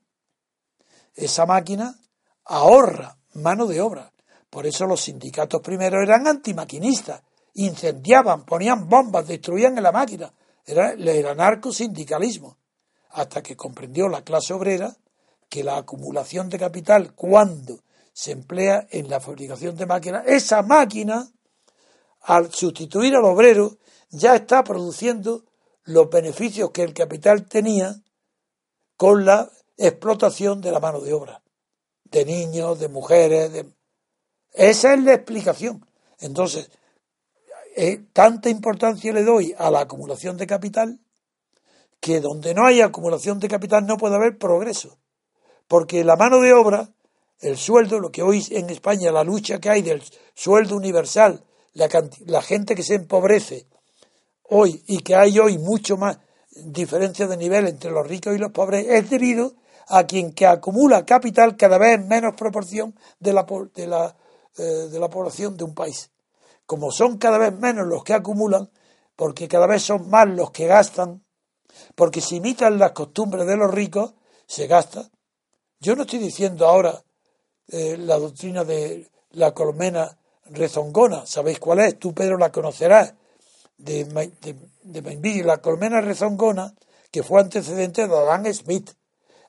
esa 1.15 1.45
máquina 1.45 1.95
ahorra 2.43 3.17
mano 3.35 3.65
de 3.65 3.79
obra. 3.79 4.11
Por 4.49 4.67
eso 4.67 4.85
los 4.85 5.01
sindicatos 5.01 5.61
primeros 5.61 6.03
eran 6.03 6.27
antimaquinistas, 6.27 7.23
incendiaban, 7.55 8.45
ponían 8.45 8.87
bombas, 8.89 9.27
destruían 9.27 9.77
en 9.77 9.83
la 9.83 9.91
máquina. 9.91 10.31
Era 10.65 10.91
el 10.91 11.27
anarcosindicalismo 11.27 12.57
hasta 13.13 13.41
que 13.41 13.55
comprendió 13.55 14.09
la 14.09 14.23
clase 14.23 14.53
obrera 14.53 14.95
que 15.49 15.63
la 15.63 15.77
acumulación 15.77 16.49
de 16.49 16.59
capital 16.59 17.13
cuando 17.13 17.79
se 18.11 18.31
emplea 18.31 18.87
en 18.89 19.09
la 19.09 19.19
fabricación 19.19 19.75
de 19.75 19.85
máquinas, 19.85 20.23
esa 20.27 20.61
máquina, 20.61 21.27
al 22.21 22.51
sustituir 22.51 23.15
al 23.15 23.25
obrero, 23.25 23.77
ya 24.09 24.35
está 24.35 24.63
produciendo 24.63 25.45
los 25.83 26.09
beneficios 26.09 26.71
que 26.71 26.83
el 26.83 26.93
capital 26.93 27.45
tenía 27.45 27.95
con 28.97 29.25
la 29.25 29.49
explotación 29.77 30.61
de 30.61 30.71
la 30.71 30.79
mano 30.79 30.99
de 31.01 31.13
obra, 31.13 31.41
de 32.05 32.25
niños, 32.25 32.79
de 32.79 32.87
mujeres. 32.87 33.51
De... 33.51 33.65
Esa 34.53 34.93
es 34.93 35.03
la 35.03 35.13
explicación. 35.13 35.85
Entonces, 36.19 36.69
eh, 37.75 38.05
tanta 38.13 38.49
importancia 38.49 39.11
le 39.11 39.23
doy 39.23 39.53
a 39.57 39.69
la 39.71 39.81
acumulación 39.81 40.37
de 40.37 40.47
capital 40.47 40.99
que 42.03 42.19
donde 42.19 42.53
no 42.53 42.65
hay 42.65 42.81
acumulación 42.81 43.39
de 43.39 43.47
capital 43.47 43.87
no 43.87 43.95
puede 43.95 44.15
haber 44.15 44.37
progreso. 44.37 44.97
Porque 45.69 46.03
la 46.03 46.17
mano 46.17 46.41
de 46.41 46.51
obra, 46.51 46.89
el 47.39 47.55
sueldo, 47.57 47.97
lo 47.97 48.11
que 48.11 48.21
hoy 48.21 48.45
en 48.51 48.69
España, 48.69 49.09
la 49.09 49.23
lucha 49.23 49.61
que 49.61 49.69
hay 49.69 49.81
del 49.81 50.03
sueldo 50.33 50.75
universal, 50.75 51.45
la, 51.71 52.41
gente 52.41 52.75
que 52.75 52.83
se 52.83 52.95
empobrece 52.95 53.67
hoy 54.43 54.83
y 54.85 54.97
que 54.99 55.15
hay 55.15 55.39
hoy 55.39 55.57
mucho 55.57 55.95
más 55.95 56.17
diferencia 56.51 57.25
de 57.25 57.37
nivel 57.37 57.67
entre 57.67 57.89
los 57.89 58.05
ricos 58.05 58.35
y 58.35 58.37
los 58.37 58.51
pobres, 58.51 58.85
es 58.85 59.09
debido 59.09 59.53
a 59.87 60.03
quien 60.03 60.33
que 60.33 60.45
acumula 60.45 61.05
capital 61.05 61.55
cada 61.55 61.77
vez 61.77 61.95
en 61.95 62.09
menos 62.09 62.35
proporción 62.35 62.99
de 63.21 63.31
la, 63.31 63.45
de 63.75 63.87
la, 63.87 64.13
eh, 64.57 64.61
de 64.91 64.99
la 64.99 65.09
población 65.09 65.55
de 65.55 65.63
un 65.63 65.73
país. 65.73 66.11
Como 66.65 66.91
son 66.91 67.17
cada 67.17 67.37
vez 67.37 67.57
menos 67.57 67.87
los 67.87 68.03
que 68.03 68.13
acumulan, 68.13 68.69
porque 69.15 69.47
cada 69.47 69.67
vez 69.67 69.83
son 69.83 70.09
más 70.09 70.27
los 70.27 70.51
que 70.51 70.67
gastan, 70.67 71.22
porque 71.95 72.21
si 72.21 72.37
imitan 72.37 72.77
las 72.77 72.91
costumbres 72.91 73.45
de 73.45 73.57
los 73.57 73.71
ricos, 73.71 74.13
se 74.47 74.67
gasta. 74.67 75.09
Yo 75.79 75.95
no 75.95 76.03
estoy 76.03 76.19
diciendo 76.19 76.67
ahora 76.67 77.03
eh, 77.67 77.97
la 77.97 78.17
doctrina 78.17 78.63
de 78.63 79.09
la 79.31 79.53
colmena 79.53 80.17
rezongona, 80.45 81.25
¿sabéis 81.25 81.59
cuál 81.59 81.79
es? 81.79 81.99
Tú, 81.99 82.13
Pedro, 82.13 82.37
la 82.37 82.51
conocerás, 82.51 83.13
de, 83.77 84.05
de, 84.83 85.43
la 85.43 85.57
colmena 85.57 86.01
rezongona, 86.01 86.73
que 87.11 87.23
fue 87.23 87.41
antecedente 87.41 88.07
de 88.07 88.15
Adam 88.15 88.51
Smith. 88.53 88.91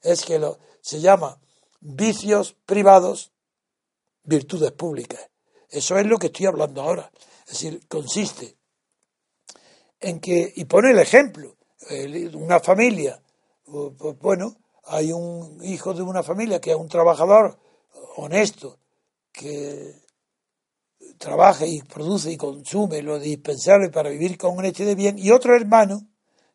Es 0.03 0.25
que 0.25 0.39
lo, 0.39 0.59
se 0.81 1.01
llama 1.01 1.39
vicios 1.81 2.57
privados, 2.67 3.33
virtudes 4.23 4.73
públicas. 4.73 5.31
Eso 5.69 5.99
es 5.99 6.07
lo 6.07 6.19
que 6.19 6.27
estoy 6.27 6.47
hablando 6.47 6.83
ahora. 6.83 7.11
Es 7.47 7.53
decir, 7.53 7.87
consiste 7.89 8.57
en 10.01 10.21
que, 10.21 10.53
y 10.55 10.65
pone 10.67 10.91
el 10.91 10.99
ejemplo, 10.99 11.57
una 12.35 12.61
familia, 12.61 13.21
bueno, 14.21 14.57
hay 14.85 15.13
un 15.13 15.59
hijo 15.63 15.95
de 15.95 16.03
una 16.03 16.23
familia 16.23 16.61
que 16.61 16.71
es 16.71 16.77
un 16.77 16.89
trabajador 16.89 17.59
honesto, 18.17 18.79
que 19.33 19.95
trabaja 21.19 21.67
y 21.67 21.83
produce 21.83 22.33
y 22.33 22.37
consume 22.37 23.03
lo 23.03 23.19
dispensable 23.19 23.91
para 23.91 24.11
vivir 24.11 24.39
con 24.39 24.57
un 24.57 24.65
hecho 24.65 24.85
de 24.85 24.95
bien, 24.95 25.19
y 25.19 25.31
otro 25.31 25.55
hermano 25.55 26.07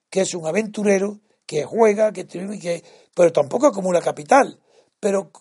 que 0.10 0.22
es 0.22 0.34
un 0.34 0.48
aventurero, 0.48 1.20
que 1.46 1.64
juega, 1.64 2.12
que, 2.12 2.28
que 2.28 2.84
pero 3.16 3.32
tampoco 3.32 3.68
acumula 3.68 4.02
capital, 4.02 4.60
pero 5.00 5.32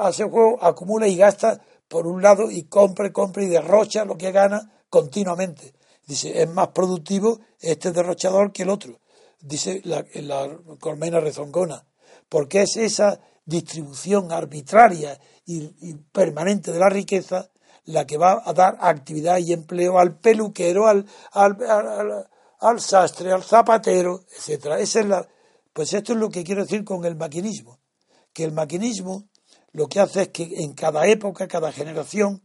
hace 0.00 0.24
juego, 0.24 0.62
acumula 0.62 1.06
y 1.06 1.16
gasta 1.16 1.60
por 1.88 2.06
un 2.06 2.22
lado 2.22 2.50
y 2.50 2.64
compra 2.64 3.12
compra 3.12 3.42
y 3.42 3.48
derrocha 3.48 4.04
lo 4.04 4.16
que 4.16 4.32
gana 4.32 4.72
continuamente. 4.88 5.74
Dice, 6.06 6.40
es 6.40 6.48
más 6.48 6.68
productivo 6.68 7.40
este 7.60 7.92
derrochador 7.92 8.50
que 8.52 8.62
el 8.62 8.70
otro, 8.70 8.98
dice 9.42 9.82
la, 9.84 10.04
la 10.14 10.58
colmena 10.80 11.20
rezongona, 11.20 11.84
porque 12.28 12.62
es 12.62 12.76
esa 12.76 13.20
distribución 13.44 14.32
arbitraria 14.32 15.20
y, 15.44 15.94
permanente 16.12 16.72
de 16.72 16.78
la 16.78 16.88
riqueza 16.88 17.50
la 17.84 18.06
que 18.06 18.16
va 18.16 18.42
a 18.44 18.52
dar 18.52 18.78
actividad 18.80 19.38
y 19.38 19.52
empleo 19.52 19.98
al 19.98 20.16
peluquero, 20.18 20.86
al, 20.86 21.04
al, 21.32 22.28
al, 22.60 22.80
sastre, 22.80 23.32
al 23.32 23.42
zapatero, 23.42 24.24
etcétera. 24.36 24.78
Esa 24.78 25.00
es 25.00 25.06
la, 25.06 25.28
pues 25.72 25.92
esto 25.92 26.12
es 26.12 26.18
lo 26.18 26.30
que 26.30 26.44
quiero 26.44 26.62
decir 26.62 26.84
con 26.84 27.04
el 27.04 27.16
maquinismo, 27.16 27.80
que 28.32 28.44
el 28.44 28.52
maquinismo 28.52 29.24
lo 29.72 29.88
que 29.88 29.98
hace 29.98 30.22
es 30.22 30.28
que 30.28 30.62
en 30.62 30.74
cada 30.74 31.06
época, 31.06 31.48
cada 31.48 31.72
generación, 31.72 32.42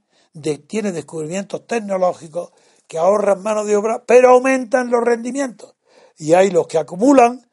tiene 0.67 0.91
descubrimientos 0.91 1.65
tecnológicos 1.67 2.51
que 2.87 2.97
ahorran 2.97 3.43
mano 3.43 3.63
de 3.63 3.75
obra, 3.75 4.03
pero 4.05 4.29
aumentan 4.29 4.89
los 4.89 5.03
rendimientos. 5.03 5.76
Y 6.17 6.33
hay 6.33 6.49
los 6.49 6.67
que 6.67 6.77
acumulan, 6.77 7.49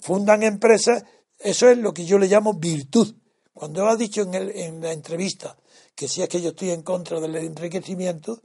fundan 0.00 0.42
empresas, 0.42 1.04
eso 1.38 1.68
es 1.68 1.78
lo 1.78 1.94
que 1.94 2.04
yo 2.04 2.18
le 2.18 2.26
llamo 2.26 2.54
virtud. 2.54 3.14
Cuando 3.52 3.86
ha 3.88 3.96
dicho 3.96 4.22
en, 4.22 4.34
en 4.34 4.80
la 4.80 4.92
entrevista 4.92 5.56
que 5.94 6.08
si 6.08 6.22
es 6.22 6.28
que 6.28 6.40
yo 6.40 6.50
estoy 6.50 6.70
en 6.70 6.82
contra 6.82 7.20
del 7.20 7.34
enriquecimiento, 7.36 8.42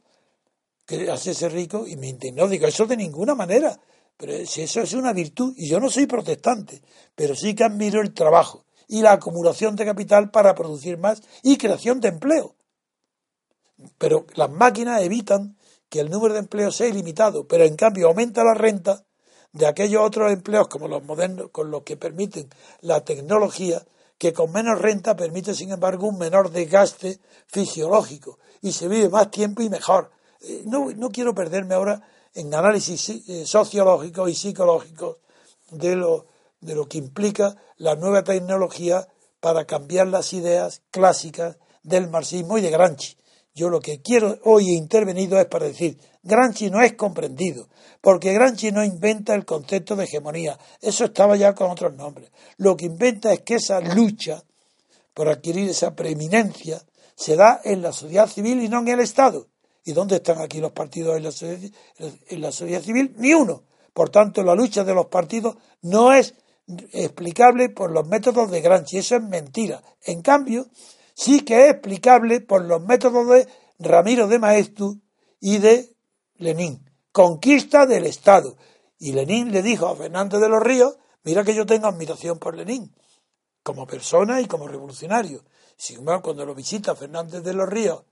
que 0.85 1.09
hacerse 1.09 1.49
rico, 1.49 1.87
y 1.87 1.95
me 1.95 2.07
indignó, 2.07 2.47
digo, 2.47 2.67
eso 2.67 2.85
de 2.85 2.97
ninguna 2.97 3.35
manera, 3.35 3.79
pero 4.17 4.45
si 4.45 4.61
eso 4.61 4.81
es 4.81 4.93
una 4.93 5.13
virtud, 5.13 5.53
y 5.57 5.67
yo 5.67 5.79
no 5.79 5.89
soy 5.89 6.07
protestante, 6.07 6.81
pero 7.15 7.35
sí 7.35 7.55
que 7.55 7.63
admiro 7.63 8.01
el 8.01 8.13
trabajo 8.13 8.65
y 8.87 9.01
la 9.01 9.13
acumulación 9.13 9.75
de 9.75 9.85
capital 9.85 10.29
para 10.31 10.55
producir 10.55 10.97
más 10.97 11.21
y 11.41 11.57
creación 11.57 11.99
de 11.99 12.09
empleo. 12.09 12.55
Pero 13.97 14.25
las 14.35 14.49
máquinas 14.49 15.01
evitan 15.01 15.57
que 15.89 15.99
el 15.99 16.09
número 16.09 16.33
de 16.33 16.41
empleos 16.41 16.75
sea 16.75 16.87
ilimitado, 16.87 17.47
pero 17.47 17.65
en 17.65 17.75
cambio 17.75 18.07
aumenta 18.07 18.43
la 18.43 18.53
renta 18.53 19.05
de 19.53 19.67
aquellos 19.67 20.03
otros 20.03 20.31
empleos 20.31 20.67
como 20.67 20.87
los 20.87 21.03
modernos, 21.03 21.49
con 21.51 21.71
los 21.71 21.83
que 21.83 21.95
permiten 21.95 22.49
la 22.81 23.05
tecnología, 23.05 23.83
que 24.17 24.33
con 24.33 24.51
menos 24.51 24.81
renta 24.81 25.15
permite, 25.15 25.53
sin 25.53 25.71
embargo, 25.71 26.07
un 26.07 26.17
menor 26.17 26.49
desgaste 26.51 27.19
fisiológico 27.47 28.39
y 28.61 28.71
se 28.71 28.87
vive 28.87 29.09
más 29.09 29.29
tiempo 29.31 29.61
y 29.61 29.69
mejor. 29.69 30.11
Eh, 30.41 30.63
no, 30.65 30.91
no 30.91 31.09
quiero 31.09 31.35
perderme 31.35 31.75
ahora 31.75 32.01
en 32.33 32.53
análisis 32.53 33.09
eh, 33.09 33.45
sociológicos 33.45 34.29
y 34.29 34.35
psicológicos 34.35 35.17
de 35.69 35.95
lo, 35.95 36.25
de 36.61 36.75
lo 36.75 36.87
que 36.87 36.97
implica 36.97 37.55
la 37.77 37.95
nueva 37.95 38.23
tecnología 38.23 39.07
para 39.39 39.65
cambiar 39.65 40.07
las 40.07 40.33
ideas 40.33 40.81
clásicas 40.89 41.57
del 41.83 42.09
marxismo 42.09 42.57
y 42.57 42.61
de 42.61 42.71
Gramsci. 42.71 43.17
Yo 43.53 43.69
lo 43.69 43.81
que 43.81 44.01
quiero 44.01 44.39
hoy 44.45 44.69
he 44.69 44.77
intervenido 44.77 45.39
es 45.39 45.45
para 45.45 45.67
decir, 45.67 45.99
Gramsci 46.23 46.69
no 46.69 46.81
es 46.81 46.93
comprendido, 46.93 47.67
porque 48.01 48.33
Gramsci 48.33 48.71
no 48.71 48.83
inventa 48.83 49.35
el 49.35 49.45
concepto 49.45 49.95
de 49.95 50.05
hegemonía, 50.05 50.57
eso 50.81 51.05
estaba 51.05 51.35
ya 51.35 51.53
con 51.53 51.69
otros 51.69 51.93
nombres. 51.93 52.31
Lo 52.57 52.75
que 52.77 52.85
inventa 52.85 53.33
es 53.33 53.41
que 53.41 53.55
esa 53.55 53.81
lucha 53.81 54.43
por 55.13 55.27
adquirir 55.27 55.69
esa 55.69 55.95
preeminencia 55.95 56.81
se 57.15 57.35
da 57.35 57.61
en 57.63 57.81
la 57.81 57.91
sociedad 57.91 58.27
civil 58.27 58.63
y 58.63 58.69
no 58.69 58.79
en 58.79 58.87
el 58.87 58.99
Estado. 59.01 59.47
¿Y 59.85 59.91
dónde 59.91 60.15
están 60.15 60.39
aquí 60.39 60.59
los 60.61 60.71
partidos 60.71 61.17
en 61.17 61.23
la 62.41 62.51
sociedad, 62.51 62.81
civil? 62.81 63.13
Ni 63.17 63.33
uno. 63.33 63.63
Por 63.93 64.09
tanto, 64.09 64.41
la 64.41 64.55
lucha 64.55 64.83
de 64.83 64.93
los 64.93 65.07
partidos 65.07 65.57
no 65.81 66.13
es 66.13 66.35
explicable 66.93 67.69
por 67.69 67.91
los 67.91 68.07
métodos 68.07 68.49
de 68.49 68.61
Gramsci, 68.61 68.97
eso 68.99 69.17
es 69.17 69.23
mentira. 69.23 69.83
En 70.03 70.21
cambio, 70.21 70.67
sí 71.13 71.41
que 71.41 71.65
es 71.65 71.71
explicable 71.73 72.39
por 72.39 72.63
los 72.63 72.81
métodos 72.81 73.27
de 73.27 73.47
Ramiro 73.77 74.27
de 74.27 74.39
Maestu 74.39 75.01
y 75.41 75.57
de 75.57 75.92
Lenin. 76.37 76.89
Conquista 77.11 77.85
del 77.85 78.05
Estado. 78.05 78.57
Y 78.97 79.11
Lenin 79.13 79.51
le 79.51 79.61
dijo 79.61 79.87
a 79.87 79.95
Fernández 79.95 80.39
de 80.39 80.49
los 80.49 80.61
Ríos, 80.61 80.97
mira 81.23 81.43
que 81.43 81.53
yo 81.53 81.65
tengo 81.65 81.87
admiración 81.87 82.39
por 82.39 82.55
Lenin, 82.55 82.95
como 83.61 83.85
persona 83.85 84.41
y 84.41 84.45
como 84.45 84.67
revolucionario. 84.67 85.43
Sin 85.75 85.99
embargo, 85.99 86.23
cuando 86.23 86.45
lo 86.45 86.55
visita 86.55 86.95
Fernández 86.95 87.43
de 87.43 87.53
los 87.53 87.69
Ríos 87.69 88.03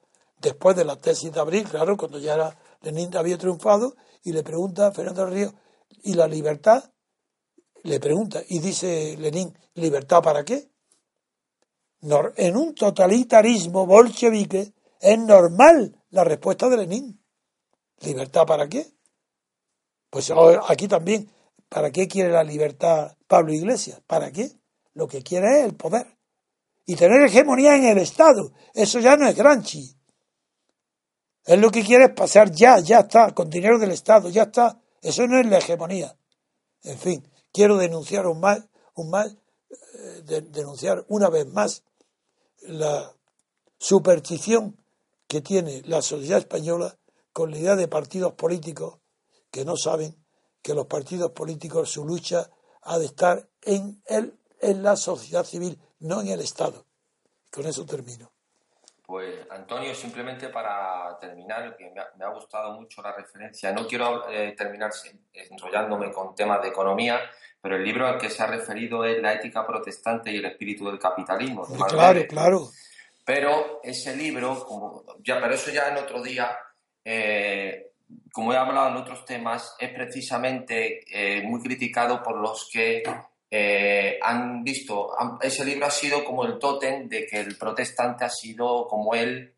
después 0.41 0.75
de 0.75 0.85
la 0.85 0.95
tesis 0.97 1.31
de 1.31 1.39
abril, 1.39 1.67
claro, 1.69 1.95
cuando 1.97 2.17
ya 2.19 2.33
era, 2.33 2.57
Lenin 2.81 3.15
había 3.15 3.37
triunfado, 3.37 3.95
y 4.23 4.33
le 4.33 4.43
pregunta 4.43 4.87
a 4.87 4.91
Fernando 4.91 5.25
Río, 5.27 5.53
¿y 6.03 6.15
la 6.15 6.27
libertad? 6.27 6.91
Le 7.83 7.99
pregunta, 7.99 8.41
y 8.47 8.59
dice 8.59 9.15
Lenin, 9.17 9.57
¿libertad 9.75 10.21
para 10.21 10.43
qué? 10.43 10.69
En 12.35 12.57
un 12.57 12.73
totalitarismo 12.73 13.85
bolchevique 13.85 14.73
es 14.99 15.19
normal 15.19 15.95
la 16.09 16.23
respuesta 16.23 16.67
de 16.69 16.77
Lenin. 16.77 17.20
¿Libertad 18.01 18.45
para 18.45 18.67
qué? 18.67 18.85
Pues 20.09 20.31
aquí 20.67 20.87
también, 20.87 21.31
¿para 21.69 21.91
qué 21.91 22.07
quiere 22.07 22.31
la 22.31 22.43
libertad 22.43 23.15
Pablo 23.27 23.53
Iglesias? 23.53 24.01
¿Para 24.05 24.31
qué? 24.31 24.51
Lo 24.93 25.07
que 25.07 25.23
quiere 25.23 25.59
es 25.59 25.65
el 25.65 25.75
poder. 25.75 26.17
Y 26.85 26.95
tener 26.95 27.21
hegemonía 27.21 27.75
en 27.75 27.85
el 27.85 27.99
Estado. 27.99 28.51
Eso 28.73 28.99
ya 28.99 29.15
no 29.15 29.27
es 29.27 29.35
Granchi. 29.35 29.95
Él 31.45 31.61
lo 31.61 31.71
que 31.71 31.83
quiere 31.83 32.05
es 32.05 32.11
pasar 32.11 32.51
ya, 32.51 32.79
ya 32.79 32.99
está, 32.99 33.33
con 33.33 33.49
dinero 33.49 33.79
del 33.79 33.91
Estado, 33.91 34.29
ya 34.29 34.43
está. 34.43 34.79
Eso 35.01 35.25
no 35.27 35.39
es 35.39 35.47
la 35.47 35.59
hegemonía. 35.59 36.15
En 36.83 36.97
fin, 36.97 37.27
quiero 37.51 37.77
denunciar 37.77 38.27
un 38.27 38.39
más, 38.39 38.67
un 38.95 39.11
eh, 39.15 40.41
denunciar 40.49 41.05
una 41.07 41.29
vez 41.29 41.47
más 41.47 41.83
la 42.63 43.15
superstición 43.77 44.77
que 45.27 45.41
tiene 45.41 45.81
la 45.85 46.01
sociedad 46.01 46.39
española 46.39 46.97
con 47.33 47.51
la 47.51 47.57
idea 47.57 47.75
de 47.75 47.87
partidos 47.87 48.33
políticos 48.33 48.99
que 49.51 49.65
no 49.65 49.75
saben 49.77 50.15
que 50.61 50.73
los 50.73 50.85
partidos 50.85 51.31
políticos, 51.31 51.89
su 51.89 52.05
lucha 52.05 52.49
ha 52.83 52.97
de 52.97 53.05
estar 53.05 53.47
en, 53.61 54.01
el, 54.07 54.37
en 54.59 54.83
la 54.83 54.95
sociedad 54.95 55.43
civil, 55.43 55.79
no 55.99 56.21
en 56.21 56.27
el 56.29 56.39
Estado. 56.41 56.85
Con 57.51 57.65
eso 57.65 57.85
termino. 57.85 58.31
Pues 59.05 59.45
Antonio, 59.49 59.93
simplemente 59.93 60.47
para 60.47 61.17
terminar, 61.19 61.75
que 61.75 61.89
me 61.89 61.99
ha, 61.99 62.07
me 62.17 62.23
ha 62.23 62.29
gustado 62.29 62.71
mucho 62.79 63.01
la 63.01 63.13
referencia, 63.13 63.73
no 63.73 63.85
quiero 63.85 64.29
eh, 64.29 64.53
terminar 64.57 64.91
enrollándome 65.33 66.13
con 66.13 66.33
temas 66.33 66.61
de 66.61 66.69
economía, 66.69 67.19
pero 67.59 67.75
el 67.75 67.83
libro 67.83 68.07
al 68.07 68.17
que 68.17 68.29
se 68.29 68.41
ha 68.41 68.47
referido 68.47 69.03
es 69.03 69.21
La 69.21 69.33
ética 69.33 69.67
protestante 69.67 70.31
y 70.31 70.37
el 70.37 70.45
espíritu 70.45 70.85
del 70.85 70.97
capitalismo. 70.97 71.65
de 71.65 71.77
claro, 71.77 72.21
claro. 72.27 72.69
Pero 73.25 73.81
ese 73.83 74.15
libro, 74.15 74.65
como 74.65 75.03
ya, 75.23 75.39
pero 75.41 75.53
eso 75.53 75.71
ya 75.71 75.89
en 75.89 75.97
otro 75.97 76.23
día, 76.23 76.57
eh, 77.03 77.91
como 78.31 78.53
he 78.53 78.57
hablado 78.57 78.89
en 78.89 78.97
otros 78.97 79.25
temas, 79.25 79.75
es 79.79 79.89
precisamente 79.89 81.01
eh, 81.11 81.41
muy 81.43 81.61
criticado 81.61 82.21
por 82.23 82.37
los 82.37 82.69
que 82.71 83.03
eh, 83.49 84.17
han 84.21 84.63
visto, 84.63 85.17
han- 85.19 85.37
ese 85.41 85.65
libro 85.65 85.85
ha 85.85 85.91
sido 85.91 86.23
como 86.23 86.45
el 86.45 86.57
tótem 86.59 87.07
de 87.09 87.25
que 87.25 87.39
el 87.39 87.57
protestante 87.57 88.23
ha 88.25 88.29
sido 88.29 88.87
como 88.87 89.13
él, 89.15 89.53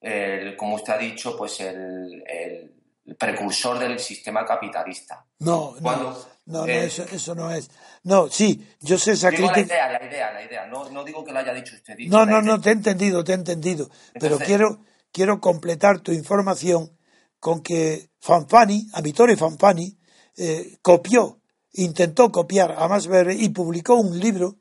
el- 0.00 0.56
como 0.56 0.76
usted 0.76 0.92
ha 0.94 0.98
dicho, 0.98 1.36
pues 1.36 1.60
el, 1.60 2.22
el 2.26 3.16
precursor 3.16 3.78
del 3.78 3.98
sistema 3.98 4.44
capitalista. 4.44 5.24
No, 5.40 5.74
no, 5.76 5.80
Cuando, 5.82 6.28
no, 6.46 6.58
no, 6.60 6.66
eh, 6.66 6.84
eso, 6.86 7.04
eso 7.10 7.34
no 7.34 7.50
es. 7.50 7.70
No, 8.04 8.28
sí, 8.28 8.66
yo 8.80 8.96
sé 8.98 9.12
esa 9.12 9.30
Digo 9.30 9.46
la 9.46 9.52
crítica. 9.54 9.74
idea, 9.74 9.92
la 9.98 10.06
idea, 10.06 10.32
la 10.32 10.42
idea. 10.44 10.66
No, 10.66 10.88
no 10.90 11.04
digo 11.04 11.24
que 11.24 11.32
lo 11.32 11.38
haya 11.38 11.52
dicho 11.54 11.74
usted. 11.74 11.96
dicho 11.96 12.10
No, 12.10 12.24
no, 12.26 12.38
idea. 12.40 12.42
no, 12.42 12.60
te 12.60 12.70
he 12.70 12.72
entendido, 12.72 13.22
te 13.24 13.32
he 13.32 13.34
entendido. 13.34 13.90
Pero 14.18 14.38
quiero, 14.38 14.80
quiero 15.12 15.40
completar 15.40 16.00
tu 16.00 16.12
información 16.12 16.96
con 17.40 17.60
que 17.62 18.10
Fanfani, 18.20 18.88
Amitore 18.92 19.36
Fanfani, 19.36 19.98
eh, 20.36 20.78
copió, 20.82 21.40
intentó 21.72 22.30
copiar 22.32 22.72
a 22.78 22.88
Max 22.88 23.06
Weber 23.06 23.40
y 23.40 23.48
publicó 23.50 23.94
un 23.94 24.18
libro, 24.18 24.56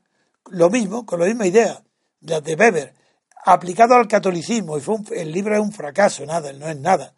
lo 0.49 0.69
mismo, 0.69 1.05
con 1.05 1.19
la 1.19 1.25
misma 1.25 1.47
idea, 1.47 1.83
la 2.21 2.41
de 2.41 2.55
Weber, 2.55 2.93
aplicado 3.45 3.95
al 3.95 4.07
catolicismo. 4.07 4.77
Y 4.77 4.81
fue 4.81 4.95
un- 4.95 5.07
el 5.11 5.31
libro 5.31 5.55
es 5.55 5.61
un 5.61 5.71
fracaso, 5.71 6.25
nada, 6.25 6.53
no 6.53 6.67
es 6.67 6.77
nada. 6.79 7.13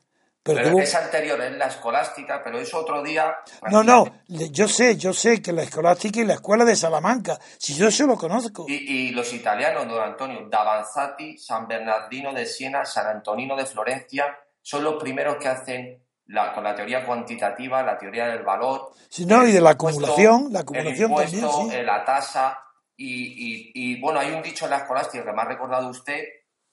Pero, 0.53 0.63
Pero 0.63 0.76
tuvo- 0.76 0.81
es 0.81 0.95
anterior, 0.95 1.41
es 1.41 1.51
la 1.57 1.65
escolástica, 1.67 2.41
pero 2.43 2.59
es 2.59 2.73
otro 2.73 3.01
día. 3.03 3.35
No, 3.71 3.84
no, 3.84 4.05
yo 4.27 4.67
sé, 4.67 4.97
yo 4.97 5.13
sé 5.13 5.41
que 5.41 5.51
la 5.53 5.63
escolástica 5.63 6.19
y 6.21 6.26
la 6.26 6.34
escuela 6.35 6.65
de 6.65 6.76
Salamanca, 6.76 7.39
si 7.57 7.73
yo 7.76 7.88
eso 7.88 8.05
lo 8.07 8.15
conozco. 8.17 8.65
Y, 8.67 8.73
y 9.09 9.11
los 9.11 9.31
italianos, 9.34 9.88
don 9.88 10.01
Antonio, 10.01 10.47
Davanzati, 10.49 11.38
San 11.38 11.67
Bernardino 11.67 12.34
de 12.34 12.45
Siena, 12.45 12.85
San 12.85 13.07
Antonino 13.07 13.55
de 13.55 13.65
Florencia, 13.65 14.38
son 14.61 14.84
los 14.84 14.95
primeros 15.01 15.38
que 15.38 15.47
hacen 15.47 16.03
la, 16.27 16.53
con 16.53 16.63
la 16.63 16.76
teoría 16.76 17.05
cuantitativa, 17.05 17.81
la 17.84 17.97
teoría 17.97 18.27
del 18.27 18.43
valor. 18.43 18.91
Si 19.09 19.26
no, 19.26 19.45
y 19.47 19.51
de 19.51 19.61
la 19.61 19.71
el 19.71 19.76
impuesto, 19.76 19.99
acumulación, 20.05 20.43
la 20.53 20.59
el 20.59 20.63
acumulación 20.63 21.09
impuesto, 21.09 21.49
también, 21.49 21.69
sí. 21.71 21.76
eh, 21.77 21.84
la 21.84 22.05
tasa. 22.05 22.59
Y, 22.95 23.07
y- 23.07 23.71
y, 23.73 24.01
bueno, 24.01 24.19
hay 24.19 24.31
un 24.31 24.41
dicho 24.41 24.65
en 24.65 24.71
la 24.71 24.77
escolástica 24.77 25.23
que 25.23 25.31
me 25.31 25.41
ha 25.41 25.45
recordado 25.45 25.88
usted, 25.89 26.21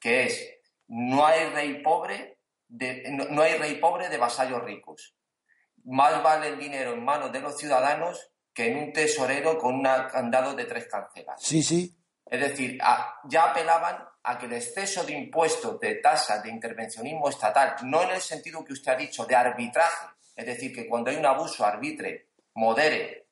que 0.01 0.25
es, 0.25 0.49
no 0.89 1.25
hay 1.25 1.47
rey 1.51 1.83
pobre 1.83 2.36
de, 2.69 3.05
no, 3.13 3.25
no 3.27 3.43
hay 3.43 3.55
rey 3.55 3.77
pobre 3.77 4.09
de 4.09 4.19
vasallos 4.19 4.63
ricos. 4.63 5.15
Más 5.85 6.23
vale 6.23 6.49
el 6.49 6.59
dinero 6.59 6.93
en 6.95 7.05
manos 7.05 7.33
de 7.33 7.41
los 7.41 7.57
ciudadanos 7.57 8.31
que 8.53 8.69
en 8.73 8.79
un 8.79 8.93
tesorero 8.93 9.59
con 9.59 9.75
un 9.77 9.85
candado 10.11 10.55
de 10.55 10.65
tres 10.65 10.87
cancelas. 10.87 11.41
Sí, 11.43 11.63
sí. 11.63 11.97
Es 12.25 12.41
decir, 12.41 12.79
a- 12.83 13.21
ya 13.25 13.51
apelaban 13.51 14.05
a 14.25 14.39
que 14.39 14.47
el 14.47 14.55
exceso 14.55 15.05
de 15.05 15.13
impuestos, 15.13 15.79
de 15.79 15.97
tasas, 15.97 16.43
de 16.43 16.51
intervencionismo 16.51 17.29
estatal, 17.29 17.77
no 17.85 18.03
en 18.03 18.11
el 18.11 18.21
sentido 18.21 18.65
que 18.65 18.73
usted 18.73 18.93
ha 18.93 18.97
dicho, 18.97 19.25
de 19.27 19.37
arbitraje, 19.37 20.07
es 20.35 20.45
decir, 20.47 20.75
que 20.75 20.89
cuando 20.89 21.11
hay 21.11 21.17
un 21.17 21.27
abuso 21.27 21.65
arbitre, 21.65 22.31
modere, 22.55 23.29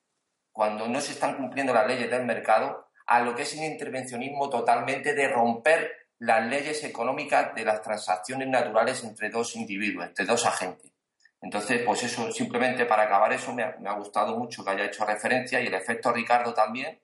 cuando 0.53 0.87
no 0.87 1.01
se 1.01 1.11
están 1.11 1.35
cumpliendo 1.35 1.73
las 1.73 1.85
leyes 1.87 2.09
del 2.09 2.23
mercado, 2.23 2.87
a 3.07 3.19
lo 3.19 3.35
que 3.35 3.41
es 3.41 3.53
un 3.55 3.63
intervencionismo 3.65 4.49
totalmente 4.49 5.13
de 5.13 5.27
romper 5.27 6.04
las 6.19 6.47
leyes 6.47 6.83
económicas 6.83 7.53
de 7.55 7.65
las 7.65 7.81
transacciones 7.81 8.47
naturales 8.47 9.03
entre 9.03 9.29
dos 9.29 9.55
individuos, 9.55 10.07
entre 10.07 10.25
dos 10.25 10.45
agentes. 10.45 10.91
Entonces, 11.41 11.83
pues 11.85 12.03
eso, 12.03 12.31
simplemente 12.31 12.85
para 12.85 13.03
acabar 13.03 13.31
eso, 13.33 13.53
me 13.53 13.63
ha, 13.63 13.75
me 13.79 13.89
ha 13.89 13.93
gustado 13.93 14.37
mucho 14.37 14.63
que 14.63 14.71
haya 14.71 14.85
hecho 14.85 15.05
referencia 15.05 15.61
y 15.61 15.67
el 15.67 15.73
efecto 15.73 16.11
Ricardo 16.11 16.53
también, 16.53 16.99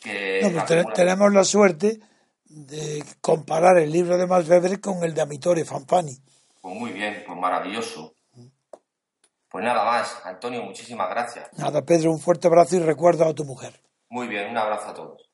que... 0.00 0.40
No, 0.42 0.66
pues 0.66 0.94
tenemos 0.94 1.32
la 1.32 1.44
suerte 1.44 2.00
de 2.44 3.04
comparar 3.20 3.78
el 3.78 3.92
libro 3.92 4.18
de 4.18 4.26
Max 4.26 4.48
Weber 4.48 4.80
con 4.80 5.04
el 5.04 5.14
de 5.14 5.20
Amitore 5.20 5.64
Fanfani. 5.64 6.18
Pues 6.60 6.74
muy 6.74 6.90
bien, 6.90 7.22
pues 7.24 7.38
maravilloso. 7.38 8.14
Pues 9.48 9.64
nada 9.64 9.84
más, 9.84 10.20
Antonio, 10.24 10.62
muchísimas 10.62 11.08
gracias. 11.10 11.48
Nada, 11.56 11.82
Pedro, 11.82 12.10
un 12.10 12.20
fuerte 12.20 12.48
abrazo 12.48 12.76
y 12.76 12.80
recuerda 12.80 13.28
a 13.28 13.34
tu 13.34 13.44
mujer. 13.44 13.80
Muy 14.08 14.26
bien, 14.26 14.50
un 14.50 14.58
abrazo 14.58 14.88
a 14.88 14.94
todos. 14.94 15.29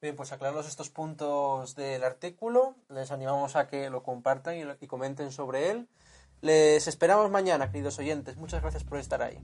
Bien, 0.00 0.14
pues 0.14 0.30
aclarados 0.30 0.68
estos 0.68 0.90
puntos 0.90 1.74
del 1.74 2.04
artículo, 2.04 2.76
les 2.88 3.10
animamos 3.10 3.56
a 3.56 3.66
que 3.66 3.90
lo 3.90 4.04
compartan 4.04 4.56
y, 4.56 4.62
y 4.80 4.86
comenten 4.86 5.32
sobre 5.32 5.70
él. 5.70 5.88
Les 6.40 6.86
esperamos 6.86 7.32
mañana, 7.32 7.72
queridos 7.72 7.98
oyentes. 7.98 8.36
Muchas 8.36 8.62
gracias 8.62 8.84
por 8.84 8.98
estar 8.98 9.22
ahí. 9.22 9.42